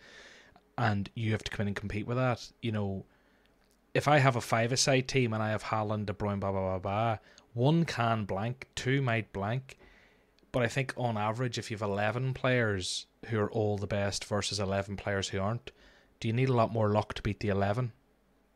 and 0.77 1.09
you 1.15 1.33
have 1.33 1.43
to 1.45 1.51
come 1.51 1.63
in 1.63 1.69
and 1.69 1.77
compete 1.77 2.07
with 2.07 2.19
that, 2.19 2.47
you 2.61 2.73
know, 2.73 3.07
if 3.95 4.09
I 4.09 4.19
have 4.19 4.37
a 4.37 4.43
five 4.43 4.73
aside 4.73 5.09
team 5.09 5.33
and 5.33 5.43
I 5.43 5.51
have 5.51 5.65
Haaland, 5.65 6.05
De 6.05 6.13
Bruyne, 6.13 6.39
blah, 6.39 6.53
blah, 6.53 6.61
blah, 6.61 6.79
blah, 6.79 7.19
one 7.55 7.87
can 7.87 8.27
blank, 8.27 8.69
two 8.75 9.01
might 9.01 9.33
blank. 9.33 9.79
But 10.53 10.63
I 10.63 10.67
think 10.69 10.93
on 10.97 11.17
average, 11.17 11.59
if 11.59 11.71
you 11.71 11.77
have 11.77 11.83
11 11.89 12.35
players 12.35 13.07
who 13.27 13.39
are 13.39 13.51
all 13.51 13.79
the 13.79 13.87
best 13.87 14.25
versus 14.25 14.59
11 14.59 14.97
players 14.97 15.29
who 15.29 15.39
aren't, 15.41 15.71
do 16.19 16.27
you 16.29 16.35
need 16.35 16.49
a 16.49 16.53
lot 16.55 16.73
more 16.73 16.89
luck 16.91 17.15
to 17.15 17.23
beat 17.23 17.41
the 17.41 17.49
11? 17.49 17.93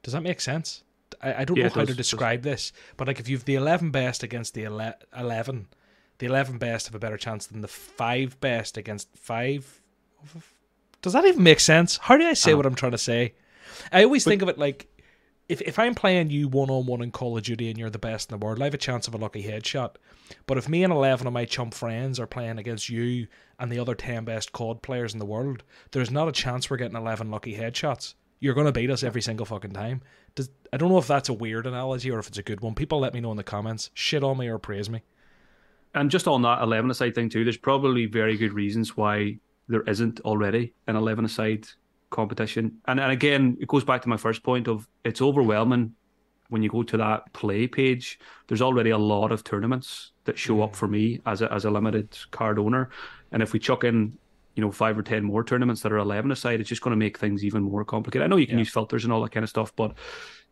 Does 0.03 0.13
that 0.13 0.23
make 0.23 0.41
sense? 0.41 0.83
I, 1.23 1.35
I 1.35 1.45
don't 1.45 1.57
Yeah, 1.57 1.65
know 1.65 1.71
how 1.71 1.81
does, 1.81 1.89
to 1.89 1.93
it 1.93 1.97
does. 1.97 2.11
describe 2.11 2.43
this, 2.43 2.73
but 2.97 3.07
like 3.07 3.21
if 3.21 3.29
you've 3.29 3.45
the 3.45 3.55
11 3.55 3.91
best 3.93 4.23
against 4.23 4.55
the 4.55 4.65
ele- 4.65 4.95
11, 5.17 5.69
the 6.19 6.27
11 6.27 6.59
best 6.59 6.87
have 6.87 6.95
a 6.95 6.99
better 6.99 7.17
chance 7.17 7.47
than 7.47 7.61
the 7.61 7.69
5 7.69 8.41
best 8.41 8.77
against 8.77 9.09
5. 9.17 9.81
Does 11.01 11.13
that 11.13 11.25
even 11.25 11.43
make 11.43 11.61
sense? 11.61 11.99
How 11.99 12.17
do 12.17 12.25
I 12.27 12.33
say 12.35 12.51
Uh-huh. 12.51 12.57
what 12.59 12.67
I'm 12.67 12.75
trying 12.75 12.93
to 12.93 12.99
say? 12.99 13.35
I 13.93 14.05
always 14.05 14.25
think 14.25 14.43
of 14.43 14.49
it 14.49 14.59
like 14.59 14.89
if, 15.49 15.61
if 15.61 15.79
I'm 15.79 15.95
playing 15.95 16.31
you 16.31 16.49
one 16.49 16.71
on 16.71 16.87
one 16.87 17.03
in 17.03 17.11
Call 17.11 17.37
of 17.37 17.43
Duty 17.43 17.69
and 17.69 17.79
you're 17.79 17.91
the 17.91 17.99
best 17.99 18.31
in 18.31 18.39
the 18.39 18.45
world, 18.45 18.61
I 18.63 18.65
have 18.65 18.75
a 18.75 18.79
chance 18.79 19.07
of 19.07 19.15
a 19.15 19.19
lucky 19.19 19.43
headshot. 19.43 19.97
But 20.47 20.57
if 20.57 20.69
me 20.69 20.83
and 20.85 20.93
11 20.93 21.27
of 21.27 21.33
my 21.33 21.45
chump 21.45 21.75
friends 21.75 22.19
are 22.19 22.27
playing 22.27 22.59
against 22.59 22.89
you 22.89 23.27
and 23.59 23.71
the 23.71 23.79
other 23.79 23.95
10 23.95 24.25
best 24.25 24.53
COD 24.53 24.81
players 24.83 25.13
in 25.13 25.19
the 25.19 25.27
world, 25.27 25.63
there's 25.91 26.11
not 26.11 26.29
a 26.29 26.33
chance 26.33 26.71
we're 26.71 26.79
getting 26.79 26.97
11 26.97 27.31
lucky 27.31 27.57
headshots. 27.57 28.15
You're 28.41 28.55
going 28.55 28.67
to 28.67 28.73
beat 28.73 28.91
us 28.91 29.03
every 29.03 29.23
single 29.23 29.47
fucking 29.47 29.73
time. 29.73 30.03
Does, 30.35 30.51
I 30.73 30.77
don't 30.77 30.89
know 30.89 30.99
if 30.99 31.07
that's 31.07 31.29
a 31.29 31.35
weird 31.35 31.67
analogy 31.67 32.11
or 32.11 32.19
if 32.19 32.29
it's 32.29 32.39
a 32.39 32.43
good 32.43 32.61
one. 32.61 32.75
People 32.75 33.01
let 33.01 33.15
me 33.15 33.21
know 33.21 33.31
in 33.31 33.37
the 33.37 33.45
comments. 33.45 33.91
Shit 33.95 34.25
on 34.25 34.39
me 34.39 34.49
or 34.49 34.59
praise 34.59 34.89
me. 34.89 35.03
And 35.95 36.11
just 36.11 36.27
on 36.27 36.43
that 36.43 36.63
11 36.63 36.91
aside 36.91 37.15
thing 37.15 37.29
too, 37.29 37.45
there's 37.45 37.57
probably 37.57 38.07
very 38.07 38.37
good 38.37 38.53
reasons 38.53 38.97
why 38.97 39.39
there 39.69 39.83
isn't 39.83 40.21
already 40.21 40.75
an 40.87 40.97
11 40.97 41.25
aside 41.25 41.69
competition. 42.15 42.79
And 42.87 42.99
and 43.01 43.13
again, 43.13 43.57
it 43.61 43.69
goes 43.69 43.85
back 43.85 44.01
to 44.03 44.09
my 44.09 44.17
first 44.17 44.43
point 44.43 44.69
of 44.69 44.89
it's 45.05 45.21
overwhelming 45.21 45.95
when 46.49 46.63
you 46.63 46.71
go 46.71 46.83
to 46.83 46.97
that 46.99 47.33
play 47.33 47.67
page. 47.67 48.19
There's 48.49 48.63
already 48.63 48.91
a 48.91 48.99
lot 48.99 49.33
of 49.33 49.43
tournaments 49.45 50.13
that 50.25 50.39
show 50.39 50.63
up 50.63 50.75
for 50.77 50.89
me 50.89 51.21
as 51.27 51.43
a 51.43 51.53
as 51.53 51.65
a 51.65 51.71
limited 51.71 52.17
card 52.31 52.59
owner, 52.59 52.91
and 53.33 53.43
if 53.43 53.53
we 53.53 53.59
chuck 53.59 53.85
in 53.85 54.19
you 54.57 54.63
know 54.65 54.71
five 54.71 54.97
or 54.97 55.03
ten 55.03 55.25
more 55.25 55.43
tournaments 55.45 55.83
that 55.83 55.93
are 55.93 55.99
11 55.99 56.31
aside, 56.31 56.61
it's 56.61 56.69
just 56.69 56.83
going 56.83 56.93
to 56.93 57.05
make 57.07 57.19
things 57.19 57.45
even 57.45 57.63
more 57.63 57.85
complicated. 57.85 58.25
I 58.25 58.29
know 58.29 58.37
you 58.37 58.47
can 58.47 58.59
Yeah. 58.59 58.65
use 58.65 58.73
filters 58.73 59.05
and 59.05 59.13
all 59.13 59.23
that 59.23 59.33
kind 59.33 59.43
of 59.45 59.51
stuff, 59.51 59.75
but 59.77 59.97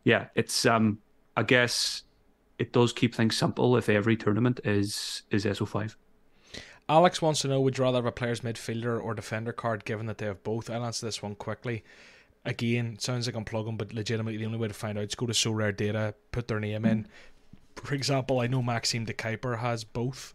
yeah, 0.03 0.27
it's 0.35 0.65
um 0.65 0.99
I 1.37 1.43
guess 1.43 2.03
it 2.59 2.73
does 2.73 2.93
keep 2.93 3.15
things 3.15 3.35
simple 3.37 3.77
if 3.77 3.87
every 3.89 4.17
tournament 4.17 4.59
is 4.65 5.23
is 5.31 5.45
SO5. 5.45 5.95
Alex 6.89 7.21
wants 7.21 7.41
to 7.41 7.47
know 7.47 7.61
would 7.61 7.77
you 7.77 7.83
rather 7.83 7.97
have 7.97 8.05
a 8.05 8.11
player's 8.11 8.41
midfielder 8.41 9.01
or 9.01 9.13
defender 9.13 9.53
card 9.53 9.85
given 9.85 10.05
that 10.07 10.17
they 10.17 10.25
have 10.25 10.43
both? 10.43 10.69
I'll 10.69 10.85
answer 10.85 11.05
this 11.05 11.21
one 11.21 11.35
quickly. 11.35 11.83
Again, 12.45 12.97
sounds 12.99 13.25
like 13.25 13.35
I'm 13.35 13.45
plugging, 13.45 13.77
but 13.77 13.93
legitimately 13.93 14.37
the 14.37 14.45
only 14.45 14.57
way 14.57 14.67
to 14.67 14.73
find 14.73 14.97
out 14.97 15.05
is 15.05 15.15
go 15.15 15.25
to 15.25 15.33
Sorare 15.33 15.75
Data, 15.75 16.13
put 16.31 16.47
their 16.49 16.59
name 16.59 16.83
in. 16.83 17.07
For 17.77 17.93
example, 17.95 18.39
I 18.41 18.47
know 18.47 18.61
Maxim 18.61 19.05
De 19.05 19.13
Cuyper 19.13 19.59
has 19.59 19.83
both. 19.85 20.33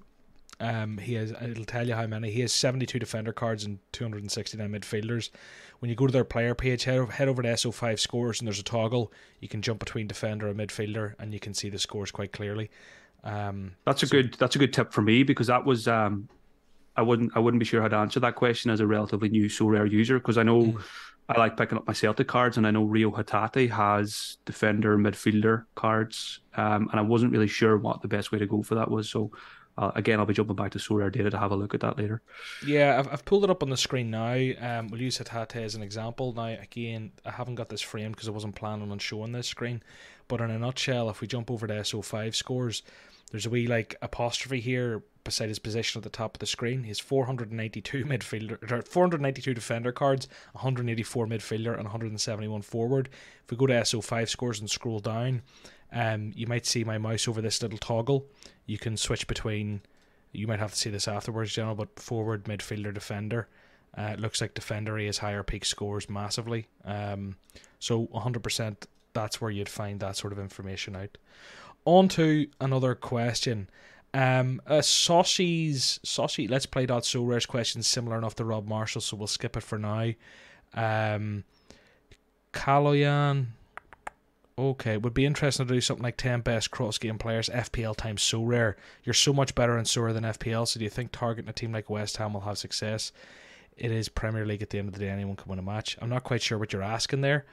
Um, 0.61 0.99
he 0.99 1.15
has. 1.15 1.31
It'll 1.31 1.65
tell 1.65 1.87
you 1.87 1.95
how 1.95 2.07
many. 2.07 2.31
He 2.31 2.41
has 2.41 2.53
72 2.53 2.99
defender 2.99 3.33
cards 3.33 3.65
and 3.65 3.79
269 3.93 4.69
midfielders. 4.73 5.31
When 5.79 5.89
you 5.89 5.95
go 5.95 6.07
to 6.07 6.13
their 6.13 6.25
player 6.25 6.55
page, 6.55 6.85
head 6.85 6.99
over, 6.99 7.13
head 7.13 7.29
over 7.29 7.43
to 7.43 7.49
SO5 7.49 7.99
scores, 8.01 8.41
and 8.41 8.49
there's 8.49 8.59
a 8.59 8.65
toggle. 8.65 9.13
You 9.41 9.49
can 9.49 9.63
jump 9.63 9.79
between 9.79 10.09
defender 10.09 10.49
and 10.49 10.59
midfielder, 10.59 11.15
and 11.21 11.33
you 11.33 11.39
can 11.39 11.55
see 11.55 11.69
the 11.69 11.79
scores 11.79 12.11
quite 12.11 12.33
clearly. 12.33 12.71
Um, 13.23 13.73
That's 13.85 14.03
a 14.03 14.07
good 14.07 14.35
that's 14.35 14.57
a 14.57 14.59
good 14.59 14.73
tip 14.73 14.93
for 14.93 15.03
me 15.03 15.23
because 15.23 15.49
that 15.49 15.65
was 15.65 15.87
um 15.87 16.29
I 16.99 17.03
wouldn't 17.03 17.33
I 17.37 17.41
wouldn't 17.41 17.61
be 17.61 17.67
sure 17.67 17.83
how 17.83 17.89
to 17.89 17.97
answer 17.97 18.21
that 18.21 18.37
question 18.37 18.71
as 18.71 18.81
a 18.81 18.87
relatively 18.87 19.31
new 19.31 19.47
Sorare 19.47 19.91
user 19.91 20.19
because 20.19 20.39
I 20.39 20.45
know 20.45 20.75
Mm. 20.75 20.83
I 21.31 21.39
like 21.39 21.57
picking 21.59 21.79
up 21.79 21.87
my 21.87 21.93
Celtic 21.95 22.29
cards 22.29 22.57
and 22.59 22.67
I 22.67 22.71
know 22.73 22.85
Rio 22.85 23.11
Hatate 23.13 23.71
has 23.71 24.39
defender 24.47 24.99
midfielder 24.99 25.67
cards 25.77 26.41
um 26.55 26.89
and 26.91 27.01
I 27.01 27.03
wasn't 27.03 27.33
really 27.33 27.49
sure 27.49 27.79
what 27.79 28.03
the 28.03 28.09
best 28.09 28.33
way 28.33 28.39
to 28.41 28.47
go 28.47 28.63
for 28.63 28.77
that 28.77 28.91
was 28.91 29.11
so 29.11 29.31
uh, 29.79 29.93
again 29.97 30.19
I'll 30.21 30.27
be 30.27 30.35
jumping 30.35 30.57
back 30.57 30.73
to 30.73 30.79
Sorare 30.79 31.13
data 31.13 31.31
to 31.31 31.39
have 31.39 31.53
a 31.53 31.57
look 31.57 31.75
at 31.75 31.81
that 31.81 31.99
later. 31.99 32.23
Yeah, 32.61 32.99
I've, 32.99 33.09
I've 33.13 33.25
pulled 33.25 33.45
it 33.45 33.51
up 33.51 33.63
on 33.63 33.71
the 33.71 33.77
screen 33.77 34.11
now. 34.11 34.33
Um, 34.61 34.89
we'll 34.89 35.01
use 35.01 35.19
Hatate 35.19 35.57
as 35.65 35.75
an 35.77 35.83
example. 35.83 36.33
Now, 36.33 36.47
again, 36.47 37.13
I 37.25 37.31
haven't 37.31 37.55
got 37.55 37.69
this 37.69 37.81
framed 37.83 38.17
because 38.17 38.29
I 38.29 38.33
wasn't 38.33 38.57
planning 38.57 38.91
on 38.91 38.99
showing 38.99 39.33
this 39.33 39.47
screen. 39.47 39.83
But 40.29 40.41
in 40.41 40.51
a 40.51 40.59
nutshell, 40.59 41.09
if 41.11 41.21
we 41.21 41.27
jump 41.27 41.51
over 41.51 41.67
to 41.67 41.75
SO5 41.75 42.35
scores, 42.35 42.83
there's 43.31 43.47
a 43.47 43.51
wee 43.51 43.67
like 43.67 43.97
apostrophe 44.01 44.61
here 44.61 45.03
beside 45.25 45.49
his 45.49 45.59
position 45.59 45.99
at 45.99 46.03
the 46.03 46.11
top 46.11 46.37
of 46.37 46.39
the 46.39 46.47
screen. 46.47 46.83
He 46.85 46.89
has 46.89 47.01
492 47.01 48.05
midfielder, 48.07 48.71
or 48.71 48.83
492 48.83 49.55
defender 49.55 49.93
cards, 49.93 50.29
184 50.53 51.27
midfielder, 51.27 51.75
and 51.75 51.85
171 51.85 52.63
forward. 52.63 53.09
If 53.45 53.51
we 53.51 53.57
go 53.57 53.67
to 53.67 53.75
SO5 53.75 54.29
scores 54.29 54.61
and 54.61 54.71
scroll 54.71 55.01
down, 55.01 55.43
um, 55.93 56.33
you 56.35 56.47
might 56.47 56.67
see 56.67 56.85
my 56.85 56.99
mouse 56.99 57.29
over 57.29 57.41
this 57.41 57.63
little 57.63 57.79
toggle. 57.79 58.27
You 58.67 58.79
can 58.79 58.97
switch 58.97 59.27
between 59.27 59.83
You 60.33 60.47
might 60.47 60.61
have 60.61 60.73
to 60.73 60.79
see 60.79 60.91
this 60.91 61.09
afterwards, 61.09 61.55
General, 61.55 61.75
but 61.75 61.99
forward, 61.99 62.45
midfielder, 62.45 62.93
defender. 62.93 63.49
Uh, 63.97 64.11
it 64.13 64.21
looks 64.21 64.41
like 64.41 64.55
defender 64.55 64.99
he 64.99 65.07
has 65.07 65.19
higher 65.19 65.43
peak 65.43 65.65
scores 65.65 66.09
massively. 66.11 66.69
Um, 66.85 67.37
so 67.79 68.07
100% 68.09 68.77
that's 69.19 69.41
where 69.41 69.51
you'd 69.51 69.69
find 69.69 69.99
that 69.99 70.17
sort 70.17 70.33
of 70.33 70.39
information 70.39 70.95
out. 70.95 71.19
On 71.85 72.07
to 72.11 72.47
another 72.61 72.95
question. 72.95 73.69
Um, 74.15 74.63
uh, 74.65 74.81
Saucy's 74.81 75.99
Saucy, 76.05 76.47
let's 76.47 76.67
play 76.67 76.87
that 76.87 77.05
so 77.05 77.25
rare's 77.25 77.45
question 77.45 77.83
similar 77.83 78.17
enough 78.17 78.37
to 78.37 78.45
Rob 78.45 78.69
Marshall, 78.69 79.01
so 79.01 79.17
we'll 79.17 79.27
skip 79.27 79.57
it 79.57 79.63
for 79.65 79.77
now. 79.77 80.13
Um, 80.73 81.43
Kaloyan, 82.53 83.47
okay, 84.57 84.97
would 84.97 85.15
be 85.15 85.27
interesting 85.27 85.67
to 85.67 85.75
do 85.75 85.81
something 85.81 86.05
like 86.05 86.17
10 86.17 86.43
best 86.43 86.71
cross 86.71 86.97
game 86.97 87.19
players, 87.19 87.49
FPL 87.49 87.97
times 87.97 88.23
Sorare. 88.23 88.75
You're 89.03 89.15
so 89.15 89.33
much 89.33 89.55
better 89.57 89.77
in 89.77 89.85
Sorare 89.85 90.15
than 90.15 90.25
FPL, 90.25 90.69
so 90.69 90.79
do 90.79 90.85
you 90.85 90.91
think 90.91 91.11
targeting 91.11 91.51
a 91.51 91.53
team 91.53 91.73
like 91.73 91.91
West 91.91 92.19
Ham 92.19 92.35
will 92.35 92.43
have 92.43 92.59
success? 92.59 93.11
It 93.77 93.91
is 93.91 94.09
Premier 94.09 94.47
League 94.47 94.63
at 94.63 94.71
the 94.71 94.79
end 94.79 94.89
of 94.89 94.95
the 94.95 95.01
day, 95.01 95.11
anyone 95.11 95.37
can 95.37 95.51
win 95.51 95.59
a 95.59 95.63
match. 95.63 95.99
I'm 96.01 96.09
not 96.09 96.23
quite 96.23 96.43
sure 96.43 96.57
what 96.57 96.73
you're 96.73 96.83
asking 96.83 97.21
there. 97.21 97.47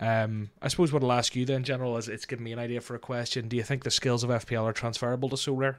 Um, 0.00 0.50
I 0.60 0.68
suppose 0.68 0.92
what 0.92 1.02
I'll 1.02 1.12
ask 1.12 1.36
you 1.36 1.44
then, 1.44 1.62
General, 1.62 1.96
is 1.96 2.08
it's 2.08 2.26
given 2.26 2.44
me 2.44 2.52
an 2.52 2.58
idea 2.58 2.80
for 2.80 2.94
a 2.94 2.98
question. 2.98 3.48
Do 3.48 3.56
you 3.56 3.62
think 3.62 3.84
the 3.84 3.90
skills 3.90 4.24
of 4.24 4.30
FPL 4.30 4.64
are 4.64 4.72
transferable 4.72 5.28
to 5.28 5.36
Sorare? 5.36 5.76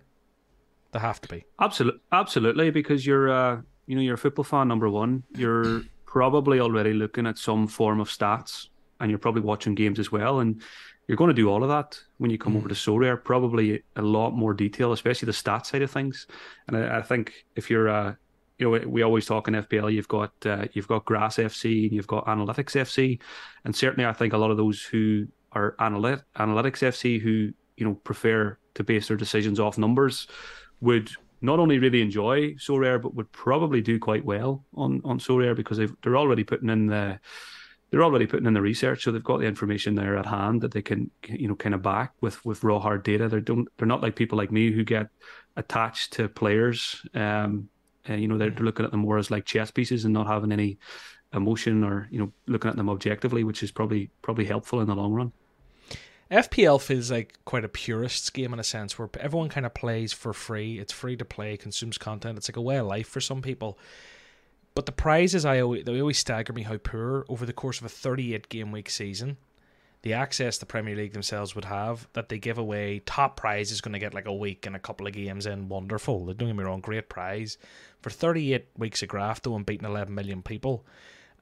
They 0.91 0.99
have 0.99 1.19
to 1.21 1.27
be. 1.27 1.43
Absolutely, 1.59 1.99
absolutely, 2.11 2.69
because 2.69 3.05
you're, 3.05 3.29
uh, 3.29 3.61
you 3.87 3.95
know, 3.95 4.01
you're 4.01 4.15
a 4.15 4.17
football 4.17 4.45
fan. 4.45 4.67
Number 4.67 4.89
one, 4.89 5.23
you're 5.35 5.81
probably 6.05 6.59
already 6.59 6.93
looking 6.93 7.27
at 7.27 7.37
some 7.37 7.67
form 7.67 7.99
of 7.99 8.07
stats, 8.07 8.69
and 8.99 9.09
you're 9.09 9.19
probably 9.19 9.41
watching 9.41 9.75
games 9.75 9.99
as 9.99 10.11
well, 10.11 10.39
and 10.39 10.61
you're 11.07 11.17
going 11.17 11.27
to 11.27 11.33
do 11.33 11.49
all 11.49 11.63
of 11.63 11.69
that 11.69 11.99
when 12.17 12.31
you 12.31 12.37
come 12.37 12.53
mm. 12.53 12.57
over 12.57 12.69
to 12.69 12.75
Sorare. 12.75 13.21
Probably 13.21 13.83
a 13.97 14.01
lot 14.01 14.31
more 14.31 14.53
detail, 14.53 14.93
especially 14.93 15.25
the 15.25 15.33
stat 15.33 15.67
side 15.67 15.81
of 15.81 15.91
things. 15.91 16.27
And 16.67 16.77
I, 16.77 16.99
I 16.99 17.01
think 17.01 17.45
if 17.55 17.69
you're, 17.69 17.89
uh, 17.89 18.15
you 18.57 18.71
know, 18.71 18.87
we 18.87 19.01
always 19.01 19.25
talk 19.25 19.47
in 19.47 19.53
FPL. 19.55 19.93
You've 19.93 20.07
got 20.07 20.31
uh, 20.45 20.65
you've 20.73 20.87
got 20.87 21.05
Grass 21.05 21.37
FC 21.37 21.83
and 21.83 21.93
you've 21.93 22.07
got 22.07 22.25
Analytics 22.25 22.75
FC, 22.75 23.19
and 23.63 23.75
certainly 23.75 24.05
I 24.05 24.13
think 24.13 24.33
a 24.33 24.37
lot 24.37 24.51
of 24.51 24.57
those 24.57 24.81
who 24.81 25.27
are 25.51 25.75
analyt- 25.79 26.23
Analytics 26.37 26.81
FC 26.81 27.19
who 27.19 27.51
you 27.77 27.85
know 27.85 27.95
prefer 27.95 28.57
to 28.75 28.83
base 28.83 29.07
their 29.07 29.17
decisions 29.17 29.59
off 29.59 29.77
numbers 29.77 30.27
would 30.81 31.09
not 31.41 31.59
only 31.59 31.79
really 31.79 32.01
enjoy 32.01 32.53
Sorare 32.53 33.01
but 33.01 33.13
would 33.13 33.31
probably 33.31 33.81
do 33.81 33.99
quite 33.99 34.23
well 34.23 34.63
on 34.75 35.01
on 35.03 35.19
Sorare 35.19 35.55
because 35.55 35.77
they 35.77 35.87
they're 36.01 36.17
already 36.17 36.43
putting 36.43 36.69
in 36.69 36.87
the 36.87 37.19
they're 37.91 38.03
already 38.03 38.25
putting 38.25 38.47
in 38.47 38.53
the 38.53 38.61
research, 38.61 39.03
so 39.03 39.11
they've 39.11 39.23
got 39.23 39.39
the 39.39 39.45
information 39.45 39.95
there 39.95 40.17
at 40.17 40.25
hand 40.25 40.61
that 40.61 40.71
they 40.71 40.81
can, 40.81 41.11
you 41.27 41.47
know, 41.47 41.55
kind 41.55 41.75
of 41.75 41.81
back 41.81 42.13
with 42.19 42.43
with 42.45 42.63
raw 42.63 42.79
hard 42.79 43.03
data. 43.03 43.29
They 43.29 43.39
don't, 43.39 43.67
they're 43.77 43.87
not 43.87 44.01
like 44.01 44.15
people 44.15 44.37
like 44.37 44.51
me 44.51 44.71
who 44.71 44.83
get 44.83 45.07
attached 45.55 46.13
to 46.13 46.27
players 46.27 47.05
um, 47.13 47.69
uh, 48.09 48.13
you 48.13 48.27
know, 48.27 48.37
they're, 48.37 48.49
they're 48.49 48.65
looking 48.65 48.85
at 48.85 48.91
them 48.91 49.01
more 49.01 49.17
as 49.17 49.31
like 49.31 49.45
chess 49.45 49.71
pieces 49.71 50.05
and 50.05 50.13
not 50.13 50.27
having 50.27 50.51
any 50.51 50.77
emotion 51.33 51.83
or 51.83 52.07
you 52.11 52.19
know 52.19 52.31
looking 52.47 52.69
at 52.69 52.77
them 52.77 52.89
objectively, 52.89 53.43
which 53.43 53.63
is 53.63 53.71
probably 53.71 54.09
probably 54.21 54.45
helpful 54.45 54.81
in 54.81 54.87
the 54.87 54.95
long 54.95 55.13
run. 55.13 55.31
FPL 56.31 56.81
feels 56.81 57.11
like 57.11 57.37
quite 57.45 57.63
a 57.63 57.69
purist's 57.69 58.31
game 58.31 58.51
in 58.51 58.59
a 58.59 58.63
sense 58.63 58.97
where 58.97 59.09
everyone 59.19 59.49
kind 59.49 59.65
of 59.65 59.75
plays 59.75 60.11
for 60.11 60.33
free. 60.33 60.79
It's 60.79 60.91
free 60.91 61.15
to 61.17 61.25
play, 61.25 61.55
consumes 61.55 61.99
content. 61.99 62.37
It's 62.37 62.49
like 62.49 62.57
a 62.57 62.61
way 62.61 62.77
of 62.77 62.87
life 62.87 63.07
for 63.07 63.21
some 63.21 63.43
people. 63.43 63.77
But 64.73 64.87
the 64.87 64.91
prizes, 64.91 65.45
I 65.45 65.61
always, 65.61 65.85
they 65.85 65.99
always 65.99 66.17
stagger 66.17 66.51
me 66.51 66.63
how 66.63 66.77
poor 66.77 67.25
over 67.29 67.45
the 67.45 67.53
course 67.53 67.79
of 67.79 67.85
a 67.85 67.89
38 67.89 68.49
game 68.49 68.71
week 68.71 68.89
season 68.89 69.37
the 70.05 70.13
access 70.13 70.59
the 70.59 70.67
Premier 70.67 70.95
League 70.95 71.13
themselves 71.13 71.55
would 71.55 71.65
have 71.65 72.07
that 72.13 72.29
they 72.29 72.37
give 72.37 72.59
away 72.59 72.99
top 73.07 73.35
prize 73.37 73.71
is 73.71 73.81
going 73.81 73.93
to 73.93 73.99
get 73.99 74.13
like 74.13 74.27
a 74.27 74.33
week 74.33 74.67
and 74.67 74.75
a 74.75 74.79
couple 74.79 75.07
of 75.07 75.13
games 75.13 75.47
in. 75.47 75.67
Wonderful. 75.67 76.27
Don't 76.27 76.37
get 76.37 76.55
me 76.55 76.63
wrong. 76.63 76.79
Great 76.79 77.09
prize. 77.09 77.57
For 78.01 78.11
38 78.11 78.67
weeks 78.77 79.01
of 79.01 79.09
graft 79.09 79.43
though 79.43 79.55
and 79.55 79.65
beating 79.65 79.87
11 79.87 80.13
million 80.13 80.43
people 80.43 80.85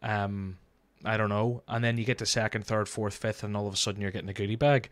um 0.01 0.57
I 1.03 1.17
don't 1.17 1.27
know. 1.27 1.63
And 1.67 1.83
then 1.83 1.97
you 1.97 2.05
get 2.05 2.19
to 2.19 2.25
second 2.25 2.65
third 2.65 2.87
fourth 2.87 3.15
fifth 3.15 3.43
and 3.43 3.57
all 3.57 3.67
of 3.67 3.73
a 3.73 3.77
sudden 3.77 4.01
you're 4.01 4.11
getting 4.11 4.29
a 4.29 4.33
goodie 4.33 4.55
bag 4.55 4.89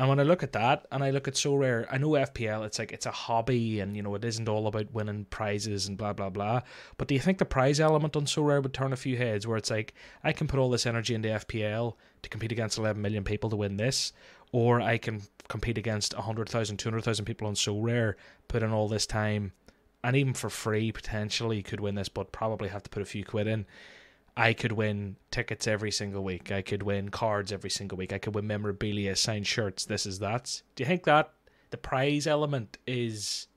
and 0.00 0.08
when 0.08 0.18
I 0.18 0.22
look 0.22 0.42
at 0.42 0.52
that 0.52 0.86
and 0.90 1.04
I 1.04 1.10
look 1.10 1.28
at 1.28 1.34
Sorare, 1.34 1.86
I 1.90 1.98
know 1.98 2.12
FPL, 2.12 2.64
it's 2.64 2.78
like 2.78 2.90
it's 2.90 3.04
a 3.04 3.10
hobby 3.10 3.80
and 3.80 3.94
you 3.94 4.02
know 4.02 4.14
it 4.14 4.24
isn't 4.24 4.48
all 4.48 4.66
about 4.66 4.94
winning 4.94 5.26
prizes 5.26 5.86
and 5.86 5.98
blah 5.98 6.14
blah 6.14 6.30
blah. 6.30 6.62
But 6.96 7.06
do 7.06 7.14
you 7.14 7.20
think 7.20 7.36
the 7.36 7.44
prize 7.44 7.80
element 7.80 8.16
on 8.16 8.24
Sorare 8.24 8.62
would 8.62 8.72
turn 8.72 8.94
a 8.94 8.96
few 8.96 9.18
heads 9.18 9.46
where 9.46 9.58
it's 9.58 9.70
like 9.70 9.92
I 10.24 10.32
can 10.32 10.48
put 10.48 10.58
all 10.58 10.70
this 10.70 10.86
energy 10.86 11.14
into 11.14 11.28
FPL 11.28 11.96
to 12.22 12.30
compete 12.30 12.50
against 12.50 12.78
11 12.78 13.02
million 13.02 13.24
people 13.24 13.50
to 13.50 13.56
win 13.56 13.76
this, 13.76 14.14
or 14.52 14.80
I 14.80 14.96
can 14.96 15.20
compete 15.48 15.76
against 15.76 16.14
100,000, 16.14 16.78
200,000 16.78 17.24
people 17.26 17.46
on 17.46 17.52
Sorare, 17.52 18.14
put 18.48 18.62
in 18.62 18.72
all 18.72 18.88
this 18.88 19.04
time, 19.04 19.52
and 20.02 20.16
even 20.16 20.32
for 20.32 20.48
free 20.48 20.92
potentially 20.92 21.62
could 21.62 21.80
win 21.80 21.96
this, 21.96 22.08
but 22.08 22.32
probably 22.32 22.70
have 22.70 22.84
to 22.84 22.90
put 22.90 23.02
a 23.02 23.04
few 23.04 23.22
quid 23.22 23.46
in. 23.46 23.66
I 24.36 24.52
could 24.52 24.72
win 24.72 25.16
tickets 25.30 25.66
every 25.66 25.90
single 25.90 26.24
week. 26.24 26.50
I 26.52 26.62
could 26.62 26.82
win 26.82 27.10
cards 27.10 27.52
every 27.52 27.70
single 27.70 27.98
week. 27.98 28.12
I 28.12 28.18
could 28.18 28.34
win 28.34 28.46
memorabilia, 28.46 29.16
signed 29.16 29.46
shirts, 29.46 29.84
this 29.84 30.06
is 30.06 30.18
that. 30.20 30.62
Do 30.74 30.82
you 30.82 30.86
think 30.86 31.04
that 31.04 31.32
the 31.70 31.76
prize 31.76 32.26
element 32.26 32.78
is 32.86 33.48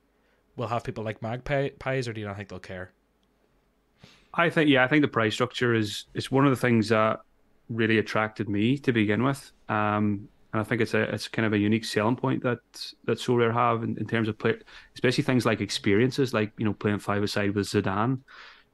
will 0.56 0.68
have 0.68 0.84
people 0.84 1.04
like 1.04 1.20
magpies, 1.22 2.06
or 2.08 2.12
do 2.12 2.20
you 2.20 2.26
not 2.26 2.36
think 2.36 2.48
they'll 2.48 2.58
care? 2.58 2.92
I 4.34 4.50
think 4.50 4.68
yeah, 4.68 4.84
I 4.84 4.88
think 4.88 5.02
the 5.02 5.08
prize 5.08 5.34
structure 5.34 5.74
is 5.74 6.06
it's 6.14 6.30
one 6.30 6.44
of 6.44 6.50
the 6.50 6.56
things 6.56 6.88
that 6.88 7.20
really 7.68 7.98
attracted 7.98 8.48
me 8.48 8.78
to 8.78 8.92
begin 8.92 9.22
with. 9.22 9.52
Um, 9.68 10.28
and 10.52 10.60
I 10.60 10.64
think 10.64 10.80
it's 10.80 10.94
a 10.94 11.02
it's 11.02 11.28
kind 11.28 11.46
of 11.46 11.52
a 11.52 11.58
unique 11.58 11.84
selling 11.84 12.16
point 12.16 12.42
that 12.42 12.58
that 13.04 13.18
Sorare 13.18 13.52
have 13.52 13.82
in, 13.82 13.96
in 13.98 14.06
terms 14.06 14.28
of 14.28 14.38
play, 14.38 14.56
especially 14.94 15.24
things 15.24 15.46
like 15.46 15.60
experiences, 15.60 16.32
like 16.32 16.52
you 16.58 16.64
know 16.64 16.74
playing 16.74 16.98
five 16.98 17.22
aside 17.22 17.54
with 17.54 17.66
Zidane 17.66 18.20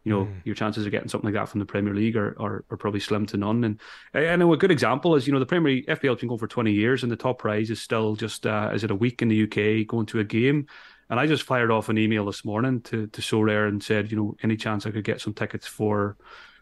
you 0.05 0.13
know, 0.13 0.25
mm. 0.25 0.35
your 0.45 0.55
chances 0.55 0.87
of 0.87 0.93
getting 0.93 1.09
something 1.09 1.27
like 1.27 1.41
that 1.41 1.49
from 1.49 1.61
the 1.61 1.67
Premier 1.67 1.95
League 1.95 2.17
are, 2.17 2.35
are, 2.41 2.65
are 2.71 2.77
probably 2.77 3.01
slim 3.01 3.27
to 3.27 3.37
none. 3.37 3.65
And 3.65 3.81
I 4.15 4.35
know 4.37 4.53
a 4.53 4.57
good 4.57 4.71
example 4.71 5.15
is, 5.15 5.27
you 5.27 5.33
know, 5.33 5.39
the 5.39 5.47
Premier 5.47 5.83
FPL 5.83 6.11
has 6.11 6.21
been 6.21 6.29
going 6.29 6.39
for 6.39 6.47
20 6.47 6.73
years 6.73 7.03
and 7.03 7.13
the 7.13 7.17
top 7.17 7.39
prize 7.39 7.71
is 7.71 7.81
still 7.81 8.17
just, 8.17 8.47
uh, 8.47 8.71
is 8.73 8.83
it 8.83 8.91
a 8.91 8.95
week 8.95 9.21
in 9.21 9.29
the 9.29 9.43
UK 9.45 9.87
going 9.87 10.07
to 10.07 10.21
a 10.21 10.25
game? 10.25 10.67
And 11.11 11.19
I 11.19 11.27
just 11.27 11.43
fired 11.43 11.71
off 11.71 11.89
an 11.89 11.99
email 11.99 12.25
this 12.25 12.45
morning 12.45 12.81
to, 12.83 13.09
to 13.09 13.21
Sorare 13.21 13.69
and 13.69 13.83
said, 13.83 14.11
you 14.11 14.17
know, 14.17 14.37
any 14.43 14.57
chance 14.57 14.87
I 14.87 14.91
could 14.91 15.05
get 15.05 15.21
some 15.21 15.35
tickets 15.35 15.67
for 15.67 16.17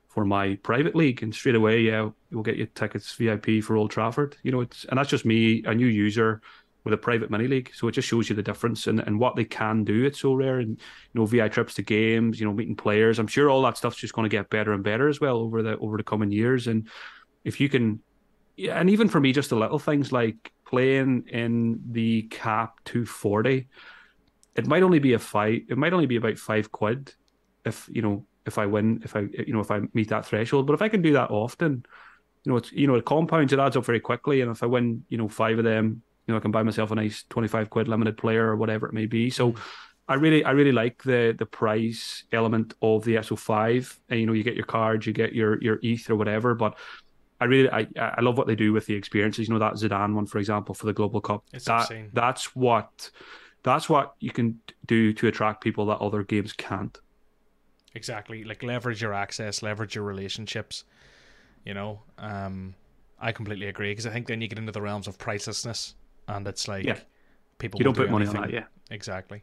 for 0.08 0.24
my 0.24 0.54
private 0.62 0.96
league? 0.96 1.22
And 1.22 1.34
straight 1.34 1.54
away, 1.54 1.82
yeah, 1.82 2.08
we'll 2.32 2.42
get 2.42 2.56
you 2.56 2.64
tickets 2.64 3.14
VIP 3.14 3.62
for 3.62 3.76
Old 3.76 3.90
Trafford. 3.90 4.36
You 4.42 4.50
know, 4.50 4.62
it's 4.62 4.86
and 4.86 4.98
that's 4.98 5.10
just 5.10 5.26
me, 5.26 5.62
a 5.66 5.74
new 5.74 5.86
user 5.86 6.40
with 6.88 6.98
a 6.98 7.02
private 7.02 7.30
mini 7.30 7.46
league. 7.46 7.70
So 7.74 7.86
it 7.88 7.92
just 7.92 8.08
shows 8.08 8.30
you 8.30 8.36
the 8.36 8.42
difference 8.42 8.86
and, 8.86 9.00
and 9.00 9.20
what 9.20 9.36
they 9.36 9.44
can 9.44 9.84
do. 9.84 10.06
It's 10.06 10.20
so 10.20 10.32
rare, 10.32 10.58
and 10.58 10.70
you 10.70 11.20
know 11.20 11.26
VI 11.26 11.48
trips 11.48 11.74
to 11.74 11.82
games, 11.82 12.40
you 12.40 12.46
know 12.46 12.52
meeting 12.54 12.76
players. 12.76 13.18
I'm 13.18 13.26
sure 13.26 13.50
all 13.50 13.62
that 13.62 13.76
stuff's 13.76 13.98
just 13.98 14.14
going 14.14 14.28
to 14.28 14.34
get 14.34 14.48
better 14.48 14.72
and 14.72 14.82
better 14.82 15.08
as 15.08 15.20
well 15.20 15.36
over 15.36 15.62
the 15.62 15.76
over 15.78 15.98
the 15.98 16.02
coming 16.02 16.32
years. 16.32 16.66
And 16.66 16.88
if 17.44 17.60
you 17.60 17.68
can, 17.68 18.00
yeah, 18.56 18.80
and 18.80 18.88
even 18.88 19.08
for 19.08 19.20
me, 19.20 19.32
just 19.32 19.50
the 19.50 19.56
little 19.56 19.78
things 19.78 20.12
like 20.12 20.50
playing 20.64 21.28
in 21.28 21.80
the 21.90 22.22
cap 22.22 22.80
240, 22.86 23.68
it 24.54 24.66
might 24.66 24.82
only 24.82 24.98
be 24.98 25.12
a 25.12 25.18
five. 25.18 25.60
It 25.68 25.76
might 25.76 25.92
only 25.92 26.06
be 26.06 26.16
about 26.16 26.38
five 26.38 26.72
quid 26.72 27.12
if 27.66 27.86
you 27.92 28.00
know 28.00 28.24
if 28.46 28.56
I 28.56 28.64
win 28.64 29.02
if 29.04 29.14
I 29.14 29.26
you 29.46 29.52
know 29.52 29.60
if 29.60 29.70
I 29.70 29.80
meet 29.92 30.08
that 30.08 30.24
threshold. 30.24 30.66
But 30.66 30.72
if 30.72 30.82
I 30.82 30.88
can 30.88 31.02
do 31.02 31.12
that 31.12 31.30
often. 31.30 31.84
You 32.44 32.52
know, 32.52 32.58
it's 32.58 32.72
you 32.72 32.86
know, 32.86 32.94
it 32.94 33.04
compounds, 33.04 33.52
it 33.52 33.58
adds 33.58 33.76
up 33.76 33.84
very 33.84 33.98
quickly. 33.98 34.40
And 34.40 34.50
if 34.50 34.62
I 34.62 34.66
win, 34.66 35.04
you 35.08 35.18
know, 35.18 35.28
five 35.28 35.58
of 35.58 35.64
them, 35.64 36.02
you 36.28 36.34
know, 36.34 36.38
I 36.38 36.40
can 36.40 36.50
buy 36.50 36.62
myself 36.62 36.90
a 36.90 36.94
nice 36.94 37.24
25 37.30 37.70
quid 37.70 37.88
limited 37.88 38.18
player 38.18 38.46
or 38.46 38.56
whatever 38.56 38.86
it 38.86 38.92
may 38.92 39.06
be. 39.06 39.30
So 39.30 39.54
I 40.06 40.14
really, 40.14 40.44
I 40.44 40.50
really 40.50 40.72
like 40.72 41.02
the 41.02 41.34
the 41.36 41.46
price 41.46 42.24
element 42.32 42.74
of 42.82 43.02
the 43.04 43.16
SO5. 43.16 43.98
And, 44.10 44.20
you 44.20 44.26
know, 44.26 44.34
you 44.34 44.44
get 44.44 44.54
your 44.54 44.66
cards, 44.66 45.06
you 45.06 45.14
get 45.14 45.32
your 45.32 45.60
your 45.62 45.80
ETH 45.82 46.08
or 46.10 46.16
whatever, 46.16 46.54
but 46.54 46.78
I 47.40 47.44
really, 47.44 47.70
I, 47.70 47.86
I 47.96 48.20
love 48.20 48.36
what 48.36 48.46
they 48.46 48.56
do 48.56 48.72
with 48.72 48.86
the 48.86 48.94
experiences. 48.94 49.48
You 49.48 49.54
know, 49.54 49.60
that 49.60 49.74
Zidane 49.74 50.14
one, 50.14 50.26
for 50.26 50.38
example, 50.38 50.74
for 50.74 50.86
the 50.86 50.92
Global 50.92 51.20
Cup. 51.20 51.44
It's 51.52 51.64
that, 51.64 51.82
insane. 51.82 52.10
That's 52.12 52.54
what, 52.54 53.10
that's 53.62 53.88
what 53.88 54.14
you 54.18 54.32
can 54.32 54.60
do 54.86 55.12
to 55.14 55.28
attract 55.28 55.62
people 55.62 55.86
that 55.86 55.98
other 55.98 56.24
games 56.24 56.52
can't. 56.52 56.98
Exactly, 57.94 58.44
like 58.44 58.62
leverage 58.62 59.00
your 59.00 59.14
access, 59.14 59.62
leverage 59.62 59.94
your 59.94 60.04
relationships. 60.04 60.84
You 61.64 61.74
know, 61.74 62.02
um, 62.18 62.74
I 63.20 63.32
completely 63.32 63.68
agree 63.68 63.92
because 63.92 64.06
I 64.06 64.10
think 64.10 64.26
then 64.26 64.40
you 64.40 64.48
get 64.48 64.58
into 64.58 64.72
the 64.72 64.82
realms 64.82 65.06
of 65.06 65.16
pricelessness 65.16 65.94
and 66.28 66.46
it's 66.46 66.68
like 66.68 66.84
yeah. 66.84 66.98
people 67.58 67.78
you 67.78 67.84
don't 67.84 67.94
do 67.94 68.02
put 68.02 68.10
money 68.10 68.26
anything. 68.26 68.42
on 68.42 68.50
that, 68.50 68.54
yeah, 68.54 68.64
exactly. 68.90 69.42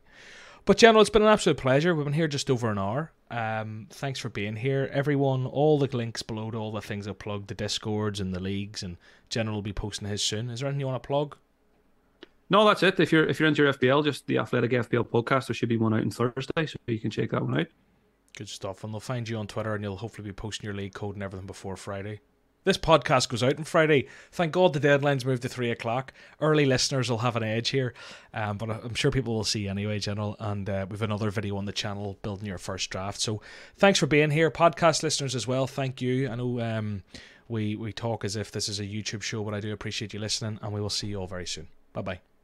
But 0.66 0.78
General, 0.78 1.02
it's 1.02 1.12
been 1.12 1.22
an 1.22 1.28
absolute 1.28 1.58
pleasure. 1.58 1.94
We've 1.94 2.06
been 2.06 2.14
here 2.14 2.28
just 2.28 2.50
over 2.50 2.72
an 2.72 2.80
hour. 2.80 3.12
Um, 3.30 3.88
thanks 3.92 4.20
for 4.20 4.30
being 4.30 4.56
here, 4.56 4.90
everyone. 4.92 5.46
All 5.46 5.78
the 5.78 5.96
links 5.96 6.24
below 6.24 6.50
to 6.52 6.58
all 6.58 6.72
the 6.72 6.82
things 6.82 7.08
I 7.08 7.14
plugged, 7.14 7.50
the 7.50 7.56
discords 7.56 8.20
and 8.20 8.34
the 8.34 8.40
leagues, 8.40 8.82
and 8.82 8.98
General 9.30 9.58
will 9.58 9.62
be 9.62 9.74
posting 9.74 10.08
his 10.08 10.24
soon. 10.24 10.50
Is 10.50 10.60
there 10.60 10.68
anything 10.68 10.80
you 10.80 10.88
want 10.88 11.02
to 11.02 11.08
plug? 11.08 11.38
No, 12.50 12.66
that's 12.66 12.84
it. 12.84 13.00
If 13.00 13.12
you're 13.12 13.26
if 13.28 13.40
you're 13.40 13.48
into 13.48 13.64
your 13.64 13.74
FPL, 13.74 14.04
just 14.04 14.28
the 14.28 14.38
Athletic 14.38 14.72
FPL 14.72 15.08
podcast. 15.08 15.48
There 15.48 15.56
should 15.56 15.70
be 15.70 15.78
one 15.78 15.94
out 15.94 16.02
on 16.02 16.12
Thursday, 16.12 16.66
so 16.66 16.78
you 16.88 17.00
can 17.00 17.12
check 17.12 17.32
that 17.32 17.44
one 17.44 17.60
out. 17.60 17.68
Good 18.38 18.50
stuff, 18.50 18.84
and 18.84 18.94
they'll 18.94 19.00
find 19.00 19.28
you 19.28 19.38
on 19.38 19.48
Twitter, 19.48 19.74
and 19.74 19.84
you'll 19.84 19.98
hopefully 19.98 20.28
be 20.28 20.34
posting 20.34 20.66
your 20.66 20.76
league 20.76 20.94
code 20.94 21.16
and 21.16 21.24
everything 21.24 21.48
before 21.48 21.78
Friday. 21.78 22.22
This 22.66 22.78
podcast 22.78 23.30
goes 23.30 23.44
out 23.44 23.58
on 23.58 23.64
Friday. 23.64 24.08
Thank 24.32 24.52
God 24.52 24.74
the 24.74 24.80
deadline's 24.80 25.24
moved 25.24 25.44
to 25.44 25.50
three 25.50 25.72
o'clock. 25.72 26.12
Early 26.42 26.66
listeners 26.66 27.10
will 27.10 27.20
have 27.20 27.36
an 27.36 27.44
edge 27.44 27.70
here, 27.70 27.94
um, 28.34 28.58
but 28.58 28.70
I'm 28.70 28.96
sure 28.96 29.12
people 29.12 29.36
will 29.36 29.44
see 29.44 29.68
anyway, 29.68 30.00
General. 30.00 30.36
And 30.40 30.70
uh, 30.70 30.88
we've 30.90 31.02
another 31.02 31.30
video 31.30 31.58
on 31.58 31.66
the 31.66 31.72
channel 31.72 32.18
building 32.24 32.48
your 32.48 32.58
first 32.58 32.90
draft. 32.90 33.22
So 33.22 33.40
thanks 33.78 34.00
for 34.00 34.08
being 34.08 34.32
here, 34.32 34.50
podcast 34.50 35.04
listeners 35.04 35.36
as 35.36 35.48
well. 35.48 35.68
Thank 35.68 36.02
you. 36.02 36.28
I 36.28 36.36
know 36.36 36.60
um, 36.60 37.04
we 37.48 37.76
we 37.76 37.94
talk 37.94 38.26
as 38.26 38.36
if 38.36 38.52
this 38.52 38.68
is 38.68 38.80
a 38.80 38.86
YouTube 38.86 39.22
show, 39.22 39.44
but 39.44 39.54
I 39.54 39.60
do 39.60 39.72
appreciate 39.72 40.14
you 40.14 40.20
listening, 40.20 40.60
and 40.62 40.74
we 40.74 40.82
will 40.82 40.90
see 40.90 41.08
you 41.08 41.20
all 41.20 41.28
very 41.28 41.48
soon. 41.48 41.68
Bye 41.94 42.02
bye. 42.02 42.35